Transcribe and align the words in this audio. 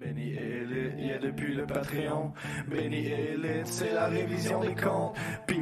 Benny 0.00 0.32
Elite, 0.36 0.94
yeah, 0.96 1.18
depuis 1.18 1.54
le 1.54 1.66
Patreon. 1.66 2.32
Benny 2.68 3.06
Elite, 3.08 3.66
c'est 3.66 3.92
la 3.92 4.06
révision 4.06 4.60
des 4.60 4.74
comptes. 4.76 5.16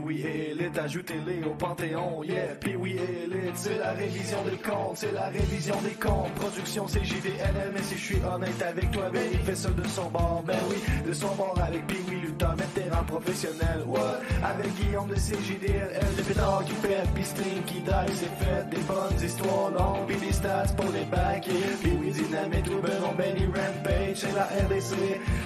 Oui, 0.06 0.24
Elite, 0.24 0.78
ajoutez-les 0.78 1.42
au 1.44 1.54
Panthéon, 1.54 2.22
yeah. 2.22 2.54
Puis 2.60 2.76
oui, 2.76 2.96
Elite, 2.96 3.56
c'est 3.56 3.76
la 3.76 3.90
révision 3.90 4.38
des 4.44 4.56
comptes, 4.56 4.98
c'est 4.98 5.12
la 5.12 5.26
révision 5.28 5.74
des 5.82 5.94
comptes. 5.94 6.32
Production 6.34 6.86
c'est 6.86 7.00
mais 7.00 7.82
si 7.82 7.96
je 7.96 8.04
suis 8.04 8.22
honnête 8.24 8.62
avec 8.62 8.90
toi, 8.92 9.10
Benny 9.12 9.36
fait 9.44 9.56
ça 9.56 9.68
de 9.70 9.86
son 9.88 10.08
bord. 10.10 10.44
Ben 10.46 10.58
oui, 10.70 10.76
de 11.06 11.12
son 11.12 11.34
bord 11.34 11.58
avec 11.60 11.86
Puis 11.88 11.98
oui, 12.08 12.20
Luther, 12.22 12.54
vétéran 12.54 13.02
professionnel, 13.04 13.82
what? 13.86 14.20
Avec 14.44 14.72
Guillaume 14.76 15.08
de 15.08 15.16
CJDLL, 15.16 16.06
le 16.16 16.22
pétard 16.22 16.64
qui 16.64 16.74
fait, 16.74 17.02
puis 17.14 17.24
Stream 17.24 17.62
qui 17.66 17.80
drive, 17.80 18.14
c'est 18.14 18.44
fait. 18.44 18.68
Des 18.70 18.82
bonnes 18.82 19.24
histoires 19.24 19.70
longues, 19.70 20.06
puis 20.06 20.16
des 20.18 20.32
stats 20.32 20.72
pour 20.76 20.90
les 20.92 21.04
bacs. 21.04 21.48
Puis 21.82 21.98
oui, 22.00 22.12
Dynamite, 22.12 22.68
Ruben, 22.68 23.16
Benny 23.18 23.46
Rampage 23.46 24.06
c'est 24.16 24.32
la 24.34 24.44
RDC, 24.44 24.96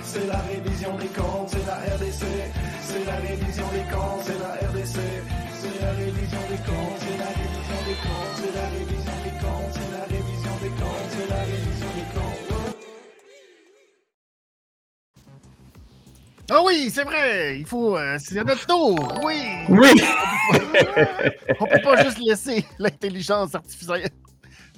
c'est 0.03 0.27
la 0.27 0.39
révision 0.39 0.97
des 0.97 1.09
comptes, 1.09 1.49
c'est 1.49 1.67
la 1.67 1.75
RDC, 1.75 2.25
c'est 2.83 3.05
la 3.05 3.17
révision 3.17 3.65
des 3.73 3.93
comptes, 3.93 4.23
c'est 4.25 4.39
la 4.39 4.50
RDC, 4.53 4.99
c'est 5.55 5.81
la 5.81 5.91
révision 5.93 6.41
des 6.49 6.57
comptes, 6.67 6.99
c'est 6.99 7.19
la 7.19 7.27
révision 7.27 7.81
des 7.87 7.95
comptes, 8.03 8.35
c'est 8.37 8.55
la 8.55 8.67
révision 8.69 9.17
des 9.25 9.35
comptes, 9.41 9.73
c'est 9.73 9.91
la 9.93 10.05
révision 10.05 10.55
des 10.63 10.71
comptes, 10.71 11.11
c'est 11.11 11.29
la 11.29 11.41
révision 11.41 11.91
des 11.97 12.09
comptes. 12.15 12.41
Ah 16.53 16.61
oui, 16.65 16.91
c'est 16.93 17.05
vrai, 17.05 17.59
il 17.61 17.67
faut, 17.67 17.97
euh, 17.97 18.19
c'est 18.19 18.43
notre 18.45 18.67
tour, 18.67 18.99
oui. 19.25 19.41
Oui. 19.69 19.91
On 21.61 21.67
peut 21.67 21.81
pas 21.83 22.03
juste 22.03 22.19
laisser 22.19 22.65
l'intelligence 22.79 23.55
artificielle 23.55 24.11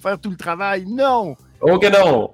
faire 0.03 0.21
tout 0.21 0.31
le 0.31 0.37
travail, 0.37 0.85
non. 0.87 1.37
Ok, 1.61 1.87
non. 1.93 2.31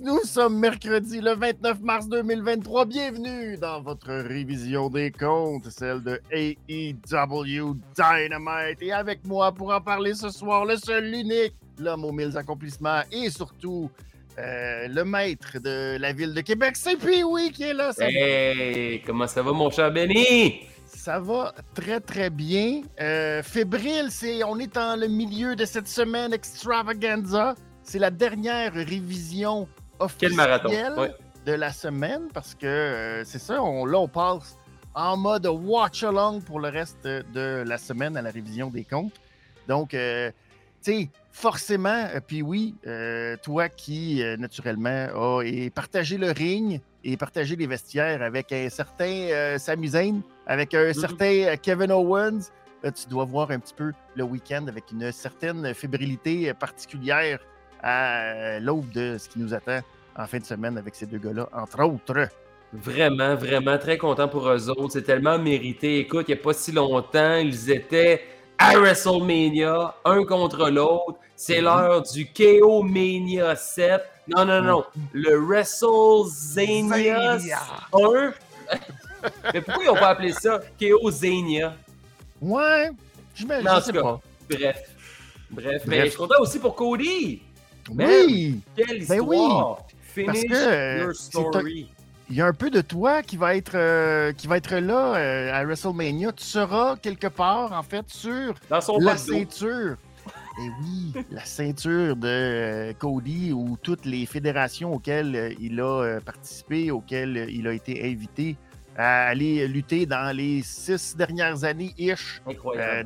Nous 0.00 0.20
sommes 0.24 0.58
mercredi 0.58 1.20
le 1.20 1.34
29 1.34 1.80
mars 1.80 2.08
2023. 2.08 2.84
Bienvenue 2.86 3.56
dans 3.56 3.80
votre 3.80 4.12
révision 4.12 4.88
des 4.90 5.12
comptes, 5.12 5.68
celle 5.70 6.02
de 6.02 6.20
AEW 6.32 7.76
Dynamite. 7.94 8.82
Et 8.82 8.92
avec 8.92 9.24
moi 9.24 9.52
pour 9.52 9.72
en 9.72 9.80
parler 9.80 10.14
ce 10.14 10.30
soir, 10.30 10.64
le 10.64 10.76
seul, 10.76 11.04
l'unique, 11.10 11.54
l'homme 11.78 12.04
aux 12.04 12.12
mille 12.12 12.36
accomplissements 12.36 13.02
et 13.12 13.30
surtout 13.30 13.90
euh, 14.38 14.88
le 14.88 15.04
maître 15.04 15.58
de 15.60 15.96
la 15.98 16.12
ville 16.12 16.34
de 16.34 16.40
Québec, 16.40 16.74
c'est 16.76 16.96
Pee-Wee 16.96 17.52
qui 17.52 17.62
est 17.64 17.74
là. 17.74 17.92
Ça, 17.92 18.06
Hey, 18.10 19.00
comment 19.06 19.26
ça 19.28 19.42
va, 19.42 19.52
mon 19.52 19.70
cher 19.70 19.92
Benny? 19.92 20.60
ça 20.86 21.20
va 21.20 21.54
très 21.74 22.00
très 22.00 22.30
bien. 22.30 22.82
Euh, 23.00 23.42
fébrile, 23.42 24.08
c'est 24.10 24.42
on 24.42 24.58
est 24.58 24.74
dans 24.74 24.98
le 24.98 25.06
milieu 25.06 25.54
de 25.54 25.64
cette 25.64 25.88
semaine 25.88 26.32
extravaganza. 26.32 27.54
C'est 27.82 27.98
la 27.98 28.10
dernière 28.10 28.72
révision 28.72 29.68
Quel 30.18 30.34
marathon. 30.34 30.70
Ouais. 30.98 31.12
de 31.46 31.52
la 31.52 31.72
semaine 31.72 32.28
parce 32.32 32.54
que 32.54 32.66
euh, 32.66 33.24
c'est 33.24 33.38
ça, 33.38 33.62
on, 33.62 33.84
là 33.84 33.98
on 33.98 34.08
passe 34.08 34.56
en 34.94 35.16
mode 35.16 35.46
watch 35.46 36.02
along 36.04 36.40
pour 36.40 36.60
le 36.60 36.68
reste 36.68 37.04
de 37.06 37.62
la 37.66 37.78
semaine 37.78 38.16
à 38.16 38.22
la 38.22 38.30
révision 38.30 38.70
des 38.70 38.84
comptes. 38.84 39.20
Donc, 39.68 39.92
euh, 39.94 40.30
tu 40.82 40.92
sais, 40.92 41.08
forcément, 41.32 41.88
euh, 42.14 42.20
puis 42.26 42.42
oui, 42.42 42.74
euh, 42.86 43.36
toi 43.42 43.68
qui 43.68 44.22
naturellement 44.38 45.08
a 45.38 45.42
et 45.44 45.70
partagé 45.70 46.16
le 46.16 46.30
ring 46.30 46.80
et 47.02 47.16
partagé 47.16 47.56
les 47.56 47.66
vestiaires 47.66 48.22
avec 48.22 48.52
un 48.52 48.68
certain 48.70 49.58
Sami 49.58 49.88
Zayn, 49.88 50.20
avec 50.46 50.72
un 50.74 50.86
Mhm. 50.88 50.94
certain 50.94 51.56
Kevin 51.60 51.90
Owens, 51.92 52.50
tu 52.82 53.08
dois 53.08 53.24
voir 53.24 53.50
un 53.50 53.58
petit 53.58 53.74
peu 53.74 53.92
le 54.14 54.24
week-end 54.24 54.66
avec 54.68 54.84
une 54.92 55.10
certaine 55.12 55.74
fébrilité 55.74 56.52
particulière 56.54 57.38
à 57.86 58.58
l'aube 58.60 58.88
de 58.90 59.18
ce 59.18 59.28
qui 59.28 59.38
nous 59.38 59.52
attend 59.52 59.80
en 60.16 60.26
fin 60.26 60.38
de 60.38 60.44
semaine 60.44 60.78
avec 60.78 60.94
ces 60.94 61.06
deux 61.06 61.18
gars-là, 61.18 61.48
entre 61.52 61.82
autres. 61.84 62.28
Vraiment, 62.72 63.34
vraiment 63.36 63.76
très 63.78 63.98
content 63.98 64.26
pour 64.26 64.48
eux 64.48 64.70
autres. 64.70 64.94
C'est 64.94 65.02
tellement 65.02 65.38
mérité. 65.38 65.98
Écoute, 65.98 66.24
il 66.28 66.34
n'y 66.34 66.40
a 66.40 66.42
pas 66.42 66.54
si 66.54 66.72
longtemps, 66.72 67.36
ils 67.36 67.70
étaient 67.70 68.22
à 68.58 68.76
WrestleMania, 68.78 69.94
un 70.04 70.24
contre 70.24 70.70
l'autre. 70.70 71.18
C'est 71.36 71.58
Mhm. 71.58 71.64
l'heure 71.64 72.02
du 72.02 72.26
KO 72.32 72.82
Mania 72.82 73.54
7. 73.54 74.00
Non, 74.28 74.44
non, 74.46 74.62
non. 74.62 74.84
Le 75.12 75.36
WrestleZania 75.36 77.38
Zania. 77.38 77.58
1. 77.92 78.32
Mais 79.52 79.60
pourquoi 79.60 79.84
ils 79.84 79.88
n'ont 79.88 79.94
pas 79.94 80.08
appelé 80.10 80.32
ça 80.32 80.60
KO 80.80 81.10
Zania? 81.10 81.74
Ouais, 82.40 82.90
je 83.34 83.44
me 83.44 83.62
Mais 83.62 83.70
je 83.76 83.80
sais 83.82 83.92
pas. 83.92 84.20
Bref. 84.50 84.76
Bref, 85.50 85.82
mais 85.86 85.96
Bref. 85.98 86.04
je 86.04 86.08
suis 86.10 86.18
content 86.18 86.40
aussi 86.40 86.58
pour 86.58 86.74
Cody. 86.74 87.42
Man, 87.92 88.08
Oui, 88.26 88.60
Quelle 88.76 89.06
Ben 89.06 89.20
oui, 89.20 89.38
Finish 90.02 90.26
parce 90.26 90.42
que, 90.44 90.54
euh, 90.54 91.04
your 91.04 91.14
story. 91.14 91.88
il 92.30 92.36
y 92.36 92.40
a 92.40 92.46
un 92.46 92.52
peu 92.52 92.70
de 92.70 92.80
toi 92.80 93.22
qui 93.22 93.36
va 93.36 93.56
être, 93.56 93.74
euh, 93.74 94.32
qui 94.32 94.46
va 94.46 94.56
être 94.56 94.76
là 94.76 95.16
euh, 95.16 95.52
à 95.52 95.64
WrestleMania. 95.64 96.32
Tu 96.32 96.44
seras 96.44 96.96
quelque 96.96 97.26
part, 97.26 97.72
en 97.72 97.82
fait, 97.82 98.04
sur 98.08 98.54
Dans 98.70 98.80
son 98.80 98.98
la 98.98 99.16
ceinture. 99.16 99.96
Et 100.62 100.68
oui, 100.80 101.12
la 101.32 101.44
ceinture 101.44 102.14
de 102.14 102.28
euh, 102.28 102.92
Cody 102.96 103.52
ou 103.52 103.76
toutes 103.82 104.04
les 104.06 104.24
fédérations 104.24 104.94
auxquelles 104.94 105.56
il 105.60 105.80
a 105.80 106.20
participé, 106.24 106.92
auxquelles 106.92 107.48
il 107.50 107.66
a 107.66 107.72
été 107.72 108.06
invité 108.08 108.56
à 108.96 109.26
aller 109.26 109.66
lutter 109.66 110.06
dans 110.06 110.34
les 110.34 110.62
six 110.62 111.16
dernières 111.16 111.64
années-ish 111.64 112.40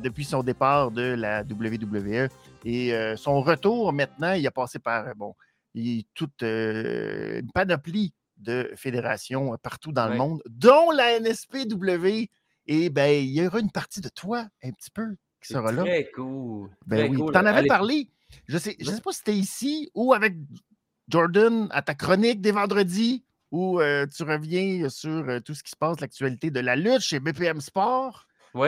depuis 0.03 0.23
son 0.23 0.43
départ 0.43 0.91
de 0.91 1.01
la 1.15 1.41
WWE. 1.41 2.29
Et 2.65 2.93
euh, 2.93 3.15
son 3.15 3.41
retour 3.41 3.93
maintenant, 3.93 4.33
il 4.33 4.45
a 4.45 4.51
passé 4.51 4.79
par 4.79 5.07
euh, 5.07 5.13
bon, 5.15 5.33
il- 5.73 6.05
toute 6.13 6.43
euh, 6.43 7.39
une 7.39 7.51
panoplie 7.51 8.13
de 8.37 8.71
fédérations 8.75 9.55
partout 9.61 9.91
dans 9.91 10.07
le 10.07 10.15
monde, 10.15 10.41
dont 10.49 10.91
la 10.91 11.19
NSPW. 11.19 12.29
Et 12.67 12.89
ben, 12.89 13.09
il 13.23 13.29
y 13.31 13.45
aura 13.45 13.59
une 13.59 13.71
partie 13.71 13.99
de 14.01 14.09
toi 14.09 14.45
un 14.63 14.71
petit 14.71 14.91
peu 14.91 15.15
qui 15.41 15.53
sera 15.53 15.71
là. 15.71 15.83
Très 15.83 16.09
cool. 16.13 16.69
Ben 16.85 16.97
très 16.97 17.09
oui. 17.09 17.17
cool. 17.17 17.31
Tu 17.33 17.37
en 17.37 17.45
avais 17.45 17.59
Allez, 17.59 17.67
parlé. 17.67 18.09
Je 18.47 18.57
sais, 18.57 18.75
je 18.79 18.85
sais 18.91 19.01
pas 19.01 19.11
si 19.11 19.17
c'était 19.19 19.35
ici 19.35 19.89
ou 19.95 20.13
avec 20.13 20.35
Jordan 21.07 21.67
à 21.71 21.81
ta 21.81 21.95
chronique 21.95 22.41
des 22.41 22.51
vendredis 22.51 23.23
où 23.51 23.79
euh, 23.79 24.05
tu 24.05 24.23
reviens 24.23 24.87
sur 24.89 25.09
euh, 25.27 25.39
tout 25.39 25.55
ce 25.55 25.63
qui 25.63 25.71
se 25.71 25.75
passe, 25.75 25.99
l'actualité 25.99 26.51
de 26.51 26.59
la 26.59 26.75
lutte 26.75 26.99
chez 27.01 27.19
BPM 27.19 27.61
Sport. 27.61 28.25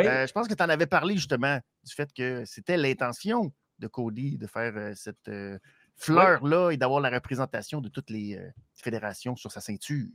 Euh, 0.07 0.25
je 0.27 0.31
pense 0.31 0.47
que 0.47 0.53
tu 0.55 0.63
en 0.63 0.69
avais 0.69 0.87
parlé 0.87 1.15
justement 1.15 1.59
du 1.83 1.93
fait 1.93 2.11
que 2.13 2.43
c'était 2.45 2.77
l'intention 2.77 3.51
de 3.81 3.87
Cody 3.87 4.37
de 4.37 4.47
faire 4.47 4.73
euh, 4.77 4.91
cette 4.95 5.27
euh, 5.27 5.57
fleur-là 5.97 6.71
et 6.71 6.77
d'avoir 6.77 7.01
la 7.01 7.09
représentation 7.09 7.81
de 7.81 7.89
toutes 7.89 8.09
les 8.09 8.37
euh, 8.37 8.49
fédérations 8.75 9.35
sur 9.35 9.51
sa 9.51 9.59
ceinture. 9.59 10.07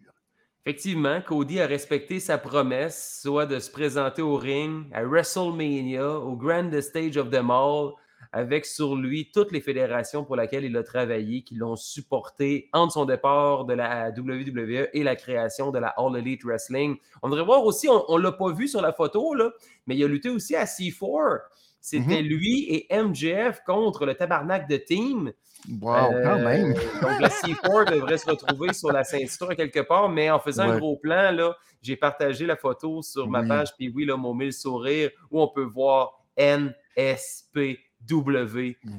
Effectivement, 0.65 1.21
Cody 1.21 1.61
a 1.61 1.67
respecté 1.67 2.19
sa 2.19 2.39
promesse, 2.39 3.21
soit 3.23 3.47
de 3.47 3.59
se 3.59 3.71
présenter 3.71 4.23
au 4.23 4.37
ring 4.37 4.87
à 4.93 5.05
WrestleMania, 5.05 6.19
au 6.19 6.37
Grand 6.37 6.71
Stage 6.81 7.17
of 7.17 7.31
them 7.31 7.51
all, 7.51 7.93
avec 8.33 8.67
sur 8.67 8.97
lui 8.97 9.31
toutes 9.33 9.53
les 9.53 9.61
fédérations 9.61 10.25
pour 10.25 10.37
lesquelles 10.37 10.65
il 10.65 10.77
a 10.77 10.83
travaillé, 10.83 11.43
qui 11.43 11.55
l'ont 11.55 11.77
supporté 11.77 12.69
entre 12.73 12.95
son 12.95 13.05
départ 13.05 13.65
de 13.65 13.75
la 13.75 14.11
WWE 14.11 14.89
et 14.93 15.05
la 15.05 15.15
création 15.15 15.71
de 15.71 15.79
la 15.79 15.95
All 15.97 16.17
Elite 16.17 16.45
Wrestling. 16.45 16.97
On 17.23 17.29
devrait 17.29 17.45
voir 17.45 17.65
aussi, 17.65 17.89
on 17.89 18.19
ne 18.19 18.23
l'a 18.23 18.33
pas 18.33 18.53
vu 18.53 18.67
sur 18.67 18.83
la 18.83 18.93
photo, 18.93 19.35
là, 19.35 19.53
mais 19.87 19.97
il 19.97 20.05
a 20.05 20.09
lutté 20.09 20.29
aussi 20.29 20.57
à 20.57 20.65
C4. 20.65 21.43
C'était 21.89 22.21
lui 22.23 22.67
et 22.69 22.89
MJF 23.01 23.61
contre 23.65 24.07
le 24.07 24.15
tabarnak 24.17 24.69
de 24.69 24.77
team. 24.77 25.33
Wow, 25.81 25.93
quand 26.25 26.39
Euh, 26.39 26.45
même. 26.45 26.75
Donc, 27.01 27.21
le 27.21 27.29
C4 27.29 27.93
devrait 27.93 28.19
se 28.19 28.29
retrouver 28.29 28.73
sur 28.73 28.91
la 28.91 29.05
ceinture 29.05 29.55
quelque 29.55 29.79
part, 29.81 30.09
mais 30.09 30.29
en 30.29 30.41
faisant 30.41 30.65
un 30.65 30.79
gros 30.79 30.97
plan, 30.97 31.31
là, 31.31 31.57
j'ai 31.83 31.95
partagé 31.97 32.45
la 32.45 32.57
photo 32.57 33.03
sur 33.03 33.29
ma 33.29 33.45
page, 33.45 33.69
puis 33.79 33.93
oui, 33.95 34.05
là, 34.05 34.17
mon 34.17 34.35
mille 34.35 34.53
sourire, 34.53 35.11
où 35.31 35.41
on 35.41 35.47
peut 35.47 35.63
voir 35.63 36.25
NSPW 36.37 37.77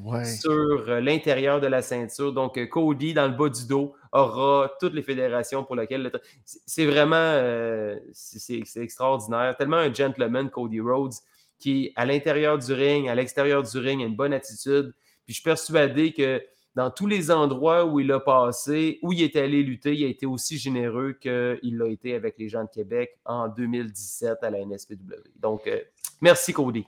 Ouais. 0.05 0.25
sur 0.25 0.89
euh, 0.89 0.99
l'intérieur 1.01 1.59
de 1.61 1.67
la 1.67 1.81
ceinture. 1.81 2.33
Donc, 2.33 2.57
euh, 2.57 2.65
Cody, 2.67 3.13
dans 3.13 3.27
le 3.27 3.33
bas 3.37 3.49
du 3.49 3.65
dos, 3.67 3.93
aura 4.11 4.71
toutes 4.79 4.93
les 4.93 5.03
fédérations 5.03 5.63
pour 5.63 5.75
lesquelles... 5.75 6.03
le 6.03 6.11
C'est 6.45 6.85
vraiment... 6.85 7.15
euh, 7.17 7.97
c'est 8.13 8.63
extraordinaire. 8.77 9.55
Tellement 9.57 9.77
un 9.77 9.93
gentleman, 9.93 10.49
Cody 10.49 10.79
Rhodes, 10.79 11.13
qui, 11.59 11.91
à 11.95 12.05
l'intérieur 12.05 12.57
du 12.57 12.73
ring, 12.73 13.07
à 13.07 13.15
l'extérieur 13.15 13.63
du 13.63 13.77
ring, 13.77 14.01
a 14.01 14.05
une 14.05 14.15
bonne 14.15 14.33
attitude. 14.33 14.93
Puis 15.25 15.33
je 15.33 15.33
suis 15.35 15.43
persuadé 15.43 16.13
que 16.13 16.41
dans 16.77 16.91
tous 16.91 17.07
les 17.07 17.31
endroits 17.31 17.85
où 17.85 17.99
il 17.99 18.11
a 18.11 18.19
passé, 18.19 18.99
où 19.01 19.11
il 19.11 19.23
est 19.23 19.35
allé 19.35 19.63
lutter, 19.63 19.95
il 19.95 20.05
a 20.05 20.07
été 20.07 20.27
aussi 20.27 20.59
généreux 20.59 21.13
qu'il 21.19 21.75
l'a 21.75 21.87
été 21.87 22.13
avec 22.13 22.35
les 22.37 22.49
gens 22.49 22.63
de 22.63 22.69
Québec 22.69 23.17
en 23.25 23.47
2017 23.47 24.37
à 24.43 24.51
la 24.51 24.63
NSPW. 24.63 24.95
Donc, 25.39 25.65
euh, 25.65 25.79
merci 26.21 26.53
Cody. 26.53 26.85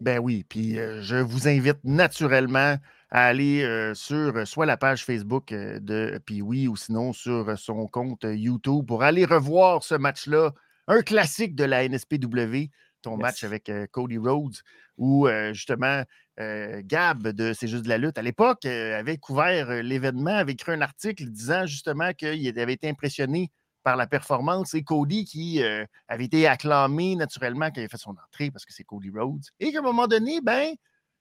Ben 0.00 0.18
oui, 0.18 0.44
puis 0.48 0.76
euh, 0.76 1.02
je 1.02 1.14
vous 1.14 1.46
invite 1.46 1.78
naturellement 1.84 2.78
à 3.10 3.24
aller 3.26 3.62
euh, 3.62 3.94
sur 3.94 4.46
soit 4.46 4.66
la 4.66 4.76
page 4.76 5.04
Facebook 5.04 5.50
de 5.50 6.20
Pee-Wee 6.26 6.66
ou 6.66 6.74
sinon 6.74 7.12
sur 7.12 7.56
son 7.56 7.86
compte 7.86 8.26
YouTube 8.28 8.86
pour 8.86 9.04
aller 9.04 9.24
revoir 9.24 9.84
ce 9.84 9.94
match-là, 9.94 10.52
un 10.88 11.02
classique 11.02 11.54
de 11.54 11.64
la 11.64 11.88
NSPW. 11.88 12.70
Ton 13.02 13.16
match 13.16 13.44
avec 13.44 13.70
Cody 13.90 14.18
Rhodes, 14.18 14.56
où 14.96 15.28
justement 15.52 16.02
Gab 16.38 17.28
de 17.28 17.52
C'est 17.52 17.68
juste 17.68 17.84
de 17.84 17.88
la 17.88 17.98
lutte 17.98 18.18
à 18.18 18.22
l'époque 18.22 18.64
avait 18.64 19.18
couvert 19.18 19.82
l'événement, 19.82 20.36
avait 20.36 20.52
écrit 20.52 20.72
un 20.72 20.80
article 20.80 21.26
disant 21.26 21.66
justement 21.66 22.12
qu'il 22.12 22.58
avait 22.58 22.74
été 22.74 22.88
impressionné 22.88 23.50
par 23.82 23.96
la 23.96 24.06
performance 24.06 24.74
et 24.74 24.82
Cody 24.82 25.24
qui 25.24 25.62
avait 26.08 26.24
été 26.24 26.46
acclamé 26.46 27.16
naturellement 27.16 27.66
quand 27.66 27.80
il 27.80 27.84
a 27.84 27.88
fait 27.88 27.96
son 27.96 28.10
entrée 28.10 28.50
parce 28.50 28.64
que 28.64 28.72
c'est 28.72 28.84
Cody 28.84 29.10
Rhodes. 29.10 29.44
Et 29.60 29.72
qu'à 29.72 29.78
un 29.78 29.82
moment 29.82 30.06
donné, 30.06 30.40
ben, 30.40 30.74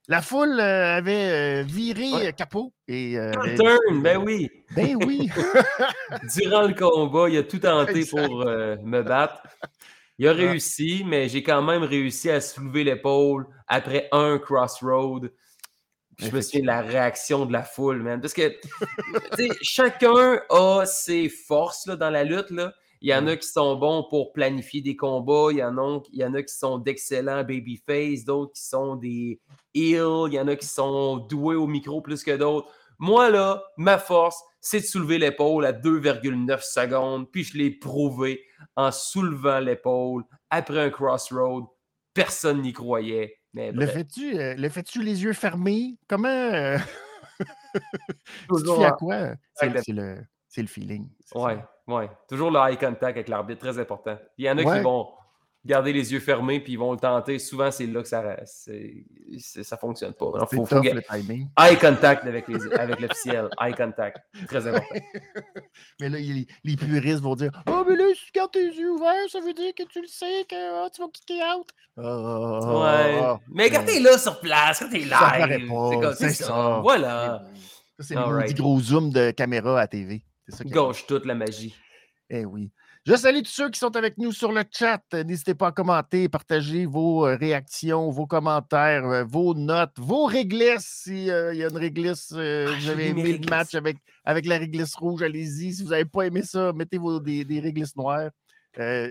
la 0.09 0.21
foule 0.21 0.59
avait 0.59 1.63
viré 1.63 2.31
capot. 2.33 2.73
Et, 2.87 3.17
turn, 3.57 4.01
ben 4.01 4.17
oui. 4.17 4.49
Ben 4.75 4.95
oui. 5.05 5.29
Durant 6.35 6.63
le 6.63 6.73
combat, 6.73 7.29
il 7.29 7.37
a 7.37 7.43
tout 7.43 7.59
tenté 7.59 8.05
pour 8.05 8.45
me 8.45 9.01
battre. 9.01 9.41
Il 10.19 10.27
a 10.27 10.33
réussi, 10.33 11.03
mais 11.05 11.29
j'ai 11.29 11.43
quand 11.43 11.61
même 11.61 11.83
réussi 11.83 12.29
à 12.29 12.41
soulever 12.41 12.83
l'épaule 12.83 13.47
après 13.67 14.09
un 14.11 14.39
crossroad. 14.39 15.31
Je 16.17 16.31
me 16.31 16.41
souviens 16.41 16.61
de 16.61 16.65
la 16.65 16.81
réaction 16.81 17.45
de 17.45 17.53
la 17.53 17.61
foule, 17.61 18.01
man. 18.01 18.19
Parce 18.19 18.33
que 18.33 18.55
chacun 19.61 20.41
a 20.49 20.85
ses 20.87 21.29
forces 21.29 21.85
là, 21.85 21.95
dans 21.95 22.09
la 22.09 22.23
lutte. 22.23 22.49
Là. 22.49 22.73
Il 23.01 23.09
y 23.11 23.13
en 23.13 23.27
a 23.27 23.35
qui 23.35 23.47
sont 23.47 23.75
bons 23.75 24.07
pour 24.09 24.33
planifier 24.33 24.81
des 24.81 24.95
combats. 24.95 25.49
Il 25.51 25.57
y 25.57 25.63
en 25.63 25.77
a, 25.77 25.99
il 26.11 26.19
y 26.19 26.25
en 26.25 26.33
a 26.33 26.41
qui 26.41 26.55
sont 26.55 26.79
d'excellents 26.79 27.43
babyface, 27.43 28.23
d'autres 28.25 28.53
qui 28.53 28.63
sont 28.63 28.95
des 28.95 29.39
heels. 29.75 30.27
Il 30.27 30.33
y 30.33 30.39
en 30.39 30.47
a 30.47 30.55
qui 30.55 30.65
sont 30.65 31.17
doués 31.17 31.55
au 31.55 31.67
micro 31.67 32.01
plus 32.01 32.23
que 32.23 32.35
d'autres. 32.35 32.71
Moi, 32.97 33.29
là, 33.29 33.63
ma 33.77 33.99
force, 33.99 34.41
c'est 34.59 34.79
de 34.79 34.85
soulever 34.85 35.19
l'épaule 35.19 35.67
à 35.67 35.73
2,9 35.73 36.61
secondes. 36.63 37.31
Puis 37.31 37.43
je 37.43 37.57
l'ai 37.59 37.69
prouvé 37.69 38.43
en 38.75 38.91
soulevant 38.91 39.59
l'épaule 39.59 40.23
après 40.49 40.85
un 40.85 40.89
crossroad. 40.89 41.65
Personne 42.13 42.61
n'y 42.61 42.73
croyait. 42.73 43.37
Mais 43.53 43.71
le 43.71 43.87
fais-tu 43.87 44.37
euh, 44.37 44.55
le 44.55 44.69
fais-tu 44.69 45.01
les 45.01 45.23
yeux 45.23 45.33
fermés? 45.33 45.97
Comment. 46.07 46.27
Euh... 46.27 46.77
Toujours 48.49 48.85
à 48.85 48.91
quoi? 48.91 49.33
C'est 49.53 49.69
le, 49.87 50.25
le, 50.55 50.67
feeling. 50.67 51.09
Ouais, 51.33 51.63
ouais. 51.87 52.09
Toujours 52.27 52.51
le 52.51 52.59
eye 52.59 52.77
contact 52.77 53.03
avec 53.03 53.27
l'arbitre, 53.27 53.61
très 53.61 53.79
important. 53.79 54.17
Il 54.37 54.45
y 54.45 54.49
en 54.49 54.57
a 54.57 54.63
qui 54.63 54.81
vont 54.81 55.07
garder 55.67 55.93
les 55.93 56.13
yeux 56.13 56.19
fermés, 56.19 56.59
puis 56.59 56.73
ils 56.73 56.79
vont 56.79 56.91
le 56.91 56.97
tenter. 56.97 57.37
Souvent, 57.37 57.69
c'est 57.69 57.85
là 57.85 58.01
que 58.01 58.07
ça 58.07 58.23
ça 58.45 59.77
fonctionne 59.77 60.13
pas. 60.13 60.45
Faut, 60.51 60.65
faut 60.65 60.81
le 60.81 61.01
timing. 61.01 61.47
Eye 61.59 61.77
contact 61.77 62.25
avec, 62.25 62.47
l'officiel. 62.47 63.49
eye 63.61 63.73
contact. 63.73 64.19
Très 64.47 64.65
important. 64.65 64.95
mais 65.99 66.09
là, 66.09 66.17
les, 66.63 66.75
puristes 66.75 67.21
vont 67.21 67.35
dire 67.35 67.51
Oh, 67.67 67.83
mais 67.87 67.95
là, 67.95 68.05
si 68.15 68.25
tu 68.25 68.31
gardes 68.33 68.51
tes 68.51 68.65
yeux 68.65 68.91
ouverts, 68.91 69.29
ça 69.29 69.39
veut 69.39 69.53
dire 69.53 69.73
que 69.77 69.83
tu 69.83 70.01
le 70.01 70.07
sais, 70.07 70.45
que 70.49 70.85
oh, 70.85 70.89
tu 70.93 71.01
vas 71.01 71.07
kicker 71.09 71.43
out. 71.55 71.69
Oh, 71.97 72.83
ouais. 72.83 73.35
mais 73.53 73.69
gardez-le 73.69 74.17
sur 74.17 74.39
place, 74.39 74.79
quand 74.79 74.89
t'es 74.89 74.99
live. 74.99 76.15
C'est 76.17 76.29
ça. 76.29 76.45
ça. 76.45 76.79
Voilà. 76.81 77.43
c'est 77.99 78.15
le 78.15 78.45
petit 78.45 78.53
gros 78.53 78.79
zoom 78.79 79.11
de 79.11 79.31
caméra 79.31 79.81
à 79.81 79.87
TV. 79.87 80.23
Ça 80.47 80.63
Gauche 80.63 81.05
toute 81.05 81.25
la 81.25 81.35
magie. 81.35 81.75
Eh 82.29 82.45
oui. 82.45 82.71
Je 83.07 83.15
salue 83.15 83.37
tous 83.37 83.51
ceux 83.51 83.69
qui 83.69 83.79
sont 83.79 83.95
avec 83.95 84.17
nous 84.17 84.33
sur 84.33 84.51
le 84.51 84.65
chat. 84.69 85.01
N'hésitez 85.13 85.55
pas 85.55 85.67
à 85.67 85.71
commenter, 85.71 86.27
partager 86.27 86.85
vos 86.85 87.25
euh, 87.25 87.37
réactions, 87.37 88.11
vos 88.11 88.27
commentaires, 88.27 89.05
euh, 89.05 89.23
vos 89.23 89.53
notes, 89.53 89.97
vos 89.97 90.25
réglisses. 90.25 91.03
S'il 91.05 91.31
euh, 91.31 91.53
y 91.53 91.63
a 91.63 91.69
une 91.69 91.77
réglisse, 91.77 92.33
vous 92.33 92.37
ah, 92.39 92.91
avez 92.91 93.07
aimé 93.07 93.37
le 93.37 93.49
match 93.49 93.75
avec, 93.75 93.95
avec 94.25 94.45
la 94.45 94.57
réglisse 94.57 94.93
rouge, 94.95 95.21
allez-y. 95.21 95.75
Si 95.75 95.83
vous 95.83 95.91
n'avez 95.91 96.03
pas 96.03 96.23
aimé 96.23 96.41
ça, 96.41 96.73
mettez 96.73 96.97
vos, 96.97 97.21
des, 97.21 97.45
des 97.45 97.61
réglisses 97.61 97.95
noires. 97.95 98.29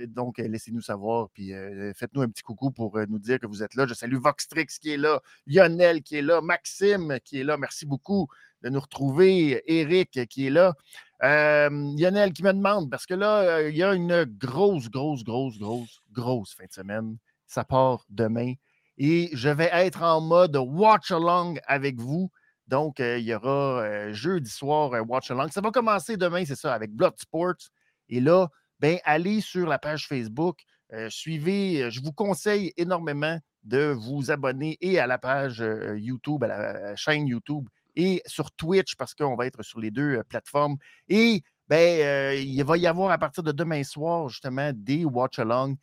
Donc, 0.07 0.39
laissez-nous 0.39 0.81
savoir, 0.81 1.29
puis 1.31 1.53
faites-nous 1.95 2.23
un 2.23 2.29
petit 2.29 2.43
coucou 2.43 2.71
pour 2.71 2.99
nous 3.09 3.19
dire 3.19 3.41
que 3.41 3.47
vous 3.47 3.63
êtes 3.63 3.75
là. 3.75 3.87
Je 3.87 3.95
salue 3.95 4.17
Voxtrix 4.17 4.67
qui 4.81 4.93
est 4.93 4.97
là, 4.97 5.21
Lionel 5.47 6.03
qui 6.03 6.17
est 6.17 6.23
là, 6.23 6.41
Maxime 6.41 7.19
qui 7.25 7.41
est 7.41 7.45
là. 7.45 7.57
Merci 7.57 7.87
beaucoup 7.87 8.29
de 8.63 8.69
nous 8.69 8.81
retrouver. 8.81 9.63
Eric 9.67 10.27
qui 10.29 10.47
est 10.47 10.51
là. 10.51 10.75
Euh, 11.23 11.71
Lionel 11.71 12.33
qui 12.33 12.43
me 12.43 12.53
demande, 12.53 12.91
parce 12.91 13.07
que 13.07 13.15
là, 13.15 13.41
euh, 13.41 13.71
il 13.71 13.77
y 13.77 13.83
a 13.83 13.95
une 13.95 14.25
grosse, 14.25 14.91
grosse, 14.91 15.25
grosse, 15.25 15.59
grosse, 15.59 16.03
grosse 16.13 16.55
fin 16.55 16.67
de 16.67 16.73
semaine. 16.73 17.17
Ça 17.47 17.65
part 17.65 18.05
demain. 18.11 18.55
Et 18.99 19.31
je 19.33 19.49
vais 19.49 19.71
être 19.73 20.03
en 20.03 20.21
mode 20.21 20.57
watch 20.57 21.11
along 21.11 21.59
avec 21.67 21.99
vous. 21.99 22.31
Donc, 22.67 23.01
euh, 23.01 23.19
il 23.19 23.25
y 23.25 23.35
aura 23.35 24.13
jeudi 24.13 24.51
soir 24.51 24.91
watch 25.09 25.31
along. 25.31 25.49
Ça 25.51 25.61
va 25.61 25.71
commencer 25.71 26.17
demain, 26.17 26.45
c'est 26.45 26.57
ça, 26.57 26.75
avec 26.75 26.93
Blood 26.93 27.15
Sports. 27.17 27.71
Et 28.09 28.21
là, 28.21 28.49
ben, 28.81 28.99
allez 29.05 29.41
sur 29.41 29.67
la 29.67 29.79
page 29.79 30.07
Facebook. 30.09 30.63
suivez, 31.09 31.91
je 31.91 32.01
vous 32.01 32.13
conseille 32.13 32.73
énormément 32.77 33.39
de 33.65 33.97
vous 33.99 34.31
abonner 34.31 34.79
et 34.81 34.99
à 34.99 35.07
la 35.07 35.19
page 35.19 35.65
YouTube, 35.97 36.45
à 36.45 36.47
la 36.47 36.97
chaîne 36.97 37.27
YouTube 37.27 37.69
et 37.97 38.23
sur 38.27 38.53
Twitch 38.53 38.95
parce 38.97 39.15
qu'on 39.15 39.35
va 39.35 39.47
être 39.47 39.63
sur 39.63 39.81
les 39.81 39.91
deux 39.91 40.23
plateformes. 40.29 40.77
Et 41.09 41.43
ben, 41.69 42.39
il 42.39 42.63
va 42.63 42.77
y 42.77 42.87
avoir 42.87 43.11
à 43.11 43.19
partir 43.19 43.43
de 43.43 43.53
demain 43.53 43.83
soir, 43.83 44.29
justement, 44.29 44.71
des 44.75 45.05
watch-along 45.05 45.77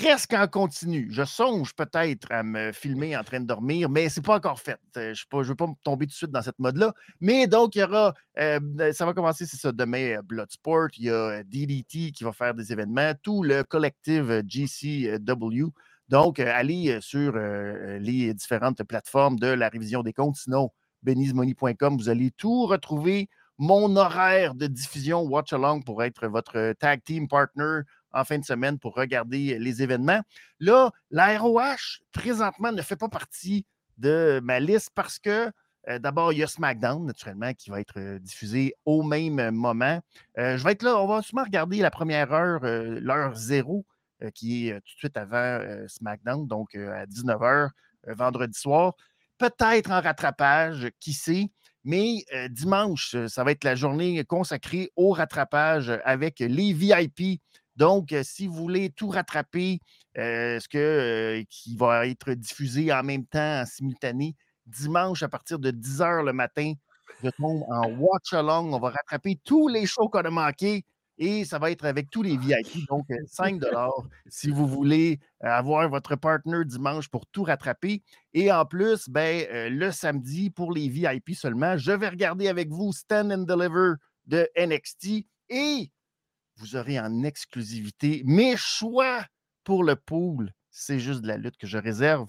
presque 0.00 0.32
en 0.32 0.48
continu. 0.48 1.08
Je 1.10 1.24
songe 1.24 1.74
peut-être 1.74 2.32
à 2.32 2.42
me 2.42 2.72
filmer 2.72 3.16
en 3.16 3.22
train 3.22 3.40
de 3.40 3.44
dormir, 3.44 3.90
mais 3.90 4.08
ce 4.08 4.18
n'est 4.18 4.24
pas 4.24 4.36
encore 4.36 4.58
fait. 4.58 4.78
Je 4.94 5.24
ne 5.32 5.42
veux 5.42 5.54
pas 5.54 5.66
tomber 5.82 6.06
tout 6.06 6.12
de 6.12 6.14
suite 6.14 6.30
dans 6.30 6.40
cette 6.40 6.58
mode-là. 6.58 6.94
Mais 7.20 7.46
donc, 7.46 7.74
il 7.74 7.80
y 7.80 7.82
aura, 7.82 8.14
ben, 8.34 8.92
ça 8.92 9.04
va 9.04 9.12
commencer, 9.12 9.44
c'est 9.44 9.58
ça, 9.58 9.72
demain, 9.72 10.20
Bloodsport. 10.24 10.88
Il 10.96 11.04
y 11.04 11.10
a 11.10 11.42
DDT 11.44 12.12
qui 12.12 12.24
va 12.24 12.32
faire 12.32 12.54
des 12.54 12.72
événements, 12.72 13.12
tout 13.22 13.42
le 13.42 13.62
collectif 13.62 14.22
GCW. 14.46 15.66
Donc, 16.08 16.40
allez 16.40 16.98
sur 17.00 17.36
les 17.36 18.32
différentes 18.32 18.82
plateformes 18.84 19.38
de 19.38 19.48
la 19.48 19.68
révision 19.68 20.02
des 20.02 20.14
comptes. 20.14 20.36
Sinon, 20.36 20.70
benizmoney.com. 21.02 21.96
Vous 21.98 22.08
allez 22.08 22.30
tout 22.30 22.66
retrouver. 22.66 23.28
Mon 23.62 23.94
horaire 23.96 24.54
de 24.54 24.66
diffusion 24.66 25.20
Watch 25.20 25.52
Along 25.52 25.82
pour 25.84 26.02
être 26.02 26.26
votre 26.28 26.72
tag 26.78 27.02
team 27.04 27.28
partner 27.28 27.80
en 28.12 28.24
fin 28.24 28.38
de 28.38 28.44
semaine 28.44 28.78
pour 28.78 28.94
regarder 28.94 29.58
les 29.58 29.82
événements. 29.82 30.20
Là, 30.58 30.90
la 31.10 31.38
ROH, 31.38 32.02
présentement, 32.12 32.72
ne 32.72 32.82
fait 32.82 32.96
pas 32.96 33.08
partie 33.08 33.66
de 33.98 34.40
ma 34.42 34.60
liste 34.60 34.90
parce 34.94 35.18
que 35.18 35.50
euh, 35.88 35.98
D'abord, 35.98 36.32
il 36.32 36.38
y 36.38 36.42
a 36.42 36.46
SmackDown, 36.46 37.04
naturellement, 37.06 37.52
qui 37.54 37.70
va 37.70 37.80
être 37.80 37.98
euh, 37.98 38.18
diffusé 38.18 38.74
au 38.84 39.02
même 39.02 39.50
moment. 39.50 40.00
Euh, 40.38 40.56
je 40.56 40.64
vais 40.64 40.72
être 40.72 40.82
là, 40.82 40.96
on 41.00 41.06
va 41.06 41.22
sûrement 41.22 41.44
regarder 41.44 41.78
la 41.78 41.90
première 41.90 42.32
heure, 42.32 42.60
l'heure 42.62 43.34
zéro, 43.34 43.86
qui 44.34 44.68
est 44.68 44.74
tout 44.74 44.94
de 44.94 44.98
suite 44.98 45.16
avant 45.16 45.60
SmackDown, 45.88 46.46
donc 46.46 46.74
à 46.74 47.06
19h 47.06 47.70
vendredi 48.08 48.58
soir 48.58 48.94
peut-être 49.38 49.90
en 49.90 50.02
rattrapage, 50.02 50.90
qui 51.00 51.14
sait? 51.14 51.50
Mais 51.84 52.26
dimanche, 52.50 53.16
ça 53.28 53.42
va 53.42 53.52
être 53.52 53.64
la 53.64 53.74
journée 53.74 54.22
consacrée 54.24 54.92
au 54.94 55.12
rattrapage 55.12 55.90
avec 56.04 56.40
les 56.40 56.74
VIP. 56.74 57.40
Donc, 57.80 58.12
euh, 58.12 58.22
si 58.22 58.46
vous 58.46 58.54
voulez 58.54 58.90
tout 58.90 59.08
rattraper, 59.08 59.80
ce 60.14 60.68
que, 60.68 61.42
qui 61.48 61.76
va 61.76 62.06
être 62.06 62.32
diffusé 62.34 62.92
en 62.92 63.02
même 63.02 63.24
temps, 63.24 63.62
en 63.62 63.64
simultané, 63.64 64.36
dimanche 64.66 65.22
à 65.22 65.28
partir 65.28 65.58
de 65.58 65.70
10 65.70 66.00
h 66.00 66.24
le 66.24 66.32
matin, 66.32 66.74
je 67.24 67.30
tombe 67.30 67.64
en 67.70 67.88
watch 67.92 68.32
along. 68.34 68.74
On 68.74 68.78
va 68.78 68.90
rattraper 68.90 69.40
tous 69.44 69.68
les 69.68 69.86
shows 69.86 70.08
qu'on 70.10 70.20
a 70.20 70.30
manqués 70.30 70.84
et 71.16 71.44
ça 71.44 71.58
va 71.58 71.70
être 71.70 71.84
avec 71.84 72.10
tous 72.10 72.22
les 72.22 72.36
VIP. 72.36 72.86
Donc, 72.88 73.06
5 73.26 73.62
euh, 73.62 73.86
si 74.28 74.50
vous 74.50 74.66
voulez 74.66 75.20
euh, 75.44 75.48
avoir 75.48 75.88
votre 75.88 76.16
partner 76.16 76.64
dimanche 76.64 77.08
pour 77.08 77.26
tout 77.26 77.44
rattraper. 77.44 78.02
Et 78.32 78.50
en 78.50 78.64
plus, 78.64 79.08
ben, 79.08 79.46
euh, 79.50 79.68
le 79.68 79.90
samedi, 79.92 80.50
pour 80.50 80.72
les 80.72 80.88
VIP 80.88 81.34
seulement, 81.34 81.76
je 81.76 81.92
vais 81.92 82.08
regarder 82.08 82.48
avec 82.48 82.70
vous 82.70 82.92
Stand 82.92 83.32
and 83.32 83.42
Deliver 83.44 83.94
de 84.26 84.48
NXT 84.56 85.26
et 85.50 85.90
vous 86.60 86.76
aurez 86.76 87.00
en 87.00 87.22
exclusivité 87.22 88.22
mes 88.24 88.56
choix 88.56 89.24
pour 89.64 89.82
le 89.82 89.96
pool. 89.96 90.52
C'est 90.70 91.00
juste 91.00 91.22
de 91.22 91.28
la 91.28 91.36
lutte 91.36 91.56
que 91.56 91.66
je 91.66 91.78
réserve 91.78 92.28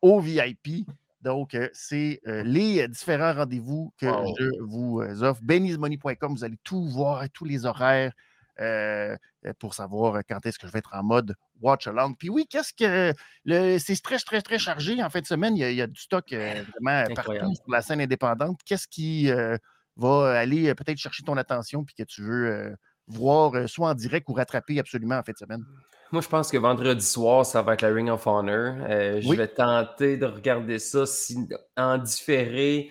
aux 0.00 0.20
VIP. 0.20 0.86
Donc, 1.20 1.56
c'est 1.72 2.20
les 2.24 2.88
différents 2.88 3.34
rendez-vous 3.34 3.92
que 3.98 4.06
je 4.38 4.50
vous 4.60 5.02
offre. 5.22 5.40
Benizmoney.com, 5.42 6.34
vous 6.34 6.44
allez 6.44 6.58
tout 6.64 6.84
voir, 6.88 7.28
tous 7.30 7.44
les 7.44 7.64
horaires, 7.64 8.12
euh, 8.60 9.16
euh, 9.46 9.52
pour 9.58 9.72
savoir 9.72 10.22
quand 10.28 10.44
est-ce 10.44 10.58
que 10.58 10.66
je 10.66 10.72
vais 10.72 10.80
être 10.80 10.94
en 10.94 11.02
mode 11.02 11.34
watch 11.62 11.86
along. 11.86 12.14
Puis 12.18 12.28
oui, 12.28 12.46
qu'est-ce 12.48 12.72
que. 12.74 13.14
C'est 13.78 14.02
très, 14.02 14.18
très, 14.18 14.42
très 14.42 14.58
chargé. 14.58 15.02
En 15.02 15.08
fin 15.08 15.20
de 15.20 15.26
semaine, 15.26 15.56
il 15.56 15.72
y 15.72 15.80
a, 15.80 15.86
du 15.86 16.00
stock 16.00 16.32
euh, 16.32 16.62
vraiment 16.80 17.14
partout 17.14 17.54
sur 17.54 17.70
la 17.70 17.80
scène 17.80 18.00
indépendante. 18.00 18.60
Qu'est-ce 18.64 18.86
qui 18.86 19.30
va 19.96 20.38
aller 20.38 20.74
peut-être 20.74 20.98
chercher 20.98 21.22
ton 21.22 21.36
attention 21.36 21.84
puis 21.84 21.94
que 21.94 22.02
tu 22.02 22.22
veux 22.22 22.76
voir 23.06 23.68
soit 23.68 23.90
en 23.90 23.94
direct 23.94 24.28
ou 24.28 24.34
rattraper 24.34 24.78
absolument 24.78 25.18
en 25.18 25.22
fin 25.22 25.32
de 25.32 25.38
semaine? 25.38 25.64
Moi, 26.12 26.20
je 26.20 26.28
pense 26.28 26.50
que 26.50 26.58
vendredi 26.58 27.04
soir, 27.04 27.46
ça 27.46 27.62
va 27.62 27.72
être 27.72 27.82
la 27.82 27.88
Ring 27.88 28.10
of 28.10 28.26
Honor. 28.26 28.76
je 28.88 29.34
vais 29.34 29.48
tenter 29.48 30.16
de 30.16 30.26
regarder 30.26 30.78
ça 30.78 31.04
en 31.76 31.98
différé 31.98 32.90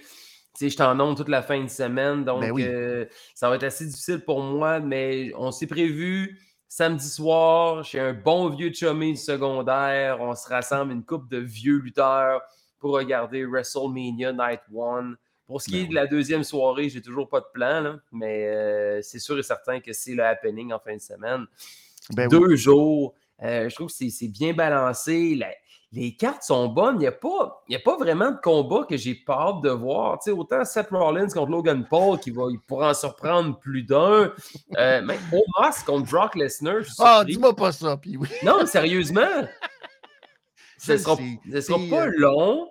je 0.69 0.75
t'en 0.75 0.99
onde 0.99 1.17
toute 1.17 1.29
la 1.29 1.41
fin 1.41 1.63
de 1.63 1.69
semaine, 1.69 2.23
donc 2.23 2.41
ben 2.41 2.53
euh, 2.59 3.05
ça 3.33 3.49
va 3.49 3.55
être 3.55 3.63
assez 3.63 3.85
difficile 3.85 4.19
pour 4.19 4.41
moi, 4.41 4.79
mais 4.79 5.31
on 5.35 5.51
s'est 5.51 5.67
prévu 5.67 6.39
samedi 6.67 7.07
soir, 7.07 7.83
chez 7.83 7.99
un 7.99 8.13
bon 8.13 8.49
vieux 8.49 8.71
chummy 8.73 9.13
du 9.13 9.19
secondaire, 9.19 10.21
on 10.21 10.35
se 10.35 10.47
rassemble 10.47 10.93
une 10.93 11.03
couple 11.03 11.27
de 11.29 11.37
vieux 11.37 11.77
lutteurs 11.77 12.41
pour 12.79 12.93
regarder 12.93 13.45
WrestleMania 13.45 14.33
Night 14.33 14.61
One. 14.73 15.17
Pour 15.51 15.61
ce 15.61 15.65
qui 15.67 15.73
Ben 15.73 15.83
est 15.83 15.87
de 15.89 15.95
la 15.95 16.07
deuxième 16.07 16.43
soirée, 16.45 16.87
j'ai 16.87 17.01
toujours 17.01 17.27
pas 17.27 17.41
de 17.41 17.45
plan, 17.53 17.81
là, 17.81 17.95
mais 18.13 18.47
euh, 18.47 19.01
c'est 19.01 19.19
sûr 19.19 19.37
et 19.37 19.43
certain 19.43 19.81
que 19.81 19.91
c'est 19.91 20.13
le 20.13 20.23
happening 20.23 20.71
en 20.71 20.79
fin 20.79 20.95
de 20.95 21.01
semaine. 21.01 21.45
Ben 22.15 22.29
oui. 22.31 22.39
Deux 22.39 22.55
jours. 22.55 23.13
euh, 23.43 23.67
je 23.67 23.75
trouve 23.75 23.87
que 23.87 23.93
c'est- 24.09 24.27
bien 24.29 24.53
balancé. 24.53 25.35
La- 25.35 25.51
les 25.91 26.15
cartes 26.15 26.43
sont 26.43 26.67
bonnes. 26.69 26.95
Il 26.95 26.99
n'y 26.99 27.07
a, 27.07 27.11
pas- 27.11 27.63
y 27.67 27.75
a 27.75 27.79
pas 27.79 27.97
vraiment 27.97 28.31
de 28.31 28.37
combat 28.41 28.85
que 28.87 28.95
j'ai 28.95 29.13
pas 29.13 29.33
hâte 29.49 29.61
de 29.61 29.71
voir. 29.71 30.19
Autant 30.29 30.63
Seth 30.63 30.87
Rollins 30.91 31.27
contre 31.27 31.51
Logan 31.51 31.85
Paul 31.89 32.17
qui 32.17 32.31
va, 32.31 32.43
il 32.49 32.59
pourra 32.59 32.91
en 32.91 32.93
surprendre 32.93 33.59
plus 33.59 33.83
d'un. 33.83 34.31
Euh, 34.77 35.01
même 35.01 35.19
Omos 35.33 35.83
contre 35.85 36.09
Brock 36.09 36.35
Lesnar. 36.35 36.83
Ah, 36.99 37.23
dis-moi 37.25 37.53
pas 37.55 37.73
ça, 37.73 37.97
puis 37.97 38.15
oui. 38.15 38.29
Non, 38.43 38.65
sérieusement. 38.65 39.21
Ce 40.77 40.97
sera, 40.97 41.15
sais. 41.15 41.39
ce 41.51 41.61
sera 41.61 41.77
pas 41.89 42.07
euh, 42.07 42.11
long, 42.17 42.69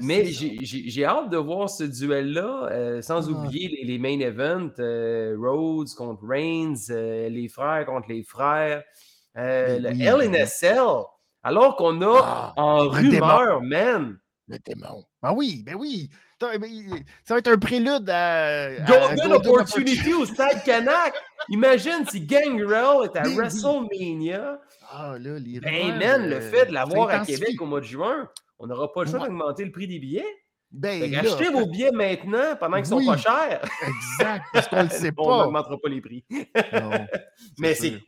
mais 0.00 0.24
j'ai- 0.26 1.04
hâte 1.04 1.30
de 1.30 1.36
voir 1.36 1.68
ce 1.68 1.84
duel-là, 1.84 2.68
euh, 2.70 3.02
sans 3.02 3.28
Ah. 3.28 3.30
oublier 3.30 3.68
les, 3.68 3.84
les 3.84 3.98
main 3.98 4.18
events, 4.20 4.72
euh, 4.78 5.36
Rhodes 5.38 5.90
contre 5.96 6.26
Reigns, 6.26 6.74
euh, 6.90 7.28
les 7.28 7.48
frères 7.48 7.84
contre 7.86 8.08
les 8.08 8.22
frères, 8.22 8.82
Mais 9.34 9.78
le 9.80 9.90
oui, 9.90 10.28
oui. 10.30 10.46
Cell, 10.46 10.78
alors 11.42 11.76
qu'on 11.76 12.00
a 12.02 12.20
Ah, 12.22 12.52
en 12.56 12.84
démon. 12.86 13.26
rumeur, 13.26 13.62
man, 13.62 14.18
Le 14.48 14.58
démon. 14.58 15.04
Ah 15.22 15.32
oui, 15.32 15.62
ben 15.64 15.76
oui. 15.78 16.10
Mais 16.60 16.68
Ça 17.24 17.34
va 17.34 17.38
être 17.38 17.48
un 17.52 17.56
prélude 17.56 18.10
à. 18.10 18.64
à 18.64 18.70
Golden, 18.84 19.32
Opportunity 19.34 20.12
au 20.12 20.26
Stade 20.26 20.64
Canac. 20.64 21.14
Imagine 21.48 22.04
si 22.10 22.20
Gangrel 22.20 23.04
est 23.04 23.16
à 23.16 23.22
Mais 23.22 23.28
oui. 23.28 23.34
Ben 23.36 23.42
WrestleMania. 23.42 24.60
Ah 24.90 25.14
là, 25.20 25.38
les 25.38 25.60
Ben, 25.60 25.96
man, 25.98 26.28
le 26.28 26.40
fait 26.40 26.66
de 26.66 26.72
l'avoir 26.72 27.10
à. 27.10 27.20
Québec 27.24 27.60
au 27.62 27.66
mois 27.66 27.78
de 27.80 27.84
juin, 27.86 28.28
on 28.58 28.66
n'aura 28.66 28.92
pas 28.92 29.04
le 29.04 29.10
choix 29.10 29.20
Ouais. 29.20 29.28
d'augmenter 29.28 29.64
le 29.64 29.72
prix 29.72 29.86
des 29.88 29.98
billets. 29.98 30.26
Ben, 30.70 31.10
là, 31.10 31.20
achetez 31.20 31.50
vos 31.50 31.66
billets 31.66 31.90
maintenant 31.92 32.56
pendant 32.58 32.78
qu'ils 32.78 32.86
sont 32.86 32.96
Oui. 32.96 33.06
pas 33.06 33.16
chers. 33.18 33.62
Exact, 33.86 34.44
parce 34.52 34.68
qu'on 34.68 34.82
le 34.84 34.88
sait 34.90 35.12
on 35.18 35.24
pas. 35.24 35.44
n'augmentera 35.44 35.76
pas 35.78 35.88
les 35.88 36.00
prix. 36.00 36.24
Non, 36.72 36.90
Mais 37.58 37.74
c'est 37.74 38.00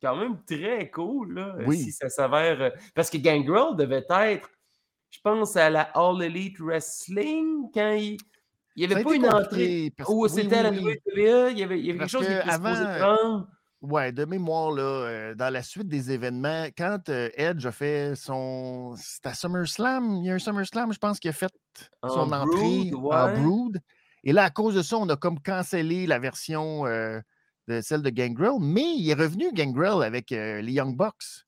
quand 0.00 0.14
même 0.16 0.38
très 0.46 0.90
cool 0.90 1.34
là, 1.34 1.56
euh, 1.58 1.64
Oui. 1.66 1.78
si 1.78 1.90
ça 1.92 2.08
s'avère. 2.08 2.60
euh, 2.60 2.70
Parce 2.94 3.10
que 3.10 3.16
Gangrel 3.18 3.74
devait 3.76 4.04
être, 4.08 4.48
je 5.10 5.18
pense, 5.24 5.56
à 5.56 5.70
la 5.70 5.82
All 5.94 6.22
Elite 6.22 6.60
Wrestling 6.60 7.70
quand 7.72 7.92
il 7.92 8.16
n'y 8.76 8.86
Ça 8.88 8.94
avait 8.94 9.02
pas 9.04 9.14
une 9.14 9.26
entrée. 9.26 9.92
oui, 10.08 10.30
c'était 10.30 10.56
à 10.56 10.62
la. 10.64 10.70
WWE, 10.70 11.50
il 11.52 11.58
y 11.58 11.62
avait, 11.64 11.78
il 11.80 11.86
y 11.86 11.90
avait 11.90 11.98
quelque 11.98 12.08
chose 12.10 12.26
qui 12.26 12.32
était 12.32 12.50
supposé 12.52 12.80
avant- 12.82 13.16
prendre. 13.16 13.48
Ouais, 13.84 14.12
de 14.12 14.24
mémoire, 14.24 14.70
là, 14.70 14.82
euh, 14.82 15.34
dans 15.34 15.52
la 15.52 15.62
suite 15.62 15.88
des 15.88 16.10
événements, 16.10 16.68
quand 16.76 17.10
euh, 17.10 17.28
Edge 17.34 17.66
a 17.66 17.72
fait 17.72 18.14
son. 18.16 18.94
C'était 18.96 19.28
à 19.28 19.34
SummerSlam, 19.34 20.16
il 20.16 20.24
y 20.24 20.30
a 20.30 20.34
un 20.34 20.38
SummerSlam, 20.38 20.90
je 20.92 20.98
pense, 20.98 21.20
qu'il 21.20 21.28
a 21.28 21.34
fait 21.34 21.52
En 22.00 22.08
son 22.08 22.32
entrée 22.32 22.90
Brood, 22.90 23.12
en 23.12 23.26
ouais. 23.26 23.40
Brood. 23.40 23.80
Et 24.22 24.32
là, 24.32 24.44
à 24.44 24.50
cause 24.50 24.74
de 24.74 24.80
ça, 24.80 24.96
on 24.96 25.08
a 25.10 25.16
comme 25.16 25.38
cancellé 25.38 26.06
la 26.06 26.18
version 26.18 26.86
euh, 26.86 27.20
de 27.68 27.82
celle 27.82 28.00
de 28.00 28.08
Gangrel, 28.08 28.52
mais 28.58 28.94
il 28.96 29.10
est 29.10 29.14
revenu 29.14 29.52
Gangrel 29.52 30.02
avec 30.02 30.30
les 30.30 30.72
Young 30.72 30.96
Bucks. 30.96 31.44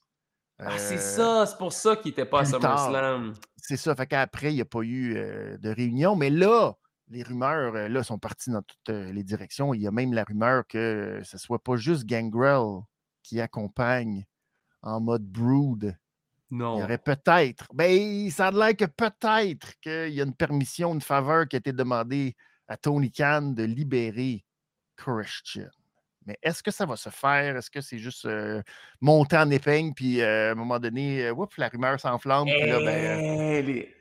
Ah, 0.59 0.77
c'est 0.77 0.99
ça, 0.99 1.47
c'est 1.47 1.57
pour 1.57 1.73
ça 1.73 1.97
qu'il 1.97 2.11
n'était 2.11 2.27
pas 2.27 2.41
à. 2.41 2.45
SummerSlam. 2.45 3.33
C'est 3.57 3.79
ça. 3.79 3.95
Fait 3.95 4.07
qu'après, 4.07 4.53
il 4.53 4.57
n'y 4.57 4.61
a 4.61 4.67
pas 4.67 4.83
eu 4.83 5.15
de 5.15 5.71
réunion. 5.71 6.17
Mais 6.17 6.29
là, 6.29 6.75
les 7.09 7.23
rumeurs 7.23 7.75
euh, 7.75 7.89
là, 7.89 8.03
sont 8.03 8.19
parties 8.19 8.51
dans 8.51 8.63
toutes 8.63 8.91
euh, 8.91 9.13
les 9.13 9.23
directions. 9.23 9.75
Il 9.75 9.83
y 9.83 9.87
a 9.87 9.91
même 9.91 10.13
la 10.13 10.25
rumeur 10.25 10.67
que 10.67 10.79
euh, 10.79 11.23
ce 11.25 11.37
ne 11.37 11.41
soit 11.41 11.63
pas 11.63 11.77
juste 11.77 12.05
Gangrel 12.05 12.83
qui 13.23 13.41
accompagne 13.41 14.25
en 14.83 15.01
mode 15.01 15.25
brood. 15.25 15.97
Il 16.51 16.59
Non. 16.59 16.79
y 16.79 16.83
aurait 16.83 16.99
peut-être. 16.99 17.67
Ben, 17.75 18.31
ça 18.31 18.49
a 18.49 18.51
l'air 18.51 18.77
que 18.77 18.85
peut-être 18.85 19.79
qu'il 19.81 20.15
y 20.15 20.21
a 20.21 20.25
une 20.25 20.35
permission, 20.35 20.95
une 20.95 21.01
faveur 21.01 21.49
qui 21.49 21.57
a 21.57 21.59
été 21.59 21.73
demandée 21.73 22.37
à 22.69 22.77
Tony 22.77 23.11
Khan 23.11 23.53
de 23.57 23.65
libérer 23.65 24.45
Christian. 24.97 25.69
Mais 26.25 26.37
est-ce 26.43 26.63
que 26.63 26.73
ça 26.73 26.87
va 26.87 26.97
se 26.97 27.09
faire? 27.09 27.57
Est-ce 27.57 27.71
que 27.71 27.81
c'est 27.81 27.99
juste 27.99 28.27
euh, 28.27 28.61
monter 29.01 29.37
en 29.37 29.49
épingle, 29.51 29.95
puis 29.95 30.21
euh, 30.21 30.49
à 30.49 30.53
un 30.53 30.55
moment 30.57 30.81
donné, 30.81 31.25
euh, 31.27 31.47
la 31.57 31.69
rumeur 31.69 32.01
s'enflamme, 32.01 32.47
puis 32.47 32.69
là, 32.69 32.81
ben, 32.81 33.65
les-! 33.65 33.95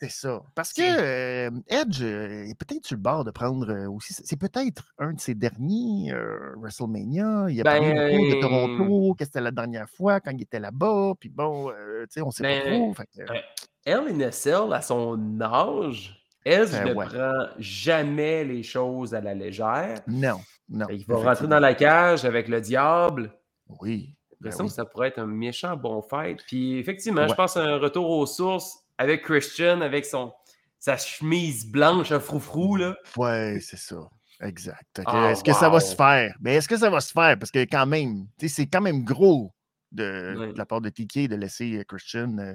C'est 0.00 0.10
ça. 0.10 0.42
Parce 0.54 0.72
que 0.72 0.80
euh, 0.82 1.50
Edge 1.68 2.00
euh, 2.02 2.44
est 2.44 2.54
peut-être 2.58 2.86
sur 2.86 2.96
le 2.96 3.02
bord 3.02 3.24
de 3.24 3.30
prendre 3.30 3.70
euh, 3.70 3.90
aussi. 3.90 4.14
C'est 4.14 4.38
peut-être 4.38 4.84
un 4.98 5.12
de 5.12 5.20
ses 5.20 5.34
derniers 5.34 6.12
WrestleMania. 6.56 7.46
Il 7.50 7.60
a 7.60 7.64
parlé 7.64 7.90
beaucoup 7.92 8.26
de 8.26 8.32
Ben- 8.32 8.40
Toronto, 8.40 9.14
que 9.14 9.24
c'était 9.24 9.40
la 9.40 9.50
dernière 9.50 9.88
fois 9.90 10.20
quand 10.20 10.30
il 10.30 10.42
était 10.42 10.60
là-bas. 10.60 11.12
Puis 11.20 11.28
bon, 11.28 11.68
tu 11.70 11.74
sais, 12.10 12.22
on 12.22 12.30
sait 12.30 12.42
Ben, 12.42 12.62
pas 12.62 12.70
trop. 12.70 12.94
fait 12.94 13.06
que, 13.14 13.32
euh, 13.32 13.40
Elle, 13.84 14.16
NSL, 14.16 14.72
à 14.72 14.80
son 14.80 15.40
âge, 15.40 16.16
Edge 16.44 16.70
Ben 16.72 16.88
ne 16.88 16.94
ouais. 16.94 17.06
prend 17.06 17.46
jamais 17.58 18.44
les 18.44 18.62
choses 18.62 19.14
à 19.14 19.20
la 19.20 19.34
légère. 19.34 19.96
non, 20.06 20.40
non. 20.68 20.86
Il 20.90 21.04
va 21.06 21.16
rentrer 21.16 21.46
dans 21.46 21.60
la 21.60 21.74
cage 21.74 22.24
avec 22.24 22.48
le 22.48 22.60
diable. 22.60 23.32
Oui. 23.80 24.14
J'ai 24.30 24.36
ben 24.44 24.48
l'impression 24.48 24.64
oui. 24.64 24.70
que 24.70 24.74
ça 24.76 24.84
pourrait 24.86 25.08
être 25.08 25.18
un 25.18 25.26
méchant 25.26 25.76
bon 25.76 26.00
fight. 26.00 26.40
Puis 26.46 26.78
effectivement, 26.78 27.28
je 27.28 27.34
pense 27.34 27.58
à 27.58 27.62
un 27.64 27.76
retour 27.78 28.08
aux 28.08 28.24
sources 28.24 28.78
avec 29.00 29.22
Christian, 29.22 29.80
avec 29.80 30.04
son 30.04 30.30
sa 30.78 30.98
chemise 30.98 31.66
blanche 31.66 32.12
à 32.12 32.20
froufrou. 32.20 32.76
Là. 32.76 32.96
Ouais, 33.16 33.58
c'est 33.60 33.78
ça. 33.78 33.96
Exact. 34.42 35.00
Ah, 35.06 35.30
est-ce 35.30 35.42
que 35.42 35.52
ça 35.52 35.70
va 35.70 35.80
se 35.80 35.94
faire? 35.94 36.34
Mais 36.40 36.54
est-ce 36.56 36.68
que 36.68 36.76
ça 36.76 36.90
va 36.90 37.00
se 37.00 37.12
faire? 37.12 37.38
Parce 37.38 37.50
que 37.50 37.60
quand 37.60 37.86
même, 37.86 38.26
c'est 38.46 38.66
quand 38.66 38.80
même 38.82 39.02
gros 39.04 39.52
de, 39.92 40.52
la 40.54 40.66
part 40.66 40.82
de 40.82 40.90
TK 40.90 41.28
de 41.28 41.36
laisser 41.36 41.78
euh, 41.78 41.84
Christian 41.84 42.36
euh, 42.38 42.54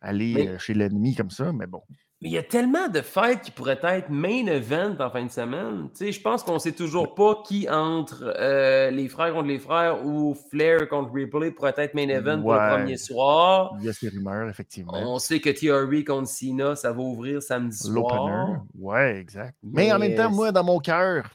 aller 0.00 0.34
Mais- 0.34 0.48
euh, 0.48 0.58
chez 0.58 0.74
l'ennemi 0.74 1.14
comme 1.14 1.30
ça, 1.30 1.52
mais 1.52 1.66
bon. 1.66 1.82
Mais 2.26 2.30
il 2.30 2.34
y 2.34 2.38
a 2.38 2.42
tellement 2.42 2.88
de 2.88 3.02
fights 3.02 3.40
qui 3.40 3.52
pourraient 3.52 3.78
être 3.84 4.10
main 4.10 4.46
event 4.48 4.96
en 4.98 5.10
fin 5.10 5.24
de 5.24 5.30
semaine. 5.30 5.88
Tu 5.90 6.06
sais, 6.06 6.10
je 6.10 6.20
pense 6.20 6.42
qu'on 6.42 6.54
ne 6.54 6.58
sait 6.58 6.72
toujours 6.72 7.14
pas 7.14 7.40
qui 7.46 7.68
entre 7.68 8.34
euh, 8.36 8.90
les 8.90 9.06
frères 9.06 9.32
contre 9.32 9.46
les 9.46 9.60
frères 9.60 10.04
ou 10.04 10.34
Flair 10.50 10.88
contre 10.88 11.12
Ripley 11.12 11.52
pourrait 11.52 11.74
être 11.76 11.94
main 11.94 12.08
event 12.08 12.42
pour 12.42 12.54
le 12.54 12.78
premier 12.78 12.96
soir. 12.96 13.76
Il 13.78 13.86
y 13.86 13.88
a 13.88 13.92
ces 13.92 14.08
rumeurs, 14.08 14.48
effectivement. 14.48 14.94
On 14.96 15.20
sait 15.20 15.38
que 15.38 15.50
Theory 15.50 16.02
contre 16.02 16.28
Cena, 16.28 16.74
ça 16.74 16.90
va 16.90 17.00
ouvrir 17.00 17.40
samedi 17.40 17.78
soir. 17.78 17.94
L'opener. 17.94 18.58
Ouais, 18.76 19.20
exact. 19.20 19.54
Mais, 19.62 19.92
en 19.92 20.00
même 20.00 20.16
temps, 20.16 20.28
moi, 20.28 20.50
dans 20.50 20.64
mon 20.64 20.80
cœur, 20.80 21.30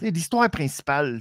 l'histoire 0.00 0.50
principale, 0.50 1.20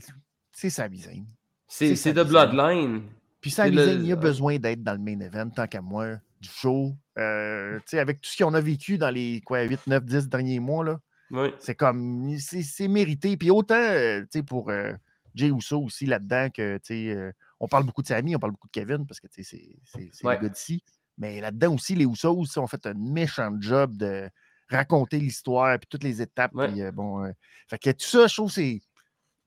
c'est 0.53 0.71
Sami 0.71 1.01
Zayn. 1.01 1.25
C'est 1.67 2.13
de. 2.13 2.23
Bloodline. 2.23 3.03
Puis 3.41 3.51
Sami 3.51 3.77
Zayn, 3.77 4.03
il 4.03 4.11
a 4.11 4.15
besoin 4.15 4.57
d'être 4.57 4.81
dans 4.81 4.93
le 4.93 4.97
main 4.97 5.19
event, 5.19 5.51
tant 5.51 5.67
qu'à 5.67 5.81
moi, 5.81 6.15
du 6.41 6.49
show. 6.49 6.95
Euh, 7.17 7.79
avec 7.93 8.19
tout 8.21 8.29
ce 8.29 8.43
qu'on 8.43 8.53
a 8.53 8.59
vécu 8.61 8.97
dans 8.97 9.09
les 9.11 9.41
quoi, 9.41 9.61
8, 9.63 9.87
9, 9.87 10.03
10 10.05 10.27
derniers 10.27 10.59
mois, 10.59 10.83
là, 10.83 10.99
Oui. 11.31 11.49
c'est 11.59 11.75
comme, 11.75 12.35
c'est 12.39 12.63
c'est 12.63 12.87
mérité. 12.87 13.37
Puis 13.37 13.49
autant, 13.51 13.75
euh, 13.75 14.23
pour 14.47 14.69
euh, 14.69 14.93
Jay 15.35 15.49
Uso 15.49 15.81
aussi 15.83 16.05
là-dedans, 16.05 16.49
que, 16.49 16.79
euh, 16.91 17.31
on 17.59 17.67
parle 17.67 17.85
beaucoup 17.85 18.01
de 18.01 18.07
Sami, 18.07 18.35
on 18.35 18.39
parle 18.39 18.51
beaucoup 18.53 18.67
de 18.67 18.71
Kevin, 18.71 19.05
parce 19.05 19.19
que, 19.19 19.27
c'est- 19.29 19.43
c'est 19.43 19.77
c'est 20.11 20.25
Ouais. 20.25 20.35
les 20.37 20.41
gars 20.43 20.49
d'ici. 20.49 20.83
Mais 21.17 21.39
là-dedans 21.39 21.75
aussi, 21.75 21.95
les 21.95 22.05
Usos, 22.05 22.43
tu 22.45 22.51
sais, 22.51 22.59
ont 22.59 22.67
fait 22.67 22.85
un 22.87 22.93
méchant 22.95 23.55
job 23.59 23.95
de 23.95 24.27
raconter 24.69 25.19
l'histoire, 25.19 25.77
puis 25.77 25.87
toutes 25.89 26.03
les 26.03 26.21
étapes. 26.21 26.55
Ouais. 26.55 26.69
Puis, 26.71 26.81
bon, 26.93 27.23
fait 27.69 27.77
que 27.77 27.91
tout 27.91 28.05
ça, 28.05 28.27
je 28.27 28.33
trouve, 28.35 28.51
c'est 28.51 28.81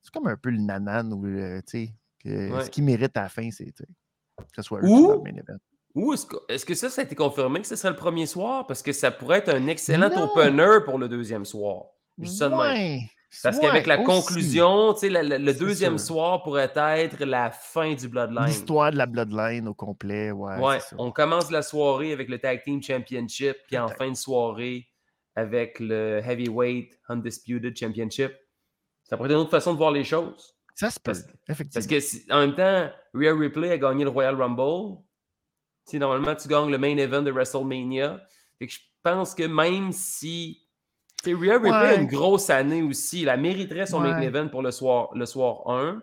c'est 0.03 0.13
comme 0.13 0.27
un 0.27 0.37
peu 0.37 0.51
le 0.51 0.59
nanan, 0.59 1.11
ou, 1.15 1.23
le- 1.25 1.63
tu 1.67 1.87
sais, 1.87 1.95
que 2.23 2.53
Ouais. 2.53 2.65
ce 2.65 2.71
qui 2.71 2.83
mérite 2.83 3.17
à 3.17 3.23
la 3.23 3.29
fin, 3.31 3.51
c'est, 3.51 3.73
que 3.73 3.85
ce 4.55 4.63
soit 4.63 4.81
eux 4.81 4.85
Ou- 4.85 4.87
qui 4.97 5.03
sont 5.03 5.09
dans 5.09 5.25
le 5.25 5.33
main 5.33 5.39
event. 5.39 5.59
Ou 5.95 6.13
est-ce 6.13 6.27
que, 6.27 6.37
est-ce 6.49 6.67
que 6.67 6.75
ça, 6.75 6.91
ça 6.91 7.03
a 7.03 7.05
été 7.05 7.15
confirmé 7.15 7.61
que 7.61 7.67
ce 7.67 7.77
serait 7.77 7.91
le 7.91 7.97
premier 7.97 8.27
soir? 8.27 8.67
Parce 8.67 8.83
que 8.83 8.93
ça 8.93 9.11
pourrait 9.11 9.39
être 9.39 9.51
un 9.55 9.67
excellent 9.69 10.09
Non. 10.11 10.25
opener 10.25 10.79
pour 10.85 10.99
le 10.99 11.09
deuxième 11.09 11.45
soir. 11.45 11.85
Ça 12.25 12.49
de 12.49 12.55
même. 12.55 12.61
Ouais, 12.61 13.01
Parce 13.43 13.57
ouais, 13.57 13.63
qu'avec 13.63 13.87
la 13.87 13.97
aussi. 13.97 14.05
conclusion, 14.05 14.95
la- 15.03 15.23
la- 15.23 15.39
le 15.39 15.55
deuxième 15.55 15.99
sûr. 15.99 16.07
soir 16.15 16.43
pourrait 16.43 16.73
être 16.77 17.25
la 17.25 17.51
fin 17.51 17.95
du 17.95 18.09
Bloodline. 18.09 18.47
L'histoire 18.47 18.91
de 18.93 18.97
la 18.97 19.07
Bloodline 19.07 19.67
au 19.69 19.75
complet, 19.75 20.31
ouais. 20.33 20.59
Ouais, 20.61 20.79
on 20.99 21.11
commence 21.13 21.51
la 21.51 21.63
soirée 21.63 22.13
avec 22.13 22.29
le 22.29 22.39
Tag 22.39 22.63
Team 22.65 22.83
Championship, 22.83 23.57
puis 23.67 23.77
en 23.79 23.89
fin 23.89 24.11
de 24.11 24.17
soirée 24.17 24.89
avec 25.37 25.81
le 25.81 26.21
Heavyweight 26.25 26.93
Undisputed 27.09 27.77
Championship. 27.77 28.33
Ça 29.05 29.17
pourrait 29.17 29.29
être 29.31 29.35
une 29.37 29.41
autre 29.43 29.51
façon 29.51 29.73
de 29.73 29.79
voir 29.79 29.91
les 29.91 30.05
choses. 30.05 30.55
Ça 30.77 30.91
se 30.91 30.99
Parce- 31.01 31.25
effectivement. 31.49 31.71
Parce 31.75 31.87
que 31.87 32.01
si- 32.01 32.25
en 32.31 32.39
même 32.41 32.55
temps, 32.55 32.89
Rhea 33.15 33.33
Ripley 33.37 33.71
a 33.71 33.79
gagné 33.79 34.05
le 34.05 34.11
Royal 34.11 34.35
Rumble. 34.41 34.99
Normalement, 35.93 36.35
tu 36.35 36.49
gagnes 36.49 36.71
le 36.71 36.79
main 36.79 36.97
event 36.97 37.23
de 37.23 37.31
WrestleMania. 37.31 38.21
Fait 38.59 38.67
que 38.67 38.73
je 38.73 38.81
pense 39.03 39.35
que 39.35 39.45
même 39.45 39.93
si. 39.93 40.61
Tu 41.23 41.31
sais, 41.31 41.37
Rhea 41.37 41.55
Ripley 41.55 41.71
a 41.73 41.95
une 41.95 42.07
grosse 42.07 42.51
année 42.51 42.83
aussi. 42.83 43.25
Elle 43.25 43.41
mériterait 43.41 43.87
son 43.87 44.01
main 44.01 44.21
event 44.21 44.49
pour 44.49 44.63
le 44.63 44.71
soir, 44.71 45.11
le 45.15 45.25
soir 45.27 45.69
1. 45.71 46.03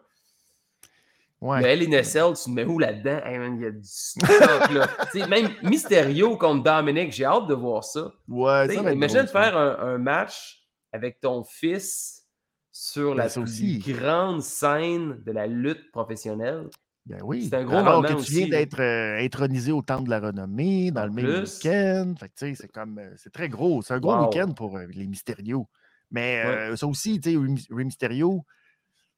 Ouais. 1.42 1.60
Mais 1.62 1.74
elle, 1.74 1.90
NSL, 1.90 2.34
tu 2.36 2.44
te 2.44 2.50
mets 2.52 2.66
où 2.66 2.78
là-dedans? 2.78 3.20
Hey, 3.26 3.40
il 3.56 3.62
y 3.62 3.66
a 3.66 3.72
du 3.72 3.80
stock, 3.84 4.70
là. 4.72 4.88
Même 5.28 5.50
Mysterio 5.64 6.38
contre 6.38 6.64
Dominic, 6.64 7.12
j'ai 7.12 7.26
hâte 7.26 7.48
de 7.48 7.56
voir 7.56 7.84
ça. 7.84 8.12
Ouais, 8.28 8.76
imagine 8.76 9.26
ça. 9.26 9.28
faire 9.28 9.58
un, 9.58 9.78
un 9.80 9.98
match 9.98 10.64
avec 10.94 11.20
ton 11.20 11.44
fils 11.44 12.28
sur 12.72 13.16
Ben, 13.16 13.24
la 13.24 13.30
plus 13.30 13.42
aussi. 13.42 13.80
grande 13.80 14.42
scène 14.44 15.22
de 15.26 15.32
la 15.32 15.48
lutte 15.48 15.92
professionnelle. 15.92 16.70
Ben 17.06 17.20
oui. 17.24 17.48
C'est 17.50 17.56
un 17.58 17.64
gros 17.64 17.78
Alors 17.78 18.02
moment 18.04 18.16
que 18.16 18.24
tu 18.24 18.32
viens 18.32 18.48
là. 18.48 18.58
d'être 18.60 18.80
euh, 18.80 19.18
intronisé 19.24 19.72
au 19.72 19.82
Temple 19.82 20.06
de 20.06 20.10
la 20.12 20.20
Renommée 20.20 20.92
dans 20.92 21.06
le 21.06 21.12
même 21.12 21.26
week-end. 21.44 22.14
Fait 22.20 22.30
que, 22.30 22.56
c'est 22.56 22.68
comme. 22.72 23.00
euh, 23.00 23.12
c'est 23.18 23.34
très 23.34 23.50
gros. 23.50 23.82
C'est 23.82 23.94
un 23.96 24.00
gros 24.00 24.16
Wow. 24.16 24.30
week-end 24.30 24.52
pour 24.54 24.78
euh, 24.78 24.86
les 24.90 25.08
Mysterio. 25.08 25.68
Mais 26.12 26.44
Ouais. 26.70 26.78
ça 26.78 26.86
aussi, 26.88 27.20
tu 27.20 27.32
sais, 27.32 27.38
Rey 27.38 27.46
Mys- 27.48 27.68
Rey 27.74 27.84
Mysterio, 27.86 28.46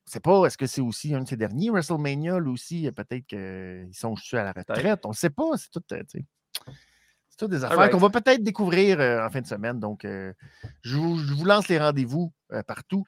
c'est 0.06 0.22
pas, 0.24 0.46
est-ce 0.46 0.58
que 0.58 0.66
c'est 0.68 0.82
aussi 0.82 1.14
un 1.14 1.22
de 1.24 1.28
ses 1.28 1.38
derniers 1.38 1.70
WrestleMania, 1.72 2.40
lui 2.40 2.52
aussi, 2.52 2.90
peut-être 2.92 3.26
qu'ils 3.26 3.90
sont 3.94 4.16
juste 4.16 4.34
à 4.36 4.44
la 4.44 4.52
retraite. 4.54 5.06
On 5.06 5.10
ne 5.10 5.14
sait 5.16 5.30
pas. 5.30 5.58
C'est 5.58 5.70
tout, 5.72 5.84
euh, 5.92 6.04
tu 6.10 6.20
sais, 6.20 6.26
c'est 7.30 7.48
des 7.50 7.64
affaires 7.64 7.90
qu'on 7.90 7.98
va 7.98 8.10
peut-être 8.12 8.44
découvrir 8.44 9.00
euh, 9.02 9.26
en 9.26 9.30
fin 9.30 9.42
de 9.42 9.48
semaine. 9.48 9.80
Donc, 9.80 10.06
euh, 10.06 10.32
je, 10.84 10.96
vous, 10.98 11.18
je 11.18 11.34
vous 11.34 11.46
lance 11.46 11.68
les 11.68 11.80
rendez-vous 11.80 12.32
euh, 12.54 12.62
partout. 12.64 13.04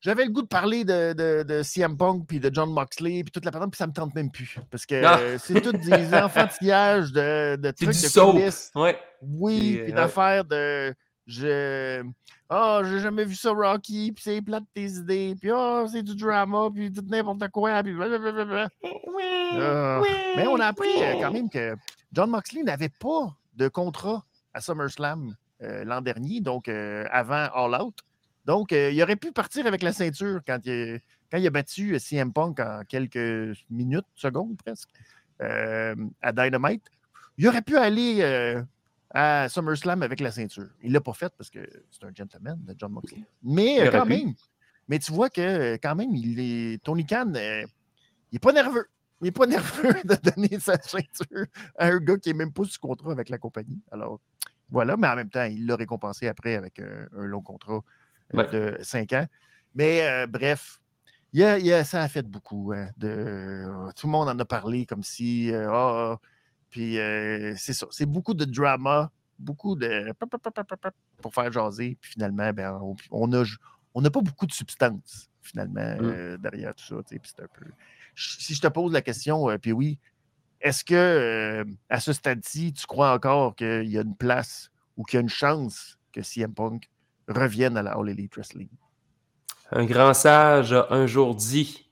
J'avais 0.00 0.24
le 0.24 0.30
goût 0.30 0.42
de 0.42 0.46
parler 0.46 0.84
de, 0.84 1.12
de, 1.14 1.42
de 1.42 1.62
CM 1.62 1.96
Punk 1.96 2.26
puis 2.28 2.38
de 2.38 2.50
John 2.52 2.70
Moxley 2.72 3.22
puis 3.24 3.30
toute 3.32 3.44
la 3.44 3.50
patente, 3.50 3.70
puis 3.72 3.78
ça 3.78 3.86
me 3.86 3.92
tente 3.92 4.14
même 4.14 4.30
plus. 4.30 4.58
Parce 4.70 4.86
que 4.86 5.02
Ah! 5.04 5.18
euh, 5.18 5.38
c'est 5.38 5.60
tout 5.60 5.72
des 5.72 6.14
enfantillages 6.14 7.12
de, 7.12 7.56
de 7.56 7.70
trucs 7.70 7.88
de 7.88 8.30
coulisses. 8.32 8.70
Ouais. 8.74 8.98
Oui, 9.22 9.80
puis 9.82 9.92
euh, 9.92 9.96
d'affaires 9.96 10.44
de. 10.44 10.94
Je. 11.26 12.04
Ah, 12.48 12.80
j'ai 12.84 13.00
jamais 13.00 13.24
vu 13.24 13.34
ça, 13.34 13.50
Rocky, 13.50 14.12
puis 14.12 14.22
c'est 14.22 14.40
plate 14.40 14.62
tes 14.72 14.84
idées, 14.86 15.34
puis 15.40 15.50
ah, 15.52 15.84
c'est 15.90 16.02
du 16.04 16.14
drama, 16.14 16.68
puis 16.72 16.92
tout 16.92 17.02
n'importe 17.08 17.48
quoi, 17.48 17.82
puis 17.82 17.92
blablabla. 17.92 18.68
Ah, 19.52 20.00
Mais 20.36 20.46
on 20.46 20.60
a 20.60 20.66
appris 20.66 21.02
euh, 21.02 21.14
quand 21.20 21.32
même 21.32 21.50
que 21.50 21.74
John 22.12 22.30
Moxley 22.30 22.62
n'avait 22.62 22.88
pas 23.00 23.34
de 23.54 23.66
contrat 23.66 24.24
à 24.54 24.60
SummerSlam 24.60 25.34
euh, 25.62 25.82
l'an 25.84 26.00
dernier, 26.00 26.40
donc 26.40 26.68
euh, 26.68 27.04
avant 27.10 27.48
All 27.54 27.82
Out. 27.82 27.98
Donc, 28.46 28.72
euh, 28.72 28.92
il 28.92 29.02
aurait 29.02 29.16
pu 29.16 29.32
partir 29.32 29.66
avec 29.66 29.82
la 29.82 29.92
ceinture 29.92 30.40
quand 30.46 30.60
il, 30.64 31.00
quand 31.30 31.38
il 31.38 31.46
a 31.46 31.50
battu 31.50 31.94
euh, 31.94 31.98
CM 31.98 32.32
Punk 32.32 32.60
en 32.60 32.82
quelques 32.88 33.56
minutes, 33.70 34.06
secondes 34.14 34.56
presque, 34.56 34.88
euh, 35.42 35.94
à 36.22 36.32
Dynamite. 36.32 36.84
Il 37.38 37.48
aurait 37.48 37.62
pu 37.62 37.76
aller 37.76 38.18
euh, 38.20 38.62
à 39.10 39.48
SummerSlam 39.48 40.02
avec 40.02 40.20
la 40.20 40.30
ceinture. 40.30 40.68
Il 40.82 40.88
ne 40.88 40.94
l'a 40.94 41.00
pas 41.00 41.12
fait 41.12 41.32
parce 41.36 41.50
que 41.50 41.58
c'est 41.90 42.04
un 42.04 42.12
gentleman 42.14 42.58
de 42.64 42.74
John 42.78 42.92
Moxley. 42.92 43.22
Mais 43.42 43.78
Il 43.84 43.90
quand 43.90 44.04
pu. 44.04 44.08
même, 44.10 44.34
mais 44.88 44.98
tu 44.98 45.12
vois 45.12 45.28
que 45.28 45.74
quand 45.76 45.96
même, 45.96 46.14
il 46.14 46.38
est, 46.38 46.82
Tony 46.82 47.04
Khan, 47.04 47.32
il 47.34 47.66
n'est 48.32 48.38
pas 48.38 48.52
nerveux. 48.52 48.86
Il 49.20 49.24
n'est 49.24 49.32
pas 49.32 49.46
nerveux 49.46 49.94
de 50.04 50.30
donner 50.30 50.60
sa 50.60 50.80
ceinture 50.80 51.46
à 51.76 51.88
un 51.88 51.98
gars 51.98 52.16
qui 52.16 52.28
n'est 52.28 52.34
même 52.38 52.52
pas 52.52 52.64
sous 52.64 52.78
contrat 52.78 53.12
avec 53.12 53.28
la 53.28 53.38
compagnie. 53.38 53.80
Alors, 53.90 54.20
voilà, 54.70 54.96
mais 54.96 55.08
en 55.08 55.16
même 55.16 55.30
temps, 55.30 55.44
il 55.44 55.66
l'a 55.66 55.76
récompensé 55.76 56.28
après 56.28 56.54
avec 56.54 56.78
un 56.80 57.08
long 57.26 57.42
contrat 57.42 57.82
Ouais. 58.32 58.48
de 58.50 58.78
5 58.82 59.12
ans. 59.12 59.26
Mais 59.74 60.02
euh, 60.06 60.26
bref, 60.26 60.80
il 61.32 61.40
y 61.40 61.44
a- 61.44 61.58
il 61.58 61.66
y 61.66 61.72
a- 61.72 61.84
ça 61.84 62.02
a 62.02 62.08
fait 62.08 62.22
beaucoup. 62.22 62.72
hein, 62.74 62.88
de, 62.96 63.64
tout 63.96 64.06
le 64.06 64.12
monde 64.12 64.28
en 64.28 64.38
a 64.38 64.44
parlé 64.44 64.86
comme 64.86 65.02
si. 65.02 65.52
euh, 65.52 65.68
ah, 65.70 66.18
puis 66.70 66.98
euh, 66.98 67.54
c'est 67.56 67.72
ça. 67.72 67.86
C'est 67.90 68.06
beaucoup 68.06 68.34
de 68.34 68.44
drama, 68.44 69.10
beaucoup 69.38 69.76
de. 69.76 70.12
pour 71.22 71.34
faire 71.34 71.52
jaser. 71.52 71.96
Puis 72.00 72.12
finalement, 72.12 72.52
ben, 72.52 72.78
on 72.82 72.96
on 73.10 73.32
a 73.32 73.44
on 73.94 74.02
n'a 74.02 74.10
pas 74.10 74.20
beaucoup 74.20 74.46
de 74.46 74.52
substance, 74.52 75.30
finalement, 75.42 75.96
Mm. 75.96 76.04
euh, 76.04 76.36
derrière 76.38 76.74
tout 76.74 76.84
ça. 76.84 76.96
puis 77.08 77.18
un 77.38 77.46
peu. 77.58 77.64
Si 78.14 78.54
je 78.54 78.60
te 78.60 78.66
pose 78.68 78.92
la 78.92 79.02
question, 79.02 79.48
euh, 79.50 79.58
puis 79.58 79.72
oui, 79.72 79.98
est-ce 80.60 80.84
que 80.84 80.94
euh, 80.94 81.64
à 81.88 82.00
ce 82.00 82.12
stade-ci, 82.12 82.72
tu 82.72 82.86
crois 82.86 83.12
encore 83.14 83.54
qu'il 83.56 83.84
y 83.88 83.98
a 83.98 84.02
une 84.02 84.16
place 84.16 84.70
ou 84.96 85.04
qu'il 85.04 85.16
y 85.16 85.18
a 85.18 85.20
une 85.22 85.28
chance 85.28 85.98
que 86.12 86.22
CM 86.22 86.52
Punk 86.54 86.90
revienne 87.28 87.76
à 87.76 87.82
la 87.82 87.92
All 87.92 88.08
Elite 88.08 88.34
Wrestling? 88.36 88.68
Un 89.70 89.84
grand 89.84 90.14
sage 90.14 90.72
a 90.72 90.86
un 90.90 91.06
jour 91.06 91.34
dit 91.34 91.90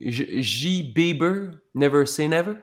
J. 0.00 0.42
J. 0.42 0.82
Bieber, 0.82 1.50
never 1.74 2.06
say 2.06 2.28
never? 2.28 2.54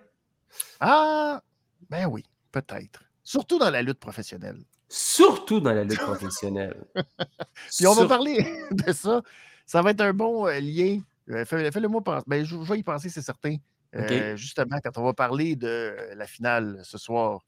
Ah, 0.79 1.41
ben 1.89 2.05
oui, 2.07 2.23
peut-être. 2.51 3.03
Surtout 3.23 3.57
dans 3.59 3.69
la 3.69 3.81
lutte 3.81 3.99
professionnelle. 3.99 4.59
Surtout 4.89 5.59
dans 5.61 5.73
la 5.73 5.83
lutte 5.83 5.99
professionnelle. 5.99 6.83
Puis 7.77 7.87
on 7.87 7.93
va 7.93 8.07
parler 8.07 8.45
de 8.71 8.91
ça. 8.91 9.21
Ça 9.65 9.81
va 9.81 9.91
être 9.91 10.01
un 10.01 10.13
bon 10.13 10.47
euh, 10.47 10.59
lien. 10.59 10.99
Euh, 11.29 11.45
fais- 11.45 11.71
Fais-le 11.71 11.87
moi 11.87 12.01
penser. 12.03 12.25
Ben, 12.27 12.43
je, 12.43 12.55
je 12.61 12.73
vais 12.73 12.79
y 12.79 12.83
penser, 12.83 13.07
c'est 13.09 13.21
certain. 13.21 13.55
Euh, 13.95 14.35
Justement, 14.35 14.79
quand 14.83 14.97
on 14.97 15.03
va 15.03 15.13
parler 15.13 15.55
de 15.55 15.95
la 16.15 16.25
finale 16.27 16.81
ce 16.83 16.97
soir, 16.97 17.41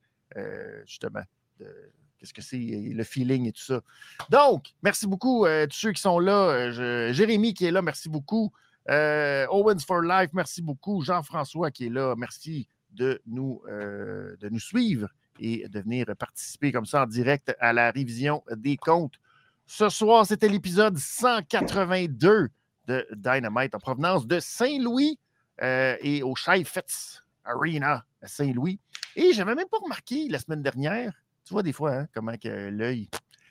justement, 0.86 1.24
de 1.60 1.68
qu'est-ce 2.24 2.34
que 2.34 2.42
c'est, 2.42 2.58
le 2.58 3.04
feeling 3.04 3.48
et 3.48 3.52
tout 3.52 3.62
ça. 3.64 3.82
Donc, 4.30 4.74
merci 4.82 5.08
beaucoup 5.08 5.46
euh, 5.46 5.68
tous 5.68 5.78
ceux 5.78 5.92
qui 5.92 6.02
sont 6.02 6.20
là. 6.20 6.50
Euh, 6.50 6.72
je- 6.72 7.14
Jérémy 7.14 7.54
qui 7.54 7.66
est 7.66 7.72
là, 7.72 7.82
merci 7.82 8.08
beaucoup. 8.10 8.52
Euh, 8.90 9.46
Owens 9.50 9.80
for 9.86 10.02
Life, 10.02 10.30
merci 10.34 10.62
beaucoup. 10.62 11.02
Jean-François 11.02 11.72
qui 11.72 11.88
est 11.88 11.90
là, 11.90 12.16
merci 12.18 12.68
de 12.92 13.22
nous, 13.26 13.62
de 13.68 14.50
nous 14.50 14.60
suivre 14.60 15.10
et 15.40 15.68
de 15.68 15.80
venir 15.80 16.06
participer 16.20 16.72
comme 16.72 16.86
ça 16.86 17.04
en 17.04 17.08
direct 17.08 17.56
à 17.60 17.74
la 17.74 17.90
révision 17.90 18.44
des 18.56 18.78
comptes. 18.78 19.16
Ce 19.66 19.90
soir, 19.90 20.28
c'était 20.28 20.48
l'épisode 20.48 20.98
182 20.98 22.50
de 22.88 23.08
Dynamite 23.16 23.74
en 23.74 23.80
provenance 23.80 24.28
de 24.28 24.40
Saint-Louis 24.40 25.18
et 25.62 26.22
au 26.24 26.36
Fitz 26.36 27.24
Arena 27.46 28.06
à 28.22 28.28
Saint-Louis. 28.28 28.80
Et 29.16 29.34
j'avais 29.34 29.56
même 29.56 29.68
pas 29.70 29.78
remarqué 29.78 30.28
la 30.30 30.40
semaine 30.40 30.62
dernière, 30.62 31.14
tu 31.46 31.54
vois 31.54 31.64
des 31.64 31.74
fois 31.74 31.92
hein, 31.94 32.08
comment 32.14 32.34
que 32.38 32.70
l'œil. 32.70 33.10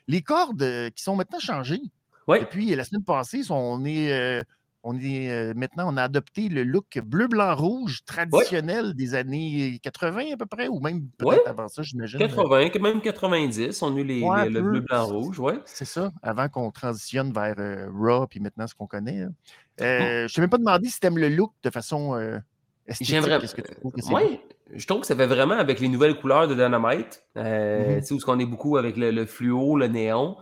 Les 0.09 0.23
cordes 0.23 0.63
euh, 0.63 0.91
qui 0.91 1.03
sont 1.03 1.17
maintenant 1.17 1.39
changées. 1.39 1.81
Oui, 2.29 2.41
Depuis 2.41 2.75
la 2.75 2.85
semaine 2.85 3.05
passée, 3.05 3.43
on 3.51 3.85
est, 3.85 4.13
euh, 4.13 4.43
on 4.85 4.99
est 4.99 5.31
euh, 5.31 5.53
maintenant, 5.57 5.93
on 5.93 5.97
a 5.97 6.05
adopté 6.05 6.49
le 6.49 6.63
look 6.65 6.99
bleu, 7.05 7.27
blanc, 7.29 7.55
rouge 7.55 8.05
traditionnel 8.05 8.95
des 8.95 9.15
années 9.15 9.79
80 9.83 10.33
à 10.33 10.37
peu 10.37 10.47
près, 10.47 10.69
ou 10.69 10.79
même 10.81 11.09
peut-être 11.19 11.47
avant 11.49 11.69
ça, 11.69 11.83
j'imagine. 11.83 12.19
80, 12.21 12.71
même 12.81 13.01
90, 13.01 13.83
on 13.83 13.97
a 13.97 14.01
eu 14.01 14.05
les, 14.05 14.23
Ouais, 14.23 14.45
les- 14.45 14.51
le 14.51 14.63
bleu, 14.63 14.81
blanc, 14.81 15.07
rouge, 15.07 15.39
ouais. 15.41 15.59
C'est 15.67 15.85
ça, 15.85 16.13
avant 16.23 16.49
qu'on 16.49 16.71
transitionne 16.71 17.33
vers 17.33 17.55
euh, 17.59 17.89
Raw, 17.93 18.27
puis 18.29 18.41
maintenant 18.41 18.67
ce 18.67 18.75
qu'on 18.75 18.87
connaît. 18.87 19.23
hein. 19.23 19.33
Euh. 19.81 20.29
Je 20.29 20.35
t'ai 20.35 20.41
même 20.41 20.51
pas 20.51 20.59
demandé 20.59 20.89
si 20.89 21.01
tu 21.01 21.07
aimes 21.07 21.19
le 21.19 21.29
look 21.29 21.53
de 21.63 21.71
façon 21.71 22.15
euh, 22.15 22.39
esthétique. 22.87 23.15
J'aimerais. 23.15 23.43
Est-ce 23.45 23.55
que 23.55 23.63
tu 23.63 23.75
trouves 23.77 23.93
que 23.93 24.03
c'est 24.03 24.13
Oui, 24.15 24.41
je 24.75 24.87
trouve 24.87 25.01
que 25.03 25.07
ça 25.07 25.17
fait 25.17 25.27
vraiment 25.27 25.55
avec 25.59 25.81
les 25.81 25.89
nouvelles 25.89 26.19
couleurs 26.19 26.49
de 26.49 26.55
Dynamite. 26.55 27.23
Euh. 27.37 27.99
Tu 28.01 28.07
sais, 28.07 28.15
où 28.15 28.21
ce 28.21 28.25
qu'on 28.25 28.39
est 28.39 28.47
beaucoup 28.47 28.77
avec 28.77 28.97
le, 28.97 29.11
le 29.11 29.27
fluo, 29.27 29.77
le 29.77 29.87
néon. 29.89 30.37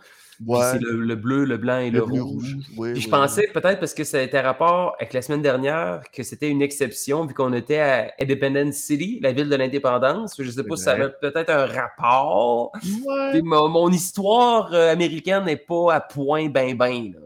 Ouais, 0.46 0.58
c'est 0.72 0.80
le, 0.80 0.92
le 1.02 1.16
bleu, 1.16 1.44
le 1.44 1.58
blanc 1.58 1.80
et 1.80 1.90
le, 1.90 2.02
rouge. 2.02 2.22
rouge. 2.22 2.56
oui, 2.78 2.92
Puis 2.94 3.02
je 3.02 3.06
oui, 3.08 3.10
pensais 3.10 3.46
peut-être 3.52 3.78
parce 3.78 3.92
que 3.92 4.04
ça 4.04 4.22
était 4.22 4.40
rapport 4.40 4.96
avec 4.98 5.12
la 5.12 5.20
semaine 5.20 5.42
dernière 5.42 6.00
que 6.10 6.22
c'était 6.22 6.48
une 6.48 6.62
exception 6.62 7.26
vu 7.26 7.34
qu'on 7.34 7.52
était 7.52 7.78
à 7.80 8.12
Independence 8.18 8.76
City, 8.76 9.20
la 9.22 9.32
ville 9.32 9.50
de 9.50 9.56
l'indépendance. 9.56 10.36
Je 10.38 10.44
ne 10.44 10.50
sais 10.50 10.64
pas 10.64 10.76
si 10.76 10.84
ça 10.84 10.92
avait 10.92 11.10
peut-être 11.20 11.50
un 11.50 11.66
rapport. 11.66 12.72
oui. 12.82 13.02
Ouais. 13.06 13.30
Puis 13.32 13.42
mon, 13.42 13.68
mon 13.68 13.90
histoire 13.90 14.72
euh, 14.72 14.90
américaine 14.90 15.44
n'est 15.44 15.56
pas 15.56 15.92
à 15.96 16.00
point 16.00 16.48
ben 16.48 16.74
ben. 16.74 17.12
là. 17.12 17.20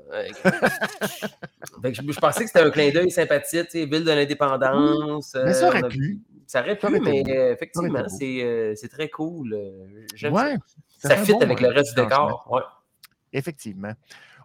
Euh, 0.45 0.51
fait 1.83 1.93
que 1.93 2.03
je, 2.03 2.13
je 2.13 2.19
pensais 2.19 2.41
que 2.41 2.47
c'était 2.49 2.67
un 2.67 2.71
clin 2.71 2.91
d'œil 2.91 3.13
sympathique, 3.13 3.73
ville 3.75 4.03
de 4.05 4.11
l'indépendance. 4.11 5.37
Mais 5.45 5.53
ça 5.55 5.67
euh, 5.67 5.69
aurait 5.69 5.85
a- 5.85 5.89
pu. 5.89 6.19
Ça 6.47 6.61
aurait 6.61 6.77
pu, 6.79 7.01
mais 7.01 7.23
euh, 7.29 7.53
effectivement, 7.53 8.09
c'est 8.09 8.43
euh, 8.43 8.75
c'est 8.77 8.89
très 8.89 9.09
cool. 9.09 9.53
euh, 9.55 10.05
J'aime 10.15 10.33
Ouais, 10.35 10.57
ça. 10.99 11.17
Fit 11.17 11.33
bon, 11.33 11.41
avec 11.41 11.61
le 11.61 11.69
reste 11.69 11.97
du 11.97 12.03
décor. 12.03 12.47
Ouais. 12.51 12.63
Effectivement. 13.33 13.93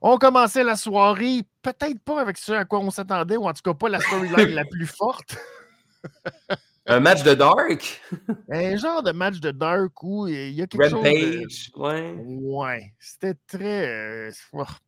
On 0.02 0.18
commençait 0.18 0.64
la 0.64 0.76
soirée, 0.78 1.42
peut-être 1.62 2.00
pas 2.00 2.22
avec 2.22 2.38
ce 2.38 2.54
à 2.54 2.64
quoi 2.66 2.80
on 2.80 2.90
s'attendait, 2.90 3.36
ou 3.38 3.46
en 3.48 3.54
tout 3.54 3.62
cas 3.64 3.74
pas 3.74 3.90
la 3.90 4.00
storyline 4.00 4.56
la 4.56 4.64
plus 4.66 4.86
forte. 4.88 5.38
Un 6.86 7.02
match 7.02 7.22
de 7.22 7.36
Dark, 7.36 8.02
Un 8.50 8.76
genre 8.78 9.04
de 9.04 9.12
match 9.12 9.40
de 9.40 9.52
Dark 9.52 10.02
où 10.02 10.28
il 10.28 10.52
y 10.52 10.62
a 10.64 10.66
quelque 10.68 10.90
chose. 10.90 11.04
de-. 11.04 11.80
Ouais. 11.80 12.16
Ouais, 12.26 12.94
c'était 13.00 13.36
très. 13.46 13.88
euh. 13.88 14.32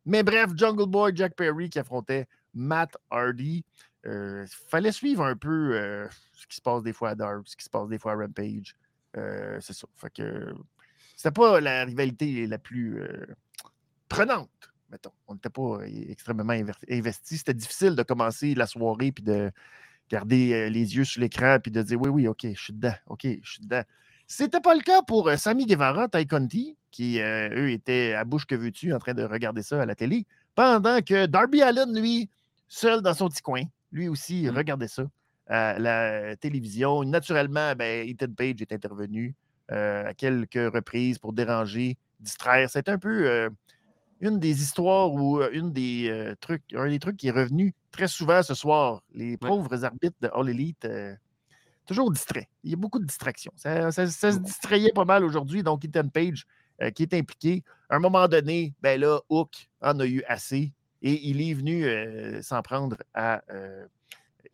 Mais 0.05 0.23
bref, 0.23 0.47
Jungle 0.55 0.87
Boy, 0.89 1.11
Jack 1.15 1.35
Perry 1.35 1.69
qui 1.69 1.77
affrontait 1.77 2.25
Matt 2.55 2.97
Hardy. 3.11 3.63
Il 4.05 4.45
fallait 4.67 4.91
suivre 4.91 5.23
un 5.23 5.35
peu 5.35 5.75
euh, 5.75 6.07
ce 6.33 6.47
qui 6.47 6.55
se 6.55 6.61
passe 6.61 6.81
des 6.83 6.93
fois 6.93 7.09
à 7.09 7.15
Dark, 7.15 7.43
ce 7.45 7.55
qui 7.55 7.63
se 7.63 7.69
passe 7.69 7.87
des 7.87 7.99
fois 7.99 8.13
à 8.13 8.15
Rampage. 8.15 8.75
Euh, 9.17 9.59
c'est 9.61 9.73
ça. 9.73 9.87
Fait 9.97 10.11
que 10.11 10.53
c'était 11.15 11.31
pas 11.31 11.61
la 11.61 11.83
rivalité 11.83 12.47
la 12.47 12.57
plus 12.57 12.99
euh, 12.99 13.27
prenante, 14.09 14.49
mettons. 14.89 15.11
On 15.27 15.35
n'était 15.35 15.49
pas 15.49 15.81
euh, 15.81 15.87
extrêmement 16.09 16.57
investi. 16.89 17.37
C'était 17.37 17.53
difficile 17.53 17.95
de 17.95 18.03
commencer 18.03 18.55
la 18.55 18.65
soirée 18.65 19.11
puis 19.11 19.23
de 19.23 19.51
garder 20.09 20.53
euh, 20.53 20.69
les 20.69 20.95
yeux 20.95 21.05
sur 21.05 21.21
l'écran 21.21 21.57
puis 21.61 21.71
de 21.71 21.81
dire 21.81 22.01
oui, 22.01 22.09
oui, 22.09 22.27
OK, 22.27 22.39
je 22.43 22.59
suis 22.59 22.73
dedans. 22.73 22.95
OK, 23.07 23.27
je 23.43 23.51
suis 23.51 23.61
dedans. 23.61 23.83
C'était 24.27 24.61
pas 24.61 24.73
le 24.73 24.81
cas 24.81 25.01
pour 25.01 25.27
euh, 25.27 25.37
Sammy 25.37 25.65
Guevara, 25.65 26.07
Ty 26.07 26.25
Conti, 26.25 26.77
qui, 26.89 27.19
euh, 27.19 27.49
eux, 27.51 27.71
étaient 27.71 28.13
à 28.13 28.23
bouche 28.23 28.45
que 28.45 28.55
veux-tu 28.55 28.93
en 28.93 28.99
train 28.99 29.13
de 29.13 29.23
regarder 29.23 29.61
ça 29.61 29.81
à 29.81 29.85
la 29.85 29.93
télé, 29.93 30.25
pendant 30.55 31.01
que 31.01 31.25
Darby 31.25 31.61
Allen, 31.61 31.93
lui, 31.99 32.29
seul 32.67 33.01
dans 33.01 33.13
son 33.13 33.29
petit 33.29 33.41
coin, 33.41 33.63
lui 33.91 34.07
aussi 34.07 34.43
Mm. 34.45 34.55
regardait 34.57 34.87
ça 34.87 35.03
à 35.47 35.77
la 35.79 36.35
télévision. 36.37 37.03
Naturellement, 37.03 37.73
ben, 37.75 38.07
Ethan 38.07 38.31
Page 38.35 38.61
est 38.61 38.71
intervenu 38.71 39.35
euh, 39.71 40.07
à 40.07 40.13
quelques 40.13 40.73
reprises 40.73 41.17
pour 41.19 41.33
déranger, 41.33 41.97
distraire. 42.19 42.69
C'est 42.69 42.89
un 42.89 42.97
peu. 42.97 43.29
euh, 43.29 43.49
une 44.23 44.37
des 44.37 44.61
histoires 44.61 45.11
ou 45.11 45.41
une 45.51 45.71
des 45.73 46.35
trucs, 46.41 46.61
un 46.75 46.87
des 46.87 46.99
trucs 46.99 47.17
qui 47.17 47.29
est 47.29 47.31
revenu 47.31 47.73
très 47.89 48.07
souvent 48.07 48.43
ce 48.43 48.53
soir. 48.53 49.01
Les 49.15 49.35
pauvres 49.35 49.83
arbitres 49.83 50.15
de 50.21 50.29
All 50.35 50.47
Elite, 50.47 50.87
toujours 51.87 52.11
distraits. 52.11 52.47
Il 52.63 52.69
y 52.69 52.73
a 52.75 52.77
beaucoup 52.77 52.99
de 52.99 53.05
distractions. 53.05 53.51
Ça, 53.55 53.91
se 53.91 54.37
distrayait 54.37 54.91
pas 54.93 55.05
mal 55.05 55.23
aujourd'hui. 55.23 55.63
Donc, 55.63 55.83
Ethan 55.85 56.07
Page, 56.07 56.45
qui 56.93 57.01
est 57.01 57.15
impliqué, 57.15 57.63
à 57.89 57.95
un 57.95 57.99
moment 57.99 58.27
donné, 58.27 58.75
ben 58.79 58.99
là, 59.01 59.19
Hook 59.27 59.67
en 59.81 59.99
a 59.99 60.05
eu 60.05 60.21
assez 60.27 60.71
et 61.01 61.29
il 61.29 61.41
est 61.41 61.53
venu 61.53 61.85
s'en 62.43 62.61
prendre 62.61 62.97
à 63.13 63.43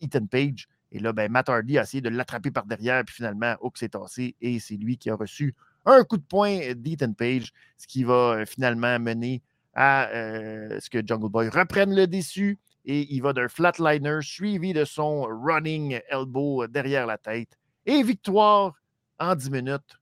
Ethan 0.01 0.25
Page. 0.25 0.67
Et 0.91 0.99
là, 0.99 1.11
ben, 1.11 1.31
Matt 1.31 1.49
Hardy 1.49 1.77
a 1.77 1.83
essayé 1.83 2.01
de 2.01 2.09
l'attraper 2.09 2.51
par 2.51 2.65
derrière, 2.65 3.03
puis 3.03 3.15
finalement, 3.15 3.55
Hook 3.61 3.77
s'est 3.77 3.89
tassé 3.89 4.35
et 4.39 4.59
c'est 4.59 4.77
lui 4.77 4.97
qui 4.97 5.09
a 5.09 5.15
reçu 5.15 5.53
un 5.85 6.03
coup 6.03 6.17
de 6.17 6.23
poing 6.23 6.73
d'Ethan 6.75 7.13
Page, 7.13 7.51
ce 7.77 7.87
qui 7.87 8.03
va 8.03 8.45
finalement 8.45 8.97
mener 8.99 9.41
à 9.73 10.09
ce 10.11 10.89
que 10.89 11.05
Jungle 11.05 11.29
Boy 11.29 11.49
reprenne 11.49 11.95
le 11.95 12.07
déçu 12.07 12.57
et 12.85 13.13
il 13.13 13.21
va 13.21 13.33
d'un 13.33 13.49
flatliner 13.49 14.19
suivi 14.21 14.71
de 14.71 14.85
son 14.85 15.23
running 15.23 15.99
elbow 16.09 16.67
derrière 16.67 17.05
la 17.05 17.17
tête. 17.17 17.57
Et 17.85 18.01
victoire 18.01 18.73
en 19.19 19.35
10 19.35 19.51
minutes 19.51 19.99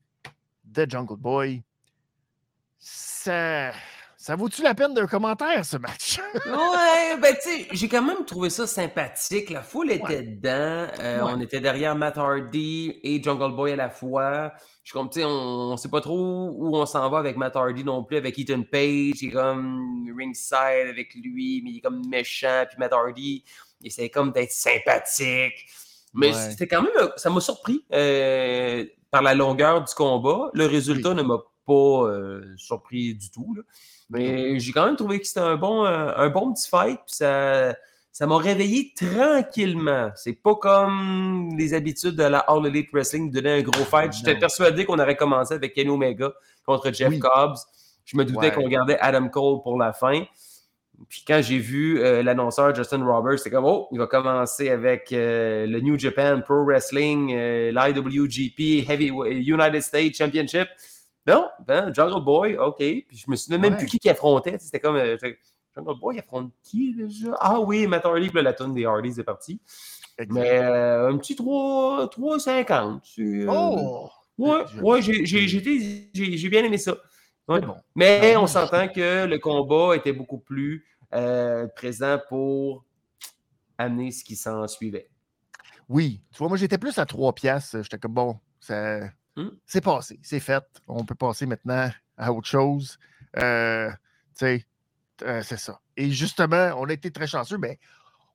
de 0.66 0.86
Jungle 0.88 1.18
Boy. 1.18 1.64
Ça 2.78 3.72
ça 4.26 4.36
vaut-tu 4.36 4.64
la 4.64 4.74
peine 4.74 4.96
d'un 4.96 5.06
commentaire, 5.06 5.64
ce 5.64 5.78
match? 5.78 6.20
ouais, 6.48 7.16
ben 7.22 7.36
tu 7.36 7.48
sais, 7.48 7.68
j'ai 7.74 7.88
quand 7.88 8.02
même 8.02 8.26
trouvé 8.26 8.50
ça 8.50 8.66
sympathique. 8.66 9.52
La 9.52 9.62
foule 9.62 9.92
était 9.92 10.24
dedans. 10.24 10.88
Euh, 11.00 11.20
on 11.22 11.40
était 11.40 11.60
derrière 11.60 11.96
Matt 11.96 12.18
Hardy 12.18 13.00
et 13.04 13.22
Jungle 13.22 13.56
Boy 13.56 13.74
à 13.74 13.76
la 13.76 13.92
fois. 13.92 14.52
Je 14.84 14.94
comme, 14.94 15.12
tu 15.12 15.20
sais, 15.20 15.26
on, 15.26 15.74
ne 15.74 15.78
sait 15.78 15.90
pas 15.90 16.02
trop 16.02 16.50
où 16.58 16.76
on 16.76 16.88
s'en 16.88 17.08
va 17.12 17.20
avec 17.20 17.38
Matt 17.38 17.56
Hardy 17.56 17.84
non 17.84 18.04
plus, 18.04 18.18
avec 18.18 18.40
Ethan 18.40 18.64
Page. 18.64 19.22
Il 19.22 19.28
est 19.28 19.32
comme 19.32 20.12
ringside 20.18 20.90
avec 20.90 21.14
lui, 21.14 21.62
mais 21.64 21.70
il 21.70 21.78
est 21.78 21.82
comme 21.82 22.02
méchant. 22.08 22.66
Puis 22.68 22.80
Matt 22.80 22.94
Hardy, 22.94 23.44
il 23.82 23.88
essaie 23.88 24.10
comme 24.10 24.32
d'être 24.32 24.52
sympathique. 24.52 25.68
Mais 26.16 26.34
c'était 26.34 26.66
quand 26.66 26.82
même, 26.82 27.12
ça 27.16 27.30
m'a 27.30 27.42
surpris 27.42 27.86
euh, 27.94 28.86
par 29.12 29.22
la 29.22 29.36
longueur 29.36 29.84
du 29.84 29.94
combat. 29.94 30.50
Le 30.56 30.66
résultat 30.66 31.14
ne 31.14 31.22
m'a 31.22 31.38
pas 31.68 31.74
euh, 32.08 32.56
surpris 32.58 33.14
du 33.14 33.30
tout. 33.30 33.54
Là. 33.56 33.62
Mais 34.10 34.60
j'ai 34.60 34.72
quand 34.72 34.86
même 34.86 34.96
trouvé 34.96 35.20
que 35.20 35.28
c'était 35.28 35.40
un 35.40 35.56
bon, 35.56 35.86
euh, 35.86 36.12
un 36.16 36.30
bon 36.30 36.54
petit 36.54 36.70
fight. 36.70 37.00
Puis 37.08 37.16
ça, 37.16 37.76
ça 38.12 38.28
m'a 38.28 38.38
réveillé 38.38 38.94
tranquillement. 38.96 40.12
C'est 40.16 40.34
pas 40.34 40.56
comme 40.56 41.50
les 41.58 41.74
habitudes 41.74 42.16
de 42.16 42.24
la 42.24 42.40
All 42.40 42.66
Elite 42.68 42.92
Wrestling 42.94 43.32
de 43.32 43.40
donner 43.40 43.60
un 43.60 43.62
gros 43.62 43.84
fight. 43.84 44.14
J'étais 44.14 44.38
persuadé 44.38 44.86
qu'on 44.86 45.00
aurait 45.00 45.16
commencé 45.16 45.56
avec 45.56 45.74
Kenny 45.74 45.90
Omega 45.90 46.32
contre 46.66 46.92
Jeff 46.94 47.18
Cobbs. 47.20 47.58
Je 48.06 48.16
me 48.16 48.24
doutais 48.24 48.52
qu'on 48.52 48.68
gardait 48.68 49.00
Adam 49.00 49.28
Cole 49.30 49.64
pour 49.64 49.78
la 49.78 49.92
fin. 49.92 50.24
Puis 51.10 51.26
quand 51.28 51.42
j'ai 51.44 51.58
vu 51.58 52.00
euh, 52.00 52.24
l'annonceur 52.24 52.74
Justin 52.74 53.04
Roberts, 53.04 53.40
c'était 53.40 53.50
comme 53.50 53.66
oh, 53.66 53.90
il 53.92 54.00
va 54.00 54.08
commencer 54.08 54.70
avec 54.70 55.12
euh, 55.12 55.66
le 55.66 55.82
New 55.82 56.00
Japan 56.00 56.40
Pro 56.40 56.64
Wrestling, 56.64 57.36
l'IWGP 57.36 58.88
Heavy 58.88 59.08
United 59.08 59.82
States 59.82 60.16
Championship. 60.16 60.70
Non, 61.28 61.50
ben, 61.66 61.94
Jungle 61.94 62.24
Boy, 62.24 62.58
OK. 62.58 62.78
Puis 62.78 63.18
je 63.18 63.30
me 63.30 63.36
souviens 63.36 63.58
même 63.58 63.78
plus 63.78 63.88
qui 63.88 64.00
qui 64.00 64.10
affrontait. 64.10 64.58
C'était 64.60 64.80
comme. 64.80 64.96
Euh, 64.96 65.18
Jungle 65.76 66.00
Boy, 66.00 66.16
il 66.16 66.20
affronte 66.20 66.52
qui 66.64 66.94
déjà? 66.94 67.36
Ah 67.40 67.60
oui, 67.60 67.88
Matt 67.88 68.06
Hardy, 68.06 68.30
la 68.34 68.54
tonne 68.54 68.74
des 68.74 68.86
Hardys 68.86 69.20
est 69.20 69.24
partie. 69.24 69.60
Mais 70.30 70.60
euh, 70.60 71.10
un 71.10 71.18
petit 71.18 71.36
3, 71.36 72.08
3,50. 72.08 73.02
Euh, 73.20 73.48
oh! 73.50 74.10
Ouais, 74.38 74.64
ouais 74.82 75.02
j'ai 75.02 76.50
bien 76.50 76.64
aimé 76.64 76.78
ça. 76.78 76.96
Bon. 77.48 77.76
Mais 77.96 78.36
on 78.38 78.48
s'entend 78.48 78.88
que 78.88 79.26
le 79.26 79.38
combat 79.40 79.96
était 79.96 80.14
beaucoup 80.14 80.40
plus 80.40 80.86
présent 81.76 82.20
pour 82.30 82.86
amener 83.78 84.12
ce 84.12 84.24
qui 84.24 84.36
s'en 84.36 84.68
suivait. 84.68 85.10
Oui. 85.90 86.22
Tu 86.32 86.38
vois, 86.38 86.48
moi, 86.48 86.58
j'étais 86.58 86.78
plus 86.78 86.98
à 86.98 87.06
3 87.06 87.34
piastres. 87.34 87.84
J'étais 87.84 87.98
comme, 87.98 88.14
bon, 88.14 88.40
ça 88.60 89.02
Mmh. 89.36 89.50
C'est 89.66 89.82
passé, 89.82 90.20
c'est 90.24 90.40
fait. 90.40 90.64
On 90.88 91.06
peut 91.06 91.16
passer 91.16 91.46
maintenant 91.46 91.90
à 92.18 92.32
autre 92.32 92.48
chose. 92.48 92.98
Euh, 93.38 93.92
euh, 94.42 95.42
c'est 95.44 95.58
ça. 95.58 95.80
Et 95.98 96.12
justement, 96.12 96.74
on 96.78 96.86
a 96.86 96.94
été 96.94 97.12
très 97.12 97.28
chanceux, 97.28 97.58
mais 97.58 97.80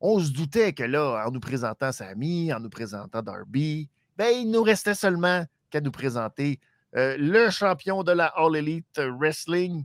on 0.00 0.18
se 0.18 0.30
doutait 0.30 0.72
que 0.72 0.82
là, 0.82 1.24
en 1.26 1.30
nous 1.30 1.40
présentant 1.40 1.92
Samy, 1.92 2.52
en 2.52 2.60
nous 2.60 2.70
présentant 2.70 3.22
Darby, 3.22 3.88
ben, 4.16 4.28
il 4.34 4.50
nous 4.50 4.62
restait 4.62 4.94
seulement 4.94 5.44
qu'à 5.70 5.80
nous 5.80 5.90
présenter 5.90 6.58
euh, 6.96 7.16
le 7.18 7.50
champion 7.50 8.02
de 8.02 8.12
la 8.12 8.26
All 8.26 8.56
Elite 8.56 8.98
Wrestling, 8.98 9.84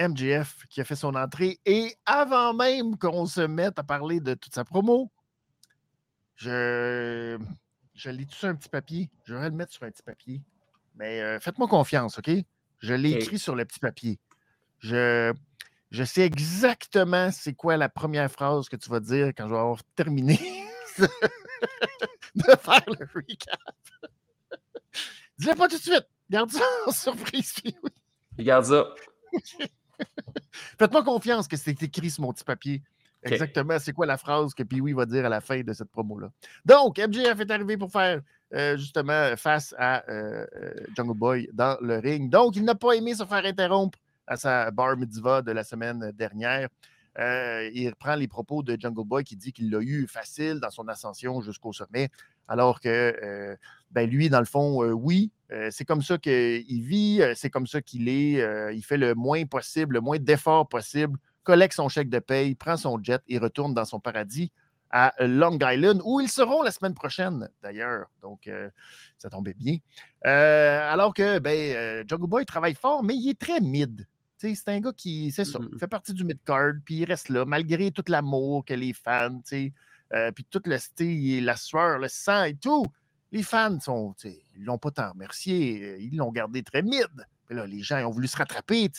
MJF, 0.00 0.64
qui 0.70 0.80
a 0.80 0.84
fait 0.84 0.96
son 0.96 1.14
entrée. 1.14 1.60
Et 1.66 1.94
avant 2.06 2.54
même 2.54 2.96
qu'on 2.96 3.26
se 3.26 3.40
mette 3.40 3.78
à 3.78 3.82
parler 3.82 4.20
de 4.20 4.34
toute 4.34 4.54
sa 4.54 4.64
promo, 4.64 5.10
je 6.36 7.36
je 7.98 8.10
lis 8.10 8.26
tout 8.26 8.36
sur 8.36 8.48
un 8.48 8.54
petit 8.54 8.68
papier. 8.68 9.10
Je 9.24 9.34
vais 9.34 9.50
le 9.50 9.56
mettre 9.56 9.72
sur 9.72 9.82
un 9.82 9.90
petit 9.90 10.04
papier. 10.04 10.40
Mais 10.94 11.20
euh, 11.20 11.40
faites-moi 11.40 11.66
confiance, 11.66 12.18
OK? 12.18 12.30
Je 12.78 12.94
l'ai 12.94 13.10
écrit 13.10 13.40
sur 13.40 13.56
le 13.56 13.64
petit 13.64 13.80
papier. 13.80 14.20
Je, 14.78 15.34
je 15.90 16.04
sais 16.04 16.22
exactement 16.22 17.32
c'est 17.32 17.54
quoi 17.54 17.76
la 17.76 17.88
première 17.88 18.30
phrase 18.30 18.68
que 18.68 18.76
tu 18.76 18.88
vas 18.88 19.00
dire 19.00 19.28
quand 19.28 19.48
je 19.48 19.54
vais 19.54 19.58
avoir 19.58 19.82
terminé 19.96 20.38
de 20.98 21.06
faire 22.44 22.84
le 22.86 23.08
recap. 23.12 23.58
Dis-le 25.38 25.56
pas 25.56 25.66
tout 25.66 25.78
de 25.78 25.82
suite. 25.82 26.06
Garde 26.30 26.52
ça 26.52 26.64
en 26.86 26.92
surprise. 26.92 27.54
Garde 28.38 28.64
ça. 28.64 28.94
Faites-moi 30.78 31.02
confiance 31.02 31.48
que 31.48 31.56
c'est 31.56 31.82
écrit 31.82 32.10
sur 32.10 32.22
mon 32.22 32.32
petit 32.32 32.44
papier. 32.44 32.82
Exactement, 33.22 33.78
c'est 33.78 33.92
quoi 33.92 34.06
la 34.06 34.16
phrase 34.16 34.54
que 34.54 34.62
Pee-Wee 34.62 34.92
va 34.92 35.06
dire 35.06 35.26
à 35.26 35.28
la 35.28 35.40
fin 35.40 35.60
de 35.60 35.72
cette 35.72 35.90
promo-là? 35.90 36.30
Donc, 36.64 36.98
MJF 36.98 37.40
est 37.40 37.50
arrivé 37.50 37.76
pour 37.76 37.90
faire 37.90 38.20
euh, 38.54 38.76
justement 38.76 39.36
face 39.36 39.74
à 39.76 40.08
euh, 40.08 40.46
euh, 40.56 40.74
Jungle 40.96 41.18
Boy 41.18 41.48
dans 41.52 41.76
le 41.82 41.98
ring. 41.98 42.30
Donc, 42.30 42.56
il 42.56 42.64
n'a 42.64 42.74
pas 42.74 42.92
aimé 42.92 43.14
se 43.14 43.24
faire 43.24 43.44
interrompre 43.44 43.98
à 44.26 44.36
sa 44.36 44.70
bar 44.70 44.96
mitzvah 44.96 45.42
de 45.42 45.52
la 45.52 45.64
semaine 45.64 46.12
dernière. 46.12 46.68
il 47.18 47.88
reprend 47.88 48.14
les 48.14 48.28
propos 48.28 48.62
de 48.62 48.76
Jungle 48.78 49.04
Boy 49.04 49.24
qui 49.24 49.36
dit 49.36 49.52
qu'il 49.52 49.70
l'a 49.70 49.80
eu 49.80 50.06
facile 50.06 50.60
dans 50.60 50.70
son 50.70 50.86
ascension 50.88 51.40
jusqu'au 51.40 51.72
sommet, 51.72 52.10
alors 52.46 52.78
que 52.80 53.56
ben 53.90 54.08
lui, 54.08 54.28
dans 54.28 54.38
le 54.38 54.44
fond, 54.44 54.84
oui, 54.92 55.32
c'est 55.70 55.86
comme 55.86 56.02
ça 56.02 56.18
qu'il 56.18 56.82
vit, 56.82 57.22
c'est 57.34 57.48
comme 57.48 57.66
ça 57.66 57.80
qu'il 57.80 58.08
est. 58.08 58.74
il 58.74 58.82
fait 58.82 58.98
le 58.98 59.14
moins 59.14 59.44
possible, 59.46 59.94
le 59.94 60.00
moins 60.02 60.18
d'efforts 60.18 60.68
possible 60.68 61.18
collecte 61.48 61.72
son 61.72 61.88
chèque 61.88 62.10
de 62.10 62.18
paye, 62.18 62.54
prend 62.54 62.76
son 62.76 63.02
jet 63.02 63.22
et 63.26 63.38
retourne 63.38 63.72
dans 63.72 63.86
son 63.86 64.00
paradis 64.00 64.52
à 64.90 65.14
Long 65.18 65.58
Island, 65.58 66.02
où 66.04 66.20
ils 66.20 66.28
seront 66.28 66.62
la 66.62 66.70
semaine 66.70 66.92
prochaine, 66.92 67.48
d'ailleurs. 67.62 68.10
Donc, 68.20 68.46
euh, 68.46 68.68
ça 69.16 69.30
tombait 69.30 69.54
bien. 69.54 69.78
Euh, 70.26 70.92
alors 70.92 71.14
que 71.14 71.38
ben, 71.38 71.56
euh, 71.74 72.04
Jungle 72.06 72.26
Boy 72.26 72.44
travaille 72.44 72.74
fort, 72.74 73.02
mais 73.02 73.16
il 73.16 73.30
est 73.30 73.38
très 73.38 73.60
mid. 73.60 74.06
C'est 74.36 74.68
un 74.68 74.78
gars 74.80 74.92
qui, 74.94 75.32
c'est 75.32 75.46
ça, 75.46 75.58
mm-hmm. 75.58 75.78
fait 75.78 75.86
partie 75.86 76.12
du 76.12 76.22
mid-card, 76.22 76.74
puis 76.84 76.96
il 76.96 77.04
reste 77.06 77.30
là, 77.30 77.46
malgré 77.46 77.92
tout 77.92 78.04
l'amour 78.08 78.62
que 78.66 78.74
les 78.74 78.92
fans, 78.92 79.40
puis 79.48 80.44
tout 80.50 80.60
le 80.66 80.76
style, 80.76 81.46
la 81.46 81.56
sueur, 81.56 81.98
le 81.98 82.08
sang 82.08 82.44
et 82.44 82.56
tout. 82.56 82.84
Les 83.32 83.42
fans 83.42 83.80
sont, 83.80 84.14
ils 84.22 84.64
l'ont 84.64 84.78
pas 84.78 84.90
tant 84.90 85.12
remercié, 85.12 85.96
ils 85.98 86.14
l'ont 86.14 86.30
gardé 86.30 86.62
très 86.62 86.82
mid. 86.82 87.08
Mais 87.48 87.56
là, 87.56 87.66
les 87.66 87.80
gens 87.80 88.04
ont 88.06 88.10
voulu 88.10 88.28
se 88.28 88.36
rattraper, 88.36 88.90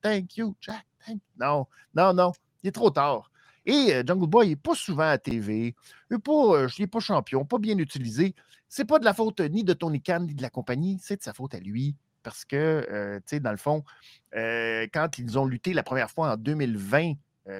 Thank 0.00 0.36
you, 0.36 0.56
Jack. 0.60 0.86
Non, 1.38 1.66
non, 1.94 2.12
non, 2.12 2.32
il 2.62 2.68
est 2.68 2.72
trop 2.72 2.90
tard. 2.90 3.30
Et 3.66 3.92
euh, 3.92 4.02
Jungle 4.06 4.28
Boy 4.28 4.48
n'est 4.48 4.56
pas 4.56 4.74
souvent 4.74 5.08
à 5.08 5.18
TV. 5.18 5.74
Il 6.10 6.14
n'est 6.14 6.18
pas, 6.18 6.32
euh, 6.32 6.86
pas 6.90 7.00
champion, 7.00 7.44
pas 7.44 7.58
bien 7.58 7.76
utilisé. 7.78 8.34
C'est 8.68 8.84
pas 8.84 8.98
de 8.98 9.04
la 9.04 9.12
faute 9.12 9.40
ni 9.40 9.64
de 9.64 9.72
Tony 9.72 10.00
Khan 10.00 10.20
ni 10.20 10.34
de 10.34 10.42
la 10.42 10.50
compagnie, 10.50 10.98
c'est 11.02 11.16
de 11.16 11.22
sa 11.22 11.32
faute 11.32 11.54
à 11.54 11.58
lui. 11.58 11.96
Parce 12.22 12.44
que, 12.44 12.56
euh, 12.90 13.18
tu 13.18 13.36
sais, 13.36 13.40
dans 13.40 13.52
le 13.52 13.56
fond, 13.56 13.84
quand 14.32 15.18
ils 15.18 15.38
ont 15.38 15.46
lutté 15.46 15.72
la 15.72 15.82
première 15.82 16.10
fois 16.10 16.32
en 16.32 16.36
2020, 16.36 17.14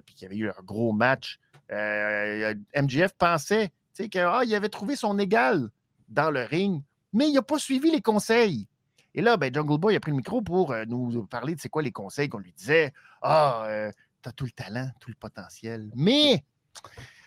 puis 0.04 0.14
qu'il 0.14 0.22
y 0.22 0.26
avait 0.26 0.36
eu 0.36 0.48
un 0.48 0.62
gros 0.64 0.92
match, 0.92 1.38
MGF 1.70 3.12
pensait 3.16 3.70
qu'il 3.94 4.20
ah, 4.20 4.40
avait 4.40 4.68
trouvé 4.68 4.96
son 4.96 5.18
égal 5.18 5.70
dans 6.08 6.30
le 6.30 6.42
ring, 6.42 6.82
mais 7.12 7.28
il 7.28 7.34
n'a 7.34 7.42
pas 7.42 7.58
suivi 7.58 7.90
les 7.90 8.02
conseils. 8.02 8.66
Et 9.16 9.22
là, 9.22 9.38
ben, 9.38 9.52
Jungle 9.52 9.78
Boy 9.78 9.96
a 9.96 10.00
pris 10.00 10.10
le 10.10 10.18
micro 10.18 10.42
pour 10.42 10.72
euh, 10.72 10.84
nous 10.86 11.24
parler 11.26 11.54
de 11.54 11.60
c'est 11.60 11.70
quoi 11.70 11.82
les 11.82 11.90
conseils 11.90 12.28
qu'on 12.28 12.38
lui 12.38 12.52
disait. 12.52 12.92
Ah, 13.22 13.64
euh, 13.66 13.90
tu 14.22 14.28
as 14.28 14.32
tout 14.32 14.44
le 14.44 14.50
talent, 14.50 14.90
tout 15.00 15.08
le 15.08 15.16
potentiel. 15.16 15.90
Mais 15.96 16.44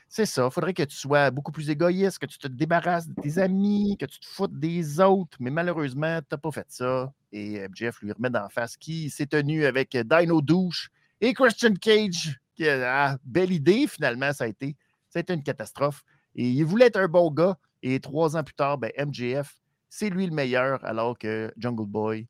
c'est 0.07 0.27
ça, 0.27 0.45
il 0.45 0.51
faudrait 0.51 0.75
que 0.75 0.83
tu 0.83 0.95
sois 0.95 1.31
beaucoup 1.31 1.51
plus 1.51 1.67
égoïste, 1.71 2.19
que 2.19 2.27
tu 2.27 2.37
te 2.37 2.47
débarrasses 2.47 3.07
de 3.07 3.19
tes 3.19 3.39
amis, 3.39 3.97
que 3.99 4.05
tu 4.05 4.19
te 4.19 4.27
foutes 4.27 4.59
des 4.59 4.99
autres. 4.99 5.35
Mais 5.39 5.49
malheureusement, 5.49 6.19
tu 6.19 6.27
n'as 6.31 6.37
pas 6.37 6.51
fait 6.51 6.67
ça. 6.69 7.11
Et 7.31 7.59
euh, 7.59 7.67
Jeff 7.73 7.99
lui 8.01 8.11
remet 8.11 8.29
d'en 8.29 8.49
face 8.49 8.77
qui 8.77 9.09
s'est 9.09 9.25
tenu 9.25 9.65
avec 9.65 9.97
Dino 9.97 10.41
Douche 10.41 10.91
et 11.19 11.33
Christian 11.33 11.73
Cage. 11.73 12.39
Qui 12.53 12.69
ah, 12.69 13.17
belle 13.23 13.51
idée, 13.51 13.87
finalement, 13.87 14.31
ça 14.31 14.43
a 14.43 14.47
été. 14.47 14.75
Ça 15.09 15.17
a 15.17 15.21
été 15.21 15.33
une 15.33 15.41
catastrophe. 15.41 16.03
Et 16.35 16.47
il 16.47 16.65
voulait 16.65 16.85
être 16.85 16.99
un 16.99 17.07
bon 17.07 17.31
gars. 17.31 17.57
Et 17.81 17.99
trois 17.99 18.37
ans 18.37 18.43
plus 18.43 18.53
tard, 18.53 18.77
ben, 18.77 18.91
MJF 18.95 19.55
c'est 19.89 20.09
lui 20.09 20.27
le 20.27 20.33
meilleur, 20.33 20.83
alors 20.85 21.17
que 21.17 21.51
Jungle 21.57 21.87
Boy, 21.87 22.27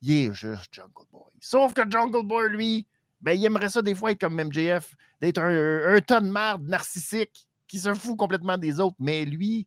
il 0.00 0.12
est 0.12 0.32
juste 0.32 0.72
Jungle 0.72 1.06
Boy. 1.12 1.30
Sauf 1.40 1.74
que 1.74 1.88
Jungle 1.88 2.26
Boy, 2.26 2.48
lui, 2.50 2.86
ben, 3.20 3.32
il 3.32 3.44
aimerait 3.44 3.68
ça 3.68 3.82
des 3.82 3.94
fois 3.94 4.10
être 4.10 4.20
comme 4.20 4.42
MJF, 4.42 4.94
d'être 5.20 5.38
un, 5.38 5.48
un, 5.48 5.98
de 5.98 6.30
merde 6.30 6.66
narcissique 6.66 7.46
qui 7.68 7.78
se 7.78 7.94
fout 7.94 8.16
complètement 8.16 8.58
des 8.58 8.80
autres. 8.80 8.96
Mais 8.98 9.24
lui, 9.24 9.66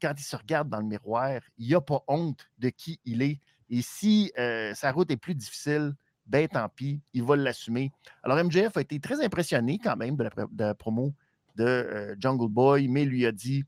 quand 0.00 0.14
il 0.16 0.22
se 0.22 0.36
regarde 0.36 0.68
dans 0.68 0.78
le 0.78 0.86
miroir, 0.86 1.40
il 1.58 1.70
n'a 1.70 1.80
pas 1.80 2.02
honte 2.08 2.46
de 2.58 2.68
qui 2.68 3.00
il 3.04 3.22
est. 3.22 3.40
Et 3.70 3.82
si 3.82 4.32
euh, 4.38 4.74
sa 4.74 4.92
route 4.92 5.10
est 5.10 5.16
plus 5.16 5.34
difficile, 5.34 5.94
ben 6.26 6.46
tant 6.46 6.68
pis, 6.68 7.00
il 7.12 7.22
va 7.22 7.36
l'assumer. 7.36 7.90
Alors 8.22 8.42
MJF 8.44 8.76
a 8.76 8.80
été 8.80 9.00
très 9.00 9.24
impressionné 9.24 9.78
quand 9.78 9.96
même 9.96 10.16
de 10.16 10.28
la, 10.58 10.74
promo 10.74 11.14
de 11.56 11.64
euh, 11.64 12.14
Jungle 12.18 12.48
Boy, 12.48 12.88
mais 12.88 13.04
lui 13.04 13.26
a 13.26 13.32
dit 13.32 13.64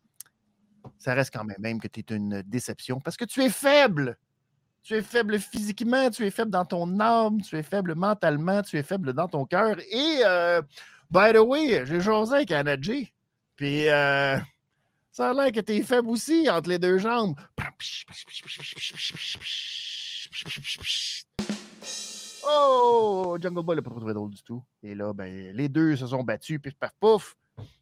ça 0.98 1.14
reste 1.14 1.32
quand 1.32 1.44
même, 1.44 1.56
même 1.58 1.80
que 1.80 1.88
tu 1.88 2.00
es 2.00 2.16
une 2.16 2.42
déception 2.42 3.00
parce 3.00 3.16
que 3.16 3.24
tu 3.24 3.42
es 3.42 3.50
faible. 3.50 4.16
Tu 4.82 4.94
es 4.94 5.02
faible 5.02 5.38
physiquement, 5.38 6.10
tu 6.10 6.26
es 6.26 6.30
faible 6.30 6.50
dans 6.50 6.66
ton 6.66 7.00
âme, 7.00 7.40
tu 7.40 7.56
es 7.56 7.62
faible 7.62 7.94
mentalement, 7.94 8.62
tu 8.62 8.76
es 8.76 8.82
faible 8.82 9.14
dans 9.14 9.28
ton 9.28 9.46
cœur. 9.46 9.80
Et, 9.90 10.20
euh, 10.24 10.60
by 11.10 11.32
the 11.32 11.38
way, 11.38 11.86
j'ai 11.86 12.00
jasé 12.00 12.34
avec 12.34 12.50
Anadji. 12.50 13.12
Puis, 13.56 13.88
euh, 13.88 14.36
ça 15.10 15.30
a 15.30 15.32
l'air 15.32 15.52
que 15.52 15.60
tu 15.60 15.72
es 15.72 15.82
faible 15.82 16.08
aussi 16.08 16.50
entre 16.50 16.68
les 16.68 16.78
deux 16.78 16.98
jambes. 16.98 17.34
Oh! 22.46 23.38
Jungle 23.40 23.62
Boy 23.62 23.76
l'a 23.76 23.82
pas 23.82 23.90
trouvé 23.90 24.12
drôle 24.12 24.30
du 24.30 24.42
tout. 24.42 24.62
Et 24.82 24.94
là, 24.94 25.12
ben, 25.12 25.54
les 25.54 25.68
deux 25.68 25.96
se 25.96 26.06
sont 26.06 26.22
battus, 26.22 26.60
puis 26.60 26.72
paf, 26.72 26.92
pouf. 27.00 27.36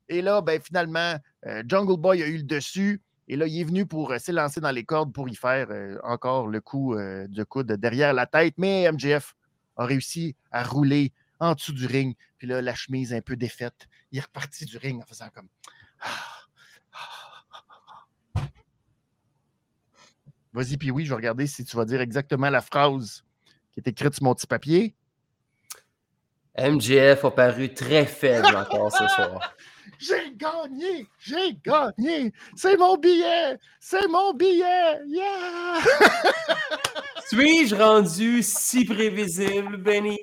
Et 0.09 0.23
là, 0.23 0.41
ben, 0.41 0.61
finalement, 0.61 1.17
euh, 1.47 1.63
Jungle 1.67 2.01
Boy 2.01 2.23
a 2.23 2.27
eu 2.27 2.39
le 2.39 2.43
dessus. 2.43 3.01
Et 3.29 3.37
là, 3.37 3.47
il 3.47 3.61
est 3.61 3.65
venu 3.65 3.87
pour 3.87 4.13
euh, 4.13 4.19
s'élancer 4.19 4.61
dans 4.61 4.71
les 4.71 4.85
cordes 4.85 5.13
pour 5.13 5.29
y 5.29 5.35
faire 5.35 5.69
euh, 5.71 5.99
encore 6.03 6.47
le 6.49 6.61
coup 6.61 6.95
de 6.97 7.45
coude 7.45 7.73
derrière 7.73 8.13
la 8.13 8.27
tête. 8.27 8.55
Mais 8.59 8.91
MJF 8.91 9.35
a 9.77 9.87
réussi 9.87 10.37
à 10.51 10.63
rouler 10.65 11.13
en 11.41 11.55
dessous 11.55 11.73
du 11.73 11.87
ring. 11.87 12.15
Puis 12.39 12.47
là, 12.47 12.61
la 12.61 12.75
chemise 12.75 13.15
un 13.15 13.21
peu 13.21 13.37
défaite. 13.37 13.89
Il 14.11 14.19
est 14.19 14.23
reparti 14.23 14.65
du 14.65 14.77
ring 14.77 15.01
en 15.03 15.07
faisant 15.07 15.29
comme. 15.35 15.49
Vas-y, 20.53 20.77
puis 20.77 20.91
oui, 20.91 21.07
je 21.07 21.11
vais 21.11 21.17
regarder 21.17 21.47
si 21.47 21.65
tu 21.65 21.77
vas 21.79 21.87
dire 21.87 22.03
exactement 22.03 22.51
la 22.51 22.61
phrase 22.61 23.25
qui 23.73 23.81
est 23.81 23.89
écrite 23.89 24.15
sur 24.15 24.25
mon 24.25 24.35
petit 24.35 24.47
papier. 24.47 24.95
MJF 26.59 27.25
a 27.25 27.31
paru 27.31 27.73
très 27.73 28.05
faible 28.05 28.55
encore 28.55 28.93
ce 28.93 29.09
soir. 29.09 29.55
J'ai 30.03 30.35
gagné! 30.35 31.07
J'ai 31.21 31.55
gagné! 31.65 32.33
C'est 32.57 32.77
mon 32.77 32.97
billet! 32.97 33.57
C'est 33.79 34.09
mon 34.09 34.35
billet! 34.35 34.99
Yeah! 35.07 35.79
Suis-je 37.29 37.77
rendu 37.77 38.43
si 38.43 38.85
prévisible, 38.85 39.77
Benny? 39.77 40.19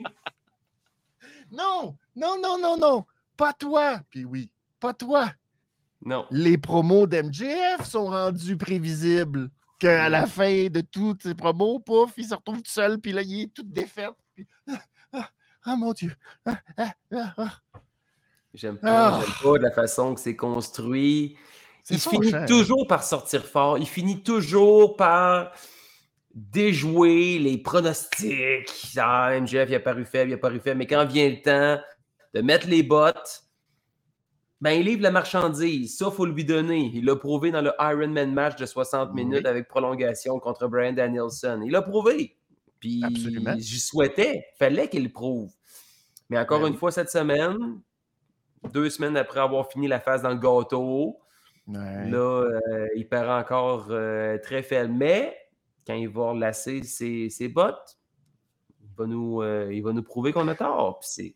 Non! 1.50 1.96
Non, 2.14 2.36
non, 2.42 2.58
non, 2.60 2.78
non! 2.78 3.06
Pas 3.38 3.54
toi! 3.54 4.02
Puis 4.10 4.26
oui, 4.26 4.50
pas 4.82 4.94
toi! 4.94 5.32
Non. 6.06 6.26
Les 6.30 6.58
promos 6.58 7.08
d'MJF 7.08 7.86
sont 7.86 8.08
rendus 8.08 8.58
prévisibles. 8.58 9.50
Qu'à 9.80 10.10
la 10.10 10.28
fin 10.28 10.68
de 10.68 10.82
toutes 10.82 11.24
ces 11.24 11.36
promos, 11.36 11.80
pouf, 11.80 12.12
il 12.18 12.26
se 12.28 12.36
retrouve 12.36 12.62
tout 12.62 12.70
seul, 12.70 13.00
puis 13.00 13.14
là, 13.14 13.22
il 13.22 13.44
est 13.44 13.54
tout 13.54 13.64
défait. 13.64 14.10
Puis... 14.36 14.46
Ah, 14.68 14.84
ah, 15.14 15.30
ah, 15.64 15.76
mon 15.78 15.94
Dieu! 15.94 16.14
Ah, 16.46 16.60
ah, 16.78 16.94
ah, 17.14 17.34
ah. 17.38 17.60
J'aime 18.54 18.78
pas, 18.78 19.22
pas 19.44 19.58
la 19.60 19.72
façon 19.72 20.16
que 20.16 20.22
c'est 20.22 20.36
construit. 20.36 21.38
Il 21.90 22.00
finit 22.00 22.32
toujours 22.48 22.88
par 22.88 23.04
sortir 23.04 23.46
fort. 23.46 23.78
Il 23.78 23.88
finit 23.88 24.22
toujours 24.22 24.96
par 24.96 25.52
déjouer 26.34 27.40
les 27.40 27.58
pronostics. 27.58 28.98
Ah, 28.98 29.40
MJF, 29.40 29.70
il 29.70 29.76
a 29.76 29.80
paru 29.80 30.06
faible, 30.06 30.32
il 30.32 30.34
a 30.36 30.38
paru 30.38 30.60
faible. 30.60 30.78
Mais 30.78 30.88
quand 30.88 31.06
vient 31.06 31.30
le 31.30 31.42
temps 31.42 31.82
de 32.34 32.42
mettre 32.42 32.68
les 32.68 32.84
bottes, 32.84 33.44
ben, 34.62 34.72
il 34.72 34.86
livre 34.86 35.02
la 35.02 35.12
marchandise. 35.12 35.98
Ça, 35.98 36.08
il 36.12 36.16
faut 36.16 36.26
lui 36.26 36.44
donner. 36.44 36.92
Il 36.94 37.06
l'a 37.06 37.16
prouvé 37.16 37.52
dans 37.52 37.62
le 37.62 37.72
Ironman 37.80 38.34
match 38.34 38.58
de 38.58 38.66
60 38.66 39.14
minutes 39.14 39.46
avec 39.46 39.68
prolongation 39.68 40.38
contre 40.40 40.68
Brian 40.68 40.94
Danielson. 40.94 41.62
Il 41.66 41.72
l'a 41.72 41.82
prouvé. 41.82 42.36
Puis, 42.80 43.04
j'y 43.58 43.80
souhaitais. 43.80 44.46
fallait 44.58 44.90
qu'il 44.90 45.04
le 45.04 45.10
prouve. 45.10 45.52
Mais 46.30 46.38
encore 46.38 46.62
ben 46.62 46.68
une 46.68 46.76
fois, 46.76 46.92
cette 46.92 47.10
semaine, 47.10 47.82
deux 48.74 48.90
semaines 48.90 49.18
après 49.18 49.40
avoir 49.40 49.70
fini 49.72 49.88
la 49.88 50.00
phase 50.00 50.22
dans 50.22 50.30
le 50.30 50.36
gâteau. 50.36 51.20
Là, 51.68 52.18
euh, 52.18 52.88
il 52.96 53.08
perd 53.08 53.30
encore 53.30 53.88
euh, 53.90 54.38
très 54.40 54.64
faible. 54.64 54.92
Mais 54.94 55.38
quand 55.86 55.94
il 55.94 56.10
va 56.10 56.34
lasser 56.34 56.84
ses, 56.84 57.30
ses 57.30 57.48
bottes, 57.48 57.98
il 58.82 58.90
va 58.98 59.06
nous, 59.06 59.42
euh, 59.42 59.70
il 59.72 59.84
va 59.84 59.94
nous 59.94 60.04
prouver 60.04 60.34
qu'on 60.34 60.48
a 60.48 60.56
tort. 60.56 61.00
C'est 61.04 61.34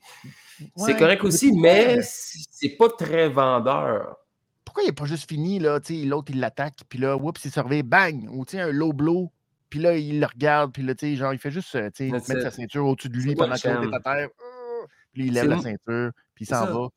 correct 0.97 1.23
aussi, 1.23 1.51
mais 1.51 1.99
c'est 2.01 2.75
pas 2.77 2.89
très 2.89 3.29
vendeur. 3.29 4.17
Pourquoi 4.65 4.83
il 4.83 4.87
n'est 4.87 4.93
pas 4.93 5.05
juste 5.05 5.29
fini, 5.29 5.59
là, 5.59 5.79
l'autre 6.05 6.31
il 6.31 6.39
l'attaque, 6.39 6.79
puis 6.89 6.97
là, 6.97 7.15
oups, 7.15 7.45
il 7.45 7.51
se 7.51 7.59
réveille, 7.59 7.83
bang, 7.83 8.27
ou 8.31 8.43
un 8.53 8.71
low 8.71 8.91
blow, 8.91 9.31
puis 9.69 9.79
là, 9.79 9.95
il 9.95 10.19
le 10.19 10.25
regarde, 10.25 10.71
puis 10.71 10.81
là, 10.81 10.93
genre, 11.15 11.33
il 11.33 11.37
fait 11.37 11.51
juste 11.51 11.75
mettre 11.75 12.25
sa 12.25 12.49
ceinture 12.49 12.85
au-dessus 12.87 13.09
de 13.09 13.17
lui 13.17 13.35
pendant 13.35 13.55
qu'il 13.55 13.69
est 13.69 13.95
à 13.95 13.99
terre. 13.99 14.29
Puis 15.11 15.27
il 15.27 15.33
lève 15.33 15.45
la 15.45 15.59
ceinture, 15.59 16.11
puis 16.33 16.45
il 16.45 16.47
s'en 16.47 16.65
va. 16.65 16.87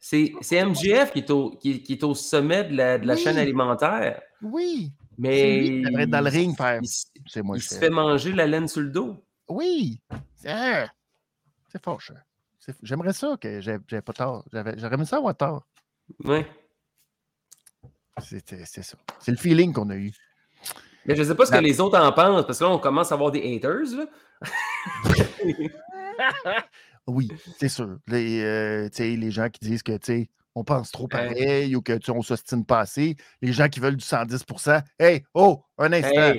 C'est 0.00 0.64
MGF 0.64 1.12
qui 1.12 1.20
est, 1.20 1.30
au, 1.30 1.50
qui, 1.50 1.84
est, 1.88 2.04
au, 2.04 2.14
sommet 2.14 2.64
de 2.64 2.76
la, 2.76 2.98
de 2.98 3.06
la 3.06 3.16
chaîne 3.16 3.38
alimentaire. 3.38 4.20
Oui. 4.42 4.92
Mais. 5.16 5.66
il 5.66 5.86
devrait 5.86 6.02
être 6.02 6.10
dans 6.10 6.20
le 6.20 6.30
ring 6.30 6.56
faire. 6.56 6.80
Il, 6.82 7.42
moi, 7.42 7.56
il 7.56 7.62
se 7.62 7.78
fait 7.78 7.90
manger 7.90 8.32
la 8.32 8.46
laine 8.46 8.68
sur 8.68 8.80
le 8.80 8.90
dos. 8.90 9.16
Oui. 9.48 10.00
C'est 10.42 11.82
fort, 11.82 12.00
J'aimerais 12.82 13.12
ça 13.12 13.36
que 13.40 13.60
j'avais 13.60 14.02
pas 14.02 14.12
tort. 14.12 14.44
J'aurais 14.52 14.94
aimé 14.94 15.04
ça 15.04 15.16
avoir 15.16 15.36
tort. 15.36 15.66
Oui. 16.24 16.44
C'est 18.18 18.82
ça. 18.82 18.96
C'est 19.20 19.32
le 19.32 19.36
feeling 19.36 19.72
qu'on 19.72 19.90
a 19.90 19.96
eu. 19.96 20.12
Mais 21.06 21.14
je 21.14 21.22
ne 21.22 21.28
sais 21.28 21.34
pas 21.34 21.44
ce 21.44 21.52
que 21.52 21.58
les 21.58 21.80
autres 21.80 21.98
en 21.98 22.12
pensent, 22.12 22.46
parce 22.46 22.58
que 22.58 22.64
là, 22.64 22.70
on 22.70 22.78
commence 22.78 23.12
à 23.12 23.14
avoir 23.14 23.30
des 23.30 23.56
haters. 23.56 23.96
Là. 23.96 24.06
Oui, 27.06 27.28
c'est 27.58 27.68
sûr. 27.68 27.98
Les, 28.06 28.42
euh, 28.42 28.88
les 28.98 29.30
gens 29.30 29.48
qui 29.48 29.60
disent 29.60 29.82
que 29.82 29.98
on 30.54 30.64
pense 30.64 30.90
trop 30.92 31.08
pareil 31.08 31.74
ou 31.74 31.82
que 31.82 31.98
on 32.10 32.22
s'ostine 32.22 32.64
pas 32.64 32.80
assez. 32.80 33.16
Les 33.42 33.52
gens 33.52 33.68
qui 33.68 33.80
veulent 33.80 33.96
du 33.96 34.04
110% 34.04 34.82
Hey, 34.98 35.24
oh, 35.34 35.62
un 35.78 35.92
instant. 35.92 36.34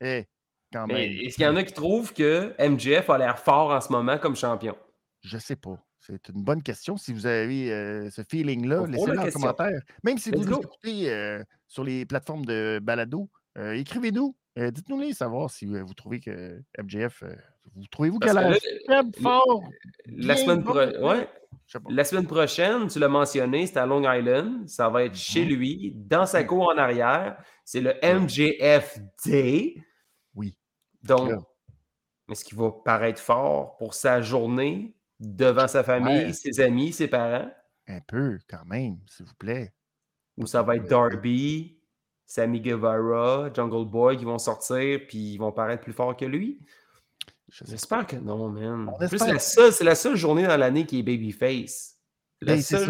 Hey. 0.00 0.26
quand 0.72 0.86
même. 0.86 0.96
Est-ce 0.96 1.36
qu'il 1.36 1.44
y 1.44 1.48
en 1.48 1.56
a 1.56 1.62
qui 1.62 1.74
trouvent 1.74 2.12
que 2.12 2.54
MJF 2.58 3.10
a 3.10 3.18
l'air 3.18 3.38
fort 3.38 3.70
en 3.70 3.80
ce 3.80 3.92
moment 3.92 4.18
comme 4.18 4.36
champion? 4.36 4.76
Je 5.22 5.38
sais 5.38 5.56
pas. 5.56 5.78
C'est 6.00 6.28
une 6.30 6.42
bonne 6.42 6.62
question. 6.62 6.96
Si 6.96 7.12
vous 7.12 7.26
avez 7.26 7.70
euh, 7.70 8.08
ce 8.10 8.22
feeling-là, 8.22 8.86
laissez-le 8.86 9.18
en 9.18 9.30
commentaire. 9.30 9.80
Même 10.02 10.16
si 10.16 10.30
vous 10.30 10.42
l'écoutez 10.42 11.12
euh, 11.12 11.44
sur 11.66 11.84
les 11.84 12.06
plateformes 12.06 12.46
de 12.46 12.80
balado, 12.82 13.28
écrivez-nous. 13.56 14.34
Dites-nous-les, 14.56 15.12
savoir 15.12 15.50
si 15.50 15.66
vous 15.66 15.94
trouvez 15.94 16.18
que 16.18 16.60
MJF 16.82 17.22
vous 17.74 17.86
trouvez-vous 17.90 18.18
qu'elle 18.18 18.38
a 18.38 18.52
faible, 18.86 19.12
fort? 19.20 19.62
La 20.06 20.36
semaine, 20.36 20.66
ouais. 20.68 21.28
la 21.90 22.04
semaine 22.04 22.26
prochaine, 22.26 22.88
tu 22.88 22.98
l'as 22.98 23.08
mentionné, 23.08 23.66
c'est 23.66 23.78
à 23.78 23.86
Long 23.86 24.10
Island. 24.10 24.68
Ça 24.68 24.88
va 24.88 25.04
être 25.04 25.16
chez 25.16 25.44
mhm. 25.44 25.50
lui, 25.50 25.92
dans 25.94 26.26
sa 26.26 26.44
cour 26.44 26.68
en 26.68 26.78
arrière. 26.78 27.36
C'est 27.64 27.80
le 27.80 27.94
MJF 28.02 28.98
Day. 29.24 29.76
Oui. 30.34 30.56
Donc, 31.02 31.32
est-ce 32.30 32.44
qu'il 32.44 32.58
va 32.58 32.70
paraître 32.84 33.20
fort 33.20 33.76
pour 33.76 33.94
sa 33.94 34.20
journée 34.20 34.94
devant 35.20 35.68
sa 35.68 35.82
famille, 35.82 36.34
ses 36.34 36.60
amis, 36.60 36.92
ses 36.92 37.08
parents? 37.08 37.50
Un 37.86 38.00
peu, 38.00 38.38
quand 38.48 38.64
même, 38.66 38.98
s'il 39.06 39.26
vous 39.26 39.34
plaît. 39.34 39.72
Ou 40.36 40.46
ça 40.46 40.62
va 40.62 40.76
être 40.76 40.88
Darby, 40.88 41.78
Sammy 42.26 42.60
Guevara, 42.60 43.50
Jungle 43.52 43.90
Boy 43.90 44.16
qui 44.18 44.24
vont 44.24 44.38
sortir 44.38 45.00
puis 45.08 45.32
ils 45.32 45.38
vont 45.38 45.50
paraître 45.50 45.82
plus 45.82 45.94
forts 45.94 46.16
que 46.16 46.26
lui? 46.26 46.60
J'espère 47.50 48.06
que 48.06 48.16
non, 48.16 48.48
man. 48.48 48.90
c'est 49.08 49.84
la 49.84 49.94
seule 49.94 50.16
journée 50.16 50.46
dans 50.46 50.56
l'année 50.56 50.86
qui 50.86 51.00
est 51.00 51.02
babyface. 51.02 51.96
Ben, 52.42 52.60
c'est 52.60 52.86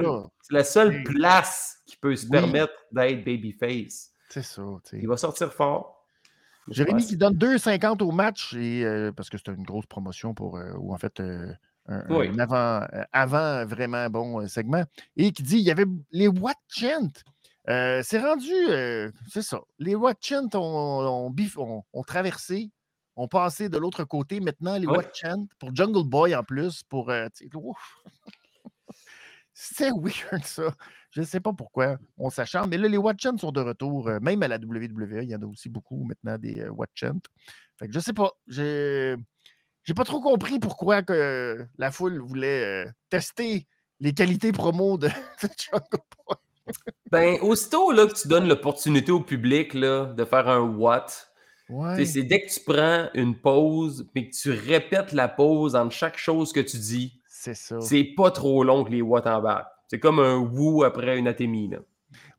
la 0.51 0.65
seule 0.65 1.03
place 1.05 1.79
qui 1.87 1.97
peut 1.97 2.17
se 2.17 2.27
permettre 2.27 2.73
d'être 2.93 3.25
babyface. 3.25 4.13
C'est 4.29 4.43
ça. 4.43 4.63
Il 4.93 5.09
va 5.09 5.17
sortir 5.17 5.53
fort. 5.53 6.05
Jérémy 6.71 7.07
qui 7.07 7.17
donne 7.17 7.35
2,50 7.35 8.03
au 8.03 8.11
match 8.13 8.55
et, 8.55 8.85
euh, 8.85 9.11
parce 9.13 9.31
que 9.31 9.39
c'était 9.39 9.55
une 9.55 9.65
grosse 9.65 9.87
promotion 9.87 10.35
pour, 10.35 10.59
euh, 10.59 10.73
ou 10.79 10.93
en 10.93 10.99
fait, 10.99 11.19
euh, 11.21 11.51
un, 11.87 12.39
avant, 12.39 12.87
avant, 13.13 13.65
vraiment 13.65 14.11
bon 14.11 14.47
segment. 14.49 14.85
Et 15.17 15.33
qui 15.33 15.43
dit 15.43 15.57
il 15.57 15.65
y 15.65 15.71
avait 15.71 15.87
les 16.11 16.29
What 16.29 16.53
Chant. 16.69 17.09
c'est 17.67 18.21
rendu, 18.21 18.53
c'est 19.31 19.43
ça. 19.43 19.61
Les 19.79 19.95
What 19.95 20.17
Chant 20.21 20.49
ont, 20.55 21.33
ont, 21.57 21.85
ont 21.91 22.03
traversé 22.03 22.71
on 23.19 23.29
passé 23.29 23.69
de 23.69 23.77
l'autre 23.77 24.05
côté. 24.05 24.41
Maintenant, 24.41 24.79
les 24.79 24.87
ouais. 24.87 25.05
Chant 25.13 25.47
pour 25.59 25.75
Jungle 25.75 26.09
Boy 26.09 26.35
en 26.35 26.45
plus, 26.45 26.83
pour. 26.85 27.11
Euh, 27.11 27.27
c'est 29.53 29.91
weird 29.91 30.45
ça. 30.45 30.73
Je 31.11 31.21
ne 31.21 31.27
sais 31.27 31.41
pas 31.41 31.53
pourquoi 31.53 31.99
on 32.17 32.31
s'acharne. 32.31 32.71
Mais 32.71 32.79
là, 32.79 32.87
les 32.87 32.97
What 32.97 33.15
Chant 33.21 33.37
sont 33.39 33.51
de 33.51 33.61
retour. 33.61 34.09
Euh, 34.09 34.21
même 34.21 34.43
à 34.43 34.49
la 34.49 34.57
WWE, 34.57 35.23
il 35.23 35.31
y 35.31 35.35
en 35.35 35.43
a 35.43 35.47
aussi 35.47 35.69
beaucoup 35.69 36.05
maintenant 36.05 36.39
des 36.39 36.61
euh, 36.61 36.71
What 36.71 36.87
Chant. 36.95 37.19
Fait 37.77 37.89
que 37.89 37.93
je 37.93 37.99
sais 37.99 38.13
pas. 38.13 38.33
Je 38.47 39.19
j'ai 39.83 39.95
pas 39.95 40.05
trop 40.05 40.21
compris 40.21 40.59
pourquoi 40.59 41.03
que 41.03 41.67
la 41.79 41.91
foule 41.91 42.21
voulait 42.21 42.85
euh, 42.85 42.91
tester 43.09 43.67
les 44.01 44.13
qualités 44.13 44.53
promo 44.53 44.99
de, 44.99 45.09
de 45.43 45.49
Jungle 45.59 45.87
Boy. 45.91 46.37
Ben, 47.11 47.39
aussitôt 47.41 47.91
là, 47.91 48.07
que 48.07 48.13
tu 48.13 48.29
donnes 48.29 48.47
l'opportunité 48.47 49.11
au 49.11 49.21
public 49.21 49.73
là, 49.73 50.13
de 50.13 50.25
faire 50.27 50.47
un 50.47 50.61
what, 50.61 51.07
Ouais. 51.69 52.05
c'est 52.07 52.23
dès 52.23 52.43
que 52.43 52.51
tu 52.53 52.61
prends 52.61 53.09
une 53.15 53.35
pause 53.37 54.09
mais 54.15 54.29
que 54.29 54.35
tu 54.35 54.51
répètes 54.51 55.13
la 55.13 55.29
pause 55.29 55.77
entre 55.77 55.93
chaque 55.93 56.17
chose 56.17 56.53
que 56.53 56.61
tu 56.61 56.79
dis, 56.79 57.21
C'est 57.29 58.05
pas 58.17 58.31
trop 58.31 58.65
long 58.65 58.85
que 58.85 58.91
les 58.91 59.03
watts 59.03 59.27
embarquent. 59.27 59.69
C'est 59.89 59.99
comme 60.01 60.19
un 60.19 60.37
woo 60.37 60.83
après 60.85 61.19
une 61.19 61.29
atémie. 61.29 61.69
Là. 61.69 61.79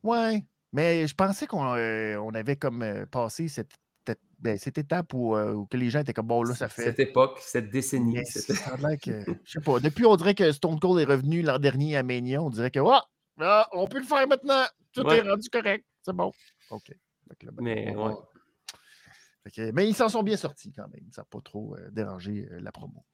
Ouais. 0.02 0.44
Mais 0.72 1.06
je 1.06 1.14
pensais 1.14 1.46
qu'on 1.46 1.74
euh, 1.74 2.16
on 2.18 2.32
avait 2.34 2.56
comme 2.56 2.82
euh, 2.82 3.04
passé 3.06 3.48
cette, 3.48 3.72
cette, 4.06 4.20
ben, 4.38 4.56
cette 4.56 4.78
étape 4.78 5.12
où, 5.14 5.34
euh, 5.34 5.52
où 5.52 5.66
que 5.66 5.76
les 5.76 5.90
gens 5.90 6.00
étaient 6.00 6.12
comme 6.12 6.28
bon 6.28 6.44
là, 6.44 6.54
ça 6.54 6.68
fait. 6.68 6.84
Cette 6.84 7.00
époque, 7.00 7.38
cette 7.40 7.70
décennie. 7.70 8.14
Mais 8.18 8.24
c'était- 8.24 8.54
ça 8.54 8.96
que. 8.96 9.24
Je 9.44 9.50
sais 9.50 9.60
pas. 9.60 9.80
Depuis, 9.80 10.06
on 10.06 10.14
dirait 10.14 10.34
que 10.34 10.52
Stone 10.52 10.78
Cold 10.78 11.00
est 11.00 11.12
revenu 11.12 11.42
l'an 11.42 11.58
dernier 11.58 11.96
à 11.96 12.02
Mania. 12.04 12.40
On 12.40 12.50
dirait 12.50 12.70
que 12.70 12.78
oh, 12.78 12.98
on 13.72 13.86
peut 13.88 13.98
le 13.98 14.04
faire 14.04 14.26
maintenant. 14.28 14.64
Tout 14.92 15.02
Ouais. 15.02 15.18
est 15.18 15.28
rendu 15.28 15.48
correct. 15.50 15.84
C'est 16.02 16.14
bon. 16.14 16.32
OK. 16.70 16.88
Là, 17.42 17.50
ben, 17.52 17.64
Mais, 17.64 17.94
on 17.96 18.08
ouais. 18.08 18.14
Mais 19.72 19.88
ils 19.88 19.94
s'en 19.94 20.08
sont 20.08 20.22
bien 20.22 20.36
sortis 20.36 20.72
quand 20.72 20.88
même. 20.88 21.04
Ça 21.12 21.22
n'a 21.22 21.26
pas 21.30 21.40
trop 21.40 21.74
euh, 21.76 21.90
dérangé 21.90 22.48
euh, 22.50 22.60
la 22.60 22.72
promo. 22.72 23.04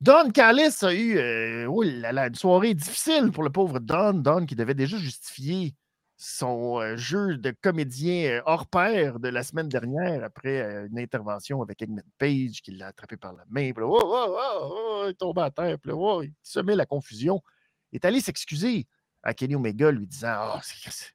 Don 0.00 0.30
Callis 0.30 0.82
a 0.82 0.94
eu 0.94 1.18
euh, 1.18 1.68
une 1.68 2.34
soirée 2.34 2.74
difficile 2.74 3.30
pour 3.32 3.42
le 3.42 3.50
pauvre 3.50 3.78
Don. 3.80 4.14
Don 4.14 4.46
qui 4.46 4.56
devait 4.56 4.74
déjà 4.74 4.96
justifier 4.96 5.74
son 6.16 6.96
jeu 6.96 7.36
de 7.38 7.54
comédien 7.62 8.42
hors 8.44 8.66
pair 8.66 9.18
de 9.20 9.28
la 9.28 9.42
semaine 9.42 9.68
dernière 9.68 10.22
après 10.22 10.86
une 10.90 10.98
intervention 10.98 11.62
avec 11.62 11.80
Eggman 11.80 12.02
Page 12.18 12.60
qui 12.62 12.72
l'a 12.72 12.88
attrapé 12.88 13.16
par 13.16 13.32
la 13.32 13.44
main. 13.48 13.72
Puis 13.72 13.82
là, 13.82 13.86
oh, 13.88 13.98
oh, 14.02 14.36
oh, 14.38 14.70
oh, 14.70 15.04
il 15.08 15.14
tombe 15.14 15.38
à 15.38 15.50
terre. 15.50 15.78
Puis 15.78 15.90
là, 15.90 15.96
oh, 15.96 16.22
il 16.22 16.32
semait 16.42 16.76
la 16.76 16.84
confusion. 16.86 17.42
Il 17.90 17.96
est 17.96 18.04
allé 18.04 18.20
s'excuser 18.20 18.86
à 19.22 19.32
Kenny 19.34 19.54
Omega 19.54 19.90
lui 19.90 20.06
disant 20.06 20.28
Ah, 20.30 20.60
c'est- 20.62 20.90
c'est- 20.90 21.12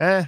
hein, 0.00 0.24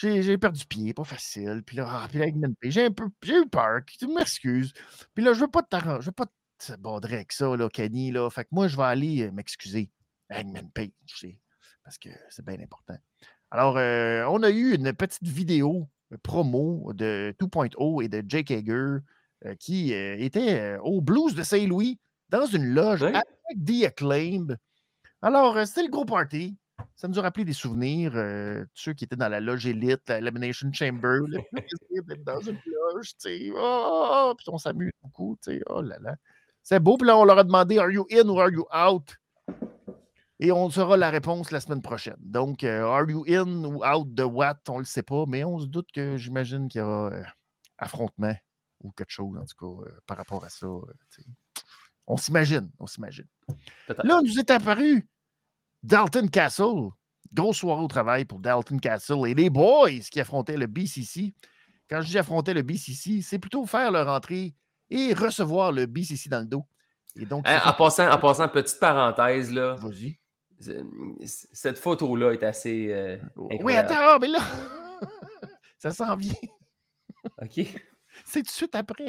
j'ai 0.00 0.38
perdu 0.38 0.64
pied, 0.66 0.94
pas 0.94 1.04
facile. 1.04 1.62
Puis 1.64 1.76
là, 1.76 1.86
ah, 1.88 2.08
puis 2.08 2.18
là, 2.18 2.26
j'ai 2.62 2.86
un 2.86 2.90
peu 2.92 3.08
j'ai 3.22 3.38
eu 3.38 3.48
peur. 3.48 3.80
Tu 3.86 4.06
m'excuses. 4.06 4.72
Puis 5.14 5.24
là, 5.24 5.32
je 5.32 5.40
veux 5.40 5.50
pas 5.50 5.62
t'arranger, 5.62 6.00
je 6.02 6.06
veux 6.06 6.12
pas 6.12 6.26
te 6.58 6.76
bordrer 6.76 7.16
avec 7.16 7.32
ça, 7.32 7.56
là, 7.56 7.68
Kenny. 7.68 8.10
Là. 8.10 8.28
Fait 8.30 8.44
que 8.44 8.48
moi, 8.52 8.68
je 8.68 8.76
vais 8.76 8.82
aller 8.84 9.22
euh, 9.22 9.32
m'excuser 9.32 9.90
Eggman 10.30 10.70
Page, 10.72 10.90
tu 11.06 11.16
sais, 11.16 11.38
parce 11.84 11.98
que 11.98 12.08
c'est 12.28 12.44
bien 12.44 12.60
important. 12.60 12.96
Alors, 13.50 13.76
euh, 13.78 14.24
on 14.28 14.42
a 14.42 14.50
eu 14.50 14.74
une 14.74 14.92
petite 14.92 15.26
vidéo 15.26 15.88
euh, 16.12 16.16
promo 16.22 16.92
de 16.92 17.34
2.0 17.38 18.04
et 18.04 18.08
de 18.08 18.22
Jake 18.28 18.50
Hager 18.50 18.98
euh, 19.46 19.54
qui 19.58 19.92
euh, 19.94 20.16
était 20.18 20.76
au 20.82 21.00
Blues 21.00 21.34
de 21.34 21.42
Saint-Louis 21.42 21.98
dans 22.28 22.46
une 22.46 22.74
loge 22.74 23.02
Oui. 23.02 23.08
avec 23.08 23.64
The 23.66 23.84
Acclaimed. 23.86 24.58
Alors, 25.22 25.66
c'était 25.66 25.82
le 25.82 25.90
gros 25.90 26.04
party. 26.04 26.56
Ça 26.96 27.08
nous 27.08 27.18
a 27.18 27.22
rappelé 27.22 27.44
des 27.44 27.52
souvenirs, 27.52 28.12
euh, 28.14 28.64
ceux 28.74 28.92
qui 28.92 29.04
étaient 29.04 29.16
dans 29.16 29.28
la 29.28 29.40
loge 29.40 29.66
élite, 29.66 30.08
la 30.08 30.18
Elimination 30.18 30.72
Chamber, 30.72 31.20
le 31.28 31.40
plaisir 31.50 32.04
d'être 32.06 32.24
dans 32.24 32.40
une 32.40 32.58
loge, 32.66 33.08
tu 33.08 33.14
sais. 33.18 33.50
Oh, 33.54 34.34
puis 34.36 34.46
on 34.48 34.58
s'amuse 34.58 34.92
beaucoup, 35.02 35.36
tu 35.42 35.52
sais. 35.52 35.62
Oh 35.68 35.82
là 35.82 35.98
là. 36.00 36.16
C'est 36.62 36.80
beau. 36.80 36.96
Puis 36.96 37.06
là, 37.06 37.16
on 37.16 37.24
leur 37.24 37.38
a 37.38 37.44
demandé 37.44 37.78
Are 37.78 37.90
you 37.90 38.06
in 38.12 38.28
or 38.28 38.42
are 38.42 38.50
you 38.50 38.66
out? 38.72 39.16
Et 40.42 40.52
on 40.52 40.70
saura 40.70 40.96
la 40.96 41.10
réponse 41.10 41.50
la 41.50 41.60
semaine 41.60 41.82
prochaine. 41.82 42.16
Donc, 42.18 42.64
euh, 42.64 42.82
are 42.84 43.08
you 43.08 43.24
in 43.28 43.62
ou 43.64 43.84
out 43.84 44.14
de 44.14 44.22
what? 44.22 44.58
On 44.68 44.74
ne 44.74 44.78
le 44.78 44.84
sait 44.84 45.02
pas, 45.02 45.24
mais 45.28 45.44
on 45.44 45.58
se 45.58 45.66
doute 45.66 45.92
que 45.92 46.16
j'imagine 46.16 46.68
qu'il 46.68 46.80
y 46.80 46.82
aura 46.82 47.12
euh, 47.12 47.22
affrontement 47.76 48.34
ou 48.82 48.90
quelque 48.92 49.10
chose, 49.10 49.36
en 49.36 49.44
tout 49.44 49.82
cas, 49.82 49.90
euh, 49.90 49.98
par 50.06 50.16
rapport 50.16 50.42
à 50.42 50.48
ça. 50.48 50.66
on 52.06 52.16
s'imagine, 52.16 52.70
on 52.78 52.86
s'imagine. 52.86 53.26
Là, 54.02 54.20
nous 54.22 54.38
est 54.38 54.50
apparu 54.50 55.06
Dalton 55.82 56.28
Castle. 56.28 56.90
Grosse 57.32 57.58
soirée 57.58 57.82
au 57.84 57.88
travail 57.88 58.24
pour 58.24 58.40
Dalton 58.40 58.80
Castle 58.80 59.28
et 59.28 59.34
les 59.34 59.50
boys 59.50 59.90
qui 60.10 60.20
affrontaient 60.20 60.56
le 60.56 60.66
BCC. 60.66 61.32
Quand 61.88 62.00
je 62.02 62.08
dis 62.08 62.18
affronter 62.18 62.54
le 62.54 62.62
BCC, 62.62 63.22
c'est 63.22 63.38
plutôt 63.38 63.64
faire 63.66 63.92
leur 63.92 64.08
entrée 64.08 64.54
et 64.90 65.12
recevoir 65.14 65.70
le 65.70 65.86
BCC 65.86 66.28
dans 66.28 66.40
le 66.40 66.46
dos. 66.46 66.64
Et 67.16 67.24
donc, 67.26 67.44
Hein, 67.48 67.60
en, 67.64 67.72
passant, 67.72 68.10
en 68.10 68.18
passant, 68.18 68.48
petite 68.48 68.78
parenthèse, 68.80 69.52
là, 69.52 69.76
cette 71.24 71.78
photo-là 71.78 72.32
est 72.32 72.42
assez. 72.42 72.88
euh, 72.92 73.16
Oui, 73.36 73.74
attends, 73.76 74.18
mais 74.20 74.28
là, 74.28 74.40
ça 75.78 75.90
s'en 75.92 76.16
vient. 76.16 76.34
OK. 77.42 77.60
C'est 78.24 78.40
tout 78.40 78.46
de 78.46 78.48
suite 78.50 78.74
après. 78.74 79.06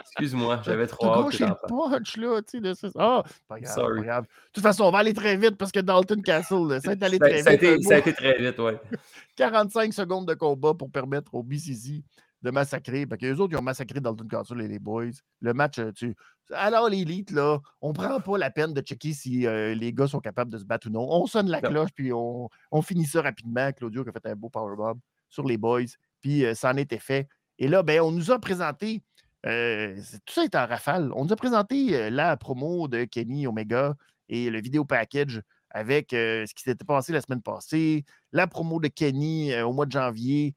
Excuse-moi, 0.00 0.60
j'avais 0.64 0.86
trop 0.86 1.06
hâte 1.06 1.38
t'en 1.38 1.46
le 1.46 1.54
punch, 1.90 2.16
là, 2.16 2.40
tu 2.42 2.50
sais, 2.52 2.60
de. 2.60 2.74
Ah, 2.98 3.22
pas 3.48 3.58
grave, 3.60 3.74
Sorry. 3.74 4.00
pas 4.00 4.06
grave. 4.06 4.24
De 4.24 4.28
toute 4.52 4.62
façon, 4.62 4.84
on 4.84 4.90
va 4.90 4.98
aller 4.98 5.12
très 5.14 5.36
vite 5.36 5.56
parce 5.56 5.72
que 5.72 5.80
Dalton 5.80 6.22
Castle, 6.22 6.68
là, 6.68 6.80
ça 6.80 6.92
est 6.92 7.02
allé 7.02 7.18
Ça, 7.18 7.26
très 7.28 7.42
ça 7.42 7.50
a 7.50 7.52
vite. 7.56 7.62
été, 7.62 7.82
ça 7.82 7.94
a 7.94 7.98
été 7.98 8.12
très 8.12 8.38
vite, 8.38 8.58
ouais. 8.58 8.80
45 9.36 9.92
secondes 9.92 10.26
de 10.26 10.34
combat 10.34 10.74
pour 10.74 10.90
permettre 10.90 11.34
au 11.34 11.42
BCC 11.42 12.02
de 12.42 12.50
massacrer. 12.50 13.06
Parce 13.06 13.20
que 13.20 13.26
les 13.26 13.40
autres, 13.40 13.52
ils 13.52 13.58
ont 13.58 13.62
massacré 13.62 14.00
Dalton 14.00 14.26
Castle 14.28 14.60
et 14.62 14.68
les 14.68 14.78
boys. 14.78 15.10
Le 15.40 15.52
match, 15.54 15.78
euh, 15.78 15.92
tu. 15.92 16.14
Alors, 16.52 16.88
l'élite, 16.88 17.30
là, 17.32 17.58
on 17.82 17.92
prend 17.92 18.20
pas 18.20 18.38
la 18.38 18.50
peine 18.50 18.72
de 18.72 18.80
checker 18.80 19.12
si 19.12 19.46
euh, 19.46 19.74
les 19.74 19.92
gars 19.92 20.06
sont 20.06 20.20
capables 20.20 20.50
de 20.50 20.58
se 20.58 20.64
battre 20.64 20.86
ou 20.86 20.90
non. 20.90 21.06
On 21.10 21.26
sonne 21.26 21.48
la 21.50 21.60
Non. 21.60 21.68
cloche, 21.70 21.90
puis 21.94 22.12
on, 22.12 22.48
on 22.70 22.82
finit 22.82 23.04
ça 23.04 23.20
rapidement. 23.20 23.70
Claudio 23.72 24.02
qui 24.04 24.10
a 24.10 24.12
fait 24.12 24.26
un 24.30 24.36
beau 24.36 24.48
powerbomb 24.48 24.98
sur 25.28 25.44
les 25.46 25.58
boys, 25.58 25.82
puis 26.22 26.46
euh, 26.46 26.54
ça 26.54 26.70
en 26.70 26.76
était 26.78 26.98
fait. 27.00 27.28
Et 27.58 27.68
là, 27.68 27.82
ben, 27.82 28.00
on 28.00 28.12
nous 28.12 28.30
a 28.30 28.38
présenté. 28.38 29.02
Euh, 29.46 29.94
tout 30.26 30.34
ça 30.34 30.44
est 30.44 30.54
en 30.54 30.66
rafale. 30.66 31.12
On 31.14 31.24
nous 31.24 31.32
a 31.32 31.36
présenté 31.36 31.96
euh, 31.96 32.10
la 32.10 32.36
promo 32.36 32.88
de 32.88 33.04
Kenny 33.04 33.46
Omega 33.46 33.94
et 34.28 34.50
le 34.50 34.60
vidéo 34.60 34.84
package 34.84 35.42
avec 35.70 36.12
euh, 36.12 36.44
ce 36.46 36.54
qui 36.54 36.62
s'était 36.62 36.84
passé 36.84 37.12
la 37.12 37.20
semaine 37.20 37.42
passée, 37.42 38.04
la 38.32 38.46
promo 38.46 38.80
de 38.80 38.88
Kenny 38.88 39.54
au 39.60 39.72
mois 39.72 39.86
de 39.86 39.92
janvier 39.92 40.54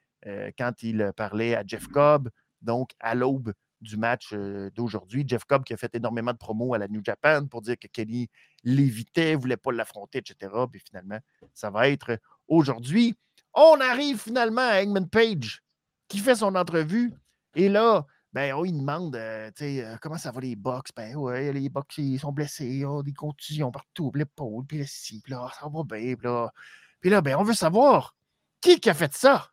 quand 0.55 0.83
il 0.83 1.11
parlait 1.17 1.55
à 1.55 1.63
Jeff 1.65 1.87
Cobb, 1.87 2.29
donc 2.61 2.91
à 2.99 3.15
l'aube 3.15 3.53
du 3.81 3.97
match 3.97 4.35
d'aujourd'hui. 4.75 5.23
Jeff 5.27 5.45
Cobb 5.45 5.63
qui 5.63 5.73
a 5.73 5.77
fait 5.77 5.95
énormément 5.95 6.31
de 6.31 6.37
promos 6.37 6.75
à 6.75 6.77
la 6.77 6.87
New 6.87 7.01
Japan 7.03 7.47
pour 7.47 7.63
dire 7.63 7.75
que 7.79 7.87
Kenny 7.87 8.29
l'évitait, 8.63 9.33
voulait 9.33 9.57
pas 9.57 9.71
l'affronter, 9.71 10.19
etc. 10.19 10.53
Puis 10.71 10.79
finalement, 10.87 11.17
ça 11.55 11.71
va 11.71 11.89
être 11.89 12.19
aujourd'hui. 12.47 13.15
On 13.55 13.79
arrive 13.81 14.19
finalement 14.19 14.61
à 14.61 14.83
Hangman 14.83 15.09
Page 15.09 15.63
qui 16.07 16.19
fait 16.19 16.35
son 16.35 16.53
entrevue. 16.53 17.11
Et 17.55 17.67
là, 17.67 18.05
ben, 18.33 18.53
on 18.53 18.63
lui 18.63 18.71
demande 18.71 19.15
euh, 19.15 19.49
tu 19.55 19.63
sais, 19.65 19.85
euh, 19.85 19.97
comment 20.01 20.17
ça 20.17 20.31
va 20.31 20.39
les 20.41 20.55
box? 20.55 20.91
Ben 20.95 21.15
ouais, 21.15 21.51
les 21.51 21.69
box 21.69 21.97
ils 21.97 22.19
sont 22.19 22.31
blessés, 22.31 22.67
ils 22.67 22.85
ont 22.85 23.01
des 23.01 23.13
contusions 23.13 23.71
partout, 23.71 24.11
puis 24.11 24.19
l'épaule, 24.19 24.65
puis 24.65 24.77
le 24.77 24.85
ci, 24.85 25.21
puis 25.21 25.33
là, 25.33 25.49
ça 25.59 25.67
va 25.67 25.83
bien, 25.83 26.15
puis 26.15 26.25
là. 26.27 26.49
Puis 27.01 27.09
là, 27.09 27.21
ben, 27.21 27.35
on 27.37 27.43
veut 27.43 27.53
savoir 27.53 28.15
qui 28.61 28.79
qui 28.79 28.89
a 28.89 28.93
fait 28.93 29.13
ça? 29.13 29.49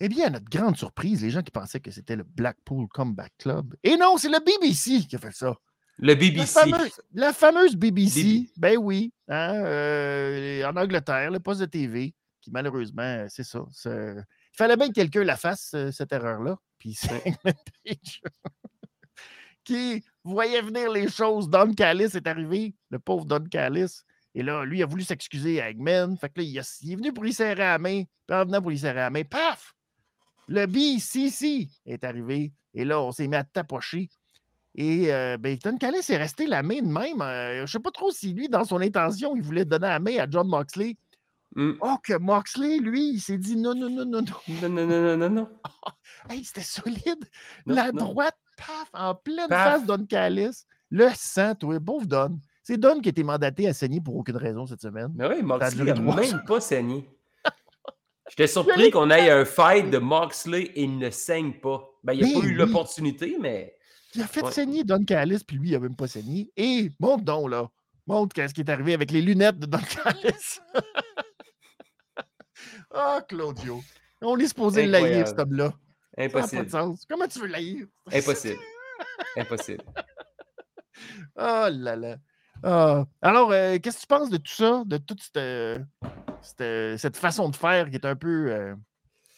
Eh 0.00 0.08
bien, 0.08 0.28
à 0.28 0.30
notre 0.30 0.48
grande 0.48 0.76
surprise, 0.76 1.22
les 1.22 1.30
gens 1.30 1.42
qui 1.42 1.50
pensaient 1.50 1.80
que 1.80 1.90
c'était 1.90 2.16
le 2.16 2.24
Blackpool 2.24 2.88
Comeback 2.88 3.32
Club. 3.38 3.76
Et 3.84 3.98
non, 3.98 4.16
c'est 4.16 4.30
le 4.30 4.40
BBC 4.42 5.06
qui 5.06 5.16
a 5.16 5.18
fait 5.18 5.32
ça. 5.32 5.54
Le 5.98 6.06
La 6.08 6.14
BBC. 6.14 6.46
fameuse, 6.46 7.00
la 7.12 7.32
fameuse 7.34 7.76
BBC, 7.76 8.22
BBC. 8.22 8.52
ben 8.56 8.78
oui, 8.78 9.12
hein, 9.28 9.54
euh, 9.56 10.64
en 10.64 10.74
Angleterre, 10.76 11.30
le 11.30 11.40
poste 11.40 11.60
de 11.60 11.66
TV, 11.66 12.14
qui 12.40 12.50
malheureusement, 12.50 13.02
euh, 13.02 13.26
c'est 13.28 13.44
ça. 13.44 13.62
Il 14.52 14.56
fallait 14.56 14.76
bien 14.76 14.88
que 14.88 14.92
quelqu'un 14.94 15.24
la 15.24 15.36
fasse, 15.36 15.74
cette 15.92 16.12
erreur-là. 16.12 16.56
Puis 16.78 16.94
c'est 16.94 17.22
qui 19.64 20.02
voyait 20.24 20.62
venir 20.62 20.90
les 20.90 21.08
choses. 21.08 21.48
Don 21.48 21.72
Callis 21.74 22.16
est 22.16 22.26
arrivé, 22.26 22.74
le 22.90 22.98
pauvre 22.98 23.24
Don 23.24 23.44
Callis. 23.50 24.02
Et 24.34 24.42
là, 24.42 24.64
lui 24.64 24.82
a 24.82 24.86
voulu 24.86 25.02
s'excuser 25.02 25.60
à 25.60 25.70
Eggman. 25.70 26.16
Fait 26.16 26.28
que 26.28 26.40
là, 26.40 26.44
il, 26.46 26.58
a- 26.58 26.78
il 26.82 26.92
est 26.92 26.96
venu 26.96 27.12
pour 27.12 27.24
lui 27.24 27.32
serrer 27.32 27.56
la 27.56 27.78
main. 27.78 28.04
Puis 28.26 28.36
en 28.36 28.44
venant 28.44 28.60
pour 28.60 28.70
lui 28.70 28.78
serrer 28.78 28.94
la 29.00 29.10
main, 29.10 29.22
paf! 29.24 29.74
Le 30.48 30.66
BCC 30.66 31.68
est 31.86 32.04
arrivé. 32.04 32.52
Et 32.74 32.84
là, 32.84 33.00
on 33.00 33.12
s'est 33.12 33.26
mis 33.28 33.36
à 33.36 33.44
tapocher. 33.44 34.08
Et 34.76 35.12
euh, 35.12 35.36
ben, 35.36 35.56
Don 35.62 35.76
Callis 35.76 36.06
est 36.08 36.16
resté 36.16 36.46
la 36.46 36.62
main 36.62 36.80
de 36.80 36.86
même. 36.86 37.20
Euh, 37.20 37.56
je 37.58 37.62
ne 37.62 37.66
sais 37.66 37.80
pas 37.80 37.90
trop 37.90 38.10
si 38.12 38.32
lui, 38.32 38.48
dans 38.48 38.64
son 38.64 38.80
intention, 38.80 39.34
il 39.36 39.42
voulait 39.42 39.64
donner 39.64 39.88
la 39.88 39.98
main 39.98 40.16
à 40.18 40.30
John 40.30 40.46
Moxley. 40.48 40.96
Hmm. 41.56 41.72
Oh, 41.80 41.96
que 42.02 42.16
Moxley, 42.16 42.78
lui, 42.78 43.14
il 43.14 43.20
s'est 43.20 43.38
dit 43.38 43.56
non, 43.56 43.74
non, 43.74 43.90
non, 43.90 44.04
non, 44.04 44.22
non. 44.22 44.34
Non, 44.62 44.68
non, 44.68 44.86
non, 44.86 45.02
non, 45.02 45.16
non, 45.16 45.30
non. 45.30 45.48
Hey, 46.28 46.44
c'était 46.44 46.60
solide. 46.62 47.24
Non, 47.66 47.74
la 47.74 47.92
non. 47.92 48.04
droite, 48.04 48.36
paf, 48.56 48.88
en 48.92 49.14
pleine 49.14 49.48
Paf. 49.48 49.78
face 49.78 49.86
Don 49.86 50.04
Callis. 50.06 50.64
Le 50.90 51.08
sang, 51.14 51.54
toi, 51.54 51.78
pauvre 51.80 52.06
Don. 52.06 52.38
C'est 52.62 52.76
Don 52.76 53.00
qui 53.00 53.08
a 53.08 53.10
été 53.10 53.22
mandaté 53.24 53.66
à 53.68 53.72
saigner 53.72 54.00
pour 54.00 54.16
aucune 54.16 54.36
raison 54.36 54.66
cette 54.66 54.82
semaine. 54.82 55.12
Mais 55.16 55.26
oui, 55.26 55.42
Moxley 55.42 55.84
n'a 55.84 55.94
même 55.94 56.44
pas 56.46 56.60
saigné. 56.60 57.08
J'étais 58.28 58.46
surpris 58.46 58.90
qu'on 58.90 59.10
ait 59.10 59.30
un 59.30 59.44
fight 59.44 59.90
de 59.90 59.98
Moxley 59.98 60.62
et 60.74 60.84
il 60.84 60.98
ne 60.98 61.10
saigne 61.10 61.54
pas. 61.54 61.88
Ben, 62.04 62.12
il 62.12 62.32
n'a 62.34 62.40
pas 62.40 62.46
eu 62.46 62.54
l'opportunité, 62.54 63.36
mais. 63.40 63.74
Il 64.14 64.22
a 64.22 64.26
fait 64.26 64.42
Ouais. 64.42 64.52
saigner 64.52 64.84
Don 64.84 65.02
Callis, 65.04 65.42
puis 65.46 65.56
lui, 65.56 65.70
il 65.70 65.72
n'a 65.72 65.78
même 65.80 65.96
pas 65.96 66.06
saigné. 66.08 66.50
Et 66.56 66.92
montre 67.00 67.24
donc, 67.24 67.50
là. 67.50 67.68
Montre 68.06 68.34
qu'est-ce 68.34 68.52
qui 68.54 68.60
est 68.60 68.70
arrivé 68.70 68.92
avec 68.94 69.10
les 69.10 69.22
lunettes 69.22 69.58
de 69.58 69.66
Don 69.66 69.78
Callis. 70.04 70.58
Ah, 72.92 73.20
Claudio. 73.28 73.80
On 74.22 74.36
est 74.38 74.48
supposé 74.48 74.84
Incroyable. 74.84 75.26
cet 75.28 75.38
homme-là. 75.38 75.72
Ça 76.16 76.22
n'a 76.22 76.28
pas 76.28 76.40
de 76.40 76.44
Impossible. 76.44 76.70
sens. 76.70 77.04
Comment 77.08 77.26
tu 77.28 77.38
veux 77.38 77.46
le 77.46 77.52
laïr? 77.52 77.86
Impossible. 78.12 78.58
Impossible. 79.36 79.84
Oh 81.36 81.66
là 81.70 81.96
là. 81.96 82.16
Ah. 82.62 83.04
Alors, 83.22 83.52
euh, 83.52 83.78
qu'est-ce 83.78 83.96
que 83.96 84.00
tu 84.02 84.06
penses 84.06 84.28
de 84.30 84.36
tout 84.36 84.52
ça, 84.52 84.82
de 84.84 84.98
toute 84.98 85.22
cette, 85.22 85.80
cette- 86.42 86.98
cette 86.98 87.16
façon 87.16 87.48
de 87.48 87.56
faire 87.56 87.88
qui 87.88 87.96
est 87.96 88.04
un 88.04 88.16
peu, 88.16 88.52
euh, 88.52 88.74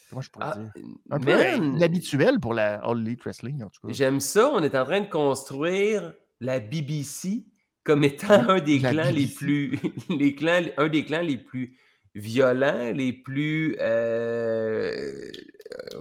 comment 0.09 0.21
je 0.21 0.29
pourrais 0.29 0.47
Ah, 0.49 0.57
dire, 0.57 0.83
un 1.09 1.19
peu 1.19 1.31
euh, 1.31 1.57
man, 1.57 1.75
inhabituel 1.77 2.39
pour 2.41 2.53
la 2.53 2.75
All 2.83 2.99
Elite 2.99 3.23
Wrestling, 3.23 3.63
en 3.63 3.69
tout 3.69 3.87
cas. 3.87 3.93
J'aime 3.93 4.19
ça. 4.19 4.49
On 4.53 4.61
est 4.61 4.75
en 4.75 4.83
train 4.83 4.99
de 5.01 5.09
construire 5.09 6.13
la 6.41 6.59
BBC 6.59 7.45
comme 7.85 8.03
étant 8.03 8.49
un 8.49 8.59
des 8.59 8.79
la 8.79 8.91
clans 8.91 9.11
les 9.11 9.27
plus, 9.27 9.79
les 10.09 10.35
clans, 10.35 10.63
un 10.77 10.89
des 10.89 11.05
clans 11.05 11.21
les 11.21 11.37
plus 11.37 11.77
violents, 12.15 12.91
les 12.93 13.13
plus, 13.13 13.75
euh, 13.79 15.31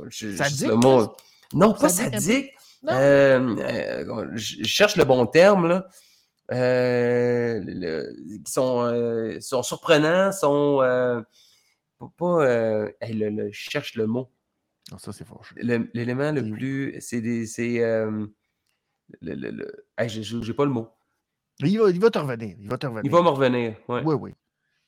je, 0.08 0.30
je- 0.30 0.36
Sadique, 0.36 0.68
le 0.68 0.74
mot- 0.76 1.14
non 1.54 1.72
pas 1.72 1.88
Sadique 1.88 2.52
euh, 2.88 3.56
euh, 3.58 4.30
je 4.34 4.64
cherche 4.64 4.96
le 4.96 5.04
bon 5.04 5.26
terme 5.26 5.68
là. 5.68 5.88
Euh, 6.50 7.60
le- 7.64 8.42
qui 8.44 8.52
sont, 8.52 9.38
sont 9.40 9.62
surprenants, 9.62 10.32
sont 10.32 10.78
pas, 11.98 12.12
pas, 12.18 12.86
hey, 13.00 13.14
le- 13.14 13.30
le- 13.30 13.52
je 13.52 13.70
cherche 13.70 13.94
le 13.94 14.06
mot. 14.06 14.28
Non, 14.90 14.98
ça, 14.98 15.12
c'est 15.12 15.24
fort. 15.26 15.42
L'élément 15.56 16.32
le 16.32 16.42
plus. 16.50 16.96
C'est 17.00 17.20
des. 17.20 17.46
C'est. 17.46 17.78
le, 17.78 18.28
le- 19.22 19.50
le- 19.50 19.86
hey, 19.96 20.08
j'ai- 20.08 20.52
pas 20.54 20.64
le 20.64 20.70
mot. 20.72 20.88
Il 21.60 21.78
va, 21.78 21.88
il 21.90 22.00
va 22.00 22.10
te 22.10 22.18
revenir. 22.18 22.56
Il 22.58 22.68
va 22.68 22.76
te 22.76 22.86
revenir. 22.86 23.02
Il 23.04 23.10
va 23.10 23.22
me 23.22 23.28
revenir. 23.28 23.76
ouais. 23.88 24.02
Oui, 24.04 24.14
oui. 24.20 24.34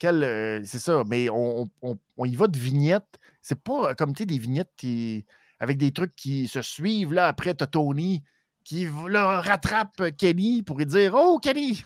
Quel, 0.05 0.22
euh, 0.22 0.61
c'est 0.66 0.78
ça, 0.80 1.02
mais 1.09 1.30
on, 1.30 1.62
on- 1.62 1.70
on- 1.80 1.98
on 2.18 2.24
y 2.26 2.36
va 2.36 2.46
de 2.46 2.59
vignettes. 2.59 3.18
C'est 3.40 3.59
pas 3.59 3.94
comme 3.94 4.12
des 4.12 4.38
vignettes 4.38 4.72
qui, 4.76 5.24
avec 5.61 5.78
des 5.78 5.92
trucs 5.92 6.14
qui 6.14 6.46
se 6.46 6.61
suivent. 6.61 7.14
Là, 7.14 7.26
après, 7.26 7.55
tu 7.55 7.66
Tony 7.66 8.22
qui 8.64 8.86
là, 9.09 9.40
rattrape 9.40 10.14
Kenny 10.18 10.62
pour 10.62 10.76
lui 10.76 10.84
dire 10.84 11.14
Oh, 11.16 11.38
Kenny, 11.42 11.82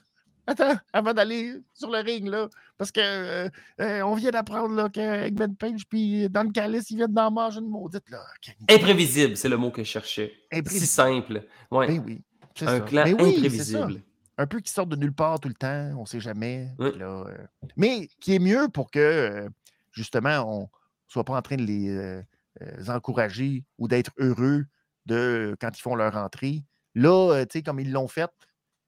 attends, 0.49 0.75
avant 0.93 1.15
d'aller 1.15 1.55
sur 1.75 1.93
le 1.93 1.99
ring, 1.99 2.27
là, 2.29 2.49
parce 2.77 2.91
que 2.91 2.99
euh, 3.01 3.49
euh, 3.81 4.03
on 4.03 4.17
vient 4.17 4.33
d'apprendre 4.33 4.89
que 4.91 5.25
Eggman 5.27 5.55
Page 5.55 5.87
puis 5.89 6.29
Don 6.29 6.51
Callis, 6.51 6.87
ils 6.91 6.97
viennent 6.97 7.13
d'en 7.15 7.31
manger 7.31 7.61
une 7.61 7.69
maudite. 7.69 8.11
Là, 8.11 8.21
Kenny. 8.43 8.59
Imprévisible, 8.69 9.37
c'est 9.37 9.49
le 9.49 9.57
mot 9.59 9.71
que 9.71 9.85
je 9.85 9.89
cherchais. 9.89 10.33
Si 10.67 10.87
simple. 10.87 11.45
Ouais. 11.71 11.87
Ben 11.87 12.03
oui. 12.05 12.23
un 12.63 12.67
ça. 12.67 12.81
clan 12.81 13.05
oui, 13.05 13.17
ça 13.17 13.25
imprévisible. 13.29 14.03
Un 14.39 14.47
peu 14.47 14.61
qui 14.61 14.73
sortent 14.73 14.89
de 14.89 14.97
nulle 14.97 15.13
part 15.13 15.41
tout 15.41 15.49
le 15.49 15.55
temps, 15.55 15.93
on 15.97 16.03
ne 16.03 16.07
sait 16.07 16.21
jamais. 16.21 16.71
Là, 16.79 17.25
euh, 17.27 17.47
mais 17.77 18.09
qui 18.21 18.35
est 18.35 18.39
mieux 18.39 18.69
pour 18.69 18.91
que, 18.91 18.99
euh, 18.99 19.49
justement, 19.93 20.39
on 20.47 20.63
ne 20.63 20.67
soit 21.09 21.25
pas 21.25 21.37
en 21.37 21.43
train 21.43 21.57
de 21.57 21.65
les 21.65 21.91
euh, 21.91 22.23
encourager 22.87 23.65
ou 23.79 23.89
d'être 23.89 24.13
heureux 24.19 24.65
de 25.07 25.57
quand 25.61 25.77
ils 25.77 25.83
font 25.83 25.97
leur 25.97 26.17
entrée. 26.17 26.65
Là, 26.95 27.45
tu 27.47 27.59
sais, 27.59 27.63
comme 27.63 27.81
ils 27.81 27.93
l'ont 27.93 28.09
fait, 28.09 28.31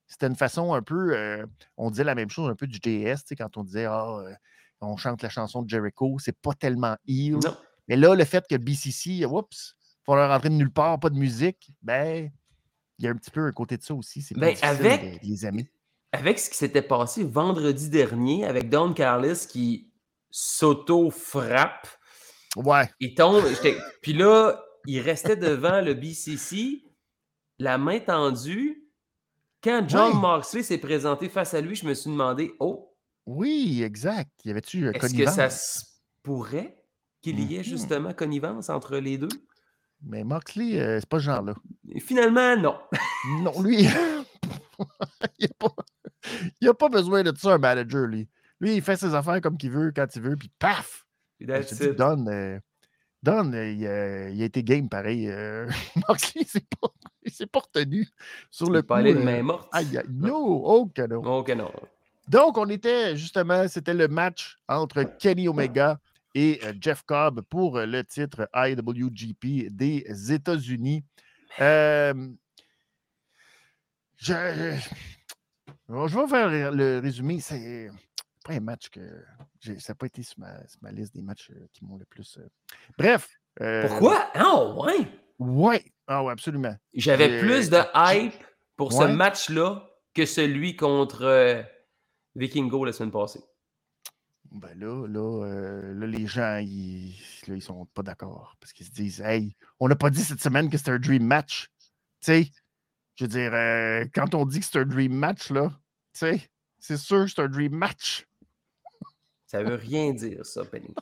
c'était 0.07 0.27
une 0.27 0.37
façon 0.37 0.73
un 0.73 0.83
peu, 0.83 1.47
on 1.77 1.91
disait 1.91 2.05
la 2.05 2.15
même 2.15 2.31
chose 2.31 2.51
un 2.51 2.57
peu 2.57 2.67
du 2.67 2.77
JS, 2.77 3.23
tu 3.23 3.29
sais, 3.29 3.37
quand 3.37 3.57
on 3.57 3.65
disait, 3.65 3.85
ah, 3.85 4.19
euh, 4.19 4.35
on 4.81 4.97
chante 4.97 5.23
la 5.23 5.29
chanson 5.29 5.63
de 5.63 5.69
Jericho, 5.69 6.19
c'est 6.19 6.37
pas 6.37 6.55
tellement. 6.55 6.97
Non. 7.09 7.57
Mais 7.89 7.97
là, 7.97 8.15
le 8.15 8.25
fait 8.25 8.45
que 8.49 8.57
BCC, 8.57 9.25
oups, 9.25 9.77
font 10.05 10.15
leur 10.15 10.31
entrée 10.31 10.49
de 10.49 10.55
nulle 10.55 10.73
part, 10.73 10.99
pas 10.99 11.11
de 11.11 11.19
musique, 11.19 11.73
ben, 11.83 12.31
il 13.01 13.05
y 13.05 13.09
a 13.09 13.11
un 13.11 13.17
petit 13.17 13.31
peu 13.31 13.41
un 13.47 13.53
côté 13.53 13.77
de 13.79 13.83
ça 13.83 13.95
aussi. 13.95 14.21
C'est 14.21 14.37
Ben, 14.39 14.55
avec- 14.63 15.21
de 15.23 15.27
les 15.27 15.45
amis. 15.47 15.67
Avec 16.13 16.39
ce 16.39 16.51
qui 16.51 16.57
s'était 16.57 16.83
passé 16.83 17.25
vendredi 17.25 17.89
dernier 17.89 18.45
avec 18.45 18.69
Don 18.69 18.93
Carlis 18.93 19.47
qui 19.49 19.91
s'auto-frappe, 20.31 21.89
Ouais. 22.57 22.89
il 23.01 23.15
tombe. 23.15 23.45
Puis 24.03 24.13
là, 24.13 24.63
il 24.87 25.01
restait 25.01 25.37
devant 25.37 25.81
le 25.81 25.95
BCC, 25.95 26.83
la 27.59 27.79
main 27.79 28.01
tendue. 28.01 28.87
Quand 29.63 29.87
John. 29.89 30.19
Moxley 30.19 30.63
s'est 30.63 30.79
présenté 30.79 31.29
face 31.29 31.53
à 31.55 31.61
lui, 31.61 31.75
je 31.77 31.87
me 31.87 31.95
suis 31.95 32.11
demandé 32.11 32.53
Oh, 32.61 32.87
Oui, 33.27 33.83
exact. 33.85 34.31
Y 34.45 34.51
avait-tu 34.51 34.87
euh, 34.87 34.93
est-ce 34.93 35.15
que 35.15 35.27
ça 35.31 35.51
se 35.51 35.81
pourrait 36.23 36.77
qu'il 37.23 37.39
y 37.41 37.55
ait 37.55 37.59
Mhm. 37.59 37.65
justement 37.65 38.13
connivence 38.15 38.71
entre 38.71 38.97
les 38.97 39.19
deux? 39.19 39.29
Mais 40.03 40.25
Moxley, 40.25 40.81
euh, 40.81 40.99
c'est 41.01 41.09
pas 41.09 41.19
ce 41.19 41.25
genre-là. 41.25 41.55
Finalement, 41.99 42.57
non. 42.57 42.79
Non, 43.43 43.61
lui, 43.63 43.87
il 45.39 45.49
n'a 46.63 46.75
pas, 46.75 46.89
besoin 46.89 47.23
de 47.23 47.37
ça, 47.37 47.55
un 47.55 47.59
manager, 47.59 48.07
lui. 48.07 48.29
Lui, 48.61 48.77
il 48.77 48.83
fait 48.83 48.97
ses 48.97 49.15
affaires 49.15 49.41
comme 49.41 49.59
qu'il 49.59 49.71
veut, 49.71 49.93
quand 49.95 50.07
il 50.15 50.23
veut, 50.23 50.37
puis 50.37 50.51
paf! 50.59 51.07
Puis. 51.39 51.47
Don, 51.47 52.27
euh, 52.29 52.59
Don, 53.23 53.53
euh, 53.53 53.71
il, 53.71 53.87
a, 53.87 54.29
il 54.31 54.43
a 54.43 54.45
été 54.45 54.63
game 54.63 54.89
pareil. 54.89 55.31
Moxley, 56.09 56.45
c'est 56.47 56.67
pas, 56.81 56.89
il 57.23 57.33
s'est 57.33 57.47
pas 57.47 57.61
retenu 57.61 58.09
sur 58.51 58.69
Il 58.69 58.73
le 58.75 58.83
pas 58.83 58.99
allé 58.99 59.15
de 59.15 59.21
main 59.21 59.43
morte? 59.43 59.69
Aïe, 59.73 59.99
aïe, 59.99 60.07
no! 60.09 60.63
Oh, 60.65 60.87
que 60.87 61.03
non. 61.03 61.21
Donc, 61.21 61.49
non. 61.51 61.71
Donc, 62.29 62.59
on 62.59 62.69
était 62.69 63.17
justement, 63.17 63.67
c'était 63.69 63.95
le 63.95 64.09
match 64.09 64.57
entre 64.69 65.03
Kenny 65.03 65.49
Omega 65.49 65.99
et 66.35 66.61
euh, 66.65 66.73
Jeff 66.81 67.03
Cobb 67.03 67.41
pour 67.43 67.77
euh, 67.77 67.87
le 67.87 68.05
titre 68.05 68.49
IWGP 68.55 69.69
des 69.71 70.33
États-Unis. 70.33 71.05
Euh, 71.61 72.15
je, 74.17 74.33
vais 74.35 76.29
faire 76.29 76.73
le 76.73 76.99
résumé. 77.01 77.41
C'est 77.41 77.91
pas 78.45 78.55
un 78.55 78.61
match 78.61 78.89
que. 78.91 79.01
Ça 79.79 79.93
n'a 79.93 79.95
pas 79.95 80.07
été 80.07 80.23
sur 80.23 80.39
ma, 80.39 80.67
sur 80.67 80.79
ma 80.83 80.93
liste 80.93 81.15
des 81.15 81.23
matchs 81.23 81.51
qui 81.73 81.85
m'ont 81.85 81.97
le 81.97 82.05
plus. 82.05 82.39
Bref. 82.97 83.29
euh, 83.61 83.87
Pourquoi? 83.89 84.31
Oh, 84.43 84.85
ouais. 84.85 85.07
Ouais. 85.39 85.85
Ah, 86.07 86.23
ouais, 86.23 86.33
absolument. 86.33 86.75
J'avais 86.95 87.41
plus 87.41 87.71
de 87.71 87.79
hype 87.95 88.43
pour 88.77 88.93
ce 88.93 89.05
match-là 89.05 89.87
que 90.15 90.27
celui 90.27 90.77
contre 90.77 91.65
Vikingo 92.35 92.85
la 92.85 92.93
semaine 92.93 93.11
passée. 93.11 93.41
Ben 94.53 94.77
là, 94.79 95.07
là, 95.07 95.45
euh, 95.47 95.95
là, 95.95 96.07
les 96.07 96.27
gens, 96.27 96.59
ils, 96.59 97.15
là, 97.47 97.55
ils 97.55 97.63
sont 97.63 97.87
pas 97.87 98.03
d'accord 98.03 98.57
parce 98.61 98.73
qu'ils 98.73 98.87
se 98.87 98.91
disent 98.91 99.21
Hey, 99.21 99.55
on 99.79 99.89
n'a 99.89 99.95
pas 99.95 100.11
dit 100.11 100.23
cette 100.23 100.43
semaine 100.43 100.69
que 100.69 100.77
c'était 100.77 100.91
un 100.91 100.99
dream 100.99 101.25
match. 101.25 101.69
Tu 102.21 102.27
sais, 102.33 102.51
je 103.15 103.25
veux 103.25 103.29
dire, 103.29 103.55
euh, 103.55 104.05
quand 104.13 104.35
on 104.35 104.45
dit 104.47 104.59
que 104.61 104.67
c'est 104.67 104.79
un 104.81 104.85
dream 104.87 105.13
match, 105.13 105.51
là, 105.51 105.71
tu 106.13 106.21
sais, 106.21 106.51
c'est 106.79 106.97
sûr 106.97 107.25
que 107.25 107.31
c'est 107.31 107.43
un 107.43 107.49
dream 107.49 107.75
match. 107.75 108.27
Ça 109.47 109.63
veut 109.63 109.77
rien 109.77 110.13
dire, 110.13 110.45
ça, 110.45 110.65
Penny. 110.65 110.95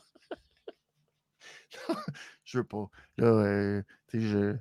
Je 2.45 2.59
veux 2.59 2.65
pas. 2.65 2.89
Là, 3.19 3.27
euh, 3.27 3.83
tu 4.09 4.21
sais, 4.21 4.27
je, 4.27 4.57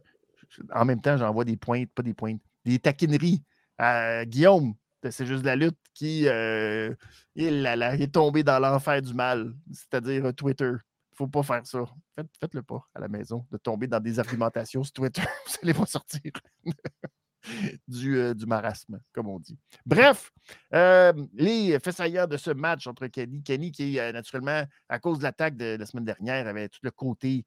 je- 0.49 0.61
en 0.73 0.83
même 0.85 1.01
temps, 1.01 1.17
j'envoie 1.17 1.45
des 1.45 1.55
pointes, 1.55 1.89
pas 1.91 2.03
des 2.03 2.13
pointes, 2.13 2.41
des 2.65 2.79
taquineries 2.79 3.43
à 3.77 4.25
Guillaume. 4.25 4.75
C'est 5.03 5.25
juste 5.25 5.45
la 5.45 5.55
lutte 5.55 5.77
qui 5.93 6.27
euh, 6.27 6.93
il, 7.35 7.65
est 7.65 8.13
tombé 8.13 8.43
dans 8.43 8.59
l'enfer 8.59 9.01
du 9.01 9.13
mal, 9.13 9.53
c'est-à-dire 9.71 10.25
euh, 10.25 10.31
Twitter. 10.31 10.71
Il 11.11 11.15
faut 11.17 11.27
pas 11.27 11.43
faire 11.43 11.65
ça. 11.65 11.83
Faites- 12.15 12.27
Faites-le 12.39 12.63
pas 12.63 12.83
à 12.93 12.99
la 12.99 13.07
maison, 13.07 13.45
de 13.51 13.57
tomber 13.57 13.87
dans 13.87 13.99
des 13.99 14.19
argumentations 14.19 14.83
sur 14.83 14.93
Twitter. 14.93 15.21
Vous 15.47 15.55
allez 15.63 15.73
pas 15.73 15.85
sortir 15.85 16.31
du, 17.87 18.17
euh, 18.17 18.33
du 18.33 18.45
marasme, 18.45 18.99
comme 19.13 19.29
on 19.29 19.39
dit. 19.39 19.57
Bref, 19.85 20.31
euh, 20.73 21.13
les 21.33 21.79
faits 21.79 21.95
saillants 21.95 22.27
de 22.27 22.37
ce 22.37 22.51
match 22.51 22.87
entre 22.87 23.07
Kenny, 23.07 23.43
Kenny 23.43 23.71
qui, 23.71 23.95
naturellement, 23.95 24.63
à 24.89 24.99
cause 24.99 25.19
de 25.19 25.23
l'attaque 25.23 25.57
de, 25.57 25.77
la 25.79 25.85
semaine 25.85 26.05
dernière, 26.05 26.47
avait 26.47 26.69
tout 26.69 26.79
le 26.83 26.91
côté 26.91 27.45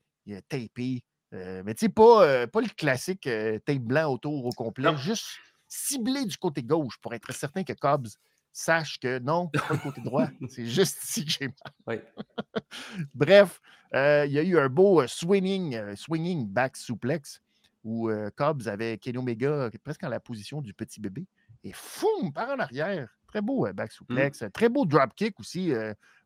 tapé. 0.49 1.03
mais 1.33 1.75
tu 1.75 1.87
sais, 1.87 1.89
pas, 1.89 2.47
pas 2.47 2.61
le 2.61 2.69
classique 2.69 3.29
tape 3.67 3.79
blanc 3.79 4.13
autour 4.13 4.47
au 4.47 4.51
complet, 4.51 4.91
Non. 4.91 4.97
juste 4.97 5.27
ciblé 5.71 6.27
du 6.27 6.37
côté 6.37 6.63
gauche 6.63 6.99
pour 7.01 7.15
être 7.15 7.33
certain 7.33 7.65
que 7.65 7.73
Cobbs 7.73 8.19
sache 8.53 8.99
que 8.99 9.19
non, 9.21 9.49
pas 9.49 9.65
le 9.71 9.79
côté 9.79 10.01
droit, 10.01 10.27
c'est 10.49 10.67
juste 10.67 11.03
ici 11.05 11.25
que 11.25 11.31
j'ai 11.31 11.47
mal. 11.47 11.73
Oui. 11.87 13.05
Bref, 13.15 13.61
euh, 13.95 14.27
il 14.27 14.33
y 14.33 14.39
a 14.39 14.43
eu 14.43 14.59
un 14.59 14.69
beau 14.69 15.01
euh, 15.01 15.07
swinging, 15.07 15.75
euh, 15.77 15.97
swinging 15.97 16.47
back 16.47 16.77
suplex 16.77 17.41
où 17.85 18.11
euh, 18.11 18.31
Cobbs 18.37 18.67
avait 18.67 18.99
Kenny 18.99 19.19
Omega 19.19 19.71
presque 19.83 20.05
en 20.05 20.09
la 20.09 20.21
position 20.21 20.61
du 20.61 20.75
petit 20.75 21.01
bébé 21.01 21.27
et 21.65 21.73
foum, 21.73 22.33
par 22.33 22.51
en 22.51 22.59
arrière. 22.59 23.09
Très 23.29 23.41
beau 23.41 23.67
back 23.73 23.93
suplex, 23.93 24.45
très 24.53 24.69
beau 24.69 24.85
drop 24.85 25.15
kick 25.15 25.39
aussi, 25.39 25.73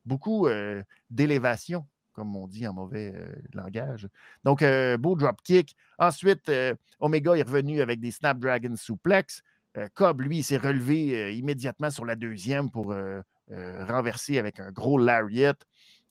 beaucoup 0.07 0.49
d'élévation, 1.11 1.87
comme 2.15 2.35
on 2.37 2.47
dit 2.47 2.67
en 2.67 2.73
mauvais 2.73 3.13
euh, 3.15 3.27
langage. 3.53 4.09
Donc, 4.45 4.63
euh, 4.63 4.97
beau 4.97 5.17
drop 5.17 5.43
kick. 5.43 5.77
Ensuite, 5.99 6.49
euh, 6.49 6.75
Omega 7.01 7.35
est 7.35 7.43
revenu 7.43 7.81
avec 7.83 8.01
des 8.01 8.13
Snapdragon 8.13 8.77
suplex. 8.77 9.43
Euh, 9.77 9.89
Cobb, 9.95 10.23
lui, 10.23 10.43
s'est 10.43 10.57
relevé 10.57 11.37
immédiatement 11.37 11.91
sur 11.91 12.05
la 12.05 12.17
deuxième 12.17 12.71
pour 12.71 12.95
renverser 13.51 14.39
avec 14.39 14.59
un 14.59 14.71
gros 14.71 14.97
lariat. 14.97 15.55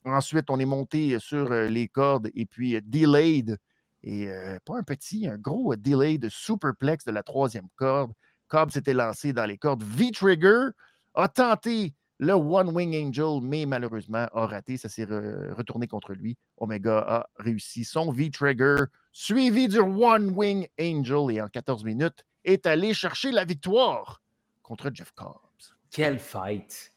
Ensuite, 0.05 0.49
on 0.49 0.59
est 0.59 0.65
monté 0.65 1.17
sur 1.19 1.49
les 1.49 1.87
cordes 1.87 2.29
et 2.35 2.45
puis 2.45 2.79
delayed. 2.83 3.57
Et 4.03 4.27
pas 4.65 4.77
un 4.77 4.83
petit, 4.83 5.27
un 5.27 5.37
gros 5.37 5.75
delayed 5.75 6.27
superplex 6.29 7.05
de 7.05 7.11
la 7.11 7.23
troisième 7.23 7.69
corde. 7.77 8.11
Cobb 8.49 8.69
s'était 8.69 8.93
lancé 8.93 9.31
dans 9.31 9.45
les 9.45 9.57
cordes. 9.57 9.81
V-Trigger 9.81 10.71
a 11.15 11.27
tenté 11.29 11.95
le 12.23 12.33
One 12.33 12.69
Wing 12.69 12.95
Angel, 12.95 13.41
mais 13.41 13.65
malheureusement 13.65 14.27
a 14.33 14.47
raté. 14.47 14.77
Ça 14.77 14.89
s'est 14.89 15.05
re- 15.05 15.51
retourné 15.53 15.87
contre 15.87 16.13
lui. 16.13 16.37
Omega 16.57 16.99
a 16.99 17.29
réussi 17.37 17.83
son 17.83 18.11
V-Trigger, 18.11 18.85
suivi 19.11 19.67
du 19.67 19.79
One 19.79 20.31
Wing 20.35 20.67
Angel. 20.79 21.35
Et 21.35 21.41
en 21.41 21.47
14 21.47 21.83
minutes, 21.83 22.25
est 22.45 22.65
allé 22.65 22.93
chercher 22.93 23.31
la 23.31 23.45
victoire 23.45 24.21
contre 24.61 24.89
Jeff 24.93 25.11
Cobbs. 25.13 25.75
Quelle 25.91 26.19
fight! 26.19 26.91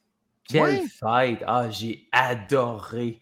Quelle 0.48 0.86
fight! 0.88 1.40
Ah, 1.46 1.68
j'ai 1.70 2.08
adoré. 2.12 3.20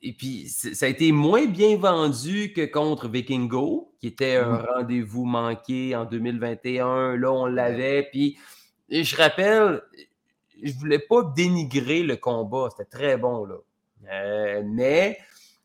Et 0.00 0.12
puis, 0.12 0.48
ça 0.48 0.86
a 0.86 0.88
été 0.88 1.10
moins 1.10 1.46
bien 1.46 1.76
vendu 1.76 2.52
que 2.52 2.64
contre 2.64 3.08
Vikingo, 3.08 3.92
qui 3.98 4.06
était 4.06 4.36
un 4.36 4.58
rendez-vous 4.58 5.24
manqué 5.24 5.96
en 5.96 6.04
2021. 6.04 7.16
Là, 7.16 7.32
on 7.32 7.46
l'avait. 7.46 8.08
Puis, 8.12 8.38
je 8.88 9.16
rappelle, 9.16 9.82
je 10.62 10.72
voulais 10.74 10.98
pas 10.98 11.22
dénigrer 11.36 12.02
le 12.02 12.16
combat. 12.16 12.68
C'était 12.70 12.88
très 12.88 13.16
bon, 13.16 13.44
là. 13.44 13.56
Euh, 14.10 14.62
mais 14.64 15.18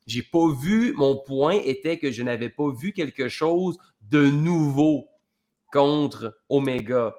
j'ai 0.05 0.23
pas 0.23 0.51
vu, 0.53 0.93
mon 0.93 1.17
point 1.17 1.59
était 1.63 1.97
que 1.97 2.11
je 2.11 2.23
n'avais 2.23 2.49
pas 2.49 2.71
vu 2.71 2.93
quelque 2.93 3.29
chose 3.29 3.77
de 4.01 4.29
nouveau 4.29 5.07
contre 5.71 6.39
Omega. 6.49 7.15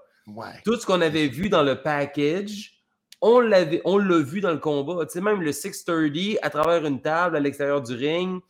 Tout 0.65 0.77
ce 0.77 0.87
qu'on 0.87 1.01
avait 1.01 1.29
vu 1.29 1.49
dans 1.49 1.63
le 1.63 1.83
package, 1.83 2.83
on 3.21 3.41
l'avait, 3.41 3.81
on 3.85 3.99
l'a 3.99 4.19
vu 4.19 4.41
dans 4.41 4.53
le 4.53 4.59
combat. 4.59 5.07
Tu 5.07 5.13
sais, 5.13 5.21
même 5.21 5.43
le 5.43 5.53
630 5.53 6.39
à 6.43 6.51
travers 6.51 6.85
une 6.85 7.01
table 7.01 7.37
à 7.37 7.41
l'extérieur 7.41 7.83
du 7.83 7.95
ring, 7.95 8.41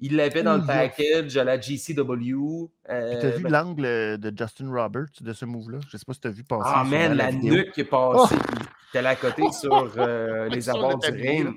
il 0.00 0.16
l'avait 0.16 0.42
dans 0.42 0.56
le 0.56 0.66
package 0.66 1.36
à 1.36 1.44
la 1.44 1.60
GCW. 1.60 2.68
Euh, 2.90 3.20
tu 3.20 3.26
as 3.26 3.30
vu 3.30 3.42
ben 3.44 3.50
l'angle 3.50 4.18
de 4.18 4.32
Justin 4.36 4.70
Roberts 4.70 5.20
de 5.20 5.32
ce 5.32 5.44
move-là? 5.44 5.78
Je 5.88 5.96
ne 5.96 5.98
sais 5.98 6.04
pas 6.06 6.12
si 6.12 6.20
tu 6.20 6.28
as 6.28 6.30
vu 6.30 6.44
passer. 6.44 6.70
Ah, 6.74 6.84
man, 6.84 7.14
la, 7.14 7.32
nuque 7.32 7.72
qui 7.72 7.80
est 7.80 7.84
passée. 7.84 8.36
Oh! 8.38 8.62
Tu 8.92 8.98
à 8.98 9.16
côté 9.16 9.42
sur 9.52 9.94
euh, 9.96 10.48
les 10.50 10.68
abords 10.68 10.98
du 10.98 11.10
ring. 11.10 11.54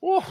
Oh! 0.00 0.22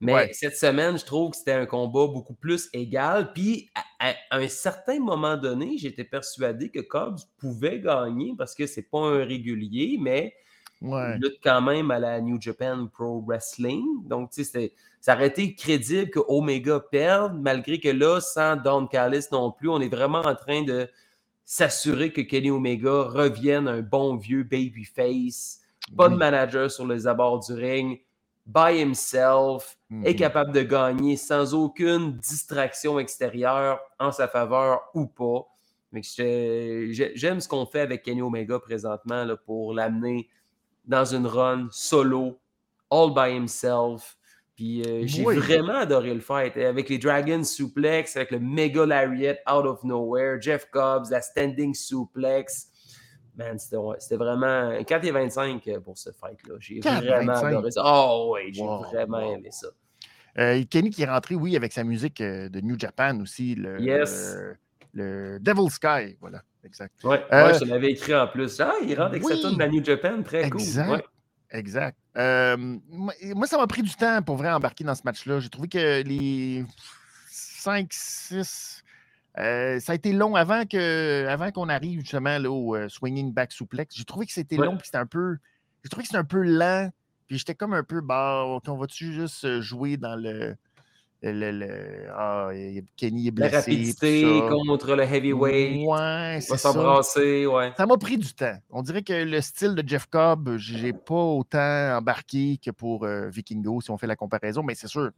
Mais 0.00 0.32
cette 0.32 0.56
semaine, 0.56 0.98
je 0.98 1.04
trouve 1.04 1.30
que 1.30 1.36
c'était 1.36 1.52
un 1.52 1.66
combat 1.66 2.06
beaucoup 2.06 2.34
plus 2.34 2.68
égal. 2.72 3.32
Puis, 3.32 3.70
à, 3.98 4.14
un 4.32 4.48
certain 4.48 4.98
moment 4.98 5.36
donné, 5.36 5.78
j'étais 5.78 6.04
persuadé 6.04 6.70
que 6.70 6.80
Cobbs 6.80 7.20
pouvait 7.38 7.80
gagner 7.80 8.34
parce 8.36 8.54
que 8.54 8.66
c'est 8.66 8.90
pas 8.90 9.00
un 9.00 9.24
régulier, 9.24 9.96
mais 10.00 10.34
il 10.82 11.18
lutte 11.20 11.38
quand 11.42 11.60
même 11.60 11.90
à 11.90 11.98
la 11.98 12.20
New 12.20 12.40
Japan 12.40 12.86
Pro 12.92 13.22
Wrestling. 13.26 13.84
Donc, 14.06 14.30
tu 14.30 14.44
sais, 14.44 14.72
ça 15.00 15.14
aurait 15.14 15.28
été 15.28 15.54
crédible 15.54 16.10
que 16.10 16.20
Omega 16.28 16.80
perde, 16.80 17.38
malgré 17.40 17.78
que 17.80 17.88
là, 17.88 18.20
sans 18.20 18.56
Don 18.56 18.86
Callis 18.86 19.26
non 19.32 19.50
plus, 19.50 19.68
on 19.68 19.80
est 19.80 19.88
vraiment 19.88 20.20
en 20.20 20.34
train 20.34 20.62
de 20.62 20.88
s'assurer 21.44 22.12
que 22.12 22.20
Kenny 22.20 22.50
Omega 22.50 23.02
revienne 23.02 23.68
un 23.68 23.82
bon 23.82 24.16
vieux 24.16 24.44
babyface. 24.44 25.60
Pas 25.96 26.08
de 26.08 26.14
manager 26.14 26.70
sur 26.70 26.86
les 26.86 27.06
abords 27.06 27.40
du 27.40 27.54
ring 27.54 28.00
by 28.46 28.80
himself, 28.80 29.76
est 29.90 30.12
mhm. 30.12 30.16
capable 30.16 30.52
de 30.52 30.62
gagner 30.62 31.16
sans 31.16 31.54
aucune 31.54 32.16
distraction 32.16 32.98
extérieure 32.98 33.80
en 33.98 34.12
sa 34.12 34.28
faveur 34.28 34.80
ou 34.94 35.06
pas. 35.06 35.46
J'aime 35.92 37.40
ce 37.40 37.48
qu'on 37.48 37.66
fait 37.66 37.80
avec 37.80 38.02
Kenny 38.02 38.22
Omega 38.22 38.58
présentement 38.58 39.24
là, 39.24 39.36
pour 39.36 39.74
l'amener 39.74 40.28
dans 40.84 41.04
une 41.04 41.26
run 41.26 41.68
solo, 41.70 42.40
all 42.90 43.12
by 43.14 43.34
himself. 43.34 44.16
Puis 44.54 44.82
euh, 44.82 45.06
j'ai 45.06 45.24
vraiment 45.24 45.78
adoré 45.78 46.12
le 46.12 46.20
fight. 46.20 46.56
Avec 46.56 46.88
les 46.88 46.98
Dragons 46.98 47.44
Suplex, 47.44 48.16
avec 48.16 48.30
le 48.30 48.40
Mega 48.40 48.84
Lariat 48.84 49.36
out 49.50 49.64
of 49.64 49.82
nowhere, 49.84 50.40
Jeff 50.40 50.66
Cobbs, 50.70 51.10
la 51.10 51.22
Standing 51.22 51.74
Suplex. 51.74 52.68
Man, 53.36 53.58
c'était 53.58 54.16
vraiment 54.16 54.82
4 54.84 55.04
et 55.06 55.10
25 55.12 55.66
euh, 55.68 55.80
pour 55.80 55.96
ce 55.96 56.10
fight-là. 56.10 56.56
J'ai 56.58 56.80
vraiment 56.80 57.32
adoré 57.32 57.70
ça. 57.70 57.82
Oh 57.84 58.34
oui, 58.34 58.52
j'ai 58.52 58.62
vraiment 58.62 59.20
aimé 59.32 59.48
ça. 59.50 59.68
Euh, 60.38 60.62
Kenny 60.68 60.90
qui 60.90 61.02
est 61.02 61.10
rentré, 61.10 61.36
oui, 61.36 61.56
avec 61.56 61.72
sa 61.72 61.82
musique 61.82 62.20
de 62.20 62.60
New 62.60 62.78
Japan 62.78 63.18
aussi. 63.20 63.54
Le, 63.54 63.80
yes. 63.80 64.36
le, 64.92 65.38
Devil 65.40 65.70
Sky, 65.70 66.18
voilà, 66.20 66.42
exact. 66.64 66.94
Oui, 67.04 67.16
ouais, 67.30 67.58
je 67.58 67.64
l'avais 67.64 67.92
écrit 67.92 68.14
en 68.14 68.26
plus. 68.26 68.60
Ah, 68.60 68.74
il 68.82 68.94
rentre 68.98 69.10
avec 69.10 69.24
sa 69.24 69.36
tune 69.36 69.54
de 69.54 69.58
la 69.58 69.68
New 69.68 69.84
Japan, 69.84 70.22
très 70.22 70.44
exact. 70.44 70.88
cool. 70.88 71.02
Exact. 71.52 71.98
moi, 72.16 73.46
ça 73.46 73.58
m'a 73.58 73.66
pris 73.66 73.82
du 73.82 73.94
temps 73.94 74.22
pour 74.22 74.36
vraiment 74.36 74.56
embarquer 74.56 74.84
dans 74.84 74.94
ce 74.94 75.02
match-là. 75.04 75.40
J'ai 75.40 75.48
trouvé 75.48 75.68
que 75.68 76.02
les 76.02 76.64
5, 77.28 77.88
6 77.90 78.84
euh, 79.38 79.78
ça 79.78 79.92
a 79.92 79.94
été 79.94 80.12
long 80.12 80.34
avant 80.34 80.64
que 80.66 81.26
avant 81.28 81.52
qu'on 81.52 81.68
arrive 81.68 82.00
justement 82.00 82.38
là, 82.38 82.50
au 82.50 82.74
euh, 82.74 82.88
swinging 82.88 83.32
back 83.32 83.52
suplex. 83.52 83.96
J'ai 83.96 84.04
trouvé 84.04 84.26
que 84.26 84.32
c'était 84.32 84.56
long 84.56 84.76
puis 84.76 84.86
c'était 84.86 84.98
un 84.98 85.06
peu. 85.06 85.36
J'ai 85.84 85.88
trouvé 85.88 86.02
que 86.02 86.08
c'était 86.08 86.18
un 86.18 86.24
peu 86.24 86.42
lent. 86.42 86.90
Puis 87.28 87.38
j'étais 87.38 87.54
comme 87.54 87.72
un 87.72 87.84
peu 87.84 88.00
bah, 88.00 88.44
on 88.66 88.76
va-tu 88.76 89.12
juste 89.12 89.44
euh, 89.44 89.60
jouer 89.60 89.96
dans 89.96 90.16
le. 90.16 90.56
Le, 91.22 92.08
ah, 92.14 92.50
Kenny 92.96 93.28
est 93.28 93.30
blessé. 93.30 93.52
La 93.52 93.58
rapidité 93.58 94.40
contre 94.48 94.94
le 94.94 95.02
heavyweight. 95.02 95.86
Ouais, 95.86 96.38
c'est 96.40 96.56
ça. 96.56 96.72
ouais. 96.72 97.72
Ça 97.76 97.86
m'a 97.86 97.96
pris 97.96 98.18
du 98.18 98.32
temps. 98.32 98.56
On 98.70 98.82
dirait 98.82 99.02
que 99.02 99.12
le 99.12 99.40
style 99.40 99.74
de 99.74 99.86
Jeff 99.86 100.06
Cobb, 100.06 100.56
j'ai 100.56 100.92
pas 100.92 101.14
autant 101.14 101.96
embarqué 101.96 102.58
que 102.64 102.70
pour 102.70 103.06
Vikingo 103.06 103.80
si 103.80 103.90
on 103.90 103.98
fait 103.98 104.06
la 104.06 104.16
comparaison, 104.16 104.62
mais 104.62 104.74
c'est 104.74 104.88
sûr, 104.88 105.10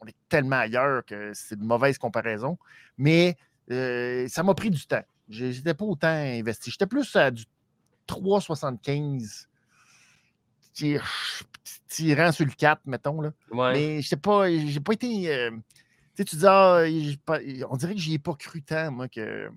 on 0.00 0.06
est 0.06 0.16
tellement 0.28 0.56
ailleurs 0.56 1.04
que 1.04 1.32
c'est 1.34 1.56
une 1.56 1.66
mauvaise 1.66 1.98
comparaison. 1.98 2.58
Mais 2.98 3.36
euh, 3.70 4.26
ça 4.28 4.42
m'a 4.42 4.54
pris 4.54 4.70
du 4.70 4.84
temps. 4.86 5.02
Je 5.28 5.46
n'étais 5.46 5.74
pas 5.74 5.84
autant 5.84 6.08
investi. 6.08 6.70
J'étais 6.70 6.86
plus 6.86 7.14
à 7.16 7.30
du 7.30 7.44
3,75 8.08 9.46
tirant 10.72 12.32
sur 12.32 12.44
le 12.44 12.52
4, 12.52 12.82
mettons. 12.86 13.20
Là. 13.20 13.32
Mais 13.52 14.02
je 14.02 14.14
pas, 14.16 14.50
j'ai 14.50 14.80
pas 14.80 14.92
été. 14.92 15.32
Euh, 15.32 15.50
tu 16.16 16.36
dis, 16.36 16.44
ah, 16.46 16.82
on 17.70 17.76
dirait 17.76 17.94
que 17.94 18.00
j'y 18.00 18.14
ai 18.14 18.18
pas 18.18 18.34
cru 18.34 18.62
tant, 18.62 18.90
moi, 18.90 19.08
que, 19.08 19.48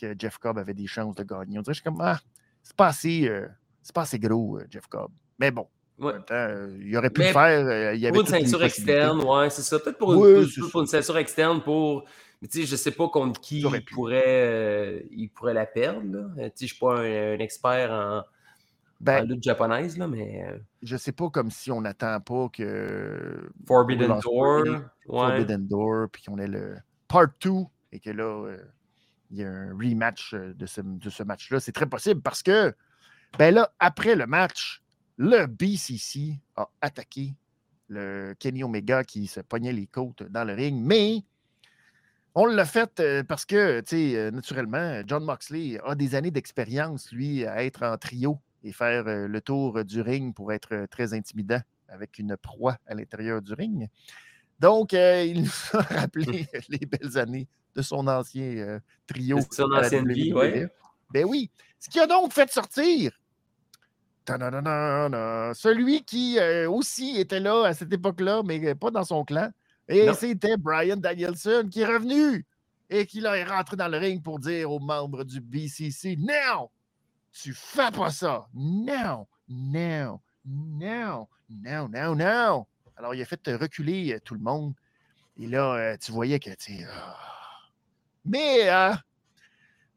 que 0.00 0.14
Jeff 0.18 0.38
Cobb 0.38 0.58
avait 0.58 0.74
des 0.74 0.86
chances 0.86 1.14
de 1.14 1.22
gagner. 1.22 1.58
On 1.58 1.62
dirait 1.62 1.72
que 1.72 1.72
je 1.72 1.80
suis 1.80 1.84
comme, 1.84 2.00
ah, 2.00 2.18
c'est 2.62 2.76
pas 2.76 2.86
assez, 2.86 3.28
euh, 3.28 3.46
c'est 3.82 3.94
pas 3.94 4.02
assez 4.02 4.18
gros, 4.18 4.58
Jeff 4.70 4.86
Cobb. 4.86 5.10
Mais 5.38 5.50
bon, 5.50 5.68
il 5.98 6.96
aurait 6.96 7.10
pu 7.10 7.20
le 7.20 7.26
faire. 7.26 7.92
il 7.94 8.00
y 8.00 8.06
avait 8.06 8.12
pour 8.12 8.20
une 8.20 8.26
ceinture 8.26 8.64
externe, 8.64 9.22
ouais, 9.22 9.50
c'est 9.50 9.62
ça. 9.62 9.78
Peut-être 9.78 9.98
pour, 9.98 10.14
une 10.14 10.86
ceinture 10.86 11.18
externe 11.18 11.62
pour 11.62 12.06
mais 12.42 12.48
tu 12.48 12.60
sais, 12.60 12.66
je 12.66 12.74
sais 12.74 12.90
pas 12.90 13.08
contre 13.08 13.40
qui 13.40 13.60
il 13.60 13.84
pourrait, 13.84 14.24
euh, 14.26 15.00
il 15.12 15.28
pourrait 15.28 15.54
la 15.54 15.64
perdre. 15.64 16.02
Là. 16.12 16.18
Euh, 16.38 16.46
tu 16.46 16.52
sais, 16.56 16.66
je 16.66 16.66
suis 16.66 16.78
pas 16.78 16.98
un, 16.98 17.38
expert 17.38 17.92
en, 17.92 18.24
ben, 19.02 19.24
lutte 19.26 19.42
japonaise, 19.42 19.98
là, 19.98 20.06
mais. 20.06 20.44
Euh, 20.46 20.58
je 20.82 20.96
sais 20.96 21.12
pas 21.12 21.28
comme 21.28 21.50
si 21.50 21.70
on 21.70 21.80
n'attend 21.80 22.20
pas 22.20 22.48
que. 22.48 23.50
Forbidden 23.66 24.18
Door. 24.22 24.64
Forbidden 25.06 25.66
Door, 25.66 26.08
puis 26.10 26.22
qu'on 26.22 26.38
ait 26.38 26.48
le 26.48 26.76
Part 27.08 27.28
2 27.40 27.50
et 27.92 28.00
que 28.00 28.10
là, 28.10 28.56
il 29.30 29.38
y 29.38 29.44
a 29.44 29.50
un 29.50 29.76
rematch 29.76 30.34
de 30.34 30.66
ce, 30.66 30.80
de 30.80 31.10
ce 31.10 31.22
match-là. 31.22 31.60
C'est 31.60 31.72
très 31.72 31.86
possible 31.86 32.22
parce 32.22 32.42
que, 32.42 32.74
ben 33.38 33.54
là, 33.54 33.70
après 33.78 34.14
le 34.14 34.26
match, 34.26 34.82
le 35.18 35.46
BCC 35.46 36.40
a 36.56 36.68
attaqué 36.80 37.34
le 37.88 38.34
Kenny 38.38 38.64
Omega 38.64 39.04
qui 39.04 39.26
se 39.26 39.40
pognait 39.40 39.72
les 39.72 39.86
côtes 39.86 40.22
dans 40.22 40.44
le 40.44 40.54
ring, 40.54 40.82
mais 40.82 41.24
on 42.34 42.46
l'a 42.46 42.64
fait 42.64 42.98
euh, 43.00 43.22
parce 43.22 43.44
que, 43.44 43.80
tu 43.80 43.96
sais, 43.96 44.16
euh, 44.16 44.30
naturellement, 44.30 45.02
John 45.06 45.24
Moxley 45.24 45.78
a 45.84 45.94
des 45.94 46.14
années 46.14 46.30
d'expérience, 46.30 47.12
lui, 47.12 47.44
à 47.46 47.64
être 47.64 47.84
en 47.84 47.96
trio 47.98 48.40
et 48.62 48.72
faire 48.72 49.06
euh, 49.06 49.26
le 49.26 49.40
tour 49.40 49.84
du 49.84 50.00
ring 50.00 50.34
pour 50.34 50.52
être 50.52 50.86
très 50.90 51.14
intimidant 51.14 51.60
avec 51.88 52.18
une 52.18 52.36
proie 52.36 52.76
à 52.86 52.94
l'intérieur 52.94 53.42
du 53.42 53.52
ring. 53.52 53.88
Donc, 54.58 54.92
il 54.92 55.42
nous 55.42 55.78
a 55.78 55.82
rappelé 55.82 56.46
les 56.68 56.86
belles 56.86 57.18
années 57.18 57.48
de 57.74 57.82
son 57.82 58.06
ancien 58.06 58.80
trio. 59.06 59.38
De 59.38 59.44
son 59.50 59.72
ancienne 59.72 60.12
vie, 60.12 60.32
oui. 60.32 60.64
Ben 61.10 61.24
oui. 61.26 61.50
Ce 61.78 61.88
qui 61.88 62.00
a 62.00 62.06
donc 62.06 62.32
fait 62.32 62.50
sortir 62.50 63.12
celui 65.54 66.04
qui 66.04 66.38
aussi 66.68 67.18
était 67.18 67.40
là 67.40 67.64
à 67.64 67.74
cette 67.74 67.92
époque-là, 67.92 68.42
mais 68.44 68.74
pas 68.76 68.92
dans 68.92 69.02
son 69.02 69.24
clan. 69.24 69.50
Et 69.88 70.12
c'était 70.14 70.56
Brian 70.56 70.96
Danielson 70.96 71.68
qui 71.68 71.80
est 71.80 71.86
revenu 71.86 72.46
et 72.88 73.06
qui 73.06 73.24
est 73.24 73.44
rentré 73.44 73.76
dans 73.76 73.88
le 73.88 73.98
ring 73.98 74.22
pour 74.22 74.38
dire 74.38 74.70
aux 74.70 74.78
membres 74.78 75.24
du 75.24 75.40
BCC 75.40 76.16
Non, 76.18 76.70
tu 77.32 77.54
fais 77.54 77.90
pas 77.90 78.10
ça. 78.10 78.46
Non, 78.54 79.26
non, 79.48 80.20
non, 80.44 81.28
non, 81.50 81.88
non, 81.88 82.14
non. 82.14 82.66
Alors, 82.96 83.14
il 83.14 83.22
a 83.22 83.24
fait 83.24 83.40
reculer 83.48 84.14
euh, 84.14 84.20
tout 84.20 84.34
le 84.34 84.40
monde. 84.40 84.74
Et 85.38 85.46
là, 85.46 85.74
euh, 85.74 85.96
tu 85.96 86.12
voyais 86.12 86.38
que, 86.38 86.54
tu 86.54 86.84
ah. 86.88 87.16
Mais 88.24 88.68
hein, 88.68 88.98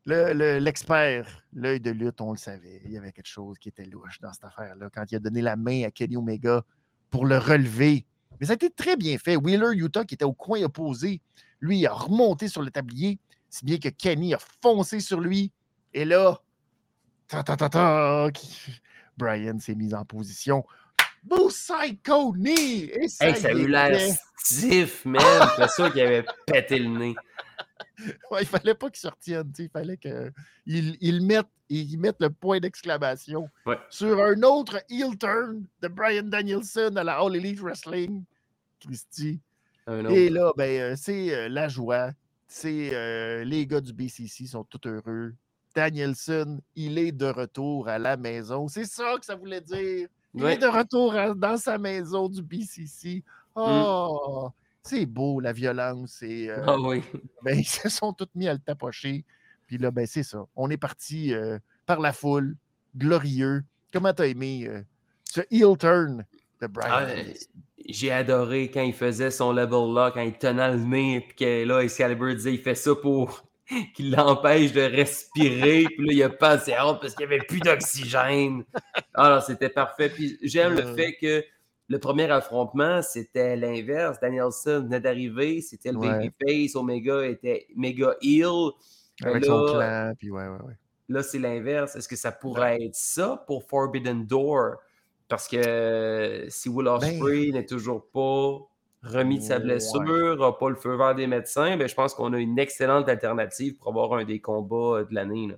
l'expert, 0.06 1.44
l'œil 1.54 1.80
de 1.80 1.92
lutte, 1.92 2.22
on 2.22 2.32
le 2.32 2.38
savait. 2.38 2.82
Il 2.86 2.92
y 2.92 2.98
avait 2.98 3.12
quelque 3.12 3.28
chose 3.28 3.58
qui 3.60 3.70
était 3.70 3.86
louche 3.86 4.20
dans 4.22 4.34
cette 4.34 4.46
affaire-là. 4.46 4.90
Quand 4.94 5.04
il 5.12 5.16
a 5.16 5.20
donné 5.20 5.42
la 5.42 5.56
main 5.56 5.84
à 5.84 5.92
Kenny 5.92 6.18
Omega 6.18 6.64
pour 7.12 7.26
le 7.26 7.38
relever, 7.38 8.06
mais 8.40 8.48
ça 8.48 8.54
a 8.54 8.56
été 8.56 8.70
très 8.70 8.98
bien 8.98 9.18
fait. 9.18 9.36
Wheeler 9.36 9.76
Utah, 9.76 10.04
qui 10.04 10.16
était 10.16 10.26
au 10.26 10.34
coin 10.34 10.62
opposé, 10.64 11.22
lui, 11.60 11.86
a 11.86 11.94
remonté 11.94 12.48
sur 12.48 12.62
le 12.62 12.72
tablier, 12.72 13.20
si 13.50 13.66
bien 13.66 13.78
que 13.78 13.90
Kenny 13.90 14.34
a 14.34 14.40
foncé 14.62 15.00
sur 15.00 15.20
lui. 15.20 15.52
Et 15.94 16.06
là, 16.06 16.42
ta, 17.28 17.44
ta, 17.44 17.56
ta, 17.56 17.70
ta 17.70 18.30
Brian 19.18 19.60
s'est 19.60 19.76
mis 19.76 19.94
en 19.94 20.06
position. 20.06 20.66
Psycho 21.28 22.34
knee! 22.34 22.92
Et 22.94 23.08
ça, 23.08 23.26
a 23.26 23.52
eu 23.52 23.68
l'air 23.68 23.98
stiff, 24.38 25.06
man. 25.06 25.22
C'est 25.56 25.72
sûr 25.72 25.92
qu'il 25.92 26.02
avait 26.02 26.26
pété 26.46 26.80
le 26.80 26.90
nez. 26.90 27.16
ouais, 28.32 28.42
il 28.42 28.48
fallait 28.48 28.76
pas 28.76 28.90
qu'il 28.90 29.00
se 29.00 29.08
retienne. 29.08 29.52
Il 29.58 29.70
fallait 29.70 29.98
qu'il 29.98 30.32
il 30.66 31.26
mette, 31.26 31.48
il 31.70 31.98
mette 31.98 32.18
le 32.20 32.30
point 32.30 32.60
d'exclamation 32.60 33.50
sur 33.90 34.22
un 34.22 34.42
autre 34.44 34.84
heel 34.90 35.18
turn 35.18 35.66
de 35.82 35.88
Brian 35.88 36.24
Danielson 36.24 36.94
à 36.96 37.04
la 37.04 37.20
All 37.20 37.36
Elite 37.36 37.60
Wrestling. 37.60 38.24
Christy. 38.80 39.40
Et 39.88 40.30
là, 40.30 40.52
ben, 40.58 40.82
euh, 40.82 40.96
c'est 40.98 41.34
euh, 41.34 41.50
la 41.50 41.68
joie. 41.68 42.12
C'est 42.48 42.94
euh, 42.94 43.44
les 43.44 43.66
gars 43.68 43.82
du 43.82 43.94
BCC 43.94 44.48
sont 44.48 44.64
tout 44.64 44.82
heureux. 44.88 45.34
Danielson, 45.76 46.62
il 46.76 46.98
est 46.98 47.12
de 47.12 47.26
retour 47.26 47.90
à 47.90 48.00
la 48.00 48.16
maison. 48.18 48.68
C'est 48.68 48.86
ça 48.86 49.16
que 49.20 49.26
ça 49.26 49.36
voulait 49.36 49.62
dire. 49.62 50.08
Il 50.34 50.44
est 50.46 50.58
de 50.58 50.68
retour 50.68 51.14
dans 51.36 51.58
sa 51.58 51.78
maison 51.78 52.30
du 52.30 52.42
BCC. 52.42 53.24
Mm. 53.56 53.62
Oh, 53.62 54.50
c'est 54.84 55.06
beau, 55.06 55.40
la 55.40 55.54
violence. 55.54 56.22
Et, 56.22 56.50
ah 56.50 56.78
oui. 56.80 57.04
Ben, 57.42 57.58
ils 57.60 57.68
se 57.68 57.90
sont 57.90 58.14
tous 58.14 58.28
mis 58.36 58.48
à 58.48 58.54
le 58.54 58.60
tapocher. 58.60 59.24
Puis 59.68 59.78
là, 59.78 59.92
ben, 59.92 60.06
c'est 60.06 60.24
ça. 60.24 60.46
On 60.56 60.70
est 60.70 60.78
parti 60.78 61.34
par 61.86 62.00
la 62.00 62.14
foule, 62.14 62.56
glorieux. 62.96 63.64
Comment 63.92 64.14
t'as 64.14 64.28
aimé 64.28 64.70
ce 65.24 65.42
heel 65.52 65.78
turn 65.78 66.26
de 66.62 66.68
Brian? 66.68 66.90
Ah, 66.92 67.08
j'ai 67.88 68.12
adoré 68.12 68.72
quand 68.72 68.82
il 68.82 68.94
faisait 68.94 69.32
son 69.32 69.52
level 69.52 69.94
là, 69.94 70.12
quand 70.12 70.22
il 70.22 70.34
tenait 70.34 70.72
le 70.72 70.80
nez, 70.80 71.22
puis 71.22 71.36
que 71.36 71.66
là, 71.66 71.82
Excalibur 71.82 72.34
disait 72.34 72.54
il 72.54 72.62
fait 72.62 72.76
ça 72.76 72.96
pour 72.96 73.46
qu'il 73.96 74.12
l'empêche 74.12 74.72
de 74.74 74.82
respirer. 74.82 75.86
puis 75.86 76.08
là, 76.08 76.14
il 76.14 76.24
a 76.24 76.30
passé 76.30 76.74
honte 76.80 77.02
parce 77.02 77.16
qu'il 77.16 77.28
n'y 77.28 77.34
avait 77.34 77.46
plus 77.46 77.60
d'oxygène. 77.60 78.64
Alors, 79.14 79.42
c'était 79.42 79.70
parfait. 79.70 80.10
Puis 80.10 80.38
j'aime 80.44 80.76
le 80.76 80.96
fait 80.96 81.16
que 81.16 81.44
le 81.88 82.00
premier 82.00 82.30
affrontement, 82.32 83.02
c'était 83.02 83.56
l'inverse. 83.56 84.20
Danielson 84.20 84.84
venait 84.84 85.00
d'arriver, 85.00 85.62
c'était 85.62 85.92
le 85.92 86.00
babyface, 86.00 86.76
Omega 86.76 87.26
était 87.26 87.68
méga 87.76 88.16
heal. 88.22 88.72
Avec 89.24 89.46
là, 89.46 89.48
son 89.48 89.66
clan, 89.66 90.14
puis 90.18 90.30
ouais, 90.30 90.48
ouais, 90.48 90.62
ouais. 90.66 90.74
Là, 91.08 91.24
c'est 91.24 91.40
l'inverse. 91.40 91.96
Est-ce 91.96 92.08
que 92.08 92.16
ça 92.16 92.32
pourrait 92.32 92.84
être 92.84 92.96
ça 92.96 93.44
pour 93.48 93.64
Forbidden 93.64 94.26
Door? 94.26 94.76
Parce 95.28 95.48
que 95.48 96.46
si 96.50 96.70
Will 96.70 96.86
ben 96.86 96.94
Ospreay 96.94 97.52
n'est 97.52 97.66
toujours 97.66 98.06
pas 98.08 98.60
remis 99.06 99.40
de 99.40 99.44
sa 99.44 99.60
blessure, 99.60 100.38
n'a 100.38 100.52
pas 100.52 100.70
le 100.70 100.76
feu 100.76 100.96
vert 100.96 101.16
des 101.16 101.28
médecins, 101.28 101.78
ben, 101.78 101.88
je 101.88 101.96
pense 101.96 102.14
qu'on 102.14 102.34
a 102.34 102.40
une 102.40 102.60
excellente 102.60 103.08
alternative 103.08 103.76
pour 103.78 103.90
avoir 103.90 104.14
un 104.20 104.26
des 104.26 104.40
combats 104.40 105.04
de 105.04 105.14
l'année. 105.14 105.56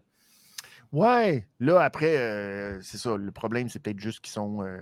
Ouais, 0.94 1.46
là 1.60 1.82
après, 1.82 2.18
euh, 2.18 2.80
c'est 2.82 2.98
ça. 2.98 3.18
Le 3.18 3.32
problème, 3.32 3.70
c'est 3.70 3.80
peut-être 3.80 4.00
juste 4.00 4.22
qu'ils 4.22 4.32
sont 4.32 4.64
euh, 4.64 4.78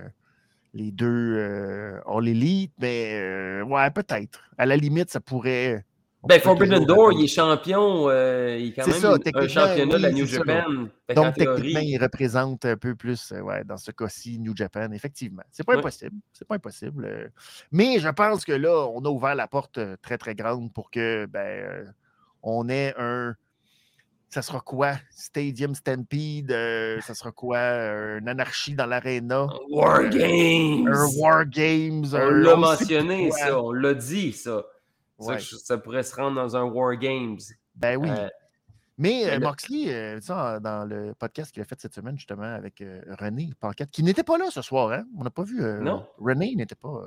les 0.72 0.92
deux 0.92 1.36
euh, 1.36 2.00
All 2.06 2.28
Elite, 2.28 2.72
mais 2.78 3.62
ouais, 3.62 3.90
peut-être. 3.90 4.42
À 4.58 4.66
la 4.66 4.76
limite, 4.76 5.10
ça 5.10 5.20
pourrait 5.20 5.84
ben, 6.26 6.40
Forbidden 6.40 6.84
Door, 6.84 7.12
il 7.12 7.24
est 7.24 7.28
champion. 7.28 8.08
Euh, 8.08 8.56
il 8.58 8.68
est 8.68 8.72
quand 8.72 8.86
même 8.86 9.00
ça, 9.00 9.14
un 9.34 9.48
championnat 9.48 9.96
de 9.96 10.02
la 10.02 10.12
New 10.12 10.26
Japan. 10.26 10.88
Donc, 11.14 11.34
techniquement, 11.34 11.80
il 11.80 11.98
représente 11.98 12.64
un 12.64 12.76
peu 12.76 12.94
plus, 12.94 13.32
euh, 13.32 13.40
ouais, 13.40 13.64
dans 13.64 13.76
ce 13.76 13.90
cas-ci, 13.90 14.38
New 14.38 14.56
Japan, 14.56 14.90
effectivement. 14.92 15.42
C'est 15.50 15.64
pas 15.64 15.76
impossible. 15.76 16.16
C'est 16.32 16.46
pas 16.46 16.56
impossible. 16.56 17.04
Euh. 17.04 17.28
Mais 17.70 17.98
je 17.98 18.08
pense 18.08 18.44
que 18.44 18.52
là, 18.52 18.88
on 18.92 19.04
a 19.04 19.08
ouvert 19.08 19.34
la 19.34 19.46
porte 19.46 19.78
très, 20.02 20.18
très 20.18 20.34
grande 20.34 20.72
pour 20.72 20.90
que, 20.90 21.26
ben, 21.26 21.94
on 22.42 22.68
ait 22.68 22.94
un. 22.98 23.34
Ça 24.28 24.42
sera 24.42 24.60
quoi? 24.60 24.94
Stadium 25.10 25.74
Stampede? 25.74 26.50
ça 27.00 27.14
sera 27.14 27.30
quoi? 27.30 27.58
Une 28.18 28.28
anarchie 28.28 28.74
dans 28.74 28.86
l'aréna? 28.86 29.46
War 29.70 30.08
Games! 30.08 30.88
Un 30.88 31.06
War 31.18 31.46
Games! 31.46 32.06
On 32.12 32.30
l'a 32.30 32.56
mentionné, 32.56 33.30
ça. 33.30 33.62
On 33.62 33.72
l'a 33.72 33.94
dit, 33.94 34.32
ça. 34.32 34.64
Ça, 35.18 35.78
pourrait 35.78 36.02
se 36.02 36.14
rendre 36.14 36.36
dans 36.36 36.56
un 36.56 36.64
War 36.64 36.96
Games. 36.96 37.38
Ben 37.74 37.96
oui. 37.96 38.08
Euh, 38.10 38.28
mais 38.98 39.30
euh, 39.30 39.38
Moxley, 39.40 39.92
euh, 39.92 40.20
dans 40.60 40.88
le 40.88 41.14
podcast 41.14 41.52
qu'il 41.52 41.62
a 41.62 41.64
fait 41.64 41.80
cette 41.80 41.94
semaine, 41.94 42.16
justement, 42.16 42.42
avec 42.42 42.82
René 43.18 43.50
Paquette, 43.60 43.90
qui 43.90 44.02
n'était 44.02 44.24
pas 44.24 44.38
là 44.38 44.46
ce 44.50 44.62
soir, 44.62 44.92
hein? 44.92 45.04
On 45.18 45.24
n'a 45.24 45.30
pas 45.30 45.44
vu. 45.44 45.60
non. 45.82 46.06
René 46.18 46.54
n'était 46.54 46.74
pas 46.74 47.02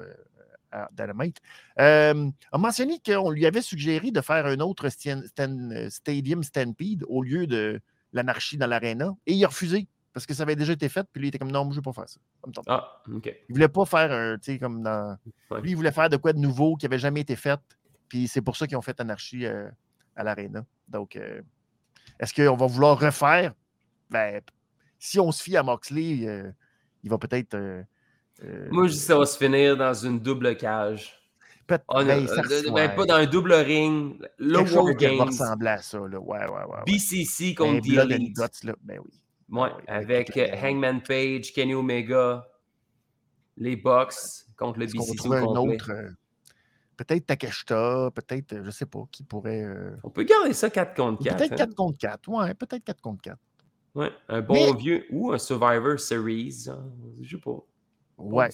à 0.71 0.87
Dynamite. 0.91 1.37
a 1.77 2.13
mentionné 2.57 2.99
qu'on 3.03 3.31
lui 3.31 3.45
avait 3.45 3.61
suggéré 3.61 4.11
de 4.11 4.21
faire 4.21 4.45
un 4.45 4.59
autre 4.59 4.89
Stadium 4.89 6.43
Stampede 6.43 7.05
au 7.07 7.23
lieu 7.23 7.47
de 7.47 7.81
l'anarchie 8.13 8.57
dans 8.57 8.67
l'aréna. 8.67 9.15
Et 9.25 9.33
il 9.33 9.43
a 9.43 9.47
refusé 9.47 9.87
parce 10.13 10.25
que 10.25 10.33
ça 10.33 10.43
avait 10.43 10.55
déjà 10.55 10.73
été 10.73 10.89
fait. 10.89 11.07
Puis 11.11 11.21
lui, 11.21 11.27
il 11.27 11.29
était 11.29 11.39
comme 11.39 11.51
non, 11.51 11.63
je 11.65 11.69
ne 11.69 11.75
veux 11.75 11.81
pas 11.81 11.93
faire 11.93 12.09
ça. 12.09 12.19
ah, 12.67 13.01
OK. 13.13 13.25
Il 13.25 13.51
ne 13.51 13.55
voulait 13.55 13.67
pas 13.67 13.85
faire 13.85 14.11
un, 14.11 14.37
tu 14.37 14.53
sais, 14.53 14.59
comme 14.59 14.83
dans. 14.83 15.17
Lui, 15.61 15.71
il 15.71 15.75
voulait 15.75 15.91
faire 15.91 16.09
de 16.09 16.17
quoi 16.17 16.33
de 16.33 16.39
nouveau 16.39 16.75
qui 16.75 16.85
n'avait 16.85 16.99
jamais 16.99 17.21
été 17.21 17.35
fait. 17.35 17.59
Puis 18.09 18.27
c'est 18.27 18.41
pour 18.41 18.57
ça 18.57 18.67
qu'ils 18.67 18.75
ont 18.75 18.81
fait 18.81 18.99
Anarchie 18.99 19.45
euh, 19.45 19.69
à 20.15 20.23
l'Arena. 20.23 20.65
Donc, 20.87 21.15
euh, 21.15 21.41
est-ce 22.19 22.33
qu'on 22.33 22.57
va 22.57 22.65
vouloir 22.65 22.99
refaire? 22.99 23.53
Ben, 24.09 24.41
si 24.97 25.19
on 25.19 25.31
se 25.31 25.41
fie 25.43 25.55
à 25.55 25.63
Moxley, 25.63 26.27
euh, 26.27 26.51
il 27.03 27.09
va 27.09 27.19
peut-être. 27.19 27.55
Moi, 28.71 28.87
je 28.87 28.93
dis 28.93 28.97
que 28.97 29.03
ça 29.03 29.17
va 29.17 29.25
se 29.25 29.37
finir 29.37 29.77
dans 29.77 29.93
une 29.93 30.19
double 30.19 30.57
cage. 30.57 31.15
Peut-être 31.67 31.85
oh, 31.89 32.03
ben, 32.03 32.25
ben, 32.73 32.95
pas 32.95 33.05
dans 33.05 33.15
un 33.15 33.27
double 33.27 33.53
ring. 33.53 34.19
Le 34.39 34.59
War 34.59 34.95
Games. 34.95 35.21
ressembler 35.21 35.69
à 35.69 35.77
ça. 35.77 35.99
Là. 35.99 36.19
Ouais, 36.19 36.39
ouais, 36.39 36.47
ouais, 36.47 36.79
BCC 36.87 37.53
contre 37.53 37.81
The 37.81 38.11
Elite. 38.11 38.35
Ben 38.81 38.99
oui. 39.05 39.11
Ouais, 39.51 39.69
avec 39.87 40.35
Hangman 40.63 41.01
Page, 41.01 41.53
Kenny 41.53 41.75
Omega, 41.75 42.47
les 43.57 43.75
Bucks 43.75 44.47
contre 44.57 44.79
le 44.79 44.87
BCC. 44.87 45.27
un 45.27 45.43
autre 45.43 45.91
Peut-être 46.99 47.27
Takeshita, 47.27 48.11
peut-être, 48.13 48.57
je 48.57 48.61
ne 48.61 48.71
sais 48.71 48.85
pas, 48.85 49.05
qui 49.09 49.23
pourrait. 49.23 49.63
Euh, 49.63 49.95
On 50.03 50.09
peut 50.09 50.23
garder 50.23 50.51
ça 50.51 50.69
4 50.69 50.93
contre 50.93 51.23
4. 51.23 51.37
Peut-être 51.37 51.55
4 51.55 51.61
hein. 51.61 51.73
contre 51.73 51.97
4, 51.97 52.27
ouais, 52.27 52.53
peut-être 52.55 52.83
4 52.83 53.01
contre 53.01 53.21
4. 53.21 53.37
Ouais, 53.95 54.11
un 54.27 54.41
bon 54.41 54.73
vieux 54.75 55.05
ou 55.09 55.31
un 55.31 55.37
Survivor 55.37 55.97
Series, 55.97 56.65
hein, 56.67 56.83
je 57.21 57.37
sais 57.37 57.41
pas. 57.41 57.57
Ouais. 58.17 58.49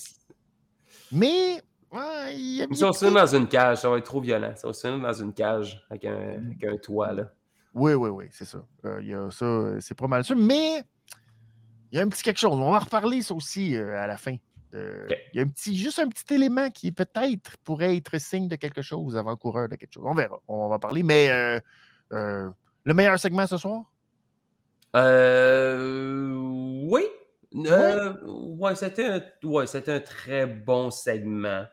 Mais. 1.12 1.60
Ouais, 1.92 2.36
il 2.36 2.58
y 2.58 2.62
a 2.62 2.68
si 2.72 2.84
on 2.84 2.94
se 2.94 3.06
met 3.06 3.20
dans 3.20 3.36
une 3.36 3.48
cage, 3.48 3.80
ça 3.80 3.90
va 3.90 3.98
être 3.98 4.06
trop 4.06 4.22
violent. 4.22 4.54
Ça 4.56 4.68
va 4.68 4.74
se 4.74 4.88
mettre 4.88 5.02
dans 5.02 5.24
une 5.24 5.34
cage 5.34 5.84
avec 5.90 6.06
un, 6.06 6.46
avec 6.46 6.64
un 6.66 6.78
toit, 6.78 7.14
là. 7.14 7.32
Oui, 7.74 7.96
oui, 7.96 8.10
oui, 8.10 8.26
c'est 8.30 8.46
ça. 8.46 8.64
Euh, 8.86 9.00
il 9.02 9.08
y 9.08 9.16
a 9.16 9.32
ça, 9.32 9.80
c'est 9.80 9.98
pas 9.98 10.08
mal 10.08 10.24
sûr. 10.24 10.36
Mais 10.36 10.84
il 11.92 11.98
y 11.98 12.00
a 12.00 12.04
un 12.04 12.10
petit 12.10 12.22
quelque 12.22 12.40
chose. 12.40 12.54
On 12.54 12.70
va 12.70 12.78
en 12.78 12.80
reparler, 12.80 13.24
ça 13.24 13.34
aussi, 13.34 13.76
euh, 13.76 14.00
à 14.00 14.06
la 14.06 14.18
fin. 14.18 14.36
Euh, 14.76 15.08
il 15.34 15.38
y 15.38 15.40
a 15.40 15.44
un 15.44 15.48
petit, 15.48 15.78
juste 15.78 16.00
un 16.00 16.10
petit 16.10 16.34
élément 16.34 16.70
qui 16.70 16.92
peut-être 16.92 17.58
pourrait 17.64 17.96
être 17.96 18.18
signe 18.20 18.48
de 18.48 18.56
quelque 18.56 18.82
chose, 18.82 19.16
avant-coureur 19.16 19.70
de 19.70 19.76
quelque 19.76 19.94
chose. 19.94 20.04
On 20.06 20.14
verra. 20.14 20.40
On 20.48 20.68
va 20.68 20.80
parler. 20.80 21.04
Mais 21.04 21.30
euh, 21.30 21.60
euh, 22.14 22.50
le 22.84 22.94
meilleur 22.94 23.18
segment 23.20 23.48
ce 23.48 23.58
soir? 23.58 23.84
oui. 24.94 27.04
ouais, 27.54 28.76
c'était 28.76 29.06
un, 29.06 29.22
ouais, 29.44 29.66
un 29.76 30.00
très 30.00 30.46
bon 30.46 30.90
segment. 30.90 31.66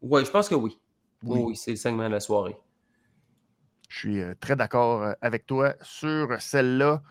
Oui, 0.00 0.24
je 0.24 0.30
pense 0.30 0.48
que 0.48 0.54
oui. 0.54 0.78
Oui, 1.22 1.40
oui 1.40 1.56
c'est 1.56 1.72
le 1.72 1.76
segment 1.76 2.08
de 2.08 2.12
la 2.12 2.20
soirée. 2.20 2.56
Je 3.88 3.98
suis 3.98 4.22
très 4.38 4.54
d'accord 4.54 5.14
avec 5.20 5.46
toi 5.46 5.74
sur 5.82 6.40
celle-là. 6.40 7.02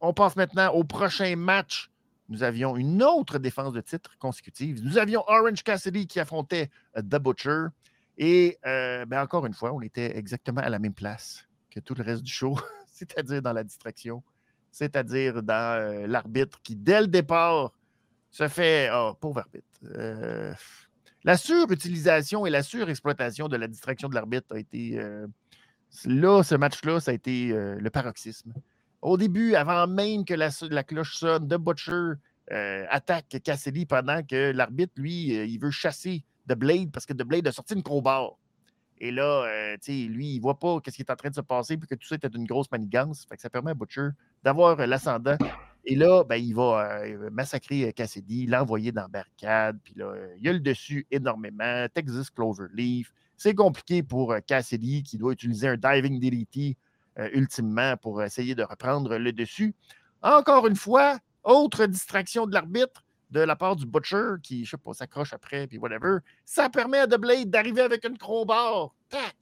on 0.00 0.12
passe 0.12 0.36
maintenant 0.36 0.72
au 0.72 0.82
prochain 0.82 1.36
match 1.36 1.90
nous 2.28 2.42
avions 2.42 2.76
une 2.76 3.02
autre 3.02 3.38
défense 3.38 3.72
de 3.72 3.80
titre 3.80 4.16
consécutive. 4.18 4.82
Nous 4.82 4.98
avions 4.98 5.22
Orange 5.26 5.62
Cassidy 5.62 6.06
qui 6.06 6.20
affrontait 6.20 6.70
euh, 6.96 7.02
The 7.02 7.16
Butcher. 7.16 7.66
Et 8.16 8.58
euh, 8.66 9.04
ben, 9.06 9.22
encore 9.22 9.44
une 9.46 9.54
fois, 9.54 9.72
on 9.72 9.80
était 9.80 10.16
exactement 10.16 10.60
à 10.60 10.70
la 10.70 10.78
même 10.78 10.94
place 10.94 11.46
que 11.70 11.80
tout 11.80 11.94
le 11.94 12.04
reste 12.04 12.22
du 12.22 12.32
show, 12.32 12.58
c'est-à-dire 12.86 13.42
dans 13.42 13.52
la 13.52 13.64
distraction, 13.64 14.22
c'est-à-dire 14.70 15.42
dans 15.42 15.78
euh, 15.78 16.06
l'arbitre 16.06 16.60
qui, 16.62 16.76
dès 16.76 17.00
le 17.00 17.08
départ, 17.08 17.72
se 18.30 18.48
fait. 18.48 18.90
Oh, 18.92 19.14
pauvre 19.20 19.40
arbitre. 19.40 19.66
la 21.24 21.36
surutilisation 21.36 22.46
et 22.46 22.50
la 22.50 22.62
surexploitation 22.62 23.48
de 23.48 23.56
la 23.56 23.68
distraction 23.68 24.08
de 24.08 24.14
l'arbitre 24.14 24.56
a 24.56 24.58
été. 24.58 24.98
là, 26.04 26.42
ce 26.42 26.54
match-là, 26.56 26.98
ça 26.98 27.12
a 27.12 27.14
été 27.14 27.52
le 27.52 27.90
paroxysme. 27.90 28.52
Au 29.04 29.18
début, 29.18 29.54
avant 29.54 29.86
même 29.86 30.24
que 30.24 30.32
la, 30.32 30.82
cloche 30.82 31.16
sonne, 31.16 31.46
The 31.46 31.56
Butcher 31.56 32.14
euh, 32.52 32.86
attaque 32.88 33.36
Cassidy 33.44 33.84
pendant 33.84 34.22
que 34.22 34.50
l'arbitre, 34.50 34.94
lui, 34.96 35.36
euh, 35.36 35.44
il 35.44 35.58
veut 35.58 35.70
chasser 35.70 36.24
The 36.48 36.54
Blade 36.54 36.90
parce 36.90 37.04
que 37.04 37.12
The 37.12 37.22
Blade 37.22 37.46
a 37.46 37.52
sorti 37.52 37.74
une 37.74 37.82
crowbar. 37.82 38.38
Et 38.96 39.10
là, 39.10 39.44
euh, 39.44 39.76
lui, 39.88 40.28
il 40.28 40.36
ne 40.38 40.40
voit 40.40 40.58
pas 40.58 40.78
ce 40.86 40.90
qui 40.90 41.02
est 41.02 41.10
en 41.10 41.16
train 41.16 41.28
de 41.28 41.34
se 41.34 41.42
passer 41.42 41.76
puis 41.76 41.86
que 41.86 41.96
tout 41.96 42.06
ça 42.06 42.14
était 42.14 42.28
une 42.28 42.46
grosse 42.46 42.70
manigance. 42.72 43.26
Ça 43.36 43.50
permet 43.50 43.72
à 43.72 43.74
Butcher 43.74 44.08
d'avoir 44.42 44.74
l'ascendant. 44.86 45.36
Et 45.84 45.96
là, 45.96 46.24
ben, 46.24 46.36
il 46.36 46.54
va 46.54 47.02
massacrer 47.30 47.92
Cassidy, 47.92 48.46
l'envoyer 48.46 48.90
dans 48.90 49.06
barricade. 49.10 49.78
Puis 49.84 49.92
là, 49.98 50.14
il 50.40 50.48
a 50.48 50.52
le 50.54 50.60
dessus 50.60 51.06
énormément. 51.10 51.86
Texas 51.92 52.30
Cloverleaf. 52.30 53.12
C'est 53.36 53.54
compliqué 53.54 54.02
pour 54.02 54.34
Cassidy 54.46 55.02
qui 55.02 55.18
doit 55.18 55.34
utiliser 55.34 55.68
un 55.68 55.76
diving 55.76 56.18
DDT 56.18 56.70
euh, 56.70 56.74
ultimement 57.32 57.96
pour 57.96 58.22
essayer 58.22 58.54
de 58.54 58.62
reprendre 58.62 59.16
le 59.16 59.32
dessus. 59.32 59.74
Encore 60.22 60.66
une 60.66 60.76
fois, 60.76 61.18
autre 61.42 61.86
distraction 61.86 62.46
de 62.46 62.54
l'arbitre 62.54 63.04
de 63.30 63.40
la 63.40 63.56
part 63.56 63.76
du 63.76 63.86
Butcher 63.86 64.34
qui, 64.42 64.64
je 64.64 64.70
sais 64.70 64.76
pas, 64.76 64.94
s'accroche 64.94 65.32
après, 65.32 65.66
puis 65.66 65.78
whatever. 65.78 66.18
Ça 66.44 66.68
permet 66.70 66.98
à 66.98 67.06
The 67.06 67.18
Blade 67.18 67.50
d'arriver 67.50 67.82
avec 67.82 68.04
une 68.04 68.18
crowbar. 68.18 68.94
Tac! 69.08 69.34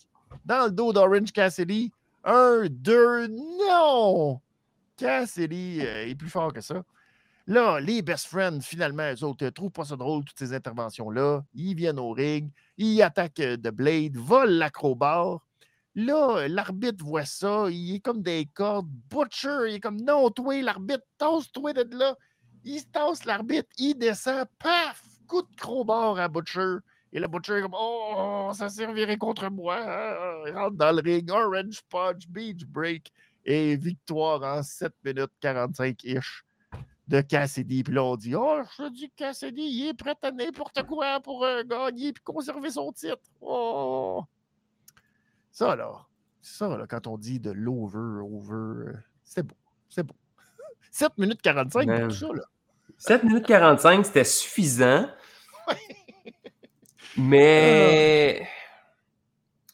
dans 0.45 0.67
le 0.67 0.71
dos 0.71 0.93
d'Orange 0.93 1.33
Cassidy. 1.33 1.93
Un, 2.25 2.67
deux, 2.71 3.29
non! 3.29 4.41
Cassidy 4.97 5.81
euh, 5.81 6.07
est 6.07 6.15
plus 6.15 6.31
fort 6.31 6.53
que 6.53 6.61
ça. 6.61 6.83
Là, 7.49 7.81
les 7.81 8.03
best 8.03 8.27
friends, 8.27 8.61
finalement, 8.61 9.11
eux 9.13 9.25
autres, 9.25 9.45
ne 9.45 9.51
trouvent 9.51 9.73
pas 9.73 9.85
ça 9.85 9.97
drôle, 9.97 10.25
toutes 10.25 10.39
ces 10.39 10.55
interventions-là. 10.55 11.43
Ils 11.55 11.75
viennent 11.75 11.99
au 11.99 12.13
ring, 12.13 12.51
ils 12.77 13.03
attaquent 13.03 13.35
de 13.41 13.71
Blade, 13.71 14.17
volent 14.17 14.59
l'acrobat. 14.59 15.39
Là, 15.95 16.49
l'arbitre 16.49 17.05
voit 17.05 17.27
ça, 17.27 17.67
il 17.71 17.97
est 17.97 18.01
comme 18.01 18.23
des 18.23 18.47
cordes. 18.47 18.89
Butcher, 19.11 19.69
il 19.69 19.75
est 19.75 19.81
comme 19.81 20.01
non, 20.01 20.31
toi, 20.31 20.61
l'arbitre, 20.63 21.05
tasse-toi 21.19 21.75
de 21.75 21.97
là. 21.97 22.17
Il 22.65 22.81
se 22.81 22.87
tasse 22.87 23.25
l'arbitre, 23.25 23.69
il 23.77 23.95
descend, 23.95 24.47
paf, 24.59 25.03
coup 25.27 25.43
de 25.43 25.57
crowbar 25.57 26.19
à 26.19 26.29
Butcher. 26.29 26.77
Et 27.13 27.21
le 27.21 27.29
Butcher 27.29 27.59
est 27.59 27.63
comme 27.63 27.77
Oh, 27.79 28.51
ça 28.55 28.71
servirait 28.71 29.19
contre 29.19 29.51
moi. 29.51 29.79
Il 30.47 30.55
rentre 30.55 30.77
dans 30.77 30.93
le 30.93 31.03
ring, 31.03 31.31
Orange 31.31 31.83
Punch, 31.91 32.27
Beach 32.27 32.65
Break 32.65 33.13
et 33.45 33.77
victoire 33.77 34.43
en 34.43 34.63
7 34.63 34.95
minutes 35.05 35.33
45-ish 35.43 36.43
de 37.09 37.21
Cassidy. 37.21 37.83
Puis 37.83 37.93
là, 37.93 38.05
on 38.05 38.17
dit 38.17 38.35
Oh, 38.35 38.63
je 38.79 38.89
dis 38.89 39.11
Cassidy, 39.15 39.63
il 39.63 39.89
est 39.89 39.95
prêt 39.95 40.17
à 40.23 40.31
n'importe 40.31 40.83
quoi 40.85 41.21
pour 41.21 41.45
euh, 41.45 41.63
gagner 41.65 42.09
et 42.09 42.15
conserver 42.25 42.71
son 42.71 42.91
titre. 42.93 43.19
Oh! 43.43 44.25
Ça, 45.63 45.77
là, 45.77 46.07
ça, 46.41 46.77
là, 46.77 46.87
quand 46.89 47.07
on 47.07 47.17
dit 47.17 47.39
de 47.39 47.53
l'over, 47.53 48.21
over, 48.21 48.91
euh, 48.91 48.93
c'est 49.23 49.45
beau. 49.45 49.55
C'est 49.89 50.03
beau. 50.03 50.15
7 50.91 51.17
minutes 51.19 51.41
45 51.41 51.87
pour 51.87 52.09
tout 52.09 52.15
ça, 52.15 52.27
là. 52.33 52.43
7 52.99 53.23
minutes 53.25 53.47
45, 53.47 54.07
c'était 54.07 54.25
suffisant. 54.25 55.09
Mais 57.17 58.49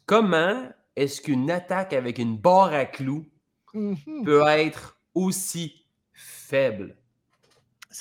comment 0.05 0.69
est-ce 0.95 1.23
qu'une 1.23 1.51
attaque 1.51 1.93
avec 1.95 2.19
une 2.19 2.37
barre 2.37 2.73
à 2.75 2.85
clous 2.85 3.27
Mhm. 3.75 4.25
peut 4.25 4.47
être 4.47 4.99
aussi 5.15 5.85
faible 6.13 6.97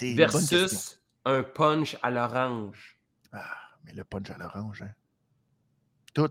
versus 0.01 1.01
un 1.25 1.43
punch 1.43 1.97
à 2.01 2.09
l'orange? 2.11 2.97
Ah, 3.33 3.57
mais 3.83 3.93
le 3.93 4.03
punch 4.03 4.29
à 4.29 4.37
l'orange, 4.37 4.81
hein. 4.81 4.91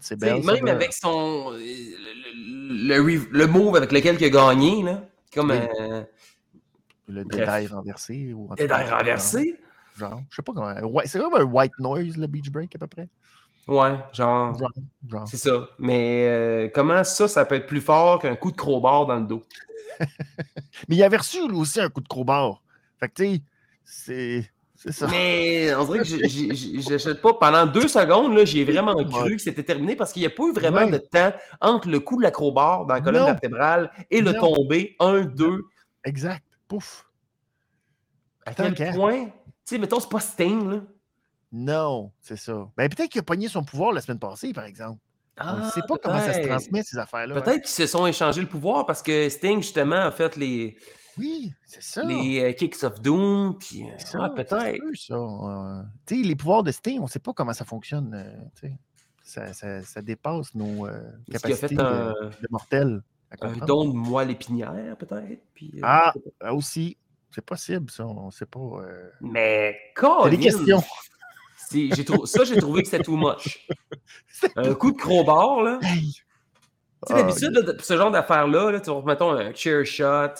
C'est 0.00 0.18
belle. 0.18 0.42
Même 0.44 0.66
avec 0.68 0.92
son. 0.92 1.52
euh, 1.52 1.58
Le, 1.58 2.98
le, 2.98 3.28
le- 3.30 3.46
move 3.46 3.76
avec 3.76 3.92
lequel 3.92 4.16
il 4.20 4.24
a 4.24 4.30
gagné, 4.30 4.82
là, 4.82 5.02
comme 5.32 5.50
Oui. 5.50 5.56
un 5.78 6.06
Le 7.08 7.24
détail 7.24 7.66
renversé. 7.68 8.32
Ou 8.32 8.48
détail 8.56 8.90
renversé? 8.90 9.58
Genre, 9.96 10.20
je 10.28 10.36
sais 10.36 10.42
pas 10.42 10.52
comment. 10.52 10.74
ouais, 10.92 11.06
c'est 11.06 11.18
comme 11.18 11.34
un 11.34 11.44
white 11.44 11.72
noise, 11.78 12.16
le 12.16 12.26
beach 12.26 12.50
break, 12.50 12.74
à 12.74 12.78
peu 12.78 12.86
près. 12.86 13.08
Ouais, 13.66 13.96
genre. 14.12 14.56
Genre. 14.58 14.70
genre. 15.08 15.26
C'est 15.28 15.38
ça. 15.38 15.68
Mais 15.78 16.26
euh, 16.28 16.68
comment 16.74 17.02
ça, 17.02 17.26
ça 17.28 17.44
peut 17.44 17.54
être 17.56 17.66
plus 17.66 17.80
fort 17.80 18.20
qu'un 18.20 18.36
coup 18.36 18.50
de 18.52 18.56
crowbar 18.56 19.06
dans 19.06 19.16
le 19.16 19.26
dos? 19.26 19.42
Mais 20.88 20.96
il 20.96 21.02
avait 21.02 21.16
reçu, 21.16 21.48
lui 21.48 21.56
aussi, 21.56 21.80
un 21.80 21.88
coup 21.88 22.00
de 22.00 22.08
crowbar. 22.08 22.62
Fait 23.00 23.08
que, 23.08 23.14
tu 23.14 23.24
sais, 23.36 23.42
c'est. 23.84 24.50
Ça. 24.90 25.06
Mais 25.08 25.74
on 25.74 25.84
dirait 25.84 25.98
que 26.00 26.04
j'achète 26.88 27.20
pas. 27.20 27.34
Pendant 27.34 27.66
deux 27.66 27.88
secondes, 27.88 28.34
là, 28.36 28.44
j'ai 28.44 28.64
vraiment 28.64 28.94
cru 29.04 29.36
que 29.36 29.42
c'était 29.42 29.62
terminé 29.64 29.96
parce 29.96 30.12
qu'il 30.12 30.20
n'y 30.22 30.26
a 30.26 30.30
pas 30.30 30.44
eu 30.44 30.52
vraiment 30.52 30.78
Ouais. 30.84 30.90
de 30.90 30.98
temps 30.98 31.32
entre 31.60 31.88
le 31.88 31.98
coup 32.00 32.16
de 32.18 32.22
l'acrobar 32.22 32.86
dans 32.86 32.94
la 32.94 33.00
colonne 33.00 33.22
Non. 33.22 33.26
vertébrale 33.26 33.90
et 34.10 34.20
le 34.20 34.32
tombé. 34.34 34.94
Un, 35.00 35.22
deux. 35.22 35.62
Exact. 36.04 36.44
Pouf. 36.68 37.04
À 38.44 38.54
quel 38.54 38.74
point? 38.94 39.24
Tu 39.24 39.30
sais, 39.64 39.78
mettons, 39.78 39.98
c'est 39.98 40.08
pas 40.08 40.20
Sting, 40.20 40.70
là. 40.70 40.80
Non, 41.52 42.12
c'est 42.20 42.36
ça. 42.36 42.68
Ben, 42.76 42.88
peut-être 42.88 43.10
qu'il 43.10 43.20
a 43.20 43.24
pogné 43.24 43.48
son 43.48 43.64
pouvoir 43.64 43.92
la 43.92 44.00
semaine 44.00 44.18
passée, 44.18 44.52
par 44.52 44.64
exemple. 44.64 45.00
On 45.40 45.44
ne 45.56 45.62
Ah, 45.64 45.70
sait 45.70 45.80
pas 45.86 45.96
comment 46.02 46.18
ça 46.20 46.32
se 46.32 46.40
transmet, 46.46 46.82
ces 46.82 46.98
affaires-là. 46.98 47.34
hein. 47.36 47.40
Peut-être 47.40 47.62
qu'ils 47.62 47.70
se 47.70 47.86
sont 47.86 48.06
échangés 48.06 48.40
le 48.40 48.46
pouvoir 48.46 48.86
parce 48.86 49.02
que 49.02 49.28
Sting, 49.28 49.62
justement, 49.62 49.96
a 49.96 50.10
fait 50.10 50.36
les, 50.36 50.76
Oui, 51.18 51.52
c'est 51.64 51.82
ça. 51.82 52.02
les 52.04 52.42
euh, 52.44 52.52
Kicks 52.52 52.82
of 52.84 53.00
Doom. 53.00 53.56
Puis, 53.58 53.84
euh, 53.84 53.98
se 53.98 54.34
peut-être. 54.34 54.82
Euh, 55.10 55.82
tu 56.06 56.16
sais, 56.16 56.22
les 56.22 56.36
pouvoirs 56.36 56.62
de 56.62 56.70
Sting, 56.70 56.98
on 57.00 57.04
ne 57.04 57.08
sait 57.08 57.18
pas 57.18 57.32
comment 57.32 57.52
ça 57.52 57.64
fonctionne. 57.64 58.50
ça, 59.22 59.52
ça, 59.52 59.82
ça 59.82 60.02
dépasse 60.02 60.54
nos 60.54 60.86
capacités 61.32 61.68
fait 61.68 61.74
de, 61.74 62.30
de 62.42 62.48
mortels. 62.50 63.02
un 63.40 63.52
don 63.66 63.86
de 63.88 63.92
moelle 63.94 64.30
épinière, 64.30 64.96
peut-être? 64.98 65.42
Puis, 65.54 65.72
Ah! 65.82 66.12
Ah, 66.40 66.54
aussi, 66.54 66.96
c'est 67.34 67.44
possible, 67.44 67.90
ça. 67.90 68.06
On 68.06 68.26
ne 68.26 68.30
sait 68.30 68.46
pas. 68.46 68.60
euh. 68.60 69.10
Mais, 69.20 69.76
C'est 70.24 70.30
des 70.30 70.38
questions. 70.38 70.82
trou- 72.04 72.26
Ça, 72.26 72.44
j'ai 72.44 72.56
trouvé 72.56 72.82
que 72.82 72.88
c'était 72.88 73.02
too 73.02 73.16
much. 73.16 73.66
Un 74.56 74.74
coup 74.74 74.92
de 74.92 74.96
crowbar, 74.96 75.62
là. 75.62 75.78
Hey! 75.82 76.12
Tu 76.12 77.12
sais, 77.12 77.14
Ah, 77.14 77.22
d'habitude, 77.22 77.50
de- 77.52 77.76
ce 77.82 77.96
genre 77.96 78.10
d'affaires-là, 78.10 78.70
là, 78.70 78.80
mettons 79.04 79.32
un 79.32 79.52
chair 79.52 79.84
shot, 79.84 80.34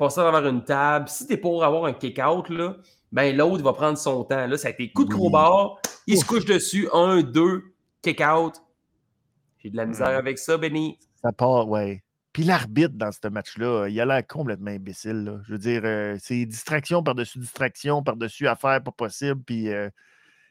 passer 0.00 0.20
à 0.20 0.24
travers 0.30 0.48
une 0.50 0.64
table. 0.64 1.08
Si 1.08 1.26
t'es 1.26 1.36
pour 1.36 1.62
avoir 1.62 1.84
un 1.84 1.92
kick-out, 1.92 2.48
là, 2.48 2.76
ben 3.12 3.36
l'autre 3.36 3.62
va 3.62 3.72
prendre 3.72 3.96
son 3.98 4.24
temps. 4.24 4.46
Là, 4.46 4.56
ça 4.56 4.68
a 4.68 4.70
été 4.72 4.90
coup 4.90 5.04
de 5.04 5.12
Oui. 5.12 5.18
crowbar, 5.20 5.76
il 6.08 6.18
se 6.18 6.24
couche 6.24 6.44
dessus, 6.44 6.88
un, 6.92 7.20
deux, 7.22 7.62
kick-out. 8.02 8.54
J'ai 9.58 9.70
de 9.70 9.76
la 9.76 9.86
misère 9.86 10.08
Hmm. 10.12 10.18
avec 10.24 10.38
ça, 10.38 10.56
Benny. 10.56 10.98
Ça 11.22 11.32
part, 11.32 11.68
ouais. 11.68 12.02
Puis 12.32 12.44
l'arbitre 12.44 12.94
dans 12.94 13.10
ce 13.12 13.28
match-là, 13.28 13.88
il 13.88 14.00
a 14.00 14.06
l'air 14.06 14.26
complètement 14.26 14.70
imbécile. 14.70 15.24
là. 15.24 15.40
Je 15.46 15.52
veux 15.52 15.58
dire, 15.58 15.82
euh, 15.84 16.16
c'est 16.20 16.46
distraction 16.46 17.02
par-dessus 17.02 17.38
distraction, 17.40 18.02
par-dessus 18.02 18.46
affaire 18.48 18.82
pas 18.82 18.92
possible. 18.92 19.42
Puis 19.44 19.68
euh, 19.68 19.90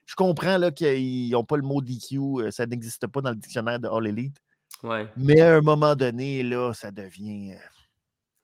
je 0.06 0.14
comprends 0.16 0.58
là, 0.58 0.72
qu'ils 0.72 1.32
n'ont 1.32 1.46
pas 1.46 1.56
le 1.58 1.64
mot 1.64 1.82
DQ, 1.82 2.18
euh, 2.20 2.52
ça 2.52 2.66
n'existe 2.66 3.08
pas 3.08 3.22
dans 3.22 3.30
le 3.32 3.38
dictionnaire 3.38 3.80
de 3.80 3.88
All 3.88 4.06
Elite. 4.08 4.36
Ouais. 4.84 5.08
Mais 5.18 5.40
à 5.42 5.56
un 5.56 5.62
moment 5.62 5.96
donné, 5.96 6.44
là, 6.44 6.74
ça 6.74 6.92
devient. 6.92 7.56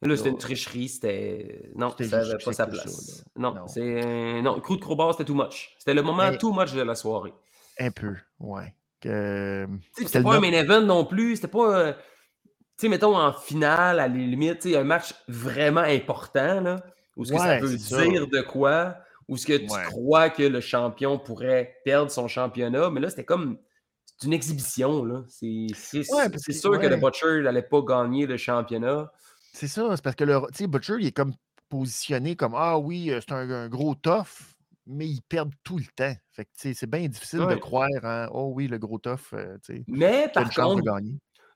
Euh, 0.05 0.09
Là, 0.09 0.17
c'était 0.17 0.29
une 0.29 0.37
tricherie, 0.37 0.87
c'était. 0.89 1.69
Non, 1.75 1.89
C'était 1.91 2.05
ça 2.09 2.17
n'avait 2.23 2.43
pas 2.43 2.53
sa 2.53 2.67
place. 2.67 3.23
non, 3.35 3.53
Non. 3.53 3.67
c'est. 3.67 4.41
Non, 4.41 4.59
coup 4.61 4.75
de 4.77 4.81
crowbar, 4.81 5.11
c'était 5.13 5.25
too 5.25 5.35
much. 5.35 5.75
C'était 5.79 5.93
le 5.93 6.01
moment 6.03 6.29
Mais- 6.31 6.37
too 6.37 6.53
much 6.53 6.73
de 6.73 6.81
la 6.81 6.95
soirée. 6.95 7.33
un 7.79 7.91
peu, 7.91 8.13
ouais. 8.39 8.73
Sais, 9.03 9.67
c'était 9.97 10.23
pas 10.23 10.35
un 10.35 10.39
main 10.39 10.51
event 10.51 10.81
non 10.81 11.05
plus. 11.05 11.35
C'était 11.35 11.47
pas. 11.47 11.77
euh, 11.79 11.93
Tu 12.77 12.87
sais, 12.87 12.89
mettons 12.89 13.15
en 13.17 13.31
finale, 13.31 13.99
à 14.01 14.07
la 14.07 14.13
limite, 14.13 14.65
un 14.65 14.83
match 14.83 15.13
vraiment 15.29 15.79
important, 15.81 16.59
là, 16.59 16.83
où 17.15 17.23
ce 17.23 17.31
que 17.31 17.37
ça 17.37 17.59
ça. 17.97 18.05
dire 18.05 18.27
de 18.27 18.41
quoi, 18.41 18.97
où 19.29 19.37
ce 19.37 19.45
que 19.45 19.55
tu 19.57 19.71
Ouais. 19.71 19.83
crois 19.85 20.29
que 20.29 20.43
le 20.43 20.59
champion 20.59 21.17
pourrait 21.17 21.77
perdre 21.85 22.11
son 22.11 22.27
championnat. 22.27 22.89
Mais 22.89 22.99
là, 22.99 23.09
c'était 23.09 23.23
comme. 23.23 23.57
C'est 24.17 24.27
une 24.27 24.33
exhibition, 24.33 25.03
là. 25.05 25.23
C'est 25.29 25.67
Ouais, 26.11 26.29
que- 26.31 26.51
sûr 26.53 26.79
que 26.79 26.87
le. 26.87 26.95
Butcher 26.97 27.41
n'allait 27.43 27.61
pas 27.61 27.81
gagner 27.81 28.25
le 28.25 28.37
championnat. 28.37 29.11
C'est 29.55 29.69
ça, 29.69 29.87
c'est 29.95 30.03
parce 30.03 30.17
que 30.17 30.25
le, 30.25 30.67
Butcher, 30.67 30.95
il 30.99 31.07
est 31.07 31.11
comme 31.15 31.33
positionné 31.69 32.35
comme 32.35 32.55
Ah 32.55 32.77
oui, 32.77 33.09
euh, 33.09 33.21
c'est 33.21 33.33
un, 33.33 33.49
un 33.49 33.69
gros 33.69 33.95
tough, 33.95 34.53
mais 34.85 35.07
ils 35.07 35.21
perdent 35.21 35.53
tout 35.63 35.77
le 35.77 35.85
temps. 35.95 36.13
Fait 36.33 36.47
c'est 36.53 36.89
bien 36.89 37.07
difficile 37.07 37.39
de 37.39 37.55
croire 37.55 37.89
en 38.03 38.27
Oh 38.33 38.51
oui, 38.53 38.67
le 38.67 38.77
gros 38.77 38.99
tough, 38.99 39.33
euh, 39.33 39.57
Mais 39.87 40.29
par 40.33 40.49
contre. 40.49 40.83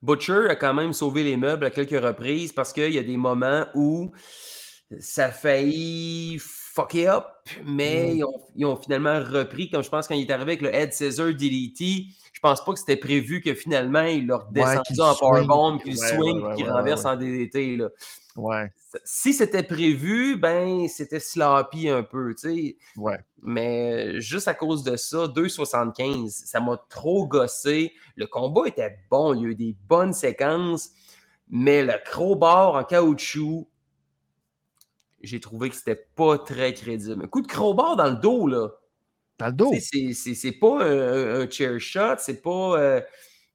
Butcher 0.02 0.48
a 0.50 0.56
quand 0.56 0.74
même 0.74 0.94
sauvé 0.94 1.26
les 1.26 1.36
meubles 1.36 1.66
à 1.66 1.72
quelques 1.72 2.02
reprises 2.02 2.54
parce 2.54 2.72
qu'il 2.72 2.94
y 2.94 2.98
a 2.98 3.04
des 3.04 3.18
moments 3.18 3.66
où 3.76 4.14
ça 5.00 5.26
a 5.26 5.32
failli 5.32 6.38
fucker 6.40 7.08
up, 7.10 7.26
mais 7.66 8.12
Mm. 8.14 8.18
ils, 8.18 8.24
ont, 8.24 8.42
ils 8.56 8.66
ont 8.66 8.76
finalement 8.76 9.20
repris, 9.20 9.70
comme 9.70 9.84
je 9.84 9.90
pense 9.90 10.08
quand 10.08 10.16
il 10.16 10.28
est 10.28 10.32
arrivé 10.32 10.54
avec 10.54 10.62
le 10.62 10.74
Head 10.74 10.94
Scissor 10.94 11.28
DDT, 11.34 12.06
je 12.34 12.40
pense 12.42 12.64
pas 12.64 12.74
que 12.74 12.80
c'était 12.80 12.96
prévu 12.98 13.42
que 13.42 13.54
finalement 13.54 14.02
il 14.04 14.26
leur 14.28 14.46
descendu 14.52 14.82
qu'il 14.88 15.02
en 15.02 15.14
powerbomb, 15.16 15.78
puis- 15.78 15.92
qu'il 15.92 16.00
ouais, 16.00 16.08
swing, 16.08 16.38
ouais, 16.40 16.48
ouais, 16.50 16.56
qu'il 16.56 16.66
ouais, 16.66 16.72
renverse 16.72 17.04
ouais. 17.04 17.10
en 17.12 17.16
DDT. 17.18 17.76
Là. 17.78 17.90
Ouais, 18.36 18.72
Si 19.04 19.34
c'était 19.34 19.64
prévu, 19.64 20.38
ben 20.38 20.88
c'était 20.88 21.20
sloppy 21.20 21.90
un 21.90 22.04
peu, 22.04 22.34
tu 22.34 22.50
sais. 22.50 22.78
ouais. 22.96 23.20
Mais 23.42 24.20
juste 24.22 24.48
à 24.48 24.54
cause 24.54 24.84
de 24.84 24.96
ça, 24.96 25.28
2,75, 25.28 26.30
ça 26.46 26.60
m'a 26.60 26.78
trop 26.90 27.28
gossé. 27.28 27.94
Le 28.16 28.26
combat 28.28 28.68
était 28.68 28.98
bon, 29.12 29.34
il 29.34 29.42
y 29.42 29.46
a 29.46 29.50
eu 29.50 29.56
des 29.56 29.76
bonnes 29.88 30.14
séquences, 30.14 30.90
mais 31.50 31.84
le 31.84 31.94
crowbar 32.06 32.76
en 32.76 32.84
caoutchouc, 32.84 33.68
j'ai 35.22 35.40
trouvé 35.40 35.70
que 35.70 35.76
c'était 35.76 36.08
pas 36.16 36.38
très 36.38 36.74
crédible. 36.74 37.24
Un 37.24 37.28
coup 37.28 37.42
de 37.42 37.48
crowbar 37.48 37.96
dans 37.96 38.10
le 38.10 38.18
dos, 38.18 38.48
là. 38.48 38.70
Dans 39.38 39.48
le 39.48 39.54
dos. 39.54 39.72
C'est, 39.80 40.14
c'est, 40.14 40.36
c'est 40.36 40.52
pas 40.54 40.84
un, 40.84 41.42
un 41.42 41.50
chair 41.50 41.80
shot, 41.80 42.16
c'est 42.20 42.42
pas. 42.42 42.80
euh, 42.80 43.02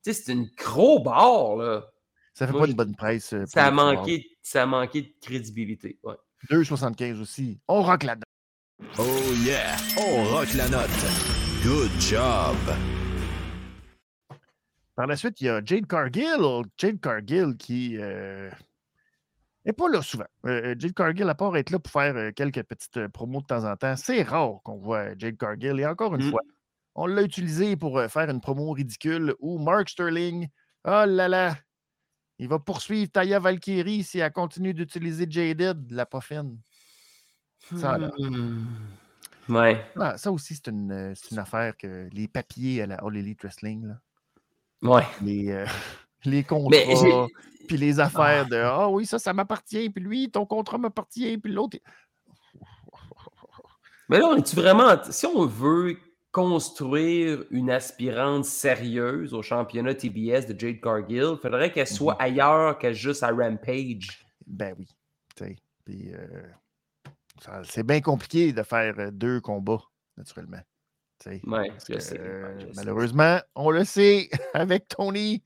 tu 0.04 0.12
sais, 0.12 0.22
c'est 0.24 0.32
une 0.32 0.50
crowbar, 0.56 1.56
là. 1.56 1.86
Ça 2.34 2.46
fait 2.46 2.52
moi, 2.52 2.62
pas 2.62 2.66
une 2.68 2.74
bonne 2.74 2.96
presse. 2.96 3.32
euh, 3.32 3.44
Ça 3.46 3.66
a, 3.66 3.70
manqué, 3.70 4.26
ça 4.42 4.64
a 4.64 4.66
manqué 4.66 5.02
de 5.02 5.12
crédibilité. 5.20 5.98
Ouais. 6.02 6.14
2,75 6.50 7.20
aussi. 7.20 7.60
On 7.68 7.82
rock 7.82 8.02
là-dedans. 8.02 8.24
Oh 8.98 9.04
yeah, 9.44 9.76
on 9.98 10.24
rock 10.34 10.52
la 10.54 10.68
note. 10.68 10.88
Good 11.62 11.90
job. 12.00 12.56
Par 14.96 15.06
la 15.06 15.16
suite, 15.16 15.40
il 15.40 15.46
y 15.46 15.48
a 15.48 15.60
Jade 15.64 15.86
Cargill. 15.86 16.62
Jade 16.76 17.00
Cargill 17.00 17.56
qui 17.58 17.96
n'est 19.64 19.72
pas 19.72 19.88
là 19.88 20.02
souvent. 20.02 20.26
Euh, 20.46 20.74
Jade 20.78 20.92
Cargill, 20.94 21.28
à 21.28 21.34
part 21.34 21.56
être 21.56 21.70
là 21.70 21.78
pour 21.78 21.90
faire 21.92 22.14
euh, 22.16 22.30
quelques 22.32 22.62
petites 22.62 22.96
euh, 22.98 23.08
promos 23.08 23.40
de 23.40 23.46
temps 23.46 23.64
en 23.64 23.76
temps, 23.76 23.96
c'est 23.96 24.22
rare 24.22 24.60
qu'on 24.64 24.76
voit 24.78 25.16
Jade 25.18 25.36
Cargill. 25.36 25.78
Et 25.80 25.86
encore 25.86 26.14
une 26.14 26.26
Mm. 26.26 26.30
fois, 26.30 26.42
on 26.94 27.06
l'a 27.06 27.22
utilisé 27.22 27.76
pour 27.76 27.98
euh, 27.98 28.08
faire 28.08 28.28
une 28.30 28.40
promo 28.40 28.70
ridicule 28.72 29.34
où 29.40 29.58
Mark 29.58 29.88
Sterling 29.88 30.48
Oh 30.86 31.04
là 31.06 31.28
là! 31.28 31.56
Il 32.38 32.48
va 32.48 32.58
poursuivre 32.58 33.10
Taya 33.10 33.38
Valkyrie 33.38 34.02
si 34.04 34.18
elle 34.18 34.32
continue 34.32 34.74
d'utiliser 34.74 35.26
Jaded, 35.28 35.90
la 35.90 36.04
poffine. 36.04 36.58
Ça, 37.76 37.96
là. 37.96 38.10
Hmm. 38.18 38.66
Ouais. 39.48 39.82
Ah, 39.98 40.18
ça 40.18 40.30
aussi, 40.32 40.54
c'est 40.56 40.68
une, 40.68 40.90
euh, 40.92 41.14
une 41.30 41.38
affaire 41.38 41.76
que 41.76 42.08
les 42.12 42.28
papiers 42.28 42.82
à 42.82 42.86
la 42.86 42.96
All 42.96 43.16
Elite 43.16 43.40
Wrestling, 43.42 43.86
là, 43.86 44.00
Ouais. 44.82 45.04
les, 45.22 45.50
euh, 45.50 45.64
les 46.24 46.42
contrats, 46.44 47.26
puis 47.66 47.76
les 47.76 48.00
affaires 48.00 48.46
de 48.46 48.56
Ah 48.56 48.88
oui, 48.88 49.06
ça, 49.06 49.18
ça 49.18 49.32
m'appartient, 49.32 49.90
puis 49.90 50.02
lui, 50.02 50.30
ton 50.30 50.46
contrat 50.46 50.78
m'appartient, 50.78 51.36
puis 51.38 51.52
l'autre. 51.52 51.78
Mais 54.08 54.18
là, 54.18 54.26
on 54.26 54.36
est-tu 54.36 54.56
vraiment. 54.56 54.96
Si 55.10 55.26
on 55.26 55.46
veut 55.46 55.96
construire 56.30 57.44
une 57.50 57.70
aspirante 57.70 58.44
sérieuse 58.44 59.32
au 59.34 59.42
championnat 59.42 59.94
TBS 59.94 60.46
de 60.46 60.58
Jade 60.58 60.80
Cargill, 60.80 61.34
il 61.34 61.38
faudrait 61.40 61.72
qu'elle 61.72 61.86
soit 61.86 62.20
ailleurs 62.20 62.78
que 62.78 62.92
juste 62.92 63.22
à 63.22 63.30
Rampage. 63.30 64.26
Ben 64.46 64.74
oui. 64.78 64.88
Puis 65.84 66.12
euh, 66.12 66.42
c'est 67.64 67.86
bien 67.86 68.00
compliqué 68.00 68.52
de 68.52 68.62
faire 68.62 68.94
euh, 68.98 69.10
deux 69.10 69.40
combats, 69.40 69.82
naturellement. 70.16 70.62
Ouais, 71.46 71.70
que, 71.86 72.18
euh, 72.18 72.54
malheureusement, 72.74 73.38
on 73.54 73.70
le 73.70 73.84
sait, 73.84 74.28
avec 74.54 74.88
Tony, 74.88 75.42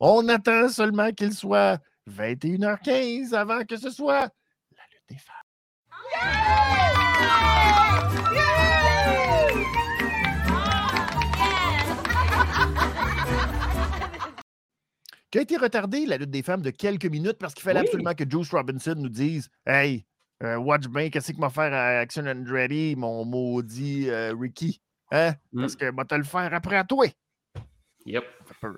on 0.00 0.28
attend 0.28 0.68
seulement 0.68 1.12
qu'il 1.12 1.32
soit 1.32 1.80
21h15 2.10 3.32
avant 3.34 3.64
que 3.64 3.76
ce 3.76 3.90
soit 3.90 4.28
la 4.76 4.82
lutte 4.92 5.08
des 5.08 5.18
femmes. 5.18 5.36
Qui 15.30 15.38
a 15.38 15.42
été 15.42 15.56
retardée, 15.56 16.06
la 16.06 16.18
lutte 16.18 16.30
des 16.30 16.42
femmes, 16.42 16.62
de 16.62 16.70
quelques 16.70 17.06
minutes 17.06 17.38
parce 17.38 17.52
qu'il 17.52 17.64
fallait 17.64 17.80
Oui. 17.80 17.86
absolument 17.86 18.14
que 18.14 18.24
Juice 18.28 18.50
Robinson 18.50 18.94
nous 18.96 19.08
dise 19.08 19.48
Hey, 19.66 20.06
euh, 20.42 20.56
watch 20.56 20.86
bien, 20.86 21.10
qu'est-ce 21.10 21.32
qu'il 21.32 21.40
m'a 21.40 21.50
faire 21.50 21.72
à 21.72 21.98
Action 21.98 22.24
Andretti, 22.26 22.94
mon 22.96 23.24
maudit 23.24 24.08
euh, 24.08 24.34
Ricky? 24.38 24.80
Hein? 25.10 25.32
Mm. 25.52 25.60
Parce 25.60 25.76
que 25.76 25.90
moi, 25.90 26.04
te 26.04 26.14
le 26.14 26.22
faire 26.22 26.52
après 26.54 26.76
à 26.76 26.84
toi. 26.84 27.06
Yep. 28.06 28.24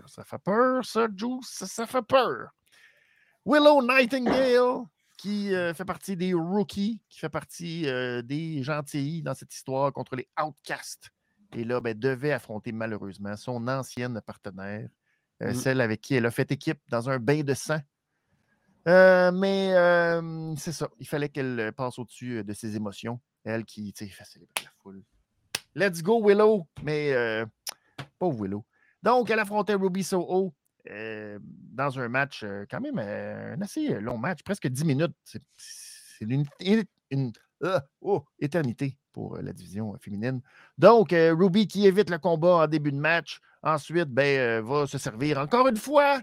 Ça 0.06 0.24
fait 0.24 0.38
peur, 0.38 0.38
ça 0.38 0.38
fait 0.38 0.38
peur, 0.38 0.84
ça, 0.84 1.08
Juice, 1.14 1.48
ça, 1.48 1.66
ça 1.66 1.86
fait 1.86 2.02
peur. 2.02 2.50
Willow 3.44 3.82
Nightingale, 3.82 4.84
qui 5.18 5.54
euh, 5.54 5.74
fait 5.74 5.84
partie 5.84 6.16
des 6.16 6.32
rookies, 6.32 7.02
qui 7.08 7.18
fait 7.18 7.28
partie 7.28 7.88
euh, 7.88 8.22
des 8.22 8.62
gentils 8.62 9.22
dans 9.22 9.34
cette 9.34 9.52
histoire 9.52 9.92
contre 9.92 10.16
les 10.16 10.28
Outcasts. 10.40 11.10
Et 11.54 11.64
là, 11.64 11.80
ben, 11.80 11.98
devait 11.98 12.32
affronter 12.32 12.72
malheureusement 12.72 13.36
son 13.36 13.66
ancienne 13.68 14.20
partenaire, 14.24 14.88
euh, 15.42 15.50
Mm. 15.50 15.54
celle 15.54 15.80
avec 15.80 16.00
qui 16.00 16.14
elle 16.14 16.26
a 16.26 16.30
fait 16.30 16.50
équipe 16.52 16.80
dans 16.88 17.10
un 17.10 17.18
bain 17.18 17.42
de 17.42 17.54
sang. 17.54 17.80
Mais 18.86 19.72
c'est 20.56 20.72
ça, 20.72 20.88
il 20.98 21.06
fallait 21.06 21.28
qu'elle 21.28 21.72
passe 21.76 21.98
au-dessus 21.98 22.44
de 22.44 22.52
ses 22.54 22.76
émotions. 22.76 23.20
Elle 23.44 23.64
qui, 23.64 23.92
tu 23.92 24.06
sais, 24.06 24.10
fait 24.10 24.24
célébrer 24.24 24.54
la 24.64 24.70
foule. 24.82 25.02
Let's 25.74 26.02
go, 26.02 26.22
Willow! 26.22 26.66
Mais, 26.82 27.44
pauvre 28.18 28.42
Willow. 28.42 28.64
Donc, 29.02 29.30
elle 29.30 29.38
affrontait 29.38 29.74
Ruby 29.74 30.02
Soho 30.02 30.54
euh, 30.90 31.38
dans 31.42 31.98
un 31.98 32.08
match, 32.08 32.42
euh, 32.44 32.64
quand 32.70 32.80
même 32.80 32.98
euh, 32.98 33.54
un 33.54 33.60
assez 33.60 34.00
long 34.00 34.18
match, 34.18 34.42
presque 34.42 34.66
10 34.66 34.84
minutes. 34.84 35.14
C'est 35.24 35.42
une, 36.20 37.32
oh, 38.00 38.24
éternité 38.38 38.96
pour 39.12 39.38
la 39.38 39.52
division 39.52 39.96
féminine. 39.98 40.40
Donc, 40.78 41.10
Ruby 41.12 41.66
qui 41.66 41.86
évite 41.86 42.10
le 42.10 42.18
combat 42.18 42.56
en 42.56 42.66
début 42.66 42.92
de 42.92 42.98
match, 42.98 43.40
ensuite 43.62 44.08
ben, 44.08 44.64
va 44.64 44.86
se 44.86 44.98
servir 44.98 45.38
encore 45.38 45.68
une 45.68 45.76
fois 45.76 46.20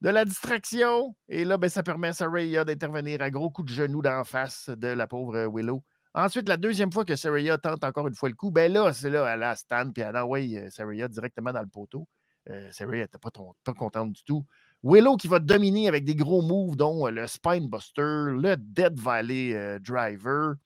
de 0.00 0.08
la 0.08 0.24
distraction. 0.24 1.14
Et 1.28 1.44
là, 1.44 1.56
ben, 1.56 1.68
ça 1.68 1.82
permet 1.82 2.08
à 2.08 2.12
Saraya 2.12 2.64
d'intervenir 2.64 3.22
à 3.22 3.30
gros 3.30 3.50
coups 3.50 3.70
de 3.70 3.74
genou 3.74 4.02
d'en 4.02 4.24
face 4.24 4.68
de 4.68 4.88
la 4.88 5.06
pauvre 5.06 5.46
Willow. 5.52 5.82
Ensuite, 6.14 6.48
la 6.48 6.56
deuxième 6.56 6.92
fois 6.92 7.04
que 7.04 7.16
Saraya 7.16 7.58
tente 7.58 7.82
encore 7.82 8.06
une 8.06 8.14
fois 8.14 8.28
le 8.28 8.36
coup, 8.36 8.50
ben 8.50 8.72
là, 8.72 8.92
c'est 8.92 9.10
là, 9.10 9.32
elle 9.34 9.42
a 9.42 9.56
Stan, 9.56 9.90
puis 9.90 10.02
elle 10.02 10.16
envoie 10.16 10.38
euh, 10.38 10.70
Saraya 10.70 11.08
directement 11.08 11.52
dans 11.52 11.62
le 11.62 11.68
poteau. 11.68 12.06
Euh, 12.50 12.70
Saraya 12.70 13.02
n'était 13.02 13.18
pas, 13.18 13.30
contente 13.74 14.12
du 14.12 14.22
tout. 14.22 14.44
Willow 14.84 15.16
qui 15.16 15.28
va 15.28 15.38
dominer 15.38 15.88
avec 15.88 16.04
des 16.04 16.14
gros 16.14 16.42
moves, 16.42 16.76
dont 16.76 17.06
euh, 17.06 17.10
le 17.10 17.26
Spine 17.26 17.68
Buster, 17.68 18.02
le 18.02 18.56
Dead 18.58 19.00
Valley 19.00 19.54
euh, 19.54 19.78
Driver. 19.78 20.56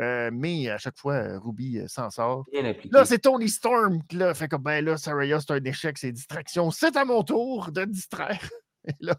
Euh, 0.00 0.30
mais 0.32 0.68
à 0.68 0.78
chaque 0.78 0.98
fois, 0.98 1.38
Ruby 1.38 1.80
s'en 1.86 2.10
sort. 2.10 2.46
Là, 2.90 3.04
c'est 3.04 3.20
Tony 3.20 3.48
Storm 3.48 4.02
qui 4.08 4.16
là, 4.16 4.34
fait 4.34 4.48
comme 4.48 4.62
ben 4.62 4.84
là, 4.84 4.96
Saraya, 4.96 5.40
c'est 5.40 5.52
un 5.52 5.64
échec, 5.64 5.98
c'est 5.98 6.10
distraction. 6.10 6.70
C'est 6.70 6.96
à 6.96 7.04
mon 7.04 7.22
tour 7.22 7.70
de 7.70 7.84
distraire. 7.84 8.48
Et 8.88 8.94
là, 9.00 9.14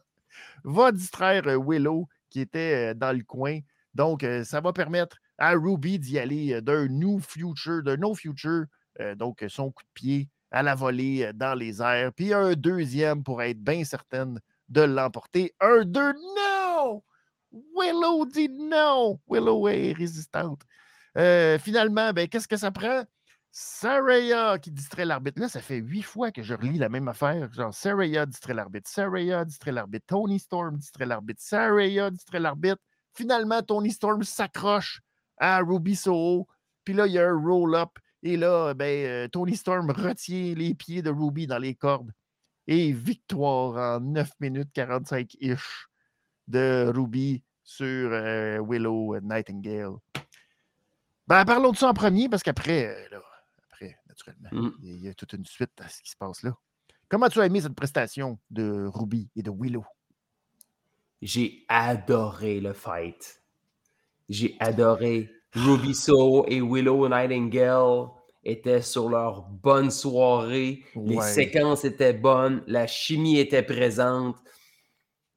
va 0.63 0.91
distraire 0.91 1.43
Willow 1.45 2.07
qui 2.29 2.41
était 2.41 2.93
dans 2.95 3.15
le 3.15 3.23
coin. 3.23 3.59
Donc, 3.93 4.25
ça 4.43 4.59
va 4.61 4.73
permettre 4.73 5.17
à 5.41 5.53
Ruby 5.53 5.97
d'y 5.97 6.19
aller 6.19 6.53
euh, 6.53 6.61
d'un 6.61 6.87
new 6.87 7.19
future, 7.19 7.81
d'un 7.81 7.97
no 7.97 8.13
future. 8.13 8.65
euh, 8.99 9.15
donc, 9.15 9.41
euh, 9.41 9.49
son 9.49 9.71
coup 9.71 9.83
de 9.83 9.89
pied 9.93 10.29
à 10.51 10.61
la 10.61 10.75
volée 10.75 11.31
dans 11.33 11.55
les 11.55 11.81
airs. 11.81 12.13
Puis 12.13 12.33
un 12.33 12.53
deuxième 12.53 13.23
pour 13.23 13.41
être 13.41 13.59
bien 13.59 13.83
certaine 13.83 14.39
de 14.69 14.81
l'emporter. 14.81 15.55
Un, 15.59 15.83
deux, 15.83 16.13
non! 16.37 17.01
Willow 17.51 18.25
dit 18.25 18.49
non! 18.49 19.19
Willow 19.27 19.67
est 19.69 19.93
résistante. 19.93 20.61
Finalement, 21.15 22.13
ben, 22.13 22.27
qu'est-ce 22.27 22.47
que 22.47 22.57
ça 22.57 22.71
prend? 22.71 23.03
Saraya 23.51 24.59
qui 24.59 24.71
distrait 24.71 25.05
l'arbitre. 25.05 25.41
Là, 25.41 25.49
ça 25.49 25.59
fait 25.61 25.77
huit 25.77 26.03
fois 26.03 26.31
que 26.31 26.43
je 26.43 26.53
relis 26.53 26.77
la 26.77 26.89
même 26.89 27.07
affaire. 27.07 27.51
Genre, 27.53 27.73
Saraya 27.73 28.25
distrait 28.25 28.53
l'arbitre, 28.53 28.89
Saraya 28.89 29.43
distrait 29.43 29.71
l'arbitre, 29.71 30.05
Tony 30.07 30.39
Storm 30.39 30.77
distrait 30.77 31.05
l'arbitre, 31.05 31.41
Saraya 31.41 32.11
distrait 32.11 32.39
l'arbitre. 32.39 32.81
Finalement, 33.13 33.61
Tony 33.61 33.91
Storm 33.91 34.23
s'accroche 34.23 35.01
à 35.41 35.59
Ruby 35.59 35.95
Soho. 35.97 36.47
Puis 36.85 36.93
là, 36.93 37.07
il 37.07 37.13
y 37.13 37.19
a 37.19 37.27
un 37.27 37.37
roll-up. 37.37 37.89
Et 38.23 38.37
là, 38.37 38.73
ben, 38.73 39.05
euh, 39.05 39.27
Tony 39.27 39.57
Storm 39.57 39.89
retient 39.91 40.53
les 40.55 40.73
pieds 40.75 41.01
de 41.01 41.09
Ruby 41.09 41.47
dans 41.47 41.57
les 41.57 41.75
cordes. 41.75 42.11
Et 42.67 42.93
victoire 42.93 43.97
en 43.97 43.99
9 43.99 44.29
minutes 44.39 44.69
45-ish 44.73 45.87
de 46.47 46.91
Ruby 46.95 47.43
sur 47.63 48.11
euh, 48.13 48.63
Willow 48.65 49.19
Nightingale. 49.21 49.95
Ben, 51.27 51.43
parlons 51.45 51.71
de 51.71 51.77
ça 51.77 51.89
en 51.89 51.93
premier, 51.93 52.29
parce 52.29 52.43
qu'après, 52.43 52.87
euh, 53.11 53.19
après, 53.71 53.97
naturellement, 54.07 54.49
Mm. 54.51 54.71
il 54.83 55.03
y 55.03 55.09
a 55.09 55.13
toute 55.13 55.33
une 55.33 55.45
suite 55.45 55.71
à 55.79 55.89
ce 55.89 56.01
qui 56.01 56.11
se 56.11 56.15
passe 56.17 56.43
là. 56.43 56.55
Comment 57.09 57.27
tu 57.29 57.41
as 57.41 57.45
aimé 57.45 57.59
cette 57.59 57.75
prestation 57.75 58.39
de 58.51 58.85
Ruby 58.93 59.29
et 59.35 59.41
de 59.41 59.51
Willow? 59.51 59.83
J'ai 61.21 61.65
adoré 61.67 62.59
le 62.59 62.73
fight. 62.73 63.40
J'ai 64.31 64.55
adoré. 64.59 65.29
Ruby 65.53 65.93
So 65.93 66.45
et 66.47 66.61
Willow 66.61 67.09
Nightingale 67.09 68.07
étaient 68.43 68.81
sur 68.81 69.09
leur 69.09 69.41
bonne 69.43 69.91
soirée. 69.91 70.83
Les 70.95 71.17
Ouais. 71.17 71.25
séquences 71.27 71.83
étaient 71.83 72.13
bonnes. 72.13 72.63
La 72.67 72.87
chimie 72.87 73.37
était 73.39 73.61
présente. 73.61 74.37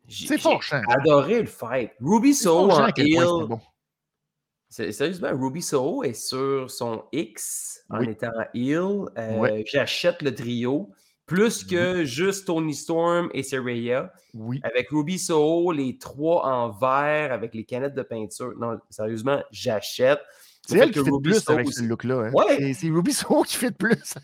J'ai 0.06 0.26
C'est 0.28 0.36
j'ai 0.36 0.42
fort, 0.42 0.62
Chant. 0.62 0.82
adoré 0.88 1.40
le 1.40 1.46
fight. 1.46 1.90
Ruby 2.00 2.32
C'est 2.34 2.44
So 2.44 2.68
fort, 2.68 2.76
Chant, 2.76 2.84
en 2.84 3.02
heel. 3.02 3.48
bon. 3.48 3.60
Sérieusement, 4.68 5.30
Ruby 5.32 5.62
Soho 5.62 6.02
est 6.02 6.14
sur 6.14 6.68
son 6.70 7.04
X 7.12 7.84
en 7.90 7.98
Oui. 8.00 8.10
étant 8.10 8.30
heel. 8.54 9.06
Euh, 9.18 9.38
Ouais. 9.38 9.64
J'achète 9.66 10.20
le 10.22 10.34
trio. 10.34 10.90
Plus 11.26 11.64
que 11.64 12.04
juste 12.04 12.46
Tony 12.46 12.74
Storm 12.74 13.30
et 13.32 13.42
Saraya. 13.42 14.12
Oui. 14.34 14.60
Avec 14.62 14.88
Ruby 14.90 15.18
Soho, 15.18 15.72
les 15.72 15.96
trois 15.96 16.44
en 16.46 16.68
vert 16.70 17.32
avec 17.32 17.54
les 17.54 17.64
canettes 17.64 17.94
de 17.94 18.02
peinture. 18.02 18.52
Non, 18.58 18.78
sérieusement, 18.90 19.40
j'achète. 19.50 20.18
C'est 20.66 20.76
Le 20.76 20.82
elle 20.82 20.90
qui 20.90 20.98
fait 20.98 21.04
le 21.06 21.12
Ruby 21.14 21.30
plus 21.30 21.40
Soho 21.40 21.52
avec 21.54 21.66
aussi- 21.68 21.80
ce 21.80 21.84
look-là. 21.84 22.14
hein. 22.26 22.32
Ouais. 22.32 22.72
C'est- 22.74 22.90
Ruby 22.90 23.12
Soho 23.12 23.42
qui 23.42 23.56
fait 23.56 23.68
le 23.68 23.72
plus. 23.74 24.14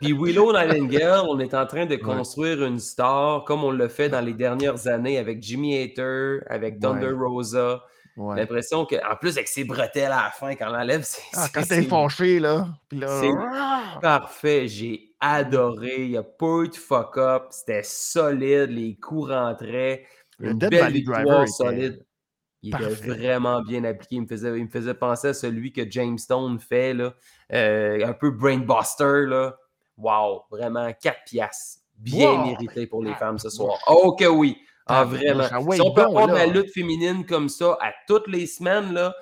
Puis 0.00 0.12
Willow 0.12 0.52
Nightingale, 0.52 1.22
on 1.28 1.38
est 1.38 1.54
en 1.54 1.66
train 1.66 1.86
de 1.86 1.94
construire 1.96 2.64
une 2.64 2.80
star 2.80 3.44
comme 3.44 3.62
on 3.62 3.70
l'a 3.70 3.88
fait 3.88 4.08
dans 4.08 4.20
les 4.20 4.34
dernières 4.34 4.88
années 4.88 5.18
avec 5.18 5.40
Jimmy 5.42 5.80
Hater, 5.80 6.38
avec 6.48 6.80
Thunder 6.80 7.12
Ouais. 7.12 7.26
Rosa. 7.26 7.84
Ouais. 8.16 8.34
L'impression 8.36 8.84
que, 8.84 8.96
en 8.96 9.14
plus, 9.14 9.36
avec 9.36 9.46
ses 9.46 9.62
bretelles 9.62 10.10
à 10.10 10.24
la 10.24 10.30
fin, 10.30 10.56
quand 10.56 10.66
on 10.72 10.74
enlève, 10.74 11.02
c'est 11.04 11.22
Ah, 11.34 11.46
quand 11.54 11.70
est 11.70 11.82
fâchée, 11.82 12.40
là. 12.40 12.66
Là. 12.90 13.20
c'est- 13.20 14.00
parfait. 14.00 14.66
J'ai 14.66 15.07
adoré. 15.20 16.04
Il 16.04 16.10
n'y 16.10 16.16
a 16.16 16.22
pas 16.22 16.62
eu 16.64 16.68
de 16.68 16.74
fuck-up. 16.74 17.46
C'était 17.50 17.82
solide. 17.82 18.70
Les 18.70 18.96
coups 18.96 19.30
rentraient. 19.30 20.04
Le 20.38 20.50
Une 20.50 20.58
Dead 20.58 20.70
belle 20.70 20.80
Valley 20.80 20.94
victoire 20.94 21.22
Driver 21.22 21.42
était 21.42 21.52
solide. 21.52 22.06
Il 22.62 22.74
était 22.74 22.88
vraiment 22.88 23.62
bien 23.62 23.84
appliqué. 23.84 24.16
Il 24.16 24.22
me, 24.22 24.26
faisait, 24.26 24.56
il 24.58 24.64
me 24.64 24.70
faisait 24.70 24.94
penser 24.94 25.28
à 25.28 25.34
celui 25.34 25.72
que 25.72 25.88
James 25.90 26.18
Stone 26.18 26.58
fait, 26.58 26.92
là. 26.94 27.14
Euh, 27.52 28.04
un 28.06 28.12
peu 28.12 28.30
brainbuster. 28.30 29.26
Là. 29.26 29.56
Wow, 29.96 30.42
vraiment 30.50 30.92
4 30.92 31.18
piastres. 31.24 31.82
Bien 31.96 32.30
Wow! 32.32 32.46
mérité 32.46 32.86
pour 32.86 33.02
les 33.02 33.12
Ah, 33.12 33.18
femmes 33.18 33.38
ce 33.38 33.50
soir. 33.50 33.78
Oh 33.88 34.14
que 34.14 34.24
oui. 34.26 34.56
Ah, 34.86 35.04
vraiment. 35.04 35.44
Ah 35.50 35.60
si 35.72 35.80
on 35.82 35.92
peut 35.92 36.04
bon, 36.04 36.16
avoir 36.16 36.28
la 36.28 36.46
lutte 36.46 36.72
féminine 36.72 37.26
comme 37.26 37.48
ça 37.48 37.76
à 37.80 37.92
toutes 38.06 38.28
les 38.28 38.46
semaines, 38.46 38.92
là, 38.94 39.14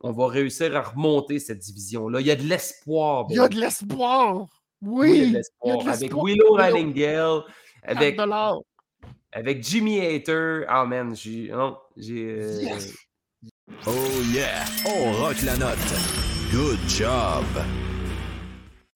on 0.00 0.12
va 0.12 0.26
réussir 0.28 0.74
à 0.76 0.82
remonter 0.82 1.38
cette 1.38 1.58
division-là. 1.58 2.20
Il 2.20 2.26
y 2.26 2.30
a 2.30 2.36
de 2.36 2.42
l'espoir. 2.42 3.26
Il 3.30 3.36
y 3.36 3.40
a 3.40 3.48
de 3.48 3.56
l'espoir. 3.60 4.46
Oui, 4.82 5.32
de 5.32 5.88
Avec. 5.88 6.12
Willow. 6.14 6.56
Nightingale, 6.56 7.40
Avec, 7.82 8.16
4 8.16 8.24
dollars. 8.24 8.58
avec 9.32 9.62
Jimmy 9.64 10.00
Hater. 10.00 10.64
Ah, 10.68 10.84
man, 10.84 11.14
j'ai. 11.16 11.50
Euh, 11.50 12.62
Yes. 12.62 12.94
Oh 13.86 13.90
yeah, 14.32 14.64
on 14.86 15.12
rock 15.12 15.36
la 15.44 15.56
note. 15.56 15.78
Good 16.50 16.78
job. 16.88 17.44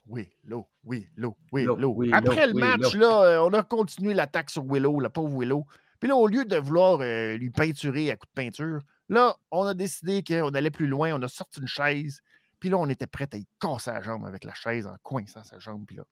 Oui, 0.06 0.28
Willow, 0.44 0.66
oui, 0.84 1.06
Willow, 1.16 1.36
oui. 1.52 1.62
Willow, 1.62 2.04
Après 2.12 2.46
le 2.46 2.54
match, 2.54 2.94
là, 2.94 3.22
euh, 3.24 3.40
on 3.42 3.52
a 3.52 3.62
continué 3.62 4.14
l'attaque 4.14 4.50
sur 4.50 4.62
Willow, 4.64 5.00
la 5.00 5.10
pauvre 5.10 5.38
Willow. 5.38 5.66
Puis 6.00 6.08
là, 6.08 6.16
au 6.16 6.26
lieu 6.26 6.44
de 6.44 6.56
vouloir 6.56 6.98
euh, 7.00 7.36
lui 7.36 7.50
peinturer 7.50 8.10
à 8.10 8.16
coups 8.16 8.30
de 8.34 8.42
peinture, 8.42 8.80
là, 9.08 9.36
on 9.50 9.64
a 9.64 9.74
décidé 9.74 10.22
qu'on 10.22 10.50
allait 10.54 10.70
plus 10.70 10.86
loin. 10.86 11.12
On 11.14 11.22
a 11.22 11.28
sorti 11.28 11.60
une 11.60 11.66
chaise. 11.68 12.20
Puis 12.62 12.68
là, 12.68 12.78
on 12.78 12.88
était 12.88 13.08
prêt 13.08 13.28
à 13.32 13.36
y 13.36 13.44
casser 13.58 13.90
la 13.90 14.02
jambe 14.02 14.24
avec 14.24 14.44
la 14.44 14.54
chaise 14.54 14.86
en 14.86 14.94
coinçant 15.02 15.42
sa 15.42 15.58
jambe. 15.58 15.84
Puis 15.84 15.96
là... 15.96 16.04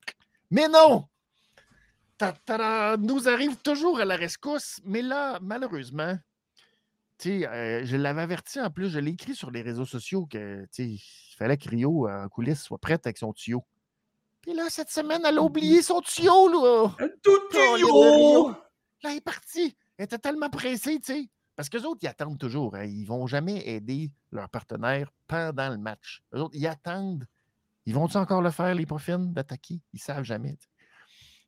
Mais 0.51 0.67
non! 0.67 1.07
Ta- 2.19 2.33
ta-da! 2.33 2.97
nous 2.97 3.29
arrive 3.29 3.57
toujours 3.59 4.01
à 4.01 4.05
la 4.05 4.17
rescousse. 4.17 4.81
Mais 4.83 5.01
là, 5.01 5.39
malheureusement, 5.41 6.19
tu 7.19 7.29
sais, 7.43 7.47
euh, 7.47 7.85
je 7.85 7.97
l'avais 7.97 8.23
averti 8.23 8.61
en 8.61 8.69
plus, 8.69 8.91
je 8.91 8.99
l'ai 8.99 9.13
écrit 9.13 9.37
sur 9.37 9.53
les 9.53 9.63
réseaux 9.63 9.85
sociaux 9.85 10.27
que, 10.27 10.67
il 10.79 10.99
fallait 11.39 11.57
que 11.57 11.69
Rio, 11.69 12.09
en 12.09 12.29
coulisses, 12.29 12.65
soit 12.65 12.79
prête 12.79 13.07
avec 13.07 13.19
son 13.19 13.33
tuyau. 13.33 13.65
Puis 14.41 14.53
là, 14.53 14.69
cette 14.71 14.91
semaine, 14.91 15.23
elle 15.25 15.39
a 15.39 15.43
oublié 15.43 15.83
son 15.83 16.01
tuyau, 16.01 16.49
là! 16.49 16.89
Un 16.99 17.11
tout 17.23 17.49
tuyau! 17.53 18.49
Là, 18.49 18.57
elle 19.05 19.19
est 19.19 19.21
partie. 19.21 19.77
Elle 19.97 20.07
était 20.07 20.19
tellement 20.19 20.51
pressée, 20.51 20.99
tu 20.99 21.13
sais. 21.15 21.31
Parce 21.61 21.69
qu'eux 21.69 21.85
autres, 21.85 22.01
ils 22.03 22.09
attendent 22.09 22.39
toujours. 22.39 22.75
hein. 22.75 22.85
Ils 22.87 23.05
vont 23.05 23.27
jamais 23.27 23.69
aider 23.69 24.11
leur 24.33 24.49
partenaire 24.49 25.13
pendant 25.29 25.69
le 25.69 25.77
match. 25.77 26.23
Eux 26.35 26.41
autres, 26.41 26.55
ils 26.57 26.67
attendent. 26.67 27.27
Ils 27.85 27.93
vont-ils 27.93 28.17
encore 28.17 28.41
le 28.41 28.51
faire, 28.51 28.75
les 28.75 28.87
profils, 28.87 29.31
d'attaquer? 29.35 29.79
Ils 29.93 30.01
savent 30.01 30.25
jamais. 30.25 30.57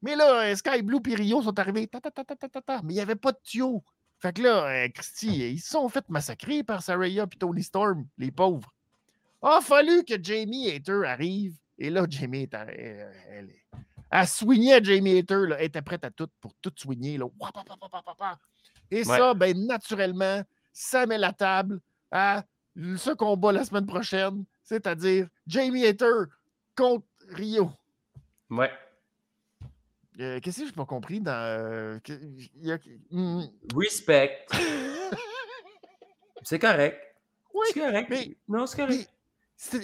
Mais 0.02 0.14
là, 0.14 0.50
euh, 0.50 0.54
Sky 0.54 0.82
Blue 0.82 1.00
et 1.08 1.14
Rio 1.14 1.40
sont 1.40 1.58
arrivés. 1.58 1.86
ta, 1.86 1.98
ta, 1.98 2.10
ta, 2.10 2.82
mais 2.82 2.92
il 2.92 2.96
n'y 2.96 3.00
avait 3.00 3.14
pas 3.14 3.32
de 3.32 3.38
tuyau. 3.42 3.82
Fait 4.18 4.34
que 4.34 4.42
là, 4.42 4.84
euh, 4.84 4.88
Christy, 4.90 5.50
ils 5.52 5.60
se 5.60 5.70
sont 5.70 5.88
fait 5.88 6.06
massacrer 6.10 6.62
par 6.62 6.82
Saraya 6.82 7.24
et 7.24 7.38
Tony 7.38 7.62
Storm, 7.62 8.06
les 8.18 8.30
pauvres. 8.30 8.70
Ah, 9.40 9.60
fallu 9.62 10.04
que 10.04 10.22
Jamie 10.22 10.70
Hater 10.72 11.06
arrive. 11.06 11.56
Et 11.78 11.88
là, 11.88 12.04
Jamie 12.06 12.42
est 12.42 12.52
à- 12.52 12.66
elle, 12.70 13.14
elle 13.30 13.50
elle 14.10 14.10
à 14.10 14.26
Jamie 14.82 15.16
Hater. 15.16 15.46
Là, 15.48 15.56
elle 15.58 15.64
était 15.68 15.80
prête 15.80 16.04
à 16.04 16.10
tout 16.10 16.28
pour 16.38 16.52
tout 16.60 16.72
swinger. 16.76 17.16
Là. 17.16 17.28
Et 18.92 19.04
ça, 19.04 19.34
ben, 19.34 19.66
naturellement, 19.66 20.42
ça 20.72 21.06
met 21.06 21.18
la 21.18 21.32
table 21.32 21.80
à 22.10 22.44
ce 22.76 23.10
combat 23.14 23.52
la 23.52 23.64
semaine 23.64 23.86
prochaine, 23.86 24.44
c'est-à-dire 24.62 25.26
Jamie 25.46 25.86
Hater 25.86 26.24
contre 26.76 27.06
Rio. 27.30 27.70
Ouais. 28.50 28.70
Euh, 30.20 30.40
Qu'est-ce 30.40 30.60
que 30.60 30.66
j'ai 30.66 30.72
pas 30.72 30.84
compris 30.84 31.20
dans. 31.20 31.32
euh, 31.32 31.98
y 32.56 32.70
a- 32.70 32.78
Hmm, 33.10 33.44
Respect. 33.74 34.44
C'est 36.42 36.58
correct. 36.58 37.00
Oui, 37.54 37.66
c'est 37.72 37.80
correct. 37.80 38.10
mais- 38.10 38.36
non, 38.48 38.66
c'est 38.66 38.76
correct. 38.76 39.08
euh, 39.74 39.78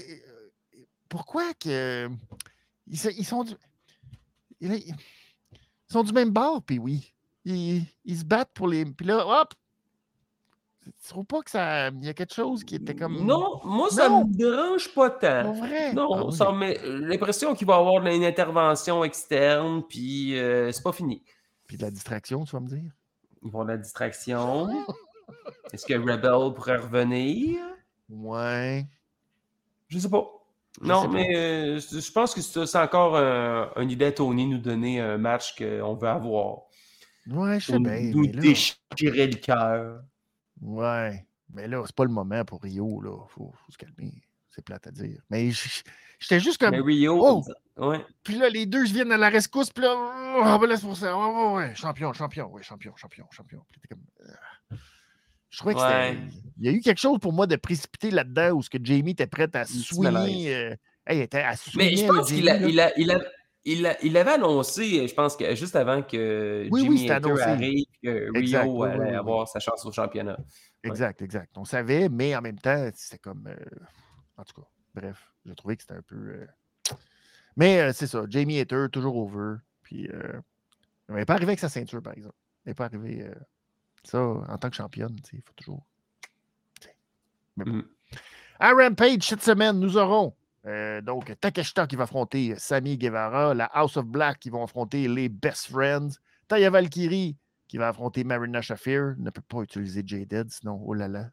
pourquoi 1.09 1.55
que. 1.55 2.09
Ils, 2.87 2.99
ils 3.19 3.25
sont 3.25 3.45
du. 3.45 3.55
Ils, 4.61 4.73
ils 4.75 4.95
sont 5.89 6.03
du 6.03 6.13
même 6.13 6.31
bord, 6.31 6.63
puis 6.63 6.79
oui. 6.79 7.15
Ils, 7.51 7.83
ils 8.05 8.19
se 8.19 8.25
battent 8.25 8.53
pour 8.53 8.69
les. 8.69 8.85
Puis 8.85 9.07
là, 9.07 9.25
hop! 9.27 9.55
Tu 10.85 11.09
trouves 11.11 11.25
pas 11.27 11.43
que 11.43 11.51
ça. 11.51 11.89
Il 11.89 12.05
y 12.05 12.09
a 12.09 12.15
quelque 12.15 12.35
chose 12.35 12.65
qui 12.65 12.75
était 12.77 12.95
comme. 12.95 13.25
Non, 13.25 13.61
moi, 13.65 13.89
ça 13.91 14.09
Non. 14.09 14.25
me 14.27 14.33
dérange 14.35 14.93
pas 14.95 15.11
tant. 15.11 15.53
Vrai? 15.53 15.93
Non, 15.93 16.09
Ah 16.15 16.25
oui. 16.27 16.33
ça 16.33 16.51
me 16.53 16.59
met 16.59 16.79
l'impression 16.85 17.55
qu'il 17.55 17.67
va 17.67 17.77
y 17.77 17.79
avoir 17.79 18.07
une 18.07 18.25
intervention 18.25 19.05
externe, 19.05 19.83
puis 19.89 20.39
euh, 20.39 20.73
c'est 20.73 20.83
pas 20.83 20.93
fini. 20.93 21.23
Puis 21.67 21.77
de 21.77 21.83
la 21.83 21.91
distraction, 21.91 22.45
tu 22.45 22.53
vas 22.53 22.61
me 22.61 22.69
dire? 22.69 22.91
Ils 23.43 23.51
vont 23.51 23.65
de 23.65 23.71
la 23.71 23.77
distraction. 23.77 24.69
Est-ce 25.73 25.85
que 25.85 25.95
Rebel 25.95 26.55
pourrait 26.55 26.79
revenir? 26.79 27.61
Ouais. 28.09 28.87
Je 29.89 29.99
sais 29.99 30.09
pas. 30.09 30.27
Je 30.81 30.87
non, 30.87 31.03
sais 31.03 31.07
pas. 31.09 31.13
mais 31.13 31.37
euh, 31.37 31.81
je 31.81 32.13
pense 32.13 32.35
que 32.35 32.41
c'est 32.41 32.65
c'est 32.67 32.79
encore 32.79 33.17
euh, 33.17 33.67
une 33.77 33.91
idée 33.91 34.07
à 34.07 34.13
Tony 34.13 34.47
nous 34.47 34.59
donner 34.59 35.01
un 35.01 35.19
match 35.19 35.55
qu'on 35.57 35.95
veut 35.95 36.09
avoir. 36.09 36.63
Ouais, 37.31 37.61
je 37.61 37.67
sais 37.67 37.79
bien. 37.79 38.01
nous 38.13 38.23
mais 38.27 38.33
là- 38.33 38.41
déchirer 38.41 39.27
le 39.27 39.37
cœur. 39.37 40.03
Ouais. 40.61 41.25
Mais 41.53 41.67
là, 41.69 41.83
c'est 41.87 41.95
pas 41.95 42.05
le 42.05 42.11
moment 42.11 42.45
pour 42.45 42.63
Rio, 42.63 43.01
là. 43.01 43.11
Faut, 43.29 43.53
faut 43.55 43.73
se 43.73 43.79
calmer. 43.79 44.13
C'est 44.51 44.65
plate 44.65 44.87
à 44.87 44.91
dire. 44.91 45.21
Mais 45.31 45.51
j'étais 46.21 46.41
juste 46.41 46.59
comme. 46.59 46.71
Mais 46.73 46.81
Rio, 46.81 47.19
Oh! 47.21 47.45
ouais. 47.89 48.05
Puis 48.25 48.37
là, 48.39 48.49
les 48.49 48.67
deux, 48.67 48.85
je 48.87 48.93
viennent 48.93 49.13
à 49.13 49.17
la 49.17 49.29
rescousse. 49.29 49.71
Puis 49.71 49.85
là, 49.85 49.95
oh, 49.95 50.59
ben 50.59 50.67
là, 50.67 50.77
pour 50.79 50.97
ça. 50.97 51.17
Ouais, 51.17 51.53
ouais. 51.55 51.75
Champion, 51.77 52.13
champion. 52.13 52.49
Ouais, 52.51 52.63
champion, 52.63 52.93
champion, 52.97 53.27
champion. 53.31 53.63
Puis 53.71 53.81
comme. 53.89 54.01
euh, 54.27 54.77
Je 55.51 55.59
trouvais 55.59 55.75
que 55.75 55.81
Ouais. 55.81 56.17
c'était. 56.27 56.43
Il 56.59 56.67
y 56.67 56.69
a 56.69 56.73
eu 56.73 56.81
quelque 56.81 56.99
chose 57.01 57.19
pour 57.21 57.33
moi 57.33 57.47
de 57.47 57.57
précipité 57.57 58.11
là-dedans 58.11 58.51
où 58.53 58.63
ce 58.63 58.69
que 58.71 58.79
Jamie 58.83 59.13
était 59.13 59.27
prête 59.27 59.55
à 59.55 59.65
malaise. 59.99 60.47
euh, 60.49 60.71
hey, 61.07 61.19
elle 61.19 61.21
était 61.21 61.39
à 61.41 61.55
Mais 61.77 61.97
je 61.97 62.07
pense 62.07 62.29
qu'il 62.29 62.49
a, 62.49 62.59
Jamie, 62.59 62.73
là. 62.73 62.93
il 62.99 63.11
a, 63.11 63.17
il 63.17 63.23
a, 63.23 63.23
il 63.73 63.87
a- 63.87 64.03
il 64.05 64.17
avait 64.17 64.33
annoncé, 64.33 65.07
je 65.07 65.15
pense 65.15 65.37
que 65.37 65.55
juste 65.55 65.77
avant 65.77 66.03
que 66.03 66.69
Oui, 66.71 66.83
oui, 66.89 66.99
Jimmy 66.99 67.11
Hater 67.11 67.27
annoncé. 67.29 67.43
arrive, 67.43 67.85
que 68.03 68.09
Rio 68.39 68.61
oui, 68.63 68.69
oui, 68.69 68.87
allait 68.89 68.99
oui, 69.05 69.09
oui. 69.11 69.15
avoir 69.17 69.49
sa 69.49 69.61
chance 69.61 69.85
au 69.85 69.93
championnat. 69.93 70.39
Exact, 70.83 71.23
exact. 71.23 71.57
On 71.59 71.65
savait, 71.65 72.09
mais 72.09 72.35
en 72.37 72.41
même 72.41 72.59
temps, 72.59 72.89
c'était 72.95 73.19
comme. 73.19 73.47
euh, 73.47 73.57
En 74.37 74.45
tout 74.45 74.61
cas, 74.61 74.69
bref, 74.95 75.33
j'ai 75.45 75.55
trouvé 75.55 75.77
que 75.77 75.83
c'était 75.83 75.95
un 75.95 76.03
peu. 76.03 76.17
euh, 76.17 76.47
Mais 77.57 77.81
euh, 77.81 77.93
c'est 77.93 78.07
ça, 78.07 78.25
Jamie 78.29 78.61
Hater, 78.61 78.87
toujours 78.93 79.17
over. 79.17 79.57
Puis, 79.83 80.09
euh, 80.09 80.41
elle 81.09 81.17
n'est 81.17 81.25
pas 81.25 81.35
arrivée 81.35 81.51
avec 81.51 81.59
sa 81.59 81.69
ceinture, 81.69 82.01
par 82.03 82.13
exemple. 82.13 82.37
Elle 82.65 82.71
n'est 82.71 82.75
pas 82.75 82.85
arrivée. 82.85 83.23
euh, 83.25 83.35
Ça, 84.05 84.21
en 84.23 84.59
tant 84.59 84.71
que 84.71 84.77
championne, 84.77 85.17
il 85.33 85.43
faut 85.43 85.53
toujours. 85.57 85.85
Mais 87.57 87.65
bon. 87.65 87.73
Mhm. 87.73 87.89
À 88.61 88.73
Rampage, 88.73 89.23
cette 89.23 89.43
semaine, 89.43 89.79
nous 89.81 89.97
aurons 89.97 90.35
euh, 90.69 91.01
donc 91.01 91.35
Takeshita 91.41 91.87
qui 91.87 91.97
va 91.97 92.05
affronter 92.05 92.55
Sami 92.59 92.97
Guevara, 92.97 93.55
la 93.55 93.67
House 93.67 93.97
of 93.97 94.07
Black 94.07 94.39
qui 94.39 94.51
vont 94.51 94.63
affronter 94.63 95.09
les 95.09 95.29
Best 95.29 95.71
Friends, 95.71 96.11
Taya 96.47 96.71
Valkyrie 96.71 97.37
qui 97.67 97.79
va 97.79 97.89
affronter 97.89 98.25
Marina 98.25 98.63
Shafir, 98.63 99.15
ne 99.19 99.31
peut 99.31 99.43
pas 99.47 99.63
utiliser 99.63 100.03
J-Dead, 100.05 100.51
sinon, 100.51 100.81
oh 100.85 100.95
là 100.95 101.07
là, 101.09 101.29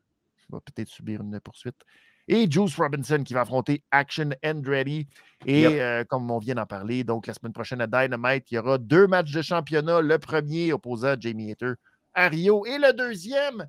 il 0.49 0.53
va 0.53 0.59
peut-être 0.59 0.89
subir 0.89 1.21
une 1.21 1.39
poursuite. 1.39 1.81
Et 2.27 2.49
Juice 2.49 2.75
Robinson 2.75 3.23
qui 3.23 3.33
va 3.33 3.41
affronter 3.41 3.83
Action 3.91 4.31
Andretti. 4.43 5.07
Et 5.45 5.61
Yep. 5.61 5.71
euh, 5.73 6.03
comme 6.05 6.29
on 6.31 6.39
vient 6.39 6.55
d'en 6.55 6.65
parler, 6.65 7.03
donc 7.03 7.27
la 7.27 7.33
semaine 7.33 7.53
prochaine 7.53 7.81
à 7.81 7.87
Dynamite, 7.87 8.49
il 8.51 8.55
y 8.55 8.57
aura 8.57 8.77
deux 8.77 9.05
matchs 9.07 9.31
de 9.31 9.41
championnat. 9.43 10.01
Le 10.01 10.17
premier 10.17 10.73
opposant 10.73 11.15
Jamie 11.19 11.51
Hater 11.51 11.73
à 12.15 12.27
Rio. 12.27 12.65
Et 12.65 12.79
le 12.79 12.93
deuxième, 12.93 13.67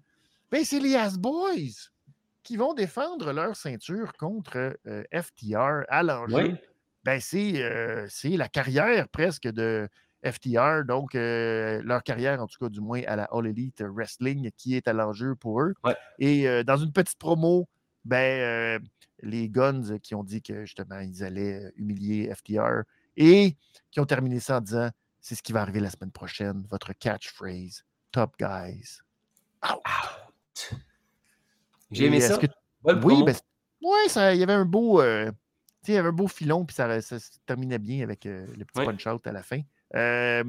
ben, 0.50 0.64
c'est 0.64 0.80
les 0.80 0.96
As 0.96 1.18
Boys 1.18 1.90
qui 2.46 2.56
vont 2.56 2.74
défendre 2.74 3.32
leur 3.32 3.56
ceinture 3.56 4.12
contre 4.12 4.78
euh, 4.86 5.02
FTR 5.12 5.84
à 5.88 6.04
l'enjeu. 6.04 6.36
Oui. 6.36 6.54
Ben, 7.04 7.20
c'est 7.20 7.60
euh, 7.60 8.06
c'est 8.08 8.36
la 8.36 8.48
carrière 8.48 9.08
presque 9.08 9.48
de 9.48 9.88
FTR, 10.24 10.84
donc 10.86 11.16
euh, 11.16 11.82
leur 11.84 12.04
carrière, 12.04 12.40
en 12.40 12.46
tout 12.46 12.58
cas 12.60 12.68
du 12.68 12.80
moins 12.80 13.02
à 13.08 13.16
la 13.16 13.24
All 13.32 13.48
Elite 13.48 13.82
Wrestling, 13.82 14.50
qui 14.56 14.76
est 14.76 14.86
à 14.86 14.92
l'enjeu 14.92 15.34
pour 15.34 15.60
eux. 15.60 15.74
Ouais. 15.82 15.96
Et 16.20 16.64
dans 16.64 16.76
une 16.76 16.92
petite 16.92 17.18
promo, 17.18 17.68
ben, 18.04 18.80
les 19.22 19.48
Guns 19.48 19.98
qui 20.00 20.14
ont 20.14 20.24
dit 20.24 20.40
que 20.40 20.64
justement 20.64 21.00
ils 21.00 21.24
allaient 21.24 21.72
humilier 21.76 22.32
FTR 22.32 22.82
et 23.16 23.56
qui 23.90 23.98
ont 23.98 24.06
terminé 24.06 24.38
ça 24.38 24.58
en 24.58 24.60
disant 24.60 24.90
c'est 25.20 25.34
ce 25.34 25.42
qui 25.42 25.52
va 25.52 25.62
arriver 25.62 25.80
la 25.80 25.90
semaine 25.90 26.12
prochaine, 26.12 26.64
votre 26.70 26.92
catchphrase, 26.92 27.84
Top 28.12 28.36
Guys. 28.38 29.00
J'ai 31.90 32.06
aimé 32.06 32.20
ça. 32.20 32.38
que- 32.38 32.46
oui, 33.04 33.22
ben, 33.24 33.34
ouais, 33.82 34.08
ça, 34.08 34.34
il 34.34 34.40
y 34.40 34.42
avait 34.42 34.52
un 34.52 34.64
beau, 34.64 35.00
euh, 35.00 35.30
il 35.88 35.94
y 35.94 35.96
avait 35.96 36.08
un 36.08 36.12
beau 36.12 36.28
filon, 36.28 36.64
puis 36.64 36.74
ça, 36.74 37.00
ça 37.00 37.18
se 37.18 37.30
terminait 37.46 37.78
bien 37.78 38.02
avec 38.02 38.26
euh, 38.26 38.46
le 38.56 38.64
petit 38.64 38.80
Oui. 38.80 38.84
punch-out 38.86 39.26
à 39.26 39.32
la 39.32 39.42
fin. 39.42 39.60
Euh, 39.94 40.44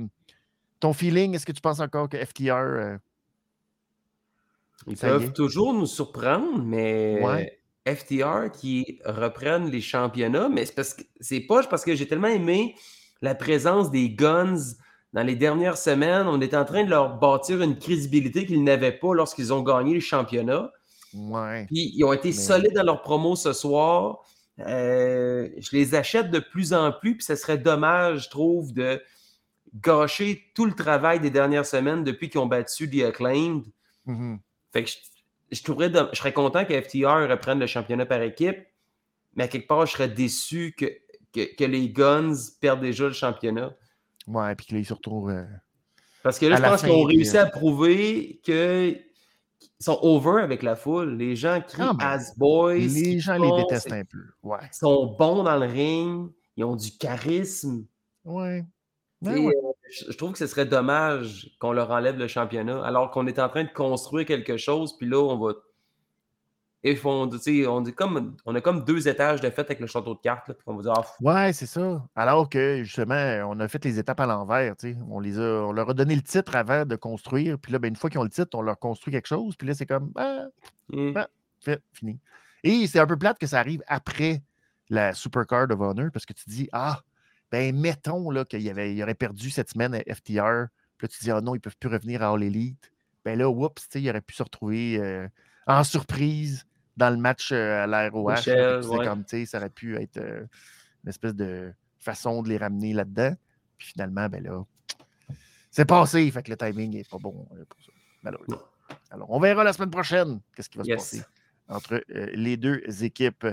ton 0.79 0.93
feeling, 0.93 1.35
est-ce 1.35 1.45
que 1.45 1.51
tu 1.51 1.61
penses 1.61 1.79
encore 1.79 2.09
que 2.09 2.17
FTR, 2.17 2.97
Ils 4.87 4.95
peuvent 4.97 5.23
est? 5.25 5.33
toujours 5.33 5.73
nous 5.73 5.85
surprendre, 5.85 6.61
mais 6.63 7.19
Ouais. 7.23 7.59
FTR 7.85 8.51
qui 8.51 8.99
reprennent 9.05 9.69
les 9.69 9.81
championnats, 9.81 10.49
mais 10.49 10.65
c'est 10.65 10.75
parce 10.75 10.93
que 10.93 11.03
c'est 11.19 11.39
pas 11.41 11.63
parce 11.63 11.83
que 11.85 11.95
j'ai 11.95 12.07
tellement 12.07 12.27
aimé 12.27 12.75
la 13.21 13.33
présence 13.33 13.89
des 13.91 14.09
Guns 14.09 14.57
dans 15.13 15.23
les 15.23 15.35
dernières 15.35 15.77
semaines. 15.77 16.27
On 16.27 16.39
était 16.41 16.57
en 16.57 16.65
train 16.65 16.83
de 16.83 16.89
leur 16.89 17.17
bâtir 17.17 17.61
une 17.61 17.79
crédibilité 17.79 18.45
qu'ils 18.45 18.63
n'avaient 18.63 18.91
pas 18.91 19.13
lorsqu'ils 19.13 19.53
ont 19.53 19.61
gagné 19.63 19.93
les 19.93 20.01
championnats. 20.01 20.71
Ouais, 21.13 21.65
Puis 21.67 21.91
ils 21.95 22.03
ont 22.03 22.13
été 22.13 22.29
Mais- 22.29 22.33
solides 22.33 22.73
dans 22.73 22.83
leur 22.83 23.01
promo 23.01 23.35
ce 23.35 23.53
soir. 23.53 24.19
Euh, 24.59 25.49
je 25.57 25.75
les 25.75 25.93
achète 25.95 26.31
de 26.31 26.39
plus 26.39 26.73
en 26.73 26.91
plus, 26.91 27.15
puis 27.15 27.23
ce 27.23 27.35
serait 27.35 27.57
dommage, 27.59 28.23
je 28.25 28.29
trouve, 28.29 28.73
de 28.73 29.01
gâcher 29.81 30.43
tout 30.55 30.65
le 30.65 30.73
travail 30.73 31.19
des 31.19 31.29
dernières 31.29 31.65
semaines 31.65 32.03
depuis 32.03 32.29
qu'ils 32.29 32.39
ont 32.39 32.47
battu 32.47 32.89
The 32.89 33.03
Acclaimed. 33.03 33.63
mhm, 34.05 34.39
Fait 34.73 34.83
que 34.83 34.89
je, 34.89 34.95
je 35.51 35.63
trouverais 35.63 35.89
dom- 35.89 36.09
je 36.11 36.17
serais 36.17 36.33
content 36.33 36.65
que 36.65 36.73
FTR 36.73 37.29
reprenne 37.29 37.59
le 37.59 37.67
championnat 37.67 38.05
par 38.05 38.21
équipe, 38.21 38.57
mais 39.35 39.43
à 39.43 39.47
quelque 39.47 39.67
part, 39.67 39.85
je 39.85 39.91
serais 39.91 40.07
déçu 40.09 40.73
que, 40.77 40.85
que, 41.33 41.55
que 41.55 41.63
les 41.63 41.89
Guns 41.89 42.33
perdent 42.59 42.81
déjà 42.81 43.05
le 43.05 43.13
championnat. 43.13 43.73
ouais, 44.25 44.55
puis 44.55 44.65
que 44.65 44.73
là, 44.73 44.79
ils 44.79 44.85
se 44.85 44.93
retrouvent 44.93 45.29
euh, 45.29 45.43
Parce 46.23 46.39
que 46.39 46.47
là, 46.47 46.55
je 46.55 46.61
pense 46.63 46.81
qu'ils 46.81 46.91
ont 46.91 47.03
réussi 47.03 47.37
euh, 47.37 47.43
à 47.43 47.45
prouver 47.45 48.39
qu'ils 48.43 49.03
sont 49.79 49.99
over 50.01 50.41
avec 50.41 50.63
la 50.63 50.75
foule. 50.75 51.17
Les 51.17 51.35
gens 51.35 51.61
crient 51.61 51.83
Ah, 51.99 52.13
as 52.13 52.33
boys. 52.37 52.75
Les 52.75 53.19
gens 53.19 53.37
les 53.37 53.51
détestent 53.63 53.91
un 53.91 54.03
peu. 54.05 54.19
Ouais. 54.43 54.57
Ils 54.63 54.75
sont 54.75 55.15
bons 55.17 55.43
dans 55.43 55.57
le 55.57 55.65
ring. 55.67 56.29
Ils 56.55 56.63
ont 56.63 56.75
du 56.75 56.91
charisme. 56.97 57.85
Ouais. 58.25 58.65
Ben 59.21 59.37
ouais. 59.45 59.53
euh, 59.55 59.71
je, 59.91 60.11
je 60.11 60.17
trouve 60.17 60.31
que 60.33 60.37
ce 60.37 60.47
serait 60.47 60.65
dommage 60.65 61.49
qu'on 61.59 61.71
leur 61.71 61.89
enlève 61.91 62.17
le 62.17 62.27
championnat 62.27 62.83
alors 62.85 63.09
qu'on 63.11 63.25
est 63.27 63.39
en 63.39 63.49
train 63.49 63.63
de 63.63 63.69
construire 63.71 64.25
quelque 64.27 64.57
chose, 64.57 64.95
puis 64.97 65.07
là, 65.07 65.17
on 65.19 65.37
va 65.39 65.53
sais, 66.83 67.67
On, 67.67 67.85
est 67.85 67.91
comme, 67.91 68.35
on 68.45 68.55
a 68.55 68.61
comme 68.61 68.83
deux 68.83 69.07
étages 69.07 69.41
de 69.41 69.49
fête 69.49 69.65
avec 69.65 69.79
le 69.79 69.87
château 69.87 70.13
de 70.13 70.19
cartes. 70.19 70.47
Là, 70.47 70.53
puis 70.53 70.63
on 70.67 70.75
va 70.75 70.83
dire, 70.83 70.93
ah, 70.95 71.05
Ouais, 71.21 71.53
c'est 71.53 71.65
ça. 71.65 72.05
Alors 72.15 72.49
que 72.49 72.83
justement, 72.83 73.15
on 73.49 73.59
a 73.59 73.67
fait 73.67 73.83
les 73.85 73.99
étapes 73.99 74.19
à 74.19 74.25
l'envers. 74.25 74.75
On, 75.09 75.19
les 75.19 75.39
a, 75.39 75.65
on 75.65 75.71
leur 75.71 75.89
a 75.89 75.93
donné 75.93 76.15
le 76.15 76.21
titre 76.21 76.55
avant 76.55 76.85
de 76.85 76.95
construire. 76.95 77.57
Puis 77.59 77.71
là, 77.71 77.79
ben, 77.79 77.89
une 77.89 77.95
fois 77.95 78.09
qu'ils 78.09 78.19
ont 78.19 78.23
le 78.23 78.29
titre, 78.29 78.49
on 78.57 78.61
leur 78.61 78.79
construit 78.79 79.11
quelque 79.11 79.27
chose. 79.27 79.55
Puis 79.55 79.67
là, 79.67 79.73
c'est 79.73 79.85
comme 79.85 80.11
ah, 80.15 80.47
fait, 81.59 81.81
fini. 81.93 82.19
Et 82.63 82.87
c'est 82.87 82.99
un 82.99 83.07
peu 83.07 83.17
plate 83.17 83.39
que 83.39 83.47
ça 83.47 83.59
arrive 83.59 83.81
après 83.87 84.41
la 84.89 85.13
Supercard 85.13 85.69
of 85.71 85.79
Honor 85.79 86.09
parce 86.11 86.25
que 86.25 86.33
tu 86.33 86.49
dis 86.49 86.69
Ah, 86.71 87.01
ben 87.51 87.75
mettons 87.75 88.29
qu'il 88.45 88.61
il 88.61 89.03
aurait 89.03 89.15
perdu 89.15 89.49
cette 89.49 89.69
semaine 89.69 89.95
à 89.95 89.99
FTR. 89.99 90.67
Puis 90.97 91.05
là, 91.05 91.07
tu 91.07 91.23
dis 91.23 91.31
Ah 91.31 91.41
non, 91.41 91.55
ils 91.55 91.59
ne 91.59 91.61
peuvent 91.61 91.77
plus 91.77 91.89
revenir 91.89 92.21
à 92.21 92.29
All 92.29 92.43
Elite. 92.43 92.91
Ben 93.25 93.37
là, 93.37 93.49
oups, 93.49 93.87
il 93.95 94.09
aurait 94.09 94.21
pu 94.21 94.35
se 94.35 94.43
retrouver 94.43 94.97
euh, 94.99 95.27
en 95.67 95.83
surprise 95.83 96.65
dans 96.95 97.09
le 97.09 97.17
match 97.17 97.51
euh, 97.51 97.83
à 97.83 97.87
la 97.87 98.09
ROH. 98.09 98.29
là. 98.29 98.35
Fait 98.37 98.51
Michel, 98.51 98.75
que 98.77 98.81
c'est 98.81 98.87
ouais. 98.97 99.05
comme, 99.05 99.23
tu 99.23 99.29
sais, 99.29 99.45
ça 99.45 99.57
aurait 99.59 99.69
pu 99.69 99.95
être 99.97 100.17
euh, 100.17 100.45
une 101.03 101.09
espèce 101.09 101.35
de 101.35 101.71
façon 101.99 102.41
de 102.41 102.49
les 102.49 102.57
ramener 102.57 102.93
là-dedans. 102.93 103.35
Puis 103.77 103.89
finalement, 103.89 104.27
ben 104.29 104.43
là, 104.43 104.63
c'est 105.69 105.85
passé. 105.85 106.29
Fait 106.31 106.41
que 106.41 106.49
le 106.49 106.57
timing 106.57 106.91
n'est 106.93 107.03
pas 107.03 107.17
bon 107.19 107.47
euh, 107.53 107.63
pour 107.69 107.79
ça, 107.83 107.91
malheureusement. 108.23 108.61
Alors, 109.11 109.29
on 109.29 109.39
verra 109.39 109.63
la 109.63 109.73
semaine 109.73 109.91
prochaine 109.91 110.39
qu'est-ce 110.55 110.69
qui 110.69 110.77
va 110.77 110.83
Yes. 110.85 111.11
se 111.11 111.17
passer 111.17 111.25
entre 111.69 112.03
euh, 112.15 112.27
les 112.33 112.57
deux 112.57 112.81
équipes. 113.03 113.45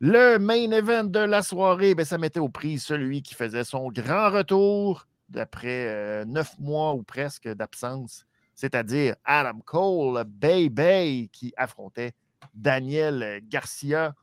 Le 0.00 0.38
main 0.38 0.70
event 0.70 1.04
de 1.04 1.18
la 1.18 1.42
soirée, 1.42 1.94
ben, 1.94 2.06
ça 2.06 2.16
mettait 2.16 2.40
au 2.40 2.48
prix 2.48 2.78
celui 2.78 3.20
qui 3.22 3.34
faisait 3.34 3.64
son 3.64 3.90
grand 3.90 4.30
retour 4.30 5.06
d'après 5.28 5.88
euh, 5.88 6.24
neuf 6.24 6.58
mois 6.58 6.94
ou 6.94 7.02
presque 7.02 7.48
d'absence, 7.48 8.24
c'est-à-dire 8.60 9.16
Adam 9.24 9.58
Cole, 9.64 10.22
Bay 10.24 10.68
Bay, 10.68 11.30
qui 11.32 11.50
affrontait 11.56 12.12
Daniel 12.52 13.40
Garcia. 13.48 14.14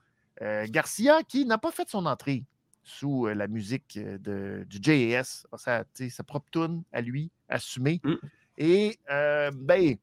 Euh, 0.43 0.67
Garcia 0.69 1.23
qui 1.23 1.43
n'a 1.45 1.57
pas 1.57 1.71
fait 1.71 1.89
son 1.89 2.05
entrée 2.05 2.43
sous 2.83 3.25
euh, 3.25 3.33
la 3.33 3.47
musique 3.47 3.97
euh, 3.97 4.19
de, 4.19 4.63
du 4.69 4.77
JAS, 4.79 5.47
sa, 5.57 5.85
tu 5.85 6.03
sais, 6.03 6.09
sa 6.11 6.23
propre 6.23 6.45
tune 6.51 6.83
à 6.93 7.01
lui, 7.01 7.31
assumée. 7.49 7.99
Mm. 8.03 8.13
Et 8.59 8.99
euh, 9.09 9.49
ben, 9.55 9.95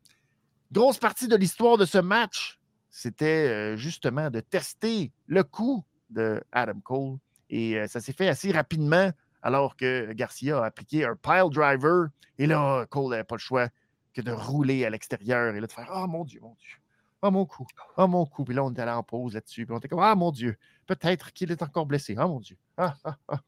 grosse 0.73 0.99
partie 0.99 1.29
de 1.29 1.37
l'histoire 1.37 1.79
de 1.79 1.85
ce 1.85 1.99
match, 1.99 2.59
c'était 2.91 3.49
euh, 3.49 3.77
justement 3.77 4.31
de 4.31 4.41
tester 4.41 5.13
le 5.29 5.45
coup 5.45 5.85
de 6.11 6.43
Adam 6.51 6.81
Cole. 6.83 7.19
Et 7.51 7.79
euh, 7.79 7.87
ça 7.87 8.01
s'est 8.01 8.13
fait 8.13 8.29
assez 8.29 8.51
rapidement 8.51 9.13
alors 9.43 9.77
que 9.77 10.13
Garcia 10.13 10.59
a 10.59 10.65
appliqué 10.65 11.05
un 11.05 11.15
pile 11.15 11.51
driver. 11.53 12.09
Et 12.39 12.49
là, 12.49 12.85
Cole 12.87 13.11
n'avait 13.11 13.23
pas 13.23 13.37
le 13.37 13.41
choix 13.41 13.69
que 14.15 14.23
de 14.23 14.33
rouler 14.33 14.85
à 14.85 14.91
l'extérieur 14.91 15.55
et 15.55 15.61
là 15.61 15.67
de 15.67 15.73
faire 15.73 15.91
Oh 15.95 16.07
mon 16.07 16.25
Dieu, 16.25 16.41
mon 16.41 16.55
Dieu. 16.55 16.79
Oh 17.27 17.31
mon 17.31 17.47
coup. 17.47 17.67
Oh 17.97 18.07
mon 18.07 18.27
coup. 18.27 18.45
Puis 18.45 18.55
là, 18.55 18.63
on 18.63 18.75
est 18.75 18.79
allé 18.79 18.91
en 18.91 19.03
pause 19.03 19.33
là-dessus. 19.33 19.65
Puis 19.65 19.75
on 19.75 19.79
était 19.79 19.89
comme 19.89 20.01
Ah 20.01 20.15
mon 20.15 20.31
Dieu. 20.31 20.59
Peut-être 20.87 21.33
qu'il 21.33 21.51
est 21.51 21.63
encore 21.63 21.87
blessé. 21.87 22.15
Oh 22.19 22.29
mon 22.29 22.39
Dieu. 22.39 22.59
Ah, 22.77 22.95
ah, 23.03 23.17
ah. 23.29 23.41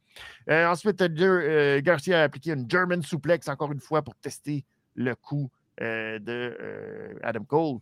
Euh, 0.49 0.67
ensuite, 0.67 1.03
euh, 1.03 1.09
euh, 1.21 1.81
Garcia 1.83 2.21
a 2.21 2.23
appliqué 2.23 2.53
une 2.53 2.71
German 2.71 3.03
suplex 3.03 3.49
encore 3.49 3.73
une 3.73 3.81
fois 3.81 4.01
pour 4.01 4.15
tester 4.17 4.65
le 4.95 5.15
coup 5.15 5.51
euh, 5.83 6.19
de 6.19 7.19
Adam 7.23 7.45
Cole. 7.45 7.81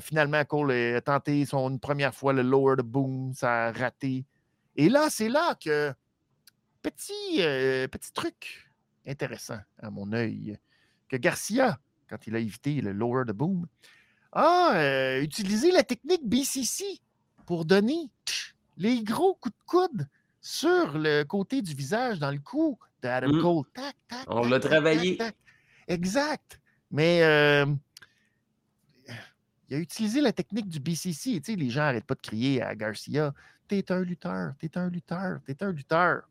Finalement, 0.00 0.44
Cole 0.44 0.72
a 0.72 1.00
tenté 1.00 1.46
son 1.46 1.70
une 1.70 1.78
première 1.78 2.14
fois 2.14 2.32
le 2.32 2.42
lower 2.42 2.76
the 2.76 2.82
boom, 2.82 3.32
ça 3.32 3.68
a 3.68 3.72
raté. 3.72 4.26
Et 4.76 4.88
là, 4.88 5.08
c'est 5.08 5.30
là 5.30 5.54
que 5.54 5.94
petit, 6.82 7.36
petit 7.36 8.12
truc 8.12 8.70
intéressant 9.06 9.60
à 9.78 9.90
mon 9.90 10.12
œil, 10.12 10.58
que 11.08 11.16
Garcia, 11.16 11.78
quand 12.12 12.26
il 12.26 12.36
a 12.36 12.38
évité 12.38 12.82
le 12.82 12.92
lower 12.92 13.24
the 13.26 13.30
boom, 13.32 13.66
a 14.32 14.74
euh, 14.76 15.22
utilisé 15.22 15.70
la 15.72 15.82
technique 15.82 16.28
BCC 16.28 17.00
pour 17.46 17.64
donner 17.64 18.10
les 18.76 19.02
gros 19.02 19.34
coups 19.34 19.54
de 19.56 19.62
coude 19.64 20.08
sur 20.42 20.98
le 20.98 21.22
côté 21.22 21.62
du 21.62 21.72
visage 21.72 22.18
dans 22.18 22.30
le 22.30 22.38
cou 22.38 22.78
de 23.02 23.08
Adam 23.08 23.32
Mm. 23.32 23.40
Cole. 23.40 23.64
Tac, 23.72 23.96
tac, 24.08 24.24
On 24.26 24.46
l'a 24.46 24.60
travaillé. 24.60 25.16
tac. 25.16 25.34
Exact. 25.88 26.60
Mais 26.90 27.22
euh, 27.22 27.64
il 29.70 29.76
a 29.76 29.78
utilisé 29.78 30.20
la 30.20 30.32
technique 30.32 30.68
du 30.68 30.80
BCC. 30.80 31.40
Tu 31.40 31.52
sais, 31.52 31.56
les 31.56 31.70
gens 31.70 31.80
n'arrêtent 31.80 32.04
pas 32.04 32.14
de 32.14 32.20
crier 32.20 32.60
à 32.60 32.74
Garcia 32.76 33.32
T'es 33.68 33.90
un 33.90 34.00
lutteur, 34.02 34.52
t'es 34.58 34.76
un 34.76 34.90
lutteur, 34.90 35.40
t'es 35.46 35.62
un 35.62 35.72
lutteur. 35.72 36.28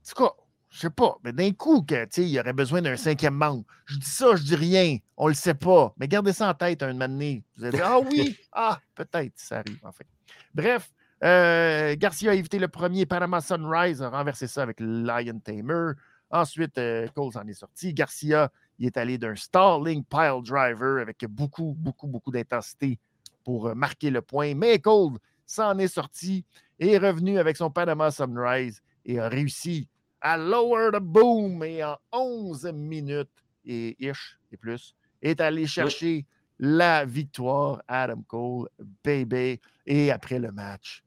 En 0.00 0.08
tout 0.08 0.24
cas, 0.24 0.41
je 0.72 0.78
sais 0.78 0.90
pas, 0.90 1.18
mais 1.22 1.32
d'un 1.32 1.52
coup, 1.52 1.82
que, 1.82 2.08
il 2.16 2.28
y 2.28 2.40
aurait 2.40 2.54
besoin 2.54 2.80
d'un 2.80 2.96
cinquième 2.96 3.34
membre. 3.34 3.64
Je 3.84 3.98
dis 3.98 4.08
ça, 4.08 4.34
je 4.36 4.42
dis 4.42 4.56
rien, 4.56 4.96
on 5.18 5.28
le 5.28 5.34
sait 5.34 5.52
pas. 5.52 5.92
Mais 5.98 6.08
gardez 6.08 6.32
ça 6.32 6.48
en 6.48 6.54
tête 6.54 6.82
un 6.82 6.94
moment 6.94 7.08
donné. 7.08 7.44
Vous 7.56 7.64
allez 7.64 7.76
dire 7.76 7.86
Ah 7.86 8.00
oui, 8.00 8.38
ah, 8.52 8.80
peut-être, 8.94 9.34
ça 9.36 9.58
arrive, 9.58 9.78
en 9.84 9.92
fait. 9.92 10.06
Bref, 10.54 10.90
euh, 11.22 11.94
Garcia 11.98 12.30
a 12.30 12.34
évité 12.34 12.58
le 12.58 12.68
premier 12.68 13.04
Panama 13.04 13.42
Sunrise, 13.42 14.02
a 14.02 14.08
renversé 14.08 14.46
ça 14.46 14.62
avec 14.62 14.80
le 14.80 15.02
Lion 15.02 15.38
Tamer. 15.40 15.92
Ensuite, 16.30 16.78
euh, 16.78 17.06
Cole 17.14 17.32
s'en 17.32 17.46
est 17.46 17.52
sorti. 17.52 17.92
Garcia, 17.92 18.50
il 18.78 18.86
est 18.86 18.96
allé 18.96 19.18
d'un 19.18 19.36
Starling 19.36 20.02
Pile 20.04 20.40
Driver 20.42 21.02
avec 21.02 21.22
beaucoup, 21.28 21.76
beaucoup, 21.78 22.06
beaucoup 22.06 22.30
d'intensité 22.30 22.98
pour 23.44 23.66
euh, 23.68 23.74
marquer 23.74 24.08
le 24.08 24.22
point. 24.22 24.54
Mais 24.54 24.78
Cole 24.78 25.18
s'en 25.44 25.78
est 25.78 25.88
sorti 25.88 26.46
et 26.78 26.92
est 26.92 26.98
revenu 26.98 27.38
avec 27.38 27.58
son 27.58 27.70
Panama 27.70 28.10
Sunrise 28.10 28.80
et 29.04 29.20
a 29.20 29.28
réussi 29.28 29.86
à 30.22 30.38
lower 30.38 30.90
the 30.92 31.00
boom 31.00 31.62
et 31.64 31.84
en 31.84 31.98
11 32.12 32.72
minutes 32.72 33.28
et 33.64 33.96
ish 33.98 34.38
et 34.50 34.56
plus 34.56 34.94
est 35.20 35.40
allé 35.40 35.66
chercher 35.66 36.24
la 36.58 37.04
victoire 37.04 37.82
Adam 37.88 38.22
Cole, 38.26 38.68
baby. 39.04 39.60
Et 39.86 40.10
après 40.10 40.38
le 40.38 40.52
match, 40.52 41.02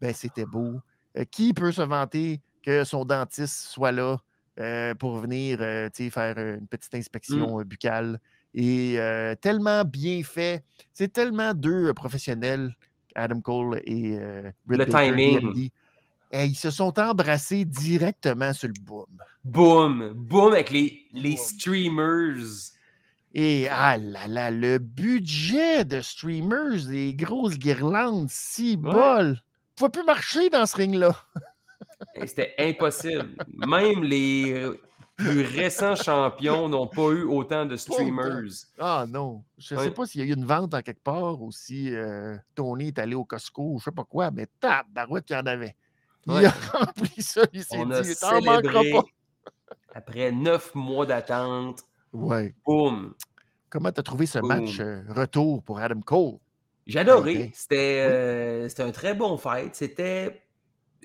ben, 0.00 0.14
c'était 0.14 0.46
beau. 0.46 0.80
Euh, 1.16 1.24
qui 1.30 1.52
peut 1.52 1.72
se 1.72 1.82
vanter 1.82 2.40
que 2.62 2.84
son 2.84 3.04
dentiste 3.04 3.68
soit 3.68 3.92
là 3.92 4.16
euh, 4.58 4.94
pour 4.94 5.18
venir 5.18 5.58
euh, 5.60 5.88
faire 5.92 6.38
une 6.38 6.66
petite 6.66 6.94
inspection 6.94 7.60
euh, 7.60 7.64
buccale? 7.64 8.18
Et 8.56 8.98
tellement 9.40 9.84
bien 9.84 10.22
fait. 10.22 10.62
C'est 10.92 11.12
tellement 11.12 11.52
deux 11.54 11.92
professionnels, 11.92 12.72
Adam 13.16 13.40
Cole 13.40 13.80
et 13.84 14.16
Britt 14.64 14.78
Le 14.78 14.92
Baker, 14.92 15.10
timing. 15.10 15.70
Et 16.36 16.46
ils 16.46 16.56
se 16.56 16.72
sont 16.72 16.98
embrassés 16.98 17.64
directement 17.64 18.52
sur 18.52 18.66
le 18.66 18.74
boom. 18.82 19.06
Boum! 19.44 20.12
Boum 20.16 20.52
avec 20.52 20.70
les, 20.70 21.36
streamers. 21.36 22.72
Et 23.32 23.68
ah 23.70 23.96
là 23.98 24.26
là, 24.26 24.50
le 24.50 24.78
budget 24.78 25.84
de 25.84 26.00
streamers, 26.00 26.88
les 26.88 27.14
grosses 27.14 27.56
guirlandes, 27.56 28.28
si 28.30 28.76
bol. 28.76 29.28
ne 29.28 29.34
pouvait 29.76 29.90
plus 29.90 30.04
marcher 30.04 30.50
dans 30.50 30.66
ce 30.66 30.76
ring-là. 30.76 31.14
Et 32.16 32.26
C'était 32.26 32.52
impossible. 32.58 33.28
Même 33.68 34.02
les 34.02 34.54
euh, 34.54 34.80
plus 35.14 35.42
récents 35.42 35.94
champions 35.94 36.68
n'ont 36.68 36.88
pas 36.88 37.10
eu 37.12 37.22
autant 37.22 37.64
de 37.64 37.76
streamers. 37.76 38.42
Ah 38.80 39.04
non. 39.08 39.44
Je 39.56 39.76
ne 39.76 39.80
sais 39.80 39.86
Ouais. 39.86 39.92
pas 39.92 40.06
s'il 40.06 40.20
y 40.20 40.24
a 40.24 40.26
eu 40.26 40.34
une 40.36 40.46
vente 40.46 40.74
en 40.74 40.82
quelque 40.82 41.02
part 41.04 41.40
ou 41.40 41.52
si 41.52 41.94
euh, 41.94 42.36
Tony 42.56 42.88
est 42.88 42.98
allé 42.98 43.14
au 43.14 43.24
Costco 43.24 43.74
ou 43.74 43.78
je 43.78 43.84
sais 43.84 43.92
pas 43.92 44.04
quoi, 44.04 44.32
mais 44.32 44.48
tabarouette 44.58 45.26
qu'il 45.26 45.36
y 45.36 45.38
en 45.38 45.46
avait. 45.46 45.76
Il 46.26 46.46
a 46.46 46.54
rempli 46.72 47.22
ça, 47.22 47.42
il 47.52 47.62
s'est 47.62 47.84
dit, 47.84 48.16
t'en 48.20 48.40
manqueras 48.40 48.82
célébré 48.82 48.90
pas. 48.92 49.04
après 49.94 50.32
neuf 50.32 50.74
mois 50.74 51.06
d'attente. 51.06 51.82
Ouais. 52.12 52.54
Boum! 52.64 53.14
Comment 53.68 53.90
tu 53.90 54.00
as 54.00 54.02
trouvé 54.04 54.26
ce 54.26 54.38
Boom. 54.38 54.48
match 54.48 54.78
euh, 54.80 55.02
retour 55.08 55.62
pour 55.62 55.80
Adam 55.80 56.00
Cole? 56.00 56.38
J'ai 56.86 57.00
adoré. 57.00 57.50
C'était 57.54 58.06
euh, 58.08 58.68
c'était 58.68 58.84
un 58.84 58.92
très 58.92 59.14
bon 59.14 59.36
fight. 59.36 59.74
C'était 59.74 60.42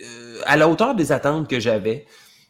euh, 0.02 0.42
à 0.46 0.56
la 0.56 0.70
hauteur 0.70 0.94
des 0.94 1.12
attentes 1.12 1.50
que 1.50 1.60
j'avais. 1.60 2.06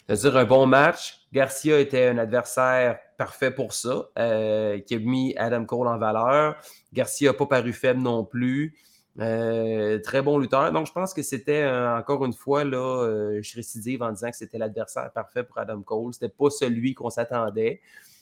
C'est-à-dire 0.08 0.38
un 0.38 0.46
bon 0.46 0.66
match. 0.66 1.20
Garcia 1.32 1.80
était 1.80 2.08
un 2.08 2.18
adversaire 2.18 3.00
parfait 3.18 3.52
pour 3.52 3.74
ça, 3.74 4.10
qui 4.16 4.96
a 4.96 5.00
mis 5.00 5.36
Adam 5.38 5.64
Cole 5.66 5.88
en 5.88 6.00
valeur. 6.00 6.56
Garcia 6.92 7.30
n'a 7.30 7.38
pas 7.38 7.46
paru 7.46 7.72
faible 7.72 8.02
non 8.02 8.26
plus. 8.26 8.76
Euh, 9.20 10.00
très 10.00 10.22
bon 10.22 10.38
lutteur. 10.38 10.72
Donc, 10.72 10.88
je 10.88 10.92
pense 10.92 11.14
que 11.14 11.22
c'était 11.24 11.64
euh, 11.64 11.98
encore 11.98 12.24
une 12.26 12.34
fois, 12.34 12.64
là, 12.64 12.78
euh, 13.04 13.40
je 13.42 13.56
récidive 13.56 14.02
en 14.02 14.12
disant 14.12 14.30
que 14.32 14.38
c'était 14.38 14.58
l'adversaire 14.58 15.12
parfait 15.12 15.44
pour 15.44 15.58
Adam 15.58 15.82
Cole. 15.82 16.14
C'était 16.14 16.30
pas 16.30 16.50
celui 16.50 16.94
qu'on 16.94 17.10
s'attendait. 17.10 17.82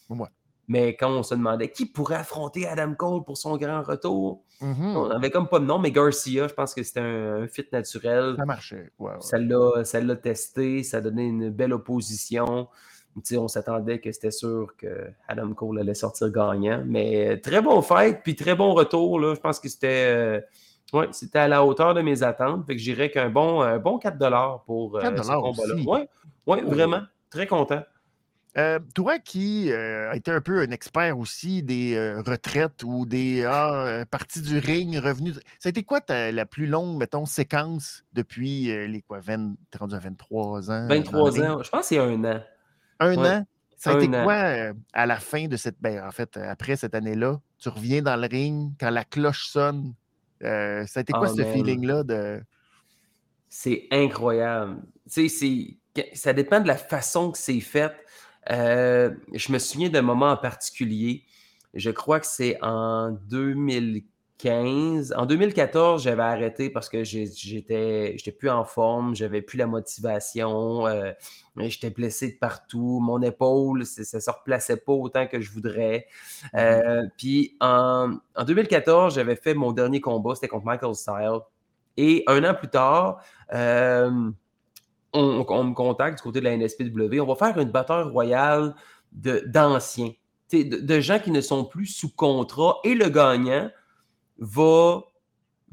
Ouais. 0.09 0.27
Mais 0.69 0.95
quand 0.97 1.09
on 1.11 1.23
se 1.23 1.33
demandait 1.33 1.69
qui 1.71 1.85
pourrait 1.85 2.15
affronter 2.15 2.67
Adam 2.67 2.93
Cole 2.93 3.23
pour 3.23 3.37
son 3.37 3.55
grand 3.57 3.81
retour, 3.83 4.43
Mhm. 4.59 4.97
on 4.97 5.07
n'avait 5.07 5.29
comme 5.29 5.47
pas 5.47 5.59
de 5.59 5.65
nom, 5.65 5.77
mais 5.79 5.91
Garcia, 5.91 6.47
je 6.47 6.53
pense 6.53 6.73
que 6.73 6.81
c'était 6.83 6.99
un, 6.99 7.43
un 7.43 7.47
fit 7.47 7.65
naturel. 7.71 8.33
Ça 8.37 8.45
marchait. 8.45 8.91
ouais, 8.99 9.11
ouais. 9.11 9.17
Ça 9.83 10.01
l'a, 10.01 10.15
testé, 10.15 10.83
ça 10.83 10.97
a 10.97 11.01
donné 11.01 11.25
une 11.27 11.49
belle 11.51 11.73
opposition. 11.73 12.67
On 13.35 13.47
s'attendait 13.47 13.99
que 13.99 14.11
c'était 14.11 14.31
sûr 14.31 14.75
que 14.77 15.07
Adam 15.27 15.53
Cole 15.53 15.79
allait 15.79 15.93
sortir 15.93 16.29
gagnant. 16.31 16.83
Mais 16.85 17.39
très 17.39 17.61
bon 17.61 17.81
fight, 17.81 18.19
puis 18.23 18.35
très 18.35 18.55
bon 18.55 18.73
retour. 18.73 19.19
Là. 19.19 19.33
Je 19.35 19.39
pense 19.39 19.59
que 19.59 19.69
c'était, 19.69 20.43
euh, 20.93 20.99
ouais, 20.99 21.07
c'était 21.11 21.39
à 21.39 21.47
la 21.47 21.63
hauteur 21.65 21.93
de 21.93 22.01
mes 22.01 22.23
attentes. 22.23 22.65
Fait 22.65 22.75
que 22.75 22.81
j'irais 22.81 23.09
qu'un 23.11 23.29
bon, 23.29 23.61
un 23.61 23.77
bon 23.79 23.97
4 23.97 24.63
pour 24.65 24.97
euh, 24.97 25.01
4 25.01 25.23
ce 25.23 25.31
combat-là. 25.31 25.75
Ouais, 25.85 26.09
ouais, 26.47 26.63
Oh. 26.65 26.69
vraiment. 26.69 27.01
Très 27.29 27.45
content. 27.47 27.83
Euh, 28.57 28.79
toi 28.95 29.19
qui 29.19 29.71
euh, 29.71 30.09
a 30.09 30.15
été 30.15 30.31
un 30.31 30.41
peu 30.41 30.61
un 30.61 30.71
expert 30.71 31.19
aussi 31.19 31.61
des 31.61 31.93
euh, 31.95 32.23
retraites 32.25 32.81
ou 32.83 33.05
des 33.05 33.45
ah, 33.45 33.85
euh, 33.85 34.05
parties 34.05 34.41
du 34.41 34.57
ring, 34.57 34.97
revenus. 34.97 35.35
Ça 35.59 35.67
a 35.67 35.69
été 35.69 35.83
quoi 35.83 36.01
ta- 36.01 36.31
la 36.31 36.45
plus 36.47 36.65
longue, 36.65 36.97
mettons, 36.97 37.25
séquence 37.27 38.03
depuis 38.13 38.71
euh, 38.71 38.87
les 38.87 39.03
quoi, 39.03 39.19
20, 39.19 39.53
t'es 39.69 39.77
rendu 39.77 39.93
à 39.93 39.99
23 39.99 40.71
ans? 40.71 40.87
dans 40.87 40.93
le 40.95 40.95
23 41.01 41.29
ring? 41.31 41.43
ans, 41.45 41.61
je 41.61 41.69
pense 41.69 41.81
que 41.81 41.85
c'est 41.87 41.99
un 41.99 42.23
an. 42.25 42.39
Un 42.99 43.15
Ouais. 43.17 43.27
an? 43.27 43.45
Ça 43.75 43.91
a 43.91 43.93
Un 43.93 43.99
été 43.99 44.17
an. 44.17 44.23
quoi 44.23 44.33
euh, 44.33 44.73
à 44.91 45.05
la 45.05 45.17
fin 45.17 45.47
de 45.47 45.55
cette. 45.55 45.75
Ben, 45.79 46.03
en 46.03 46.09
fait, 46.11 46.35
euh, 46.35 46.49
après 46.49 46.77
cette 46.77 46.95
année-là, 46.95 47.39
tu 47.59 47.69
reviens 47.69 48.01
dans 48.01 48.15
le 48.15 48.27
ring, 48.27 48.71
quand 48.79 48.89
la 48.89 49.03
cloche 49.03 49.49
sonne? 49.49 49.93
Euh, 50.43 50.85
ça 50.85 50.99
a 50.99 51.01
été 51.01 51.13
quoi 51.13 51.27
Ah, 51.29 51.33
ce 51.35 51.43
feeling-là 51.43 52.03
de. 52.03 52.41
C'est 53.49 53.87
incroyable. 53.91 54.81
Tu 55.11 55.29
sais, 55.29 55.77
ça 56.13 56.33
dépend 56.33 56.59
de 56.59 56.67
la 56.67 56.77
façon 56.77 57.31
que 57.31 57.37
c'est 57.37 57.59
fait. 57.59 57.93
Euh, 58.51 59.11
je 59.33 59.51
me 59.51 59.59
souviens 59.59 59.89
d'un 59.89 60.01
moment 60.01 60.31
en 60.31 60.37
particulier. 60.37 61.23
Je 61.73 61.91
crois 61.91 62.19
que 62.19 62.27
c'est 62.27 62.57
en 62.61 63.11
2015. 63.11 64.03
En 64.45 65.25
2014, 65.25 66.03
j'avais 66.03 66.21
arrêté 66.21 66.69
parce 66.69 66.89
que 66.89 67.03
j'étais 67.03 68.13
j'étais 68.17 68.31
plus 68.31 68.51
en 68.51 68.65
forme, 68.65 69.15
j'avais 69.15 69.41
plus 69.41 69.57
la 69.57 69.65
motivation, 69.65 70.85
euh, 70.85 71.11
j'étais 71.57 71.89
blessé 71.89 72.33
de 72.33 72.37
partout, 72.37 72.99
mon 73.01 73.19
épaule, 73.23 73.83
ça 73.85 74.17
ne 74.17 74.21
se 74.21 74.29
replaçait 74.29 74.77
pas 74.77 74.91
autant 74.91 75.25
que 75.25 75.41
je 75.41 75.51
voudrais. 75.51 76.05
Euh, 76.53 77.03
puis 77.17 77.57
en, 77.61 78.17
en 78.35 78.43
2014, 78.43 79.15
j'avais 79.15 79.35
fait 79.35 79.55
mon 79.55 79.71
dernier 79.71 80.01
combat, 80.01 80.35
c'était 80.35 80.47
contre 80.49 80.65
Michael 80.65 80.93
Style. 80.93 81.39
Et 81.97 82.23
un 82.27 82.43
an 82.43 82.53
plus 82.53 82.69
tard, 82.69 83.19
euh, 83.53 84.29
on, 85.13 85.45
on 85.49 85.63
me 85.63 85.73
contacte 85.73 86.17
du 86.17 86.23
côté 86.23 86.41
de 86.41 86.45
la 86.45 86.55
NSPW. 86.55 87.19
On 87.21 87.25
va 87.25 87.35
faire 87.35 87.57
une 87.57 87.71
batteur 87.71 88.11
royale 88.11 88.75
d'anciens, 89.11 90.11
de 90.53 90.99
gens 90.99 91.17
qui 91.17 91.31
ne 91.31 91.41
sont 91.41 91.65
plus 91.65 91.87
sous 91.87 92.13
contrat. 92.13 92.77
Et 92.83 92.93
le 92.93 93.09
gagnant 93.09 93.71
va 94.39 95.03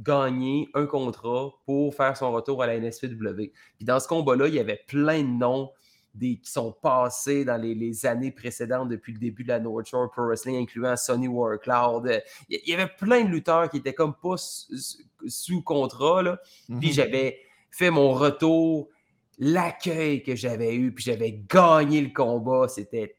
gagner 0.00 0.68
un 0.74 0.86
contrat 0.86 1.50
pour 1.66 1.94
faire 1.94 2.16
son 2.16 2.32
retour 2.32 2.62
à 2.62 2.66
la 2.66 2.78
NSPW. 2.78 3.52
Puis 3.76 3.84
dans 3.84 4.00
ce 4.00 4.08
combat-là, 4.08 4.48
il 4.48 4.54
y 4.54 4.58
avait 4.58 4.82
plein 4.88 5.22
de 5.22 5.28
noms 5.28 5.70
des, 6.14 6.38
qui 6.38 6.50
sont 6.50 6.72
passés 6.72 7.44
dans 7.44 7.56
les, 7.60 7.74
les 7.74 8.06
années 8.06 8.30
précédentes 8.30 8.88
depuis 8.88 9.12
le 9.12 9.18
début 9.18 9.42
de 9.42 9.48
la 9.48 9.60
North 9.60 9.86
Shore 9.86 10.10
Pro 10.10 10.26
Wrestling, 10.26 10.56
incluant 10.62 10.96
Sonny 10.96 11.28
Warcloud. 11.28 12.22
Il 12.48 12.60
y 12.66 12.74
avait 12.74 12.90
plein 12.98 13.22
de 13.24 13.28
lutteurs 13.28 13.68
qui 13.68 13.78
étaient 13.78 13.94
comme 13.94 14.14
pas 14.14 14.36
sous, 14.36 14.98
sous 15.26 15.62
contrat. 15.62 16.22
Là. 16.22 16.38
Puis 16.66 16.88
Mhm. 16.88 16.92
j'avais 16.92 17.38
fait 17.70 17.90
mon 17.90 18.12
retour, 18.12 18.88
l'accueil 19.38 20.22
que 20.22 20.36
j'avais 20.36 20.74
eu, 20.76 20.92
puis 20.92 21.04
j'avais 21.04 21.32
gagné 21.48 22.00
le 22.00 22.10
combat. 22.12 22.68
C'était 22.68 23.16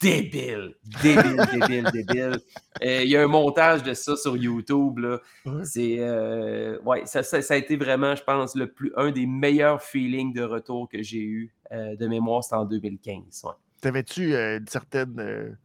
débile, 0.00 0.74
débile, 1.02 1.36
débile, 1.52 1.90
débile. 1.92 2.38
Euh, 2.84 3.02
Il 3.02 3.08
y 3.10 3.16
a 3.16 3.22
un 3.22 3.26
montage 3.26 3.82
de 3.82 3.94
ça 3.94 4.16
sur 4.16 4.36
YouTube. 4.36 4.98
Là. 4.98 5.20
C'est, 5.64 5.96
euh, 5.98 6.78
ouais, 6.84 7.06
ça, 7.06 7.22
ça- 7.22 7.40
ça 7.42 7.54
a 7.54 7.56
été 7.56 7.76
vraiment, 7.76 8.14
je 8.14 8.22
pense, 8.22 8.54
le 8.54 8.70
plus, 8.70 8.92
un 8.96 9.10
des 9.10 9.26
meilleurs 9.26 9.82
feelings 9.82 10.32
de 10.34 10.42
retour 10.42 10.88
que 10.88 11.02
j'ai 11.02 11.20
eu 11.22 11.54
euh, 11.72 11.96
de 11.96 12.06
mémoire, 12.06 12.44
c'était 12.44 12.56
en 12.56 12.64
2015. 12.66 13.42
ouais. 13.44 13.50
T'avais-tu 13.80 14.34
une 14.34 14.66
certaine 14.68 15.56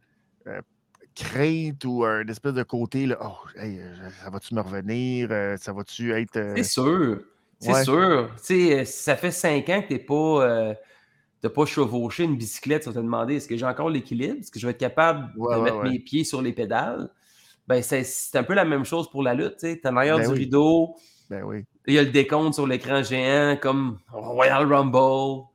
crainte 1.14 1.84
ou 1.84 2.04
un 2.04 2.26
espèce 2.26 2.54
de 2.54 2.62
côté, 2.62 3.06
là, 3.06 3.18
oh, 3.22 3.36
hey, 3.58 3.80
ça 4.22 4.30
va-tu 4.30 4.54
me 4.54 4.60
revenir? 4.60 5.28
ça 5.58 5.72
va-tu 5.72 6.12
être. 6.12 6.54
C'est 6.56 6.62
sûr. 6.62 7.20
C'est 7.60 7.72
Ouais. 7.72 7.84
sûr. 7.84 8.30
Tu 8.38 8.42
sais, 8.44 8.80
euh, 8.80 8.84
ça 8.84 9.14
fait 9.16 9.30
cinq 9.30 9.68
ans 9.68 9.82
que 9.82 9.88
tu 9.88 9.92
n'as 9.94 9.98
pas, 10.00 10.74
euh, 11.44 11.48
t'as 11.48 11.54
pas 11.54 11.66
chevauché 11.66 12.24
une 12.24 12.36
bicyclette. 12.36 12.82
Tu 12.82 12.88
vas 12.88 12.94
te 12.94 13.00
demander 13.00 13.36
est-ce 13.36 13.48
que 13.48 13.56
j'ai 13.56 13.66
encore 13.66 13.90
l'équilibre? 13.90 14.38
Est-ce 14.40 14.50
que 14.50 14.58
je 14.58 14.66
vais 14.66 14.72
être 14.72 14.78
capable 14.78 15.32
Ouais, 15.36 15.54
de 15.54 15.60
ouais, 15.60 15.64
mettre 15.64 15.78
ouais. 15.78 15.90
mes 15.90 15.98
pieds 15.98 16.24
sur 16.24 16.42
les 16.42 16.52
pédales? 16.52 17.10
Ben, 17.66 17.82
c'est, 17.82 18.04
un 18.34 18.42
peu 18.42 18.54
la 18.54 18.64
même 18.64 18.84
chose 18.84 19.10
pour 19.10 19.22
la 19.22 19.34
lutte. 19.34 19.58
Tu 19.58 19.66
es 19.66 19.86
en 19.86 19.96
arrière 19.96 20.18
Ben 20.18 20.26
du 20.26 20.32
oui. 20.32 20.38
rideau. 20.40 20.96
Ben 21.30 21.42
oui. 21.44 21.64
Il 21.86 21.94
y 21.94 21.98
a 21.98 22.02
le 22.02 22.10
décompte 22.10 22.54
sur 22.54 22.66
l'écran 22.66 23.02
géant 23.02 23.56
comme 23.60 23.98
Royal 24.10 24.72
Rumble. 24.72 25.46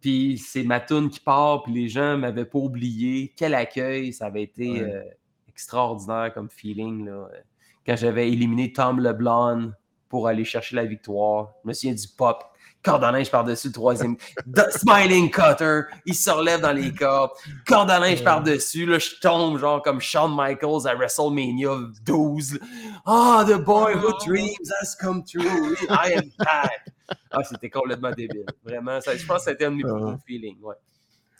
Puis 0.00 0.38
c'est 0.38 0.62
ma 0.62 0.78
toune 0.78 1.08
qui 1.08 1.20
part, 1.20 1.62
puis 1.62 1.72
les 1.72 1.88
gens 1.88 2.16
m'avaient 2.18 2.44
pas 2.44 2.58
oublié. 2.58 3.32
Quel 3.36 3.54
accueil, 3.54 4.12
ça 4.12 4.26
avait 4.26 4.42
été 4.42 4.80
euh, 4.80 5.02
extraordinaire 5.48 6.32
comme 6.34 6.48
feeling. 6.48 7.06
Là. 7.06 7.28
Quand 7.84 7.96
j'avais 7.96 8.28
éliminé 8.28 8.72
Tom 8.72 9.00
LeBlanc 9.00 9.70
pour 10.08 10.28
aller 10.28 10.44
chercher 10.44 10.76
la 10.76 10.84
victoire, 10.84 11.54
je 11.64 11.68
me 11.68 11.72
souviens 11.72 11.94
du 11.94 12.06
pop, 12.16 12.44
corde 12.86 13.04
à 13.04 13.10
linge 13.12 13.30
par-dessus 13.30 13.66
le 13.68 13.72
troisième, 13.74 14.16
The 14.54 14.70
Smiling 14.70 15.30
Cutter, 15.30 15.80
il 16.06 16.14
se 16.14 16.30
relève 16.30 16.60
dans 16.60 16.72
les 16.72 16.94
cordes, 16.94 17.32
corde 17.66 17.90
à 17.90 17.98
linge 17.98 18.22
par-dessus, 18.22 18.86
là, 18.86 18.98
je 18.98 19.10
tombe 19.20 19.58
genre 19.58 19.82
comme 19.82 20.00
Shawn 20.00 20.34
Michaels 20.34 20.86
à 20.86 20.94
WrestleMania 20.94 21.70
12. 22.04 22.58
Ah, 23.04 23.44
the 23.46 23.58
boy 23.62 23.94
who 23.94 24.12
dreams 24.24 24.70
has 24.80 24.94
come 25.00 25.22
true. 25.24 25.74
I 25.90 26.14
am 26.14 26.30
back. 26.38 26.70
Ah, 27.30 27.42
c'était 27.44 27.70
complètement 27.70 28.10
débile. 28.12 28.46
Vraiment, 28.64 29.00
ça, 29.00 29.16
je 29.16 29.26
pense 29.26 29.44
que 29.44 29.50
c'était 29.50 29.64
un 29.66 29.72
de 29.72 29.76
mes 29.76 29.82
plus 29.82 29.92
Ah. 30.06 30.16
feelings. 30.26 30.58
Ouais. 30.62 30.74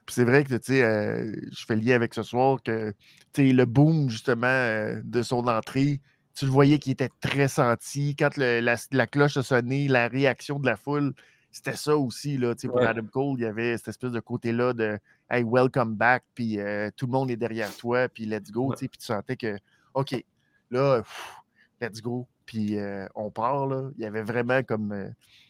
Puis 0.05 0.15
c'est 0.15 0.25
vrai 0.25 0.45
que, 0.45 0.55
tu 0.55 0.61
sais, 0.63 0.83
euh, 0.83 1.33
je 1.53 1.65
fais 1.67 1.75
lier 1.77 1.93
avec 1.95 2.13
ce 2.15 2.23
soir 2.23 2.59
que, 2.65 2.91
tu 3.33 3.47
sais, 3.49 3.53
le 3.53 3.65
boom, 3.65 4.09
justement, 4.11 4.47
euh, 4.47 5.01
de 5.05 5.23
son 5.23 5.47
entrée, 5.49 6.01
tu 6.37 6.45
le 6.45 6.51
voyais 6.51 6.79
qu'il 6.79 6.93
était 6.93 7.09
très 7.21 7.49
senti. 7.49 8.15
Quand 8.15 8.37
le- 8.37 8.61
la, 8.61 8.77
la 8.93 9.07
cloche 9.07 9.37
a 9.39 9.43
sonné, 9.43 9.89
la 9.89 10.07
réaction 10.07 10.59
de 10.61 10.67
la 10.67 10.77
foule, 10.77 11.15
c'était 11.57 11.77
ça 11.77 11.97
aussi, 11.97 12.37
là, 12.37 12.55
tu 12.55 12.63
sais, 12.63 12.69
pour 12.69 12.77
Ouais. 12.77 12.87
Adam 12.87 13.07
Cole, 13.11 13.37
il 13.39 13.43
y 13.43 13.47
avait 13.47 13.77
cette 13.79 13.89
espèce 13.89 14.13
de 14.13 14.21
côté-là 14.21 14.75
de 14.75 14.99
«Hey, 15.31 15.43
welcome 15.43 15.95
back», 15.95 16.23
puis 16.35 16.61
euh, 16.61 16.91
tout 16.95 17.07
le 17.07 17.13
monde 17.13 17.31
est 17.31 17.37
derrière 17.37 17.75
toi, 17.77 18.09
puis 18.09 18.27
let's 18.27 18.51
go, 18.51 18.67
Ouais. 18.69 18.77
puis 18.77 18.89
tu 18.91 19.07
sentais 19.07 19.37
que, 19.37 19.57
OK, 19.95 20.23
là, 20.71 20.99
pff, 21.03 21.35
let's 21.81 22.03
go, 22.03 22.27
puis 22.45 22.79
euh, 22.79 23.07
on 23.15 23.31
part, 23.31 23.67
là. 23.67 23.89
Il 23.97 24.03
y 24.03 24.07
avait 24.07 24.23
vraiment 24.23 24.63
comme 24.63 24.93
euh, 24.93 25.09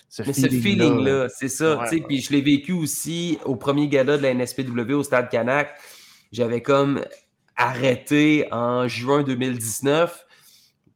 ce 0.08 0.22
Mais 0.22 0.32
ce 0.32 0.46
feeling-là. 0.48 1.28
c'est 1.28 1.48
ça. 1.48 1.76
Ouais, 1.76 1.90
ouais. 1.90 2.04
Puis 2.06 2.20
je 2.20 2.30
l'ai 2.32 2.40
vécu 2.40 2.72
aussi 2.72 3.38
au 3.44 3.56
premier 3.56 3.88
gala 3.88 4.16
de 4.16 4.22
la 4.22 4.32
NSPW 4.32 4.92
au 4.92 5.02
Stade 5.02 5.28
Canac. 5.28 5.76
J'avais 6.30 6.62
comme 6.62 7.00
arrêté 7.56 8.46
en 8.52 8.86
juin 8.86 9.22
2019. 9.24 10.26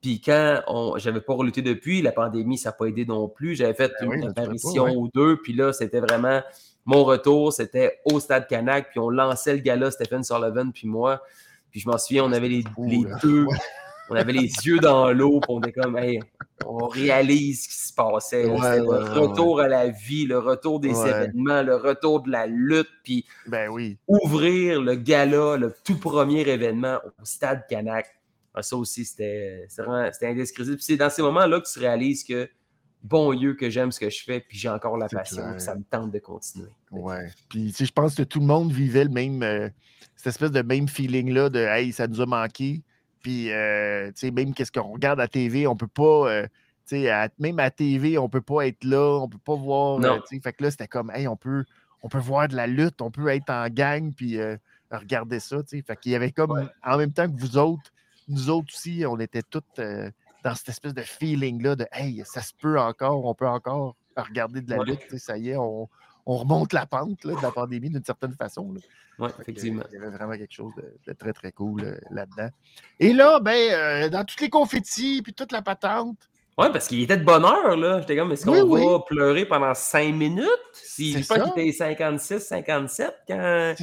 Puis 0.00 0.20
quand 0.20 0.62
on, 0.66 0.96
j'avais 0.96 1.20
pas 1.20 1.34
reluté 1.34 1.60
depuis, 1.62 2.00
la 2.00 2.12
pandémie, 2.12 2.56
ça 2.56 2.70
n'a 2.70 2.72
pas 2.72 2.86
aidé 2.86 3.04
non 3.04 3.28
plus. 3.28 3.54
J'avais 3.54 3.74
fait 3.74 3.92
Ben 4.00 4.12
une 4.12 4.20
pas, 4.22 4.42
apparition 4.42 4.84
ouais. 4.84 4.96
ou 4.96 5.10
deux. 5.14 5.36
Puis 5.42 5.52
là, 5.52 5.72
c'était 5.72 6.00
vraiment 6.00 6.40
mon 6.86 7.04
retour. 7.04 7.52
C'était 7.52 8.00
au 8.06 8.18
Stade 8.18 8.46
Canac. 8.48 8.90
Puis 8.90 9.00
on 9.00 9.10
lançait 9.10 9.52
le 9.52 9.60
gala, 9.60 9.90
Stephen 9.90 10.24
Sullivan, 10.24 10.72
puis 10.72 10.88
moi. 10.88 11.22
Puis 11.70 11.80
je 11.80 11.88
m'en 11.88 11.98
souviens, 11.98 12.24
on 12.24 12.32
avait 12.32 12.48
les, 12.48 12.62
fou, 12.62 12.86
les 12.88 13.02
là. 13.02 13.16
deux. 13.22 13.46
On 14.12 14.16
avait 14.16 14.32
les 14.32 14.50
yeux 14.64 14.80
dans 14.80 15.12
l'eau, 15.12 15.38
puis 15.38 15.50
on 15.50 15.60
était 15.60 15.72
comme, 15.72 15.96
hey, 15.96 16.18
on 16.66 16.88
réalise 16.88 17.62
ce 17.62 17.68
qui 17.68 17.74
se 17.76 17.94
passait. 17.94 18.44
Ouais, 18.44 18.58
ouais, 18.58 18.80
le 18.80 19.20
retour 19.20 19.60
à 19.60 19.68
la 19.68 19.88
vie, 19.88 20.26
le 20.26 20.40
retour 20.40 20.80
des 20.80 20.90
événements, 20.90 21.62
le 21.62 21.76
retour 21.76 22.22
de 22.22 22.30
la 22.32 22.48
lutte, 22.48 22.88
puis 23.04 23.24
Ben 23.46 23.68
oui. 23.70 23.98
ouvrir 24.08 24.80
le 24.80 24.96
gala, 24.96 25.56
le 25.56 25.72
tout 25.84 25.96
premier 25.96 26.40
événement 26.40 26.98
au 27.04 27.24
Stade 27.24 27.64
Canac. 27.68 28.06
Ah, 28.54 28.62
Ça 28.62 28.76
aussi, 28.76 29.04
c'était 29.04 29.66
indescriptible. 30.22 30.76
Puis 30.76 30.84
c'est 30.84 30.96
dans 30.96 31.10
ces 31.10 31.22
moments-là 31.22 31.60
que 31.60 31.68
tu 31.72 31.78
réalises 31.78 32.24
que, 32.24 32.48
bon 33.02 33.32
Dieu, 33.34 33.54
que 33.54 33.70
j'aime 33.70 33.92
ce 33.92 34.00
que 34.00 34.10
je 34.10 34.22
fais, 34.24 34.40
puis 34.40 34.58
j'ai 34.58 34.68
encore 34.68 34.96
la 34.98 35.08
passion, 35.08 35.52
puis 35.52 35.60
ça 35.60 35.74
me 35.74 35.82
tente 35.84 36.10
de 36.10 36.18
continuer. 36.18 36.68
Ouais. 36.90 37.30
Puis, 37.48 37.68
tu 37.68 37.72
sais, 37.72 37.84
je 37.86 37.92
pense 37.92 38.14
que 38.14 38.22
tout 38.22 38.40
le 38.40 38.46
monde 38.46 38.72
vivait 38.72 39.04
le 39.04 39.10
même, 39.10 39.42
euh, 39.42 39.68
cette 40.16 40.26
espèce 40.28 40.50
de 40.50 40.62
même 40.62 40.88
feeling-là 40.88 41.48
de 41.48 41.60
Hey, 41.60 41.92
ça 41.92 42.06
nous 42.08 42.20
a 42.20 42.26
manqué. 42.26 42.82
Puis, 43.22 43.50
euh, 43.52 44.08
tu 44.08 44.12
sais, 44.16 44.30
même 44.30 44.52
qu'est-ce 44.54 44.72
qu'on 44.72 44.92
regarde 44.92 45.20
à 45.20 45.28
TV, 45.28 45.66
on 45.66 45.76
peut 45.76 45.86
pas, 45.86 46.30
euh, 46.30 46.46
à- 47.08 47.28
même 47.38 47.58
à 47.60 47.70
TV, 47.70 48.18
on 48.18 48.28
peut 48.28 48.40
pas 48.40 48.66
être 48.66 48.82
là, 48.82 49.18
on 49.22 49.28
peut 49.28 49.38
pas 49.38 49.54
voir. 49.54 50.00
Non. 50.00 50.20
fait 50.28 50.52
que 50.52 50.64
là, 50.64 50.70
c'était 50.72 50.88
comme, 50.88 51.10
hey, 51.14 51.28
on 51.28 51.36
peut, 51.36 51.64
on 52.02 52.08
peut 52.08 52.18
voir 52.18 52.48
de 52.48 52.56
la 52.56 52.66
lutte, 52.66 53.00
on 53.00 53.10
peut 53.12 53.28
être 53.28 53.48
en 53.50 53.68
gang, 53.68 54.12
puis 54.12 54.38
regarder 54.90 55.38
ça, 55.38 55.62
tu 55.62 55.76
sais. 55.78 55.82
Fait 55.82 55.96
qu'il 55.96 56.10
y 56.12 56.14
avait 56.16 56.32
comme, 56.32 56.50
Ouais. 56.50 56.66
en 56.84 56.98
même 56.98 57.12
temps 57.12 57.30
que 57.30 57.38
vous 57.40 57.56
autres, 57.58 57.92
nous 58.30 58.48
autres 58.50 58.68
aussi, 58.74 59.04
on 59.06 59.18
était 59.18 59.42
tous 59.42 59.60
euh, 59.78 60.10
dans 60.44 60.54
cette 60.54 60.70
espèce 60.70 60.94
de 60.94 61.02
feeling-là 61.02 61.76
de, 61.76 61.86
hey, 61.92 62.22
ça 62.24 62.40
se 62.40 62.52
peut 62.58 62.78
encore, 62.80 63.24
on 63.24 63.34
peut 63.34 63.48
encore 63.48 63.96
regarder 64.16 64.60
de 64.62 64.70
la 64.70 64.82
lutte, 64.82 65.16
ça 65.18 65.36
y 65.36 65.50
est, 65.50 65.56
on, 65.56 65.88
on 66.26 66.36
remonte 66.36 66.72
la 66.72 66.86
pente 66.86 67.24
là, 67.24 67.34
de 67.34 67.42
la 67.42 67.50
pandémie 67.50 67.90
d'une 67.90 68.04
certaine 68.04 68.34
façon. 68.34 68.74
Oui, 69.18 69.28
effectivement. 69.40 69.82
Il 69.90 69.94
y 69.94 70.02
avait 70.02 70.16
vraiment 70.16 70.32
quelque 70.36 70.52
chose 70.52 70.72
de, 70.76 70.94
de 71.06 71.12
très, 71.12 71.32
très 71.32 71.52
cool 71.52 71.82
euh, 71.84 71.98
là-dedans. 72.10 72.48
Et 72.98 73.12
là, 73.12 73.40
ben, 73.40 73.72
euh, 73.72 74.08
dans 74.08 74.24
tous 74.24 74.40
les 74.40 74.48
confettis, 74.48 75.20
puis 75.22 75.34
toute 75.34 75.52
la 75.52 75.62
patente, 75.62 76.16
Ouais, 76.58 76.70
parce 76.70 76.88
qu'il 76.88 77.00
était 77.00 77.16
de 77.16 77.24
bonne 77.24 77.44
heure, 77.44 77.74
là. 77.74 78.00
J'étais 78.00 78.16
comme, 78.16 78.32
est-ce 78.32 78.44
qu'on 78.44 78.60
Oui, 78.64 78.84
va 78.84 78.98
pleurer 79.06 79.46
pendant 79.46 79.72
5 79.72 80.14
minutes? 80.14 80.46
Si, 80.74 81.12
C'est 81.14 81.22
je 81.22 81.42
qu'il 81.54 81.62
était 81.62 81.72
56, 81.72 82.40
57 82.40 83.14
quand 83.26 83.74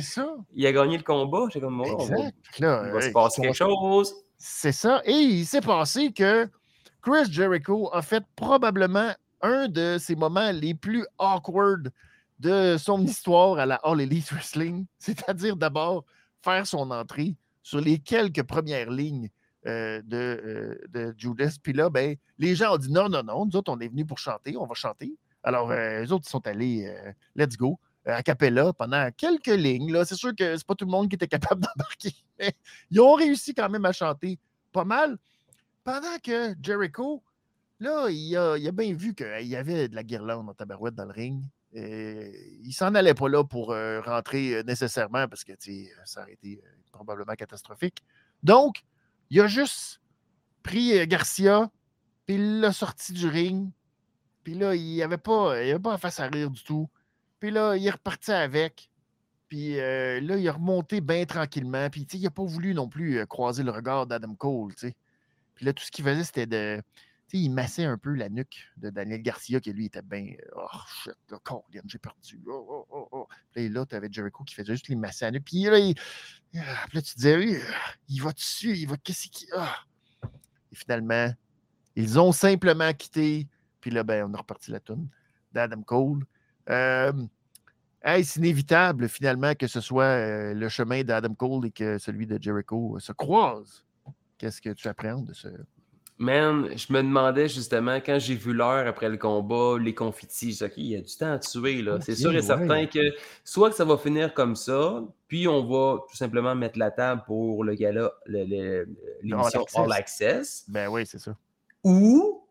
il 0.54 0.68
a 0.68 0.72
gagné 0.72 0.98
le 0.98 1.04
combat. 1.04 1.46
J'étais 1.48 1.62
comme, 1.66 1.82
oh, 1.82 1.96
on 1.98 2.06
va- 2.06 2.16
là, 2.60 2.84
il 2.86 2.92
va 2.92 3.02
se 3.02 3.10
passer 3.10 3.42
quelque 3.42 3.56
chose. 3.56 4.14
C'est 4.38 4.72
ça. 4.72 5.02
Et 5.06 5.14
il 5.14 5.46
s'est 5.46 5.62
passé 5.62 6.12
que 6.12 6.50
Chris 7.02 7.32
Jericho 7.32 7.90
a 7.94 8.02
fait 8.02 8.24
probablement 8.36 9.12
un 9.42 9.68
de 9.68 9.98
ses 10.00 10.16
moments 10.16 10.52
les 10.52 10.74
plus 10.74 11.06
awkward 11.18 11.92
de 12.40 12.78
son 12.78 13.02
histoire 13.04 13.58
à 13.58 13.66
la 13.66 13.76
All 13.84 14.02
Elite 14.02 14.32
Wrestling. 14.32 14.86
C'est-à-dire 15.00 15.56
d'abord 15.56 16.06
faire 16.42 16.66
son 16.68 16.92
entrée 16.92 17.36
sur 17.64 17.82
les 17.82 18.00
quelques 18.00 18.44
premières 18.44 18.92
lignes 18.92 19.30
euh, 19.66 20.02
de, 20.06 20.18
euh, 20.18 20.88
de 20.90 21.16
Judas. 21.18 21.58
Puis 21.62 21.74
là, 21.74 21.90
ben, 21.90 22.16
les 22.38 22.56
gens 22.56 22.76
ont 22.76 22.78
dit 22.78 22.92
non, 22.92 23.10
non, 23.10 23.24
non, 23.24 23.46
nous 23.46 23.56
autres, 23.56 23.72
on 23.72 23.80
est 23.80 23.90
venus 23.90 24.06
pour 24.06 24.20
chanter, 24.20 24.56
on 24.56 24.66
va 24.66 24.76
chanter. 24.76 25.14
Alors, 25.44 25.72
euh, 25.72 26.02
les 26.02 26.12
autres, 26.12 26.26
ils 26.28 26.30
sont 26.30 26.46
allés, 26.46 26.86
euh, 26.88 27.12
let's 27.36 27.56
go, 27.56 27.80
euh, 27.80 27.87
a 28.08 28.24
cappella 28.24 28.74
pendant 28.74 29.10
quelques 29.12 29.48
lignes. 29.48 29.92
là. 29.92 30.06
C'est 30.06 30.16
sûr 30.16 30.36
que 30.36 30.56
c'est 30.56 30.66
pas 30.66 30.76
tout 30.76 30.86
le 30.86 30.92
monde 30.92 31.10
qui 31.10 31.16
était 31.16 31.28
capable 31.28 31.62
d'embarquer, 31.76 32.14
mais 32.40 32.54
ils 32.90 33.00
ont 33.02 33.14
réussi 33.14 33.54
quand 33.54 33.70
même 33.70 33.86
à 33.86 33.92
chanter 33.92 34.40
pas 34.72 34.86
mal. 34.86 35.18
Pendant 35.84 36.18
que 36.22 36.56
Jericho, 36.62 37.24
là, 37.80 38.10
il 38.10 38.36
a, 38.36 38.72
bien 38.72 38.94
vu 38.94 39.14
qu'il 39.14 39.48
y 39.48 39.56
avait 39.56 39.88
de 39.88 39.96
la 39.96 40.04
guirlande 40.04 40.50
en 40.50 40.54
tabarouette 40.54 40.96
dans 40.96 41.06
le 41.06 41.12
ring. 41.12 41.44
Euh, 41.76 42.32
il 42.64 42.74
s'en 42.74 42.96
allait 42.96 43.14
pas 43.14 43.30
là 43.30 43.44
pour 43.44 43.72
euh, 43.72 44.02
rentrer 44.02 44.56
euh, 44.56 44.64
nécessairement 44.64 45.28
parce 45.28 45.44
que 45.44 45.54
ça 46.06 46.22
aurait 46.22 46.34
été 46.34 46.62
euh, 46.64 46.70
probablement 46.92 47.34
catastrophique. 47.34 48.04
Donc, 48.42 48.84
il 49.30 49.42
a 49.42 49.48
juste 49.48 50.02
pris 50.64 51.06
Garcia, 51.08 51.70
puis 52.26 52.36
il 52.36 52.62
l'a 52.62 52.72
sorti 52.72 53.14
du 53.14 53.28
ring. 53.28 53.70
Puis 54.44 54.54
là, 54.54 54.76
il 54.76 54.84
n'y 54.84 55.04
avait 55.04 55.18
pas, 55.18 55.54
avait 55.56 55.80
pas 55.80 55.92
la 55.92 55.98
face 55.98 56.20
à 56.20 56.28
rire 56.28 56.50
du 56.50 56.64
tout. 56.64 56.90
Puis 57.40 57.52
là, 57.52 57.76
il 57.76 57.86
est 57.86 57.92
reparti 57.92 58.32
avec. 58.32 58.90
Puis 59.50 59.80
euh, 59.80 60.20
là, 60.22 60.38
il 60.38 60.48
a 60.48 60.54
remonté 60.54 61.02
bien 61.02 61.26
tranquillement. 61.26 61.90
Puis 61.90 62.02
il 62.14 62.22
n'a 62.22 62.30
pas 62.30 62.44
voulu 62.44 62.74
non 62.74 62.90
plus 62.90 63.20
euh, 63.20 63.26
croiser 63.26 63.64
le 63.64 63.72
regard 63.72 64.08
d'Adam 64.08 64.36
Cole. 64.36 64.74
tu 64.74 64.88
sais. 64.88 64.96
Puis 65.56 65.66
là, 65.66 65.74
tout 65.74 65.84
ce 65.84 65.92
qu'il 65.92 66.06
faisait, 66.06 66.24
c'était 66.24 66.46
de. 66.46 66.82
Tu 67.30 67.38
sais, 67.38 67.44
il 67.44 67.50
massait 67.50 67.84
un 67.84 67.98
peu 67.98 68.14
la 68.14 68.30
nuque 68.30 68.58
de 68.78 68.90
Daniel 68.90 69.22
Garcia, 69.22 69.60
qui 69.60 69.74
lui 69.74 69.88
était 69.88 70.02
bien. 70.02 70.28
euh, 70.40 70.56
Oh 70.56 70.78
shit, 71.04 71.14
Colin, 71.44 71.82
j'ai 71.86 71.98
perdu. 71.98 72.40
Oh, 72.48 72.66
oh, 72.70 72.88
oh, 72.90 73.08
oh. 73.12 73.28
Puis 73.52 73.68
là, 73.68 73.86
tu 73.86 73.96
avais 73.96 74.08
Jericho 74.10 74.44
qui 74.46 74.56
faisait 74.56 74.74
juste 74.74 74.88
les 74.88 74.96
masser 74.96 75.26
la 75.26 75.32
nuque. 75.32 75.44
Puis 75.44 75.64
là, 75.64 75.76
ah, 75.76 76.86
puis 76.88 76.98
là, 76.98 77.02
tu 77.02 77.16
disais, 77.16 77.36
oui, 77.38 77.58
il 78.08 78.22
va 78.22 78.32
dessus, 78.32 78.78
il 78.78 78.88
va. 78.88 78.96
Qu'est-ce 78.98 79.28
qu'il. 79.28 79.50
Ah. 79.54 79.76
Et 80.72 80.76
finalement, 80.76 81.34
ils 81.96 82.20
ont 82.20 82.32
simplement 82.32 82.94
quitté. 82.94 83.48
Puis 83.82 83.92
là, 83.92 84.04
ben, 84.04 84.30
on 84.30 84.34
a 84.34 84.38
reparti 84.38 84.72
la 84.72 84.80
toune 84.80 85.10
d'Adam 85.52 85.82
Cole. 85.82 86.26
Est-ce 88.04 88.40
inévitable, 88.40 89.10
finalement, 89.10 89.54
que 89.56 89.68
ce 89.68 89.82
soit 89.82 90.04
euh, 90.04 90.54
le 90.54 90.70
chemin 90.70 91.04
d'Adam 91.04 91.34
Cole 91.34 91.66
et 91.68 91.72
que 91.72 91.98
celui 91.98 92.26
de 92.28 92.42
Jericho 92.42 92.96
euh, 92.96 93.00
se 93.00 93.12
croisent? 93.12 93.84
Qu'est-ce 94.38 94.62
que 94.62 94.70
tu 94.70 94.88
appréhendes 94.88 95.26
de 95.26 95.34
ce. 95.34 95.48
Man, 96.20 96.70
je 96.76 96.92
me 96.94 97.02
demandais 97.04 97.48
justement, 97.48 97.98
quand 97.98 98.18
j'ai 98.18 98.34
vu 98.36 98.54
l'heure 98.54 98.88
après 98.88 99.10
le 99.10 99.18
combat, 99.18 99.78
les 99.80 99.94
confettis, 99.94 100.54
je 100.54 100.66
OK, 100.66 100.74
il 100.78 100.86
y 100.88 100.96
a 100.96 101.02
du 101.02 101.16
temps 101.16 101.34
à 101.34 101.38
tuer. 101.40 101.82
là. 101.84 102.00
C'est 102.02 102.16
sûr 102.16 102.32
et 102.32 102.38
ouais. 102.38 102.42
certain 102.42 102.86
que 102.88 103.14
soit 103.44 103.70
que 103.70 103.76
ça 103.76 103.86
va 103.86 103.98
finir 103.98 104.34
comme 104.34 104.56
ça, 104.56 105.04
puis 105.28 105.48
on 105.48 105.64
va 105.66 106.00
tout 106.10 106.16
simplement 106.16 106.56
mettre 106.56 106.80
la 106.80 106.90
table 106.90 107.22
pour 107.28 107.64
le 107.64 107.76
gala, 107.76 108.12
l'émission 108.26 109.66
All 109.76 109.84
All 109.84 109.92
Access, 109.94 110.66
Ben 110.68 110.88
oui, 110.88 111.06
c'est 111.06 111.20
ça. 111.20 111.36
ou 111.84 112.48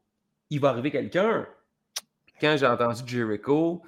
il 0.50 0.60
va 0.60 0.68
arriver 0.68 0.92
quelqu'un. 0.92 1.46
Quand 2.40 2.56
j'ai 2.56 2.66
entendu 2.66 3.02
Jericho, 3.04 3.82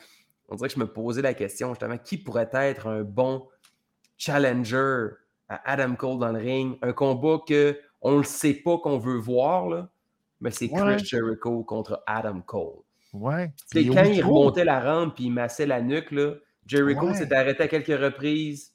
on 0.48 0.56
dirait 0.56 0.68
que 0.68 0.74
je 0.74 0.80
me 0.80 0.86
posais 0.86 1.22
la 1.22 1.34
question 1.34 1.70
justement, 1.70 1.98
qui 1.98 2.18
pourrait 2.18 2.48
être 2.52 2.86
un 2.86 3.02
bon 3.02 3.48
challenger 4.16 5.08
à 5.48 5.72
Adam 5.72 5.94
Cole 5.94 6.18
dans 6.18 6.32
le 6.32 6.38
ring? 6.38 6.78
Un 6.82 6.92
combat 6.92 7.38
que 7.46 7.78
on 8.00 8.18
ne 8.18 8.22
sait 8.22 8.54
pas 8.54 8.78
qu'on 8.78 8.98
veut 8.98 9.18
voir, 9.18 9.68
là, 9.68 9.88
mais 10.40 10.50
c'est 10.50 10.70
Ouais. 10.70 10.96
Chris 10.96 11.04
Jericho 11.04 11.64
contre 11.64 12.02
Adam 12.06 12.40
Cole. 12.40 12.82
Ouais. 13.12 13.52
Puis 13.70 13.90
au 13.90 13.94
quand 13.94 14.04
il 14.04 14.22
remontait 14.22 14.64
la 14.64 14.80
rampe 14.80 15.18
et 15.20 15.24
il 15.24 15.32
massait 15.32 15.66
la 15.66 15.80
nuque, 15.80 16.10
là, 16.12 16.34
Jericho 16.66 17.08
Ouais. 17.08 17.14
s'est 17.14 17.32
arrêté 17.32 17.62
à 17.64 17.68
quelques 17.68 17.98
reprises. 18.00 18.72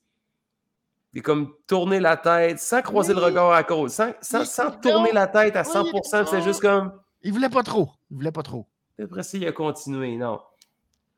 Il 1.13 1.19
a 1.19 1.21
comme 1.21 1.53
tourné 1.67 1.99
la 1.99 2.17
tête 2.17 2.59
sans 2.59 2.81
croiser 2.81 3.13
le 3.13 3.19
regard 3.19 3.51
à 3.51 3.63
Cole, 3.63 3.89
sans, 3.89 4.13
sans, 4.21 4.71
tourner 4.81 5.11
la 5.13 5.27
tête 5.27 5.55
à 5.55 5.61
Oui, 5.61 5.91
100%. 5.91 6.25
C'est 6.25 6.41
juste 6.41 6.59
comme. 6.61 6.91
Il 7.21 7.31
voulait 7.31 7.49
pas 7.49 7.61
trop. 7.63 7.91
Il 8.09 8.15
voulait 8.17 8.31
pas 8.31 8.41
trop. 8.41 8.65
Puis 8.95 9.05
Après 9.05 9.23
ça, 9.23 9.37
il 9.37 9.47
a 9.47 9.51
continué. 9.51 10.17
Non. 10.17 10.39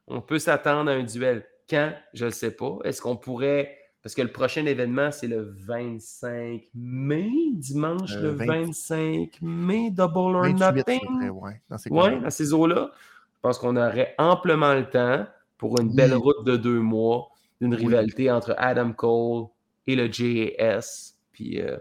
On 0.07 0.22
peut 0.22 0.40
s'attendre 0.40 0.90
à 0.91 0.94
un 0.94 1.03
duel. 1.03 1.45
Quand? 1.69 1.94
Je 2.14 2.26
ne 2.26 2.30
sais 2.30 2.52
pas. 2.52 2.77
Est-ce 2.84 3.02
qu'on 3.02 3.15
pourrait. 3.18 3.77
Parce 4.03 4.14
que 4.14 4.22
le 4.22 4.32
prochain 4.32 4.65
événement, 4.68 5.11
c'est 5.11 5.27
le 5.27 5.41
25 5.65 6.61
mai, 6.76 7.27
dimanche 7.53 8.14
Euh, 8.18 8.22
le 8.22 8.30
20 8.30 8.45
25 8.65 9.40
mai, 9.41 9.90
Double 9.90 10.36
or 10.36 10.44
28 10.44 10.61
à 10.61 10.72
peu 10.72 10.77
Nothing? 10.77 11.18
près, 11.18 11.30
ouais, 11.30 11.61
dans 11.69 11.77
ces 11.80 11.90
Oui, 11.90 11.98
coins-là. 12.02 12.19
dans 12.19 12.30
ces 12.30 12.53
eaux-là. 12.53 12.91
Je 13.34 13.40
pense 13.41 13.57
qu'on 13.57 13.76
aurait 13.76 14.14
amplement 14.19 14.73
le 14.76 14.88
temps 14.88 15.26
pour 15.57 15.80
une 15.80 15.88
Oui. 15.90 15.95
belle 15.95 16.14
route 16.14 16.45
de 16.45 16.56
deux 16.56 16.80
mois, 16.80 17.30
d'une 17.60 17.73
Oui. 17.73 17.80
rivalité 17.82 18.30
entre 18.30 18.53
Adam 18.60 18.91
Cole 18.94 19.48
et 19.88 19.95
le 19.95 20.11
JAS. 20.11 21.15
Puis 21.32 21.60
euh, 21.61 21.77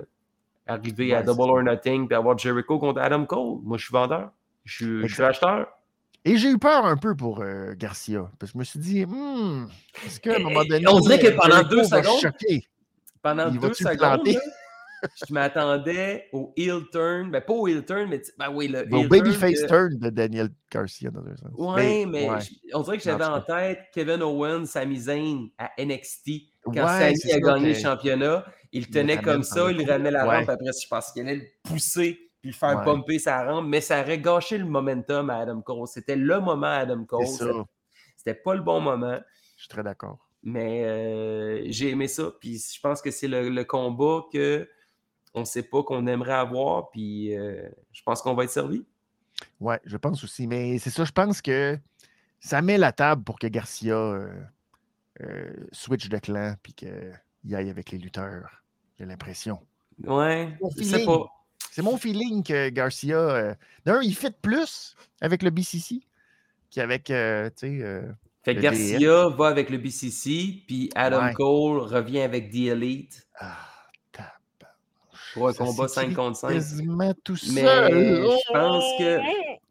arriver 0.66 1.14
à 1.14 1.22
Double 1.22 1.42
or 1.42 1.62
Nothing, 1.62 2.06
puis 2.08 2.16
avoir 2.16 2.38
Jericho 2.38 2.78
contre 2.78 3.00
Adam 3.02 3.26
Cole. 3.26 3.58
Moi, 3.64 3.76
je 3.76 3.84
suis 3.84 3.92
vendeur. 3.92 4.30
Je 4.64 4.74
suis, 4.76 4.84
je 4.86 4.92
suis 5.14 5.22
Exact. 5.22 5.28
acheteur. 5.28 5.66
Et 6.24 6.36
j'ai 6.38 6.50
eu 6.50 6.58
peur 6.58 6.86
un 6.86 6.96
peu 6.96 7.14
pour 7.14 7.40
euh, 7.42 7.74
Garcia. 7.76 8.30
Parce 8.38 8.52
que 8.52 8.56
je 8.56 8.58
me 8.58 8.64
suis 8.64 8.78
dit, 8.78 9.04
hmm, 9.04 9.66
est-ce 10.06 10.18
qu'à 10.20 10.32
un 10.32 10.36
Eh, 10.38 10.42
moment 10.42 10.62
eh, 10.64 10.68
donné. 10.68 10.86
on 10.88 11.00
dirait 11.00 11.18
que 11.18 11.26
euh, 11.26 11.36
pendant 11.36 11.62
deux 11.62 11.84
secondes, 11.84 12.20
choquer? 12.20 12.64
Pendant 13.22 13.50
Il 13.50 13.58
deux 13.58 13.74
secondes, 13.74 14.26
je 15.28 15.34
m'attendais 15.34 16.28
au 16.32 16.52
heel 16.56 16.80
turn. 16.90 17.30
Ben, 17.30 17.42
pas 17.42 17.52
au 17.52 17.68
heel 17.68 17.84
turn, 17.84 18.08
mais 18.08 18.22
ben 18.38 18.50
oui, 18.50 18.68
le 18.68 18.86
Au 18.94 19.06
babyface 19.06 19.58
turn. 19.60 19.62
que- 19.62 19.66
turn 19.68 19.98
de 19.98 20.08
Daniel 20.10 20.48
Garcia, 20.72 21.10
dans 21.10 21.20
un 21.20 21.36
sens. 21.36 21.50
Ouais, 21.58 22.06
mais 22.06 22.30
ouais. 22.30 22.40
je- 22.40 22.74
on 22.74 22.80
dirait 22.80 22.96
que 22.96 23.04
j'avais 23.04 23.24
en 23.24 23.40
tête 23.42 23.80
Kevin 23.92 24.22
Owens, 24.22 24.64
Sami 24.66 24.96
Zayn 24.98 25.48
à 25.58 25.70
NXT. 25.78 26.30
Quand 26.64 26.72
Ouais, 26.72 27.14
Sami 27.16 27.32
a 27.32 27.40
gagné 27.40 27.68
le 27.74 27.78
championnat, 27.78 28.46
il 28.72 28.88
tenait 28.88 29.20
comme 29.20 29.42
ça, 29.42 29.70
il 29.70 29.86
ramenait 29.90 30.10
la 30.10 30.26
Ouais. 30.26 30.38
rampe. 30.38 30.48
Après, 30.48 30.70
je 30.82 30.88
pense 30.88 31.12
qu'il 31.12 31.20
allait 31.22 31.36
le 31.36 31.46
pousser 31.68 32.18
puis 32.44 32.50
le 32.50 32.56
faire 32.56 32.76
Ouais. 32.76 32.84
bumper 32.84 33.18
sa 33.18 33.42
rampe, 33.42 33.66
mais 33.66 33.80
ça 33.80 34.02
aurait 34.02 34.20
gâché 34.20 34.58
le 34.58 34.66
momentum 34.66 35.30
à 35.30 35.38
Adam 35.38 35.62
Cole. 35.62 35.88
C'était 35.88 36.14
le 36.14 36.40
moment 36.40 36.66
à 36.66 36.80
Adam 36.80 37.02
Cole. 37.06 37.24
C'était 38.18 38.34
pas 38.34 38.54
le 38.54 38.60
bon 38.60 38.82
moment. 38.82 39.18
Je 39.56 39.62
suis 39.62 39.68
très 39.70 39.82
d'accord. 39.82 40.28
Mais 40.42 40.84
euh, 40.84 41.62
j'ai 41.70 41.88
aimé 41.88 42.06
ça. 42.06 42.30
Puis 42.38 42.58
je 42.74 42.78
pense 42.82 43.00
que 43.00 43.10
c'est 43.10 43.28
le, 43.28 43.48
le 43.48 43.64
combat 43.64 44.24
que 44.30 44.68
on 45.32 45.40
ne 45.40 45.44
sait 45.46 45.62
pas 45.62 45.82
qu'on 45.82 46.06
aimerait 46.06 46.34
avoir. 46.34 46.90
Puis 46.90 47.34
euh, 47.34 47.66
je 47.92 48.02
pense 48.02 48.20
qu'on 48.20 48.34
va 48.34 48.44
être 48.44 48.50
servi. 48.50 48.84
Ouais, 49.58 49.80
je 49.86 49.96
pense 49.96 50.22
aussi. 50.22 50.46
Mais 50.46 50.78
c'est 50.78 50.90
ça, 50.90 51.06
je 51.06 51.12
pense 51.12 51.40
que 51.40 51.78
ça 52.40 52.60
met 52.60 52.76
la 52.76 52.92
table 52.92 53.24
pour 53.24 53.38
que 53.38 53.46
Garcia 53.46 53.96
euh, 53.96 54.28
euh, 55.22 55.50
switch 55.72 56.10
de 56.10 56.18
clan 56.18 56.56
puis 56.62 56.74
qu'il 56.74 57.54
aille 57.54 57.70
avec 57.70 57.90
les 57.90 57.96
lutteurs. 57.96 58.62
J'ai 58.98 59.06
l'impression. 59.06 59.60
Ouais, 60.06 60.58
je 60.76 60.82
sais 60.82 61.06
pas. 61.06 61.26
C'est 61.74 61.82
mon 61.82 61.96
feeling 61.96 62.44
que 62.44 62.68
Garcia. 62.68 63.16
euh, 63.18 63.54
D'un, 63.84 64.00
il 64.00 64.14
fait 64.14 64.36
plus 64.40 64.94
avec 65.20 65.42
le 65.42 65.50
BCC 65.50 66.02
qu'avec. 66.70 67.10
euh, 67.10 67.50
tu 67.50 67.66
sais, 67.80 67.82
euh, 67.82 68.02
Fait 68.44 68.54
que 68.54 68.60
Garcia 68.60 69.28
va 69.30 69.48
avec 69.48 69.70
le 69.70 69.78
BCC, 69.78 70.62
puis 70.68 70.88
Adam 70.94 71.24
Ouais. 71.24 71.34
Cole 71.34 71.78
revient 71.80 72.20
avec 72.20 72.52
The 72.52 72.68
Elite 72.68 73.26
ah, 73.40 73.56
pour 75.32 75.48
un 75.48 75.52
Ça 75.52 75.64
combat 75.64 75.88
s'écrit 75.88 76.10
5 76.10 76.14
contre 76.14 76.36
5. 76.38 76.48
Quasiment 76.52 77.12
tout 77.24 77.36
Mais 77.52 77.62
seul. 77.62 77.92
je 77.92 78.52
pense 78.52 78.84
que 79.00 79.18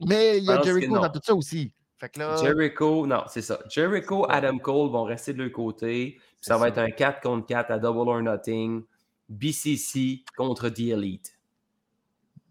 Mais 0.05 0.39
il 0.39 0.43
y 0.43 0.51
a 0.51 0.61
Jericho 0.61 0.93
dans 0.99 1.09
tout 1.09 1.21
ça 1.23 1.33
aussi. 1.33 1.71
Fait 1.97 2.09
que 2.09 2.19
là. 2.19 2.35
Jericho, 2.35 3.07
non, 3.07 3.23
c'est 3.29 3.41
ça. 3.41 3.59
Jericho, 3.69 4.25
Adam 4.29 4.57
Cole 4.57 4.91
vont 4.91 5.05
rester 5.05 5.31
de 5.31 5.41
leur 5.41 5.53
côté. 5.53 6.19
Ça 6.41 6.57
va 6.57 6.63
ça. 6.63 6.67
être 6.67 6.77
un 6.79 6.91
4 6.91 7.21
contre 7.21 7.47
4 7.47 7.71
à 7.71 7.79
Double 7.79 8.09
or 8.09 8.21
Nothing. 8.21 8.83
BCC 9.29 10.25
contre 10.35 10.67
The 10.67 10.79
Elite. 10.89 11.39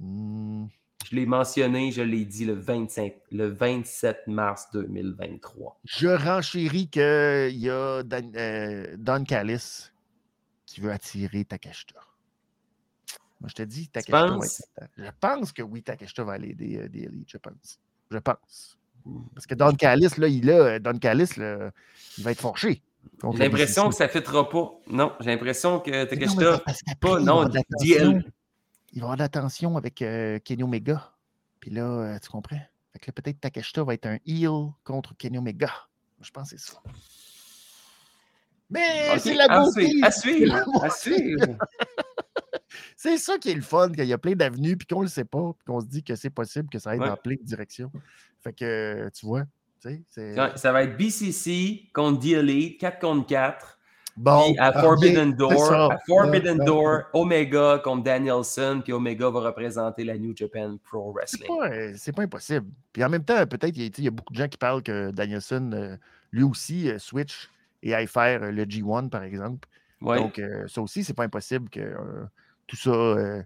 Hmm, 0.02 0.66
Je 1.10 1.16
l'ai 1.16 1.26
mentionné, 1.26 1.90
je 1.92 2.02
l'ai 2.02 2.24
dit 2.24 2.44
le, 2.44 2.54
25, 2.54 3.14
le 3.30 3.46
27 3.48 4.26
mars 4.26 4.68
2023. 4.72 5.80
Je 5.84 6.08
renchéris 6.08 6.88
qu'il 6.88 7.58
y 7.58 7.70
a 7.70 8.02
Dan- 8.02 8.32
euh, 8.36 8.94
Don 8.98 9.24
Callis 9.24 9.90
qui 10.66 10.80
veut 10.80 10.92
attirer 10.92 11.44
Takeshita. 11.44 12.00
Moi, 13.40 13.48
je 13.48 13.54
te 13.54 13.62
dis, 13.62 13.88
Takeshita 13.88 14.36
va 14.36 14.46
être. 14.46 14.62
Je 14.96 15.10
pense 15.20 15.52
que 15.52 15.62
oui, 15.62 15.82
Takeshita 15.82 16.24
va 16.24 16.34
aller 16.34 16.50
aider 16.50 16.78
euh, 16.78 16.88
des 16.88 17.04
élites, 17.04 17.30
je 17.30 17.38
pense. 17.38 17.78
Je 18.10 18.18
pense. 18.18 18.78
Parce 19.34 19.46
que 19.46 19.54
Don 19.54 19.74
Callis, 19.74 20.10
là, 20.16 20.28
il, 20.28 20.48
a, 20.50 20.78
Don 20.78 20.96
Callis, 20.98 21.30
là, 21.36 21.70
il 22.18 22.24
va 22.24 22.30
être 22.30 22.40
forché. 22.40 22.82
J'ai 23.32 23.38
l'impression 23.38 23.88
que 23.88 23.94
ça 23.96 24.04
ne 24.06 24.10
fitera 24.10 24.48
pas. 24.48 24.72
Non, 24.86 25.12
j'ai 25.20 25.30
l'impression 25.30 25.80
que 25.80 26.04
Takeshita. 26.04 26.62
Pas, 27.00 27.18
non, 27.20 27.44
DL. 27.80 28.22
Il 28.92 29.00
va 29.00 29.06
avoir 29.06 29.16
de 29.16 29.22
l'attention 29.22 29.76
avec 29.76 30.02
euh, 30.02 30.38
Kenny 30.40 30.62
Omega. 30.62 31.12
Puis 31.60 31.70
là, 31.70 31.84
euh, 31.84 32.18
tu 32.18 32.28
comprends? 32.28 32.60
Fait 32.92 32.98
que 32.98 33.10
peut-être 33.10 33.40
Takeshita 33.40 33.84
va 33.84 33.94
être 33.94 34.06
un 34.06 34.18
heel 34.26 34.72
contre 34.84 35.16
Kenny 35.16 35.38
Omega. 35.38 35.72
Je 36.20 36.30
pense 36.30 36.50
que 36.50 36.58
c'est 36.58 36.72
ça. 36.72 36.82
Mais 38.68 39.18
c'est 39.18 39.34
la 39.34 39.48
beauté! 39.48 39.90
À 40.02 40.10
suivre! 40.10 40.62
À 40.82 40.90
suivre! 40.90 41.58
c'est 42.96 43.18
ça 43.18 43.38
qui 43.38 43.50
est 43.50 43.54
le 43.54 43.62
fun, 43.62 43.90
qu'il 43.92 44.04
y 44.04 44.12
a 44.12 44.18
plein 44.18 44.34
d'avenues, 44.34 44.76
puis 44.76 44.86
qu'on 44.86 45.00
ne 45.00 45.04
le 45.04 45.10
sait 45.10 45.24
pas, 45.24 45.52
puis 45.54 45.64
qu'on 45.66 45.80
se 45.80 45.86
dit 45.86 46.02
que 46.02 46.14
c'est 46.14 46.30
possible 46.30 46.68
que 46.68 46.78
ça 46.78 46.90
aille 46.90 46.98
dans 46.98 47.16
plein 47.16 47.34
de 47.34 47.44
directions. 47.44 47.90
Fait 48.40 48.52
que, 48.52 49.10
tu 49.14 49.26
vois, 49.26 49.44
ça 50.56 50.72
va 50.72 50.84
être 50.84 50.96
BCC 50.96 51.90
contre 51.92 52.20
The 52.20 52.32
Elite, 52.32 52.80
4 52.80 52.98
contre 52.98 53.26
4. 53.26 53.78
Bon, 54.16 54.54
à 54.58 54.72
Forbidden 54.72 55.34
Door, 55.34 55.72
à 55.72 55.98
Forbidden 56.06 56.58
Door, 56.58 57.02
Omega 57.12 57.80
contre 57.82 58.04
Danielson, 58.04 58.80
puis 58.82 58.92
Omega 58.92 59.30
va 59.30 59.40
représenter 59.40 60.04
la 60.04 60.18
New 60.18 60.36
Japan 60.36 60.76
Pro 60.84 61.12
Wrestling. 61.12 61.48
C'est 61.96 62.12
pas, 62.12 62.16
pas, 62.16 62.22
impossible. 62.22 62.66
Puis 62.92 63.02
en 63.02 63.08
même 63.08 63.24
temps, 63.24 63.46
peut-être, 63.46 63.76
il 63.76 64.04
y 64.04 64.08
a 64.08 64.10
beaucoup 64.10 64.32
de 64.32 64.38
gens 64.38 64.48
qui 64.48 64.58
parlent 64.58 64.82
que 64.82 65.10
Danielson, 65.10 65.70
euh, 65.72 65.96
lui 66.30 66.42
aussi, 66.42 66.90
euh, 66.90 66.98
switch 66.98 67.50
et 67.82 67.94
aille 67.94 68.06
faire 68.06 68.42
euh, 68.42 68.50
le 68.50 68.64
G1, 68.64 69.08
par 69.08 69.22
exemple. 69.22 69.68
Donc, 70.00 70.40
ça 70.66 70.82
aussi, 70.82 71.04
c'est 71.04 71.14
pas 71.14 71.22
impossible 71.22 71.70
que 71.70 71.94
tout 72.66 72.74
ça 72.74 73.44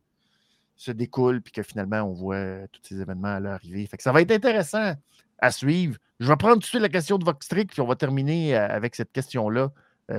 se 0.74 0.90
découle, 0.90 1.42
puis 1.42 1.52
que 1.52 1.62
finalement, 1.62 2.00
on 2.00 2.14
voit 2.14 2.66
tous 2.72 2.80
ces 2.82 2.98
événements 2.98 3.38
là 3.38 3.52
arriver. 3.52 3.84
Fait 3.86 3.98
que 3.98 4.02
ça 4.02 4.10
va 4.10 4.22
être 4.22 4.30
intéressant 4.30 4.94
à 5.38 5.50
suivre. 5.50 5.98
Je 6.20 6.28
vais 6.28 6.36
prendre 6.36 6.54
tout 6.54 6.60
de 6.60 6.64
suite 6.64 6.80
la 6.80 6.88
question 6.88 7.18
de 7.18 7.24
Voxtrick, 7.24 7.70
puis 7.72 7.80
on 7.80 7.86
va 7.86 7.96
terminer 7.96 8.56
euh, 8.56 8.68
avec 8.68 8.94
cette 8.94 9.12
question-là 9.12 9.62
euh, 9.62 9.68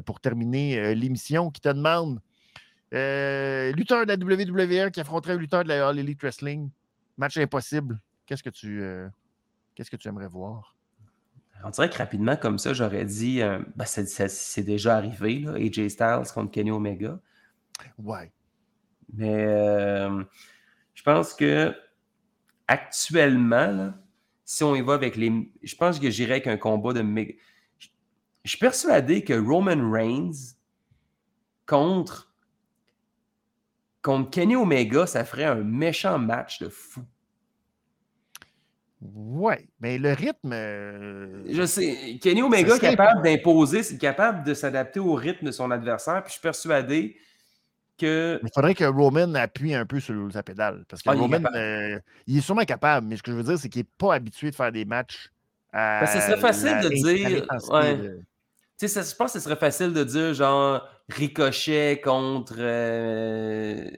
pour 0.06 0.20
terminer 0.20 0.80
euh, 0.80 0.94
l'émission 0.94 1.52
qui 1.52 1.62
te 1.62 1.70
demande 1.70 2.20
lutteur 2.92 4.06
de 4.06 4.14
la 4.14 4.16
WWE 4.16 4.92
qui 4.92 5.00
affronterait 5.00 5.34
un 5.34 5.38
lutteur 5.38 5.64
de 5.64 5.70
la 5.70 5.88
All 5.88 6.00
Elite 6.00 6.22
Wrestling. 6.22 6.70
Match 7.18 7.38
impossible. 7.38 8.00
Qu'est-ce 8.26 8.44
que 8.44 8.50
tu 8.50 8.84
qu'est-ce 9.76 9.92
que 9.92 9.96
tu 9.96 10.08
aimerais 10.08 10.28
voir? 10.28 10.76
On 11.64 11.70
dirait 11.70 11.90
que 11.90 11.98
rapidement, 11.98 12.38
comme 12.38 12.60
ça, 12.60 12.74
j'aurais 12.74 13.04
dit 13.04 13.42
ben, 13.76 13.86
c'est 13.86 14.64
déjà 14.64 14.96
arrivé, 14.96 15.40
là, 15.40 15.54
AJ 15.54 15.90
Styles 15.90 16.32
contre 16.34 16.52
Kenny 16.52 16.72
Omega. 16.72 17.20
Ouais. 17.98 18.32
Mais 19.14 19.48
je 20.94 21.04
pense 21.04 21.34
que 21.34 21.76
actuellement, 22.68 23.68
là, 23.68 23.94
si 24.48 24.64
on 24.64 24.76
y 24.76 24.82
va 24.82 24.94
avec 24.94 25.18
les. 25.18 25.52
Je 25.62 25.76
pense 25.76 26.00
que 26.00 26.10
j'irais 26.10 26.34
avec 26.34 26.48
un 26.48 26.58
combat 26.58 26.94
de. 26.94 27.02
Je 28.48 28.52
suis 28.52 28.60
persuadé 28.60 29.24
que 29.24 29.34
Roman 29.34 29.92
Reigns 29.92 30.56
contre, 31.66 32.32
contre 34.02 34.30
Kenny 34.30 34.56
Omega, 34.56 35.06
ça 35.06 35.26
ferait 35.26 35.44
un 35.44 35.56
méchant 35.56 36.18
match 36.18 36.60
de 36.60 36.70
fou. 36.70 37.02
Ouais, 39.02 39.68
mais 39.80 40.00
le 40.00 40.14
rythme. 40.14 40.54
Euh, 40.54 41.44
je 41.48 41.66
sais. 41.66 42.18
Kenny 42.22 42.42
Omega 42.42 42.76
est 42.76 42.80
capable 42.80 43.22
d'imposer, 43.22 43.84
c'est 43.84 43.98
capable 43.98 44.44
de 44.44 44.54
s'adapter 44.54 45.00
au 45.00 45.14
rythme 45.14 45.46
de 45.46 45.52
son 45.52 45.70
adversaire. 45.70 46.24
Puis 46.24 46.30
je 46.30 46.34
suis 46.34 46.42
persuadé 46.42 47.18
il 48.02 48.50
faudrait 48.54 48.76
que 48.76 48.84
Roman 48.84 49.34
appuie 49.36 49.74
un 49.74 49.86
peu 49.86 50.00
sur 50.00 50.32
sa 50.32 50.44
pédale. 50.44 50.86
Parce 50.88 51.02
que 51.02 51.10
ah, 51.10 51.14
Roman, 51.14 51.40
euh, 51.56 52.00
il 52.28 52.38
est, 52.38 52.42
sûrement 52.42 52.64
capable, 52.64 53.08
mais 53.08 53.18
ce 53.18 53.24
que 53.24 53.32
je 53.32 53.38
veux 53.38 53.44
dire, 53.44 53.58
c'est 53.58 53.70
qu'il 53.70 53.82
n'est 53.82 53.90
pas 53.98 54.16
habitué 54.16 54.52
de 54.52 54.56
faire 54.56 54.72
des 54.72 54.86
matchs. 54.86 55.32
À 55.74 56.02
ben, 56.02 56.08
ce 56.08 56.20
serait 56.20 56.40
facile 56.40 56.80
de 56.82 56.90
dire. 56.90 57.46
Tu 58.78 58.88
sais, 58.88 59.02
je 59.02 59.16
pense 59.16 59.34
que 59.34 59.40
ce 59.40 59.44
serait 59.44 59.56
facile 59.56 59.92
de 59.92 60.04
dire 60.04 60.34
genre 60.34 60.88
Ricochet 61.10 62.00
contre. 62.04 62.56
Euh, 62.58 63.90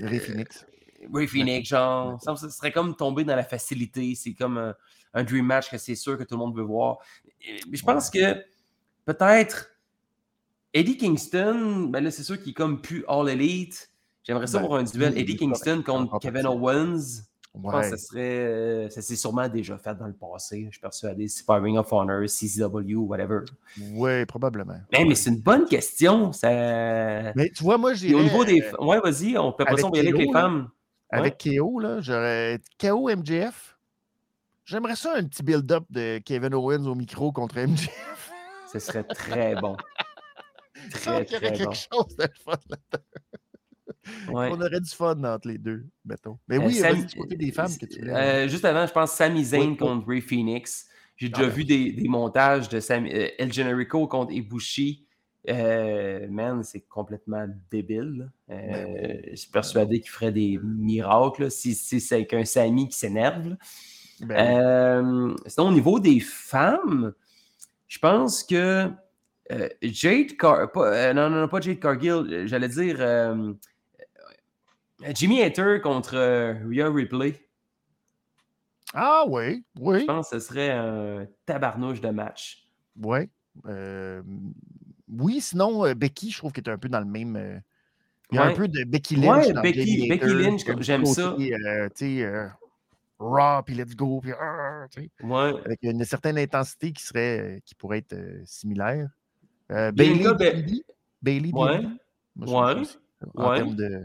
Ray 0.00 0.20
Phoenix. 0.20 0.64
Euh, 1.02 1.06
Ray 1.12 1.26
Phoenix, 1.26 1.68
genre. 1.68 2.20
Ça 2.22 2.36
serait 2.36 2.70
comme 2.70 2.94
tomber 2.94 3.24
dans 3.24 3.34
la 3.34 3.42
facilité. 3.42 4.14
C'est 4.14 4.34
comme 4.34 4.74
un, 5.14 5.24
dream 5.24 5.46
match 5.46 5.70
que 5.70 5.78
c'est 5.78 5.96
sûr 5.96 6.16
que 6.16 6.22
tout 6.22 6.34
le 6.34 6.38
monde 6.38 6.56
veut 6.56 6.62
voir. 6.62 6.98
Mais 7.68 7.76
je 7.76 7.82
pense 7.82 8.10
que 8.10 8.44
peut-être 9.04 9.70
Eddie 10.72 10.96
Kingston, 10.96 11.88
ben 11.90 12.04
là, 12.04 12.10
c'est 12.10 12.22
sûr 12.22 12.38
qu'il 12.38 12.50
est 12.50 12.54
comme 12.54 12.80
plus 12.80 13.04
All 13.08 13.28
Elite. 13.28 13.90
J'aimerais 14.22 14.46
ça 14.46 14.60
ben, 14.60 14.68
voir 14.68 14.80
un 14.80 14.84
duel 14.84 15.18
Eddie 15.18 15.36
Kingston 15.36 15.82
contre 15.84 16.18
Kevin 16.20 16.46
Owens. 16.46 17.24
Je 17.54 17.60
pense 17.60 17.90
que 17.90 17.96
ça 17.96 17.98
serait. 17.98 18.88
Ça 18.90 19.02
s'est 19.02 19.16
sûrement 19.16 19.48
déjà 19.48 19.76
fait 19.76 19.94
dans 19.94 20.06
le 20.06 20.14
passé. 20.14 20.64
Je 20.66 20.72
suis 20.72 20.80
persuadé. 20.80 21.28
C'est 21.28 21.44
pas 21.44 21.58
Ring 21.58 21.76
of 21.76 21.92
Honor, 21.92 22.24
CZW, 22.26 22.96
whatever. 22.96 23.40
Oui, 23.92 24.24
probablement. 24.24 24.80
Mais, 24.90 25.04
mais 25.04 25.14
c'est 25.14 25.30
une 25.30 25.40
bonne 25.40 25.66
question. 25.66 26.32
Ça... 26.32 26.48
Mais 26.48 27.50
tu 27.54 27.62
vois, 27.62 27.76
moi, 27.76 27.92
j'ai. 27.92 28.14
Au 28.14 28.22
niveau 28.22 28.44
des. 28.44 28.62
Euh, 28.62 28.84
ouais, 28.84 29.00
vas-y, 29.00 29.36
on 29.36 29.52
peut 29.52 29.64
pas 29.64 29.74
y 29.74 29.98
aller 29.98 30.08
avec 30.08 30.26
les 30.26 30.32
femmes. 30.32 30.70
Avec 31.10 31.44
KO, 31.44 31.78
là, 31.78 32.00
j'aurais. 32.00 32.58
KO 32.80 33.10
MJF. 33.14 33.76
J'aimerais 34.64 34.96
ça 34.96 35.14
un 35.16 35.24
petit 35.24 35.42
build-up 35.42 35.84
de 35.90 36.18
Kevin 36.24 36.54
Owens 36.54 36.86
au 36.86 36.94
micro 36.94 37.32
contre 37.32 37.58
MJF. 37.58 38.30
Ce 38.72 38.78
serait 38.78 39.04
très 39.04 39.54
bon. 39.56 39.76
Très, 40.90 41.24
très 41.24 41.40
quelque 41.40 41.64
bon. 41.64 41.72
chose 41.72 42.16
de 42.16 42.26
fun 42.44 42.58
là-dedans. 42.68 43.04
On 44.28 44.60
aurait 44.60 44.80
du 44.80 44.90
fun 44.90 45.22
entre 45.24 45.48
les 45.48 45.58
deux, 45.58 45.84
mettons. 46.04 46.38
Mais 46.48 46.58
euh, 46.58 46.66
oui, 46.66 46.80
euh, 46.82 46.94
Sam... 46.94 47.06
côté 47.16 47.36
des 47.36 47.52
femmes 47.52 47.76
que 47.78 47.86
tu 47.86 48.00
voulais. 48.00 48.12
Euh, 48.12 48.48
juste 48.48 48.64
avant, 48.64 48.86
je 48.86 48.92
pense 48.92 49.12
Sami 49.12 49.44
Zayn 49.44 49.76
contre 49.76 50.08
Ray 50.08 50.20
Phoenix. 50.20 50.88
J'ai 51.16 51.28
déjà 51.28 51.48
vu 51.48 51.64
des, 51.64 51.92
des, 51.92 52.08
montages 52.08 52.68
de 52.68 52.80
Sam, 52.80 53.06
euh, 53.06 53.28
El 53.38 53.52
Generico 53.52 54.06
contre 54.06 54.32
Ibushi. 54.32 55.06
Euh, 55.48 56.26
man, 56.30 56.62
c'est 56.62 56.80
complètement 56.88 57.46
débile. 57.70 58.30
Ben 58.48 59.20
je 59.30 59.36
suis 59.36 59.50
persuadé 59.50 60.00
qu'il 60.00 60.10
ferait 60.10 60.32
des 60.32 60.58
miracles 60.62 61.50
si, 61.50 61.74
si 61.74 62.00
c'est 62.00 62.26
qu'un 62.26 62.44
Sami 62.44 62.88
qui 62.88 62.98
s'énerve. 62.98 63.56
Ben 64.20 65.36
sinon, 65.46 65.68
au 65.68 65.72
niveau 65.72 65.98
des 65.98 66.20
femmes, 66.20 67.12
je 67.88 67.98
pense 67.98 68.44
que 68.44 68.88
Jade 69.82 70.36
Car... 70.38 70.68
Euh, 70.76 71.12
non, 71.12 71.28
non, 71.28 71.48
pas 71.48 71.60
Jade 71.60 71.80
Cargill. 71.80 72.44
J'allais 72.46 72.68
dire 72.68 73.00
Jimmy 75.14 75.42
Hater 75.42 75.80
contre 75.82 76.16
Rhea 76.68 76.90
Ripley. 76.90 77.34
Ah 78.94 79.24
oui, 79.26 79.64
oui. 79.78 80.00
Je 80.00 80.04
pense 80.04 80.30
que 80.30 80.38
ce 80.38 80.46
serait 80.46 80.70
un 80.70 81.26
tabarnouche 81.46 82.00
de 82.00 82.10
match. 82.10 82.66
Oui. 83.00 83.28
oui, 85.08 85.40
sinon, 85.40 85.92
Becky, 85.94 86.30
je 86.30 86.38
trouve 86.38 86.52
qu'elle 86.52 86.64
est 86.68 86.70
un 86.70 86.78
peu 86.78 86.88
dans 86.88 87.00
le 87.00 87.06
même. 87.06 87.62
Il 88.30 88.36
y 88.36 88.38
a 88.38 88.44
un 88.44 88.54
peu 88.54 88.68
de 88.68 88.84
Becky 88.84 89.16
Lynch. 89.16 89.46
Ouais, 89.46 89.52
Becky, 89.62 90.08
Becky 90.08 90.34
Lynch, 90.34 90.62
j'aime 90.80 91.06
ça. 91.06 91.34
tu 91.38 91.52
sais, 91.94 92.48
raw, 93.18 93.62
puis 93.62 93.74
let's 93.74 93.94
go, 93.94 94.20
puis. 94.20 94.32
ouais. 94.32 95.52
Avec 95.64 95.78
une 95.82 96.04
certaine 96.04 96.38
intensité 96.38 96.92
qui, 96.92 97.02
serait, 97.02 97.62
qui 97.64 97.74
pourrait 97.74 97.98
être 97.98 98.16
similaire. 98.44 99.08
Euh, 99.70 99.90
Bailey, 99.92 100.34
Bailey, 100.34 100.82
Bailey, 101.22 101.50
ouais. 101.52 101.80
ouais. 102.36 102.82
En 103.36 103.54
termes 103.54 103.74
de. 103.74 104.02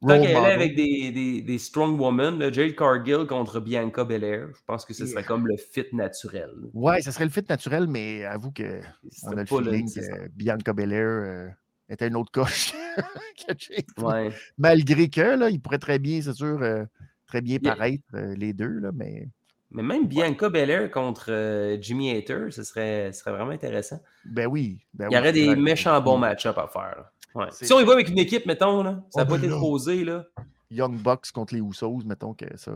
Tant 0.00 0.20
qu'elle 0.20 0.30
est 0.30 0.36
avec 0.36 0.76
des, 0.76 1.10
des, 1.10 1.42
des, 1.42 1.58
strong 1.58 1.98
women, 2.00 2.52
Jade 2.52 2.76
Cargill 2.76 3.26
contre 3.26 3.58
Bianca 3.58 4.04
Belair, 4.04 4.48
je 4.54 4.60
pense 4.64 4.84
que 4.84 4.94
ce 4.94 5.06
serait 5.06 5.24
comme 5.24 5.48
le 5.48 5.56
fit 5.56 5.86
naturel. 5.92 6.50
Ouais, 6.72 7.02
ce 7.02 7.10
serait 7.10 7.24
le 7.24 7.30
fit 7.30 7.44
naturel, 7.48 7.88
mais 7.88 8.24
avoue 8.24 8.52
que 8.52 8.80
on 9.24 9.32
a 9.32 9.40
le 9.40 9.46
feeling 9.46 9.92
que 9.92 10.28
Bianca 10.28 10.72
Belair 10.72 11.04
euh, 11.04 11.48
était 11.88 12.06
une 12.06 12.16
autre 12.16 12.30
coche 12.30 12.72
que 12.96 13.54
Jade. 13.58 13.84
Ouais. 13.98 14.30
Malgré 14.56 15.08
que, 15.08 15.36
là, 15.36 15.50
il 15.50 15.60
pourrait 15.60 15.78
très 15.78 15.98
bien, 15.98 16.22
c'est 16.22 16.34
sûr, 16.34 16.62
euh, 16.62 16.84
très 17.26 17.40
bien 17.40 17.58
paraître 17.58 18.04
euh, 18.14 18.36
les 18.36 18.52
deux, 18.52 18.78
là, 18.78 18.90
mais. 18.94 19.28
Mais 19.70 19.82
même 19.82 20.06
Bianca 20.06 20.48
Belair 20.48 20.90
contre 20.90 21.76
Jimmy 21.80 22.16
Hater, 22.16 22.46
ce 22.50 22.62
serait, 22.62 23.12
serait 23.12 23.32
vraiment 23.32 23.50
intéressant. 23.50 24.00
Ben 24.24 24.46
oui. 24.46 24.78
Ben 24.94 25.08
Il 25.10 25.14
y 25.14 25.18
aurait 25.18 25.32
des 25.32 25.54
méchants 25.56 26.00
bons 26.00 26.16
match-ups 26.16 26.56
à 26.56 26.68
faire. 26.68 27.12
Ouais. 27.34 27.46
Si 27.52 27.72
on 27.72 27.80
y 27.80 27.84
va 27.84 27.92
avec 27.92 28.08
une 28.08 28.18
équipe, 28.18 28.46
mettons, 28.46 28.82
là, 28.82 29.02
ça 29.10 29.20
n'a 29.20 29.26
pas 29.26 29.36
été 29.36 29.48
posé. 29.48 30.04
Là. 30.04 30.24
Young 30.70 31.00
Bucks 31.00 31.30
contre 31.32 31.54
les 31.54 31.60
Usos, 31.60 32.02
mettons 32.04 32.34
que 32.34 32.44
ça. 32.56 32.72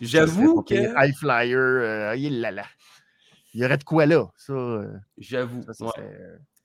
J'avoue 0.00 0.62
que. 0.62 0.74
High 0.74 1.14
Flyer, 1.14 1.58
euh, 1.58 2.16
là, 2.16 2.50
là. 2.50 2.64
Il 3.54 3.60
y 3.60 3.64
aurait 3.64 3.78
de 3.78 3.84
quoi 3.84 4.06
là. 4.06 4.26
Ça. 4.36 4.52
Euh, 4.52 4.98
J'avoue. 5.18 5.62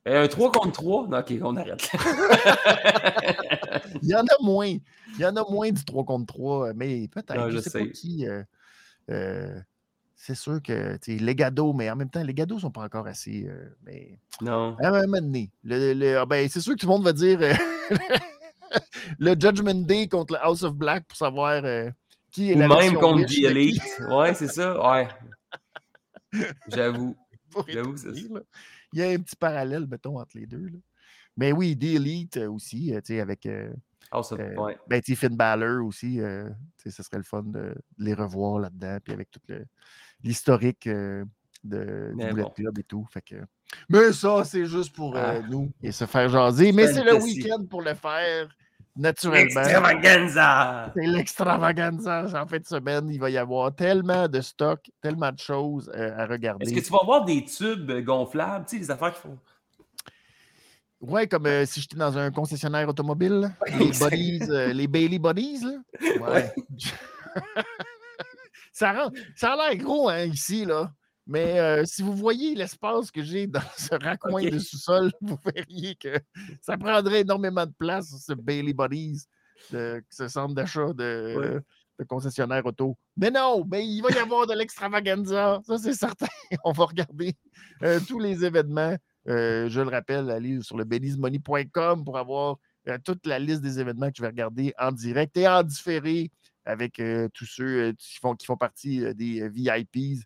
un 0.06 0.28
3 0.28 0.52
contre 0.52 0.72
3? 0.72 1.20
ok, 1.20 1.34
on 1.42 1.56
arrête. 1.58 1.92
Il 4.02 4.10
y 4.10 4.16
en 4.16 4.24
a 4.24 4.42
moins. 4.42 4.68
Il 4.68 5.20
y 5.20 5.26
en 5.26 5.36
a 5.36 5.44
moins 5.50 5.70
du 5.70 5.84
3 5.84 6.06
contre 6.06 6.34
3, 6.34 6.74
mais 6.74 7.10
peut-être. 7.10 7.50
Je, 7.50 7.60
sais, 7.60 7.70
sais, 7.70 7.80
pas 7.80 7.88
qui. 7.88 8.26
Euh, 10.18 10.24
c'est 10.26 10.36
sûr 10.36 10.62
que 10.62 10.98
les 11.08 11.36
gados, 11.36 11.74
mais 11.74 11.90
en 11.90 11.96
même 11.96 12.10
temps, 12.10 12.24
les 12.24 12.34
gados 12.34 12.56
ne 12.56 12.62
sont 12.62 12.72
pas 12.72 12.84
encore 12.84 13.08
assez. 13.08 13.46
Euh, 13.48 13.70
mais, 13.84 14.20
non. 14.42 14.76
À 14.80 14.88
un 14.88 15.06
moment 15.06 15.22
donné, 15.22 15.52
ah, 16.18 16.26
ben, 16.26 16.50
c'est 16.50 16.60
sûr 16.62 16.74
que 16.74 16.80
tout 16.80 16.88
le 16.88 16.92
monde 16.94 17.04
va 17.04 17.14
dire 17.14 17.40
euh, 17.42 17.54
le 19.20 19.36
Judgment 19.40 19.86
Day 19.86 20.08
contre 20.08 20.34
le 20.34 20.40
House 20.44 20.64
of 20.64 20.74
Black 20.76 21.06
pour 21.08 21.18
savoir 21.18 21.62
qui 22.32 22.52
est 22.52 22.56
Ou 22.56 22.60
même 22.60 22.96
contre 22.96 23.26
The 23.26 23.44
Elite. 23.46 23.82
ouais, 24.10 24.34
c'est 24.34 24.48
ça. 24.48 24.92
Ouais. 24.92 25.08
J'avoue. 26.68 27.16
J'avoue 27.68 27.98
c'est 27.98 28.14
ça. 28.14 28.34
là. 28.34 28.42
Il 28.94 29.00
y 29.00 29.04
a 29.04 29.10
un 29.10 29.18
petit 29.20 29.36
parallèle, 29.36 29.88
mettons, 29.88 30.20
entre 30.20 30.38
les 30.38 30.46
deux. 30.46 30.68
là. 30.68 30.78
Mais 31.38 31.52
oui, 31.52 31.78
The 31.78 31.84
Elite 31.84 32.38
euh, 32.38 32.50
aussi, 32.52 32.94
euh, 32.94 33.00
tu 33.02 33.14
sais, 33.14 33.20
avec 33.20 33.46
euh, 33.46 33.72
ça, 34.12 34.36
euh, 34.36 34.56
ouais. 34.56 34.78
ben, 34.88 35.02
Finn 35.04 35.36
Balor 35.36 35.86
aussi. 35.86 36.20
euh, 36.20 36.50
ce 36.84 37.04
serait 37.04 37.18
le 37.18 37.24
fun 37.24 37.44
de 37.44 37.76
les 37.98 38.14
revoir 38.14 38.60
là-dedans, 38.60 38.98
puis 39.04 39.14
avec 39.14 39.30
tout 39.30 39.40
le- 39.48 39.66
l'historique 40.24 40.88
euh, 40.88 41.24
de, 41.64 42.14
du 42.18 42.26
Bullet 42.26 42.44
bon. 42.44 42.50
Club 42.50 42.80
et 42.80 42.84
tout. 42.84 43.06
Fait 43.12 43.22
que... 43.22 43.36
Mais 43.90 44.14
ça, 44.14 44.44
c'est 44.46 44.66
juste 44.66 44.96
pour 44.96 45.16
euh, 45.16 45.40
Ah. 45.42 45.48
nous 45.50 45.72
et 45.84 45.92
se 45.92 46.06
faire 46.06 46.30
jaser. 46.30 46.72
Mais 46.72 46.88
c'est 46.88 47.04
le 47.04 47.16
week-end 47.16 47.66
pour 47.70 47.82
le 47.82 47.94
faire, 47.94 48.48
naturellement. 48.96 49.62
Extravaganza! 49.62 50.92
C'est 50.96 51.06
l'extravaganza 51.06 52.26
en 52.42 52.48
fin 52.48 52.60
de 52.60 52.66
semaine. 52.66 53.10
Il 53.10 53.20
va 53.20 53.30
y 53.30 53.38
avoir 53.38 53.76
tellement 53.76 54.28
de 54.28 54.40
stock, 54.42 54.90
tellement 55.02 55.32
de 55.32 55.40
choses 55.40 55.92
euh, 55.96 56.18
à 56.18 56.26
regarder. 56.26 56.66
Est-ce 56.66 56.74
que 56.74 56.86
tu 56.86 56.92
vas 56.92 57.00
avoir 57.02 57.26
des 57.26 57.44
tubes 57.44 57.92
gonflables, 58.04 58.66
tu 58.66 58.78
sais, 58.78 58.82
les 58.82 58.92
affaires 58.92 59.14
qui 59.14 59.22
font. 59.22 59.38
Ouais, 61.00 61.28
comme 61.28 61.46
euh, 61.46 61.64
si 61.66 61.82
j'étais 61.82 61.96
dans 61.98 62.18
un 62.18 62.32
concessionnaire 62.32 62.90
automobile. 62.90 63.52
Les 63.78 63.92
bodies, 64.00 64.42
euh, 64.50 64.74
les 64.74 64.88
Bailey 64.88 65.20
Bodies, 65.20 65.60
là. 65.62 66.22
Ouais. 66.22 66.52
Ça, 68.78 68.94
rend- 68.94 69.12
ça 69.36 69.54
a 69.54 69.56
l'air 69.70 69.78
gros, 69.84 70.10
hein, 70.10 70.26
ici, 70.26 70.66
là. 70.66 70.92
Mais 71.26 71.60
euh, 71.60 71.84
si 71.86 72.04
vous 72.04 72.16
voyez 72.16 72.56
l'espace 72.56 73.12
que 73.12 73.22
j'ai 73.22 73.48
dans 73.48 73.60
ce 73.78 73.96
raccoin 74.02 74.44
de 74.50 74.60
sous-sol, 74.60 75.12
vous 75.22 75.38
verriez 75.54 75.96
que 75.96 76.18
ça 76.62 76.78
prendrait 76.78 77.22
énormément 77.22 77.66
de 77.66 77.74
place, 77.78 78.14
ce 78.26 78.34
Bailey 78.34 78.74
Bodies, 78.74 79.24
de, 79.72 80.02
ce 80.10 80.28
centre 80.28 80.54
d'achat 80.54 80.94
de, 80.94 81.36
Ouais. 81.38 81.60
de 82.00 82.04
concessionnaire 82.06 82.66
auto. 82.66 82.96
Mais 83.18 83.30
non, 83.32 83.66
mais 83.70 83.86
il 83.86 84.02
va 84.02 84.10
y 84.12 84.18
avoir 84.20 84.48
de 84.48 84.54
l'extravaganza, 84.54 85.60
ça 85.66 85.78
c'est 85.78 85.94
certain. 85.94 86.28
On 86.64 86.72
va 86.72 86.86
regarder 86.86 87.34
euh, 87.84 88.00
tous 88.08 88.20
les 88.20 88.46
événements. 88.46 88.96
Euh, 89.28 89.68
je 89.70 89.82
le 89.82 89.90
rappelle, 89.90 90.30
allez 90.30 90.62
sur 90.62 90.78
le 90.78 90.86
belliesmoney.com 90.86 92.06
pour 92.06 92.18
avoir 92.18 92.56
toute 93.04 93.26
la 93.28 93.38
liste 93.38 93.62
des 93.62 93.82
événements 93.82 94.08
que 94.08 94.14
je 94.16 94.22
vais 94.22 94.30
regarder 94.30 94.74
en 94.80 94.94
direct 94.94 95.36
et 95.36 95.46
en 95.46 95.62
différé 95.62 96.32
avec 96.68 97.00
euh, 97.00 97.30
tous 97.34 97.46
ceux 97.46 97.90
euh, 97.90 97.94
qui, 97.98 98.18
font, 98.18 98.36
qui 98.36 98.46
font 98.46 98.58
partie 98.58 99.04
euh, 99.04 99.14
des 99.14 99.48
VIPs. 99.50 100.24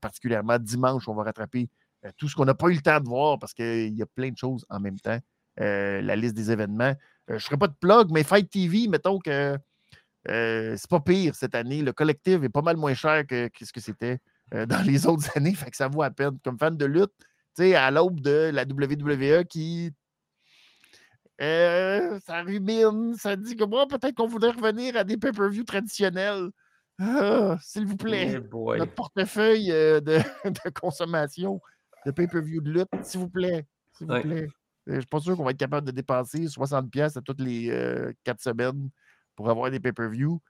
Particulièrement 0.00 0.56
dimanche, 0.58 1.08
on 1.08 1.14
va 1.14 1.24
rattraper 1.24 1.68
tout 2.16 2.28
ce 2.28 2.36
qu'on 2.36 2.44
n'a 2.44 2.54
pas 2.54 2.68
eu 2.68 2.74
le 2.74 2.80
temps 2.80 3.00
de 3.00 3.08
voir 3.08 3.40
parce 3.40 3.52
qu'il 3.54 3.92
y 3.92 4.02
a 4.02 4.06
plein 4.06 4.30
de 4.30 4.36
choses 4.36 4.64
en 4.70 4.78
même 4.78 5.00
temps. 5.00 5.18
La 5.56 6.14
liste 6.14 6.36
des 6.36 6.52
événements. 6.52 6.94
Je 7.26 7.34
ne 7.34 7.38
ferai 7.40 7.56
pas 7.56 7.66
de 7.66 7.74
plug, 7.74 8.12
mais 8.12 8.22
Fight 8.22 8.48
TV, 8.48 8.86
mettons 8.86 9.18
que 9.18 9.58
euh, 10.28 10.76
c'est 10.76 10.88
pas 10.88 11.00
pire 11.00 11.34
cette 11.34 11.56
année. 11.56 11.82
Le 11.82 11.92
collectif 11.92 12.40
est 12.44 12.48
pas 12.48 12.62
mal 12.62 12.76
moins 12.76 12.94
cher 12.94 13.26
que, 13.26 13.50
ce 13.60 13.72
que 13.72 13.80
c'était 13.80 14.20
dans 14.52 14.86
les 14.86 15.06
autres 15.08 15.28
années. 15.36 15.54
Fait 15.54 15.72
que 15.72 15.76
ça 15.76 15.88
vaut 15.88 16.02
à 16.02 16.10
peine. 16.10 16.38
Comme 16.44 16.56
fan 16.56 16.76
de 16.76 16.84
lutte, 16.84 17.10
tu 17.18 17.64
sais, 17.64 17.74
à 17.74 17.90
l'aube 17.90 18.20
de 18.20 18.52
la 18.54 18.62
WWE 18.62 19.42
qui. 19.42 19.90
Euh, 21.40 22.18
ça 22.20 22.42
rumine, 22.42 23.14
ça 23.16 23.36
dit 23.36 23.56
que 23.56 23.64
moi, 23.64 23.86
peut-être 23.86 24.14
qu'on 24.14 24.26
voudrait 24.26 24.50
revenir 24.52 24.96
à 24.96 25.04
des 25.04 25.16
pay-per-view 25.16 25.64
traditionnels. 25.64 26.50
Ah, 26.98 27.58
S'il 27.60 27.84
vous 27.86 27.96
plaît 27.96 28.40
notre 28.40 28.94
portefeuille 28.94 29.70
euh, 29.70 30.00
de, 30.00 30.16
de 30.44 30.70
consommation 30.70 31.60
de 32.06 32.10
pay-per-view 32.10 32.60
de 32.62 32.70
lutte, 32.70 32.88
s'il 33.02 33.20
vous 33.20 33.28
plaît. 33.28 33.66
S'il 33.92 34.06
vous 34.06 34.20
plaît. 34.22 34.48
Euh, 34.88 34.94
Je 34.94 35.00
suis 35.00 35.06
pas 35.06 35.20
sûr 35.20 35.36
qu'on 35.36 35.44
va 35.44 35.50
être 35.50 35.58
capable 35.58 35.86
de 35.86 35.92
dépenser 35.92 36.46
60$ 36.46 36.88
piastres 36.88 37.18
à 37.18 37.22
toutes 37.22 37.40
les 37.40 37.68
euh, 37.70 38.12
quatre 38.24 38.40
semaines 38.40 38.88
pour 39.34 39.50
avoir 39.50 39.70
des 39.70 39.80
pay-per-view. 39.80 40.40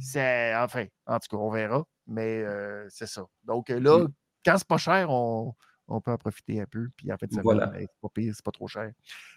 C'est 0.00 0.54
enfin, 0.56 0.86
en 1.06 1.18
tout 1.18 1.28
cas, 1.36 1.36
on 1.36 1.50
verra. 1.50 1.84
Mais 2.06 2.42
euh, 2.42 2.86
c'est 2.88 3.06
ça. 3.06 3.24
Donc 3.44 3.68
là, 3.68 3.98
Mm. 3.98 4.08
quand 4.44 4.56
c'est 4.56 4.66
pas 4.66 4.78
cher, 4.78 5.10
on, 5.10 5.54
on 5.88 6.00
peut 6.00 6.12
en 6.12 6.16
profiter 6.18 6.60
un 6.60 6.66
peu. 6.66 6.88
Puis 6.96 7.12
en 7.12 7.16
fait, 7.18 7.30
ça 7.32 7.40
Voilà. 7.42 7.72
c'est 7.78 7.86
pas 8.00 8.08
pire, 8.08 8.32
c'est 8.34 8.44
pas 8.44 8.50
trop 8.52 8.68
cher. 8.68 8.90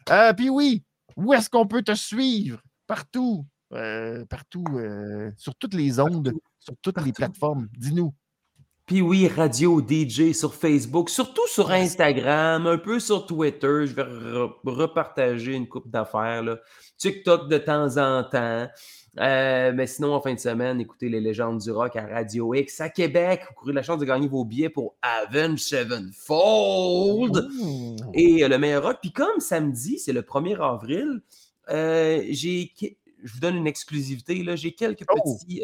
Euh, 0.10 0.34
puis 0.34 0.50
oui, 0.50 0.84
où 1.18 1.34
est-ce 1.34 1.50
qu'on 1.50 1.68
peut 1.68 1.84
te 1.84 1.96
suivre? 1.96 2.62
Partout. 2.88 3.46
euh, 3.74 4.26
partout, 4.26 4.64
euh, 4.78 5.32
sur 5.38 5.56
toutes 5.56 5.74
les 5.74 6.00
ondes, 6.00 6.38
sur 6.60 6.76
toutes 6.82 7.02
les 7.02 7.12
Partout. 7.12 7.14
plateformes. 7.14 7.70
Dis-nous. 7.78 8.14
Puis 8.86 9.02
oui, 9.02 9.28
Radio 9.30 9.80
DJ 9.82 10.34
sur 10.34 10.54
Facebook, 10.54 11.10
surtout 11.10 11.48
sur. 11.48 11.72
Instagram, 11.72 12.68
un 12.68 12.78
peu 12.78 13.00
sur 13.00 13.26
Twitter. 13.26 13.86
Je 13.88 13.94
vais 13.96 14.04
re- 14.04 14.52
repartager 14.66 15.54
une 15.54 15.68
coupe 15.70 15.90
d'affaires. 15.90 16.44
TikTok 16.98 17.48
de 17.50 17.58
temps 17.60 17.96
en 17.98 18.24
temps. 18.26 18.68
Euh, 19.20 19.72
mais 19.74 19.88
sinon, 19.88 20.14
en 20.16 20.22
fin 20.22 20.34
de 20.34 20.40
semaine, 20.40 20.82
écoutez 20.82 21.08
les 21.08 21.22
légendes 21.22 21.60
du 21.60 21.72
rock 21.72 21.96
à 21.96 22.08
Radio 22.08 22.54
X 22.56 22.82
à 22.82 22.90
Québec. 22.90 23.42
Vous 23.48 23.54
courez 23.56 23.74
la 23.74 23.84
chance 23.84 24.00
de 24.00 24.06
gagner 24.06 24.28
vos 24.28 24.44
billets 24.44 24.70
pour 24.70 24.96
Avenge 25.02 25.60
Sevenfold. 25.60 27.48
Ouh. 27.62 27.96
et 28.14 28.44
euh, 28.44 28.48
le 28.50 28.58
meilleur 28.58 28.84
rock. 28.84 28.98
Puis 29.02 29.12
comme 29.14 29.40
samedi, 29.40 29.98
c'est 30.00 30.14
le 30.14 30.24
1er 30.24 30.60
avril, 30.60 31.22
euh, 31.70 32.22
j'ai, 32.32 32.74
je 33.24 33.34
vous 33.34 33.40
donne 33.40 33.56
une 33.56 33.68
exclusivité, 33.68 34.44
j'ai 34.58 34.74
quelques 34.74 35.06
Oh! 35.10 35.36
petits 35.38 35.62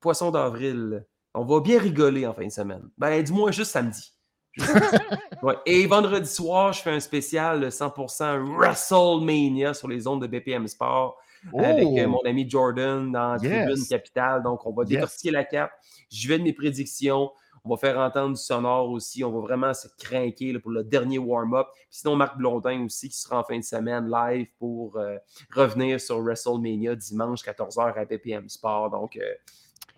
poissons 0.00 0.30
d'avril. 0.30 1.04
On 1.34 1.44
va 1.44 1.60
bien 1.60 1.78
rigoler 1.78 2.26
en 2.26 2.34
fin 2.34 2.44
de 2.46 2.50
semaine. 2.52 2.82
Ben, 2.98 3.22
du 3.22 3.32
moins 3.32 3.50
juste 3.50 3.70
samedi. 3.72 4.12
Juste 4.52 4.72
samedi. 4.72 5.06
Ouais. 5.42 5.56
Et 5.66 5.86
vendredi 5.88 6.28
soir, 6.30 6.72
je 6.72 6.82
fais 6.82 6.92
un 6.92 7.00
spécial 7.00 7.66
100% 7.66 8.44
WrestleMania 8.56 9.74
sur 9.74 9.88
les 9.88 10.06
ondes 10.06 10.22
de 10.22 10.28
BPM 10.28 10.68
Sport 10.68 11.16
avec 11.58 11.84
euh, 11.84 12.04
Oh! 12.06 12.08
mon 12.10 12.20
ami 12.24 12.48
Jordan 12.48 13.10
dans 13.10 13.36
Yes. 13.38 13.50
Tribune 13.66 13.86
Capitale. 13.88 14.42
Donc, 14.44 14.64
on 14.66 14.72
va 14.72 14.82
Yes. 14.84 14.90
décortiquer 14.90 15.30
la 15.32 15.44
carte. 15.44 15.72
Je 16.12 16.28
vais 16.28 16.38
de 16.38 16.44
mes 16.44 16.52
prédictions. 16.52 17.32
On 17.64 17.70
va 17.70 17.76
faire 17.76 17.98
entendre 17.98 18.36
du 18.36 18.40
sonore 18.40 18.88
aussi. 18.90 19.24
On 19.24 19.32
va 19.32 19.40
vraiment 19.40 19.74
se 19.74 19.88
craquer 19.98 20.56
pour 20.60 20.70
le 20.70 20.84
dernier 20.84 21.18
warm-up. 21.18 21.66
Sinon, 21.90 22.14
Marc 22.14 22.36
Blondin 22.38 22.84
aussi 22.84 23.08
qui 23.08 23.16
sera 23.18 23.40
en 23.40 23.44
fin 23.44 23.58
de 23.58 23.64
semaine 23.64 24.08
live 24.08 24.46
pour 24.60 24.96
euh, 24.96 25.16
revenir 25.52 26.00
sur 26.00 26.20
WrestleMania 26.22 26.94
dimanche 26.94 27.42
14h 27.42 27.94
à 27.98 28.04
BPM 28.04 28.48
Sport. 28.48 28.90
Donc, 28.90 29.16
euh, 29.16 29.22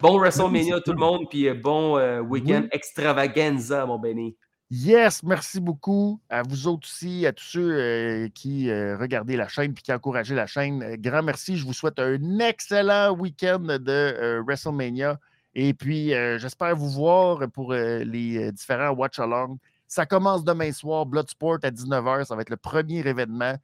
bon 0.01 0.19
WrestleMania 0.19 0.81
tout 0.81 0.93
le 0.93 0.99
monde. 0.99 1.29
Puis 1.31 1.49
euh, 1.49 1.55
bon 1.55 1.97
euh, 1.99 2.21
week-end 2.21 2.63
Oui. 2.63 2.69
extravaganza, 2.73 3.87
mon 3.87 3.99
Benny. 3.99 4.37
Yes, 4.71 5.23
merci 5.23 5.61
beaucoup 5.61 6.21
à 6.29 6.43
vous 6.43 6.67
autres 6.67 6.89
aussi, 6.89 7.27
à 7.27 7.33
tous 7.33 7.45
ceux 7.45 7.73
euh, 7.73 8.29
qui 8.35 8.71
euh, 8.71 8.97
regardaient 8.97 9.37
la 9.37 9.47
chaîne 9.47 9.73
et 9.73 9.75
qui 9.75 9.93
encourageaient 9.93 10.35
la 10.35 10.47
chaîne. 10.47 10.97
Grand 10.97 11.23
merci. 11.23 11.57
Je 11.57 11.65
vous 11.65 11.75
souhaite 11.75 11.99
un 11.99 12.39
excellent 12.41 13.13
week-end 13.13 13.61
de 13.61 14.41
WrestleMania. 14.45 15.19
Et 15.55 15.73
puis, 15.75 16.09
j'espère 16.09 16.75
vous 16.75 16.91
voir 16.91 17.49
pour 17.53 17.75
les 17.75 18.51
différents 18.51 18.91
watch-along. 18.91 19.57
Ça 19.87 20.05
commence 20.05 20.43
demain 20.43 20.73
soir, 20.73 21.07
Bloodsport 21.07 21.59
à 21.63 21.71
19h. 21.71 22.25
Ça 22.25 22.35
va 22.35 22.43
être 22.43 22.51
le 22.51 22.57
premier 22.57 23.07
événement. 23.07 23.55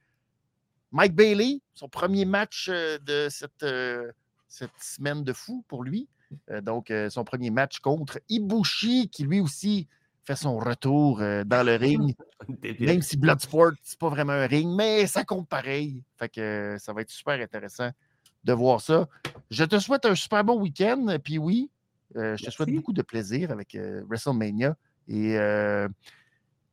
Mike 0.93 1.13
Bailey, 1.13 1.59
son 1.73 1.89
premier 1.89 2.23
match 2.23 2.69
de 2.69 3.27
cette, 3.29 3.65
cette 4.47 4.71
semaine 4.79 5.25
de 5.25 5.33
fou 5.33 5.65
pour 5.67 5.83
lui. 5.83 6.07
Euh, 6.49 6.61
donc, 6.61 6.91
euh, 6.91 7.09
son 7.09 7.23
premier 7.23 7.49
match 7.49 7.79
contre 7.79 8.19
Ibushi, 8.29 9.09
qui 9.09 9.23
lui 9.23 9.39
aussi 9.39 9.87
fait 10.23 10.35
son 10.35 10.57
retour 10.57 11.21
euh, 11.21 11.43
dans 11.43 11.65
le 11.65 11.75
ring. 11.75 12.15
Même 12.79 13.01
si 13.01 13.17
Bloodsport, 13.17 13.71
c'est 13.83 13.99
pas 13.99 14.09
vraiment 14.09 14.33
un 14.33 14.47
ring, 14.47 14.69
mais 14.75 15.07
ça 15.07 15.23
compte 15.23 15.47
pareil. 15.47 16.03
Fait 16.17 16.29
que 16.29 16.77
ça 16.79 16.93
va 16.93 17.01
être 17.01 17.09
super 17.09 17.39
intéressant 17.39 17.89
de 18.43 18.53
voir 18.53 18.81
ça. 18.81 19.07
Je 19.49 19.63
te 19.63 19.79
souhaite 19.79 20.05
un 20.05 20.15
super 20.15 20.43
bon 20.43 20.59
week-end. 20.59 21.17
Puis 21.23 21.37
oui, 21.37 21.69
euh, 22.15 22.35
je 22.37 22.45
te 22.45 22.49
souhaite 22.49 22.69
beaucoup 22.69 22.93
de 22.93 23.01
plaisir 23.01 23.51
avec 23.51 23.75
euh, 23.75 24.03
WrestleMania. 24.07 24.75
Et 25.07 25.37
euh, 25.37 25.87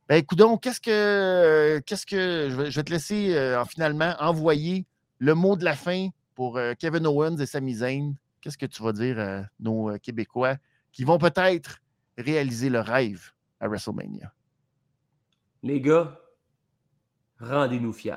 ben, 0.07 0.15
écoute 0.15 0.41
qu'est-ce 0.61 0.81
que 0.81 0.89
euh, 0.89 1.81
qu'est-ce 1.85 2.05
que 2.05 2.47
je 2.49 2.55
vais, 2.55 2.71
je 2.71 2.75
vais 2.75 2.83
te 2.83 2.91
laisser 2.91 3.55
en 3.55 3.65
finalement 3.65 4.15
envoyer 4.19 4.85
le 5.19 5.35
mot 5.35 5.55
de 5.55 5.63
la 5.63 5.75
fin 5.75 6.09
pour 6.35 6.59
Kevin 6.79 7.05
Owens 7.05 7.37
et 7.37 7.45
Sami 7.45 7.75
Zayn. 7.75 8.13
Qu'est-ce 8.41 8.57
que 8.57 8.65
tu 8.65 8.81
vas 8.81 8.93
dire 8.93 9.19
à 9.19 9.43
nos 9.59 9.89
euh, 9.89 9.97
Québécois 9.97 10.55
qui 10.91 11.03
vont 11.03 11.17
peut-être 11.17 11.79
réaliser 12.17 12.69
le 12.69 12.79
rêve 12.79 13.31
à 13.59 13.67
WrestleMania? 13.67 14.33
Les 15.63 15.81
gars, 15.81 16.19
rendez-nous 17.39 17.93
fiers. 17.93 18.15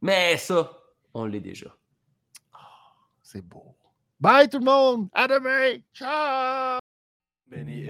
Mais 0.00 0.36
ça, 0.36 0.78
on 1.14 1.24
l'est 1.24 1.40
déjà. 1.40 1.74
C'est 3.22 3.42
beau. 3.42 3.74
Bye 4.20 4.48
tout 4.48 4.58
le 4.58 4.64
monde! 4.64 5.08
À 5.12 5.26
demain! 5.26 5.78
Ciao! 5.94 6.78
Benny 7.46 7.82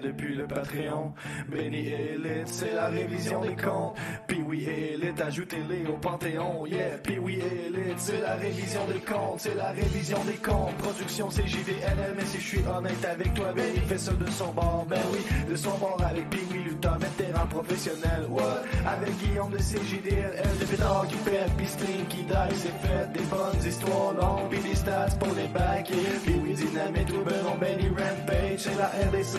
Depuis 0.00 0.34
le 0.34 0.46
Patreon. 0.46 1.12
Benny 1.48 1.88
Elite, 1.88 2.46
c'est 2.48 2.74
la 2.74 2.88
révision 2.88 3.40
des 3.42 3.56
comptes. 3.56 3.96
Puis 4.26 4.42
oui, 4.46 4.66
Elite, 4.66 5.20
ajoutez-les 5.20 5.86
au 5.90 5.96
Panthéon. 5.98 6.66
Yeah, 6.66 6.98
puis 7.02 7.18
oui, 7.18 7.40
Elite, 7.40 7.98
c'est 7.98 8.20
la 8.20 8.34
révision 8.36 8.80
des 8.86 9.00
comptes. 9.00 9.40
C'est 9.40 9.54
la 9.54 9.70
révision 9.70 10.18
des 10.24 10.34
comptes. 10.34 10.74
Production 10.78 11.28
CJDLM, 11.28 12.14
mais 12.16 12.24
si 12.24 12.40
je 12.40 12.46
suis 12.46 12.64
honnête 12.66 13.04
avec 13.04 13.34
toi, 13.34 13.52
Benny 13.54 13.80
fait 13.86 13.98
ça 13.98 14.12
de 14.12 14.30
son 14.30 14.52
bord. 14.52 14.86
Ben 14.88 15.00
oui, 15.12 15.20
de 15.50 15.56
son 15.56 15.76
bord 15.78 16.00
avec 16.08 16.28
puis 16.30 16.40
oui, 16.50 16.64
lutteur, 16.64 16.98
vétéran 16.98 17.46
professionnel. 17.46 18.26
What? 18.28 18.62
Avec 18.86 19.16
Guillaume 19.18 19.50
de 19.50 19.58
CJDLM, 19.58 20.58
le 20.60 20.66
pétard 20.66 21.06
qui 21.08 21.16
pète, 21.16 21.52
puis 21.56 21.66
Sting 21.66 22.06
qui 22.08 22.22
die, 22.22 22.54
c'est 22.54 22.88
fait. 22.88 23.12
Des 23.12 23.24
bonnes 23.24 23.66
histoires 23.66 24.14
longues, 24.14 24.48
puis 24.50 24.60
des 24.60 24.74
stats 24.74 25.16
pour 25.18 25.34
les 25.34 25.48
backers. 25.48 26.20
Puis 26.24 26.34
oui, 26.42 26.54
Dynamite, 26.54 27.10
Ruben, 27.10 27.58
Benny 27.60 27.88
Rampage, 27.88 28.58
c'est 28.58 28.76
la 28.76 28.86
RDC. 28.86 29.38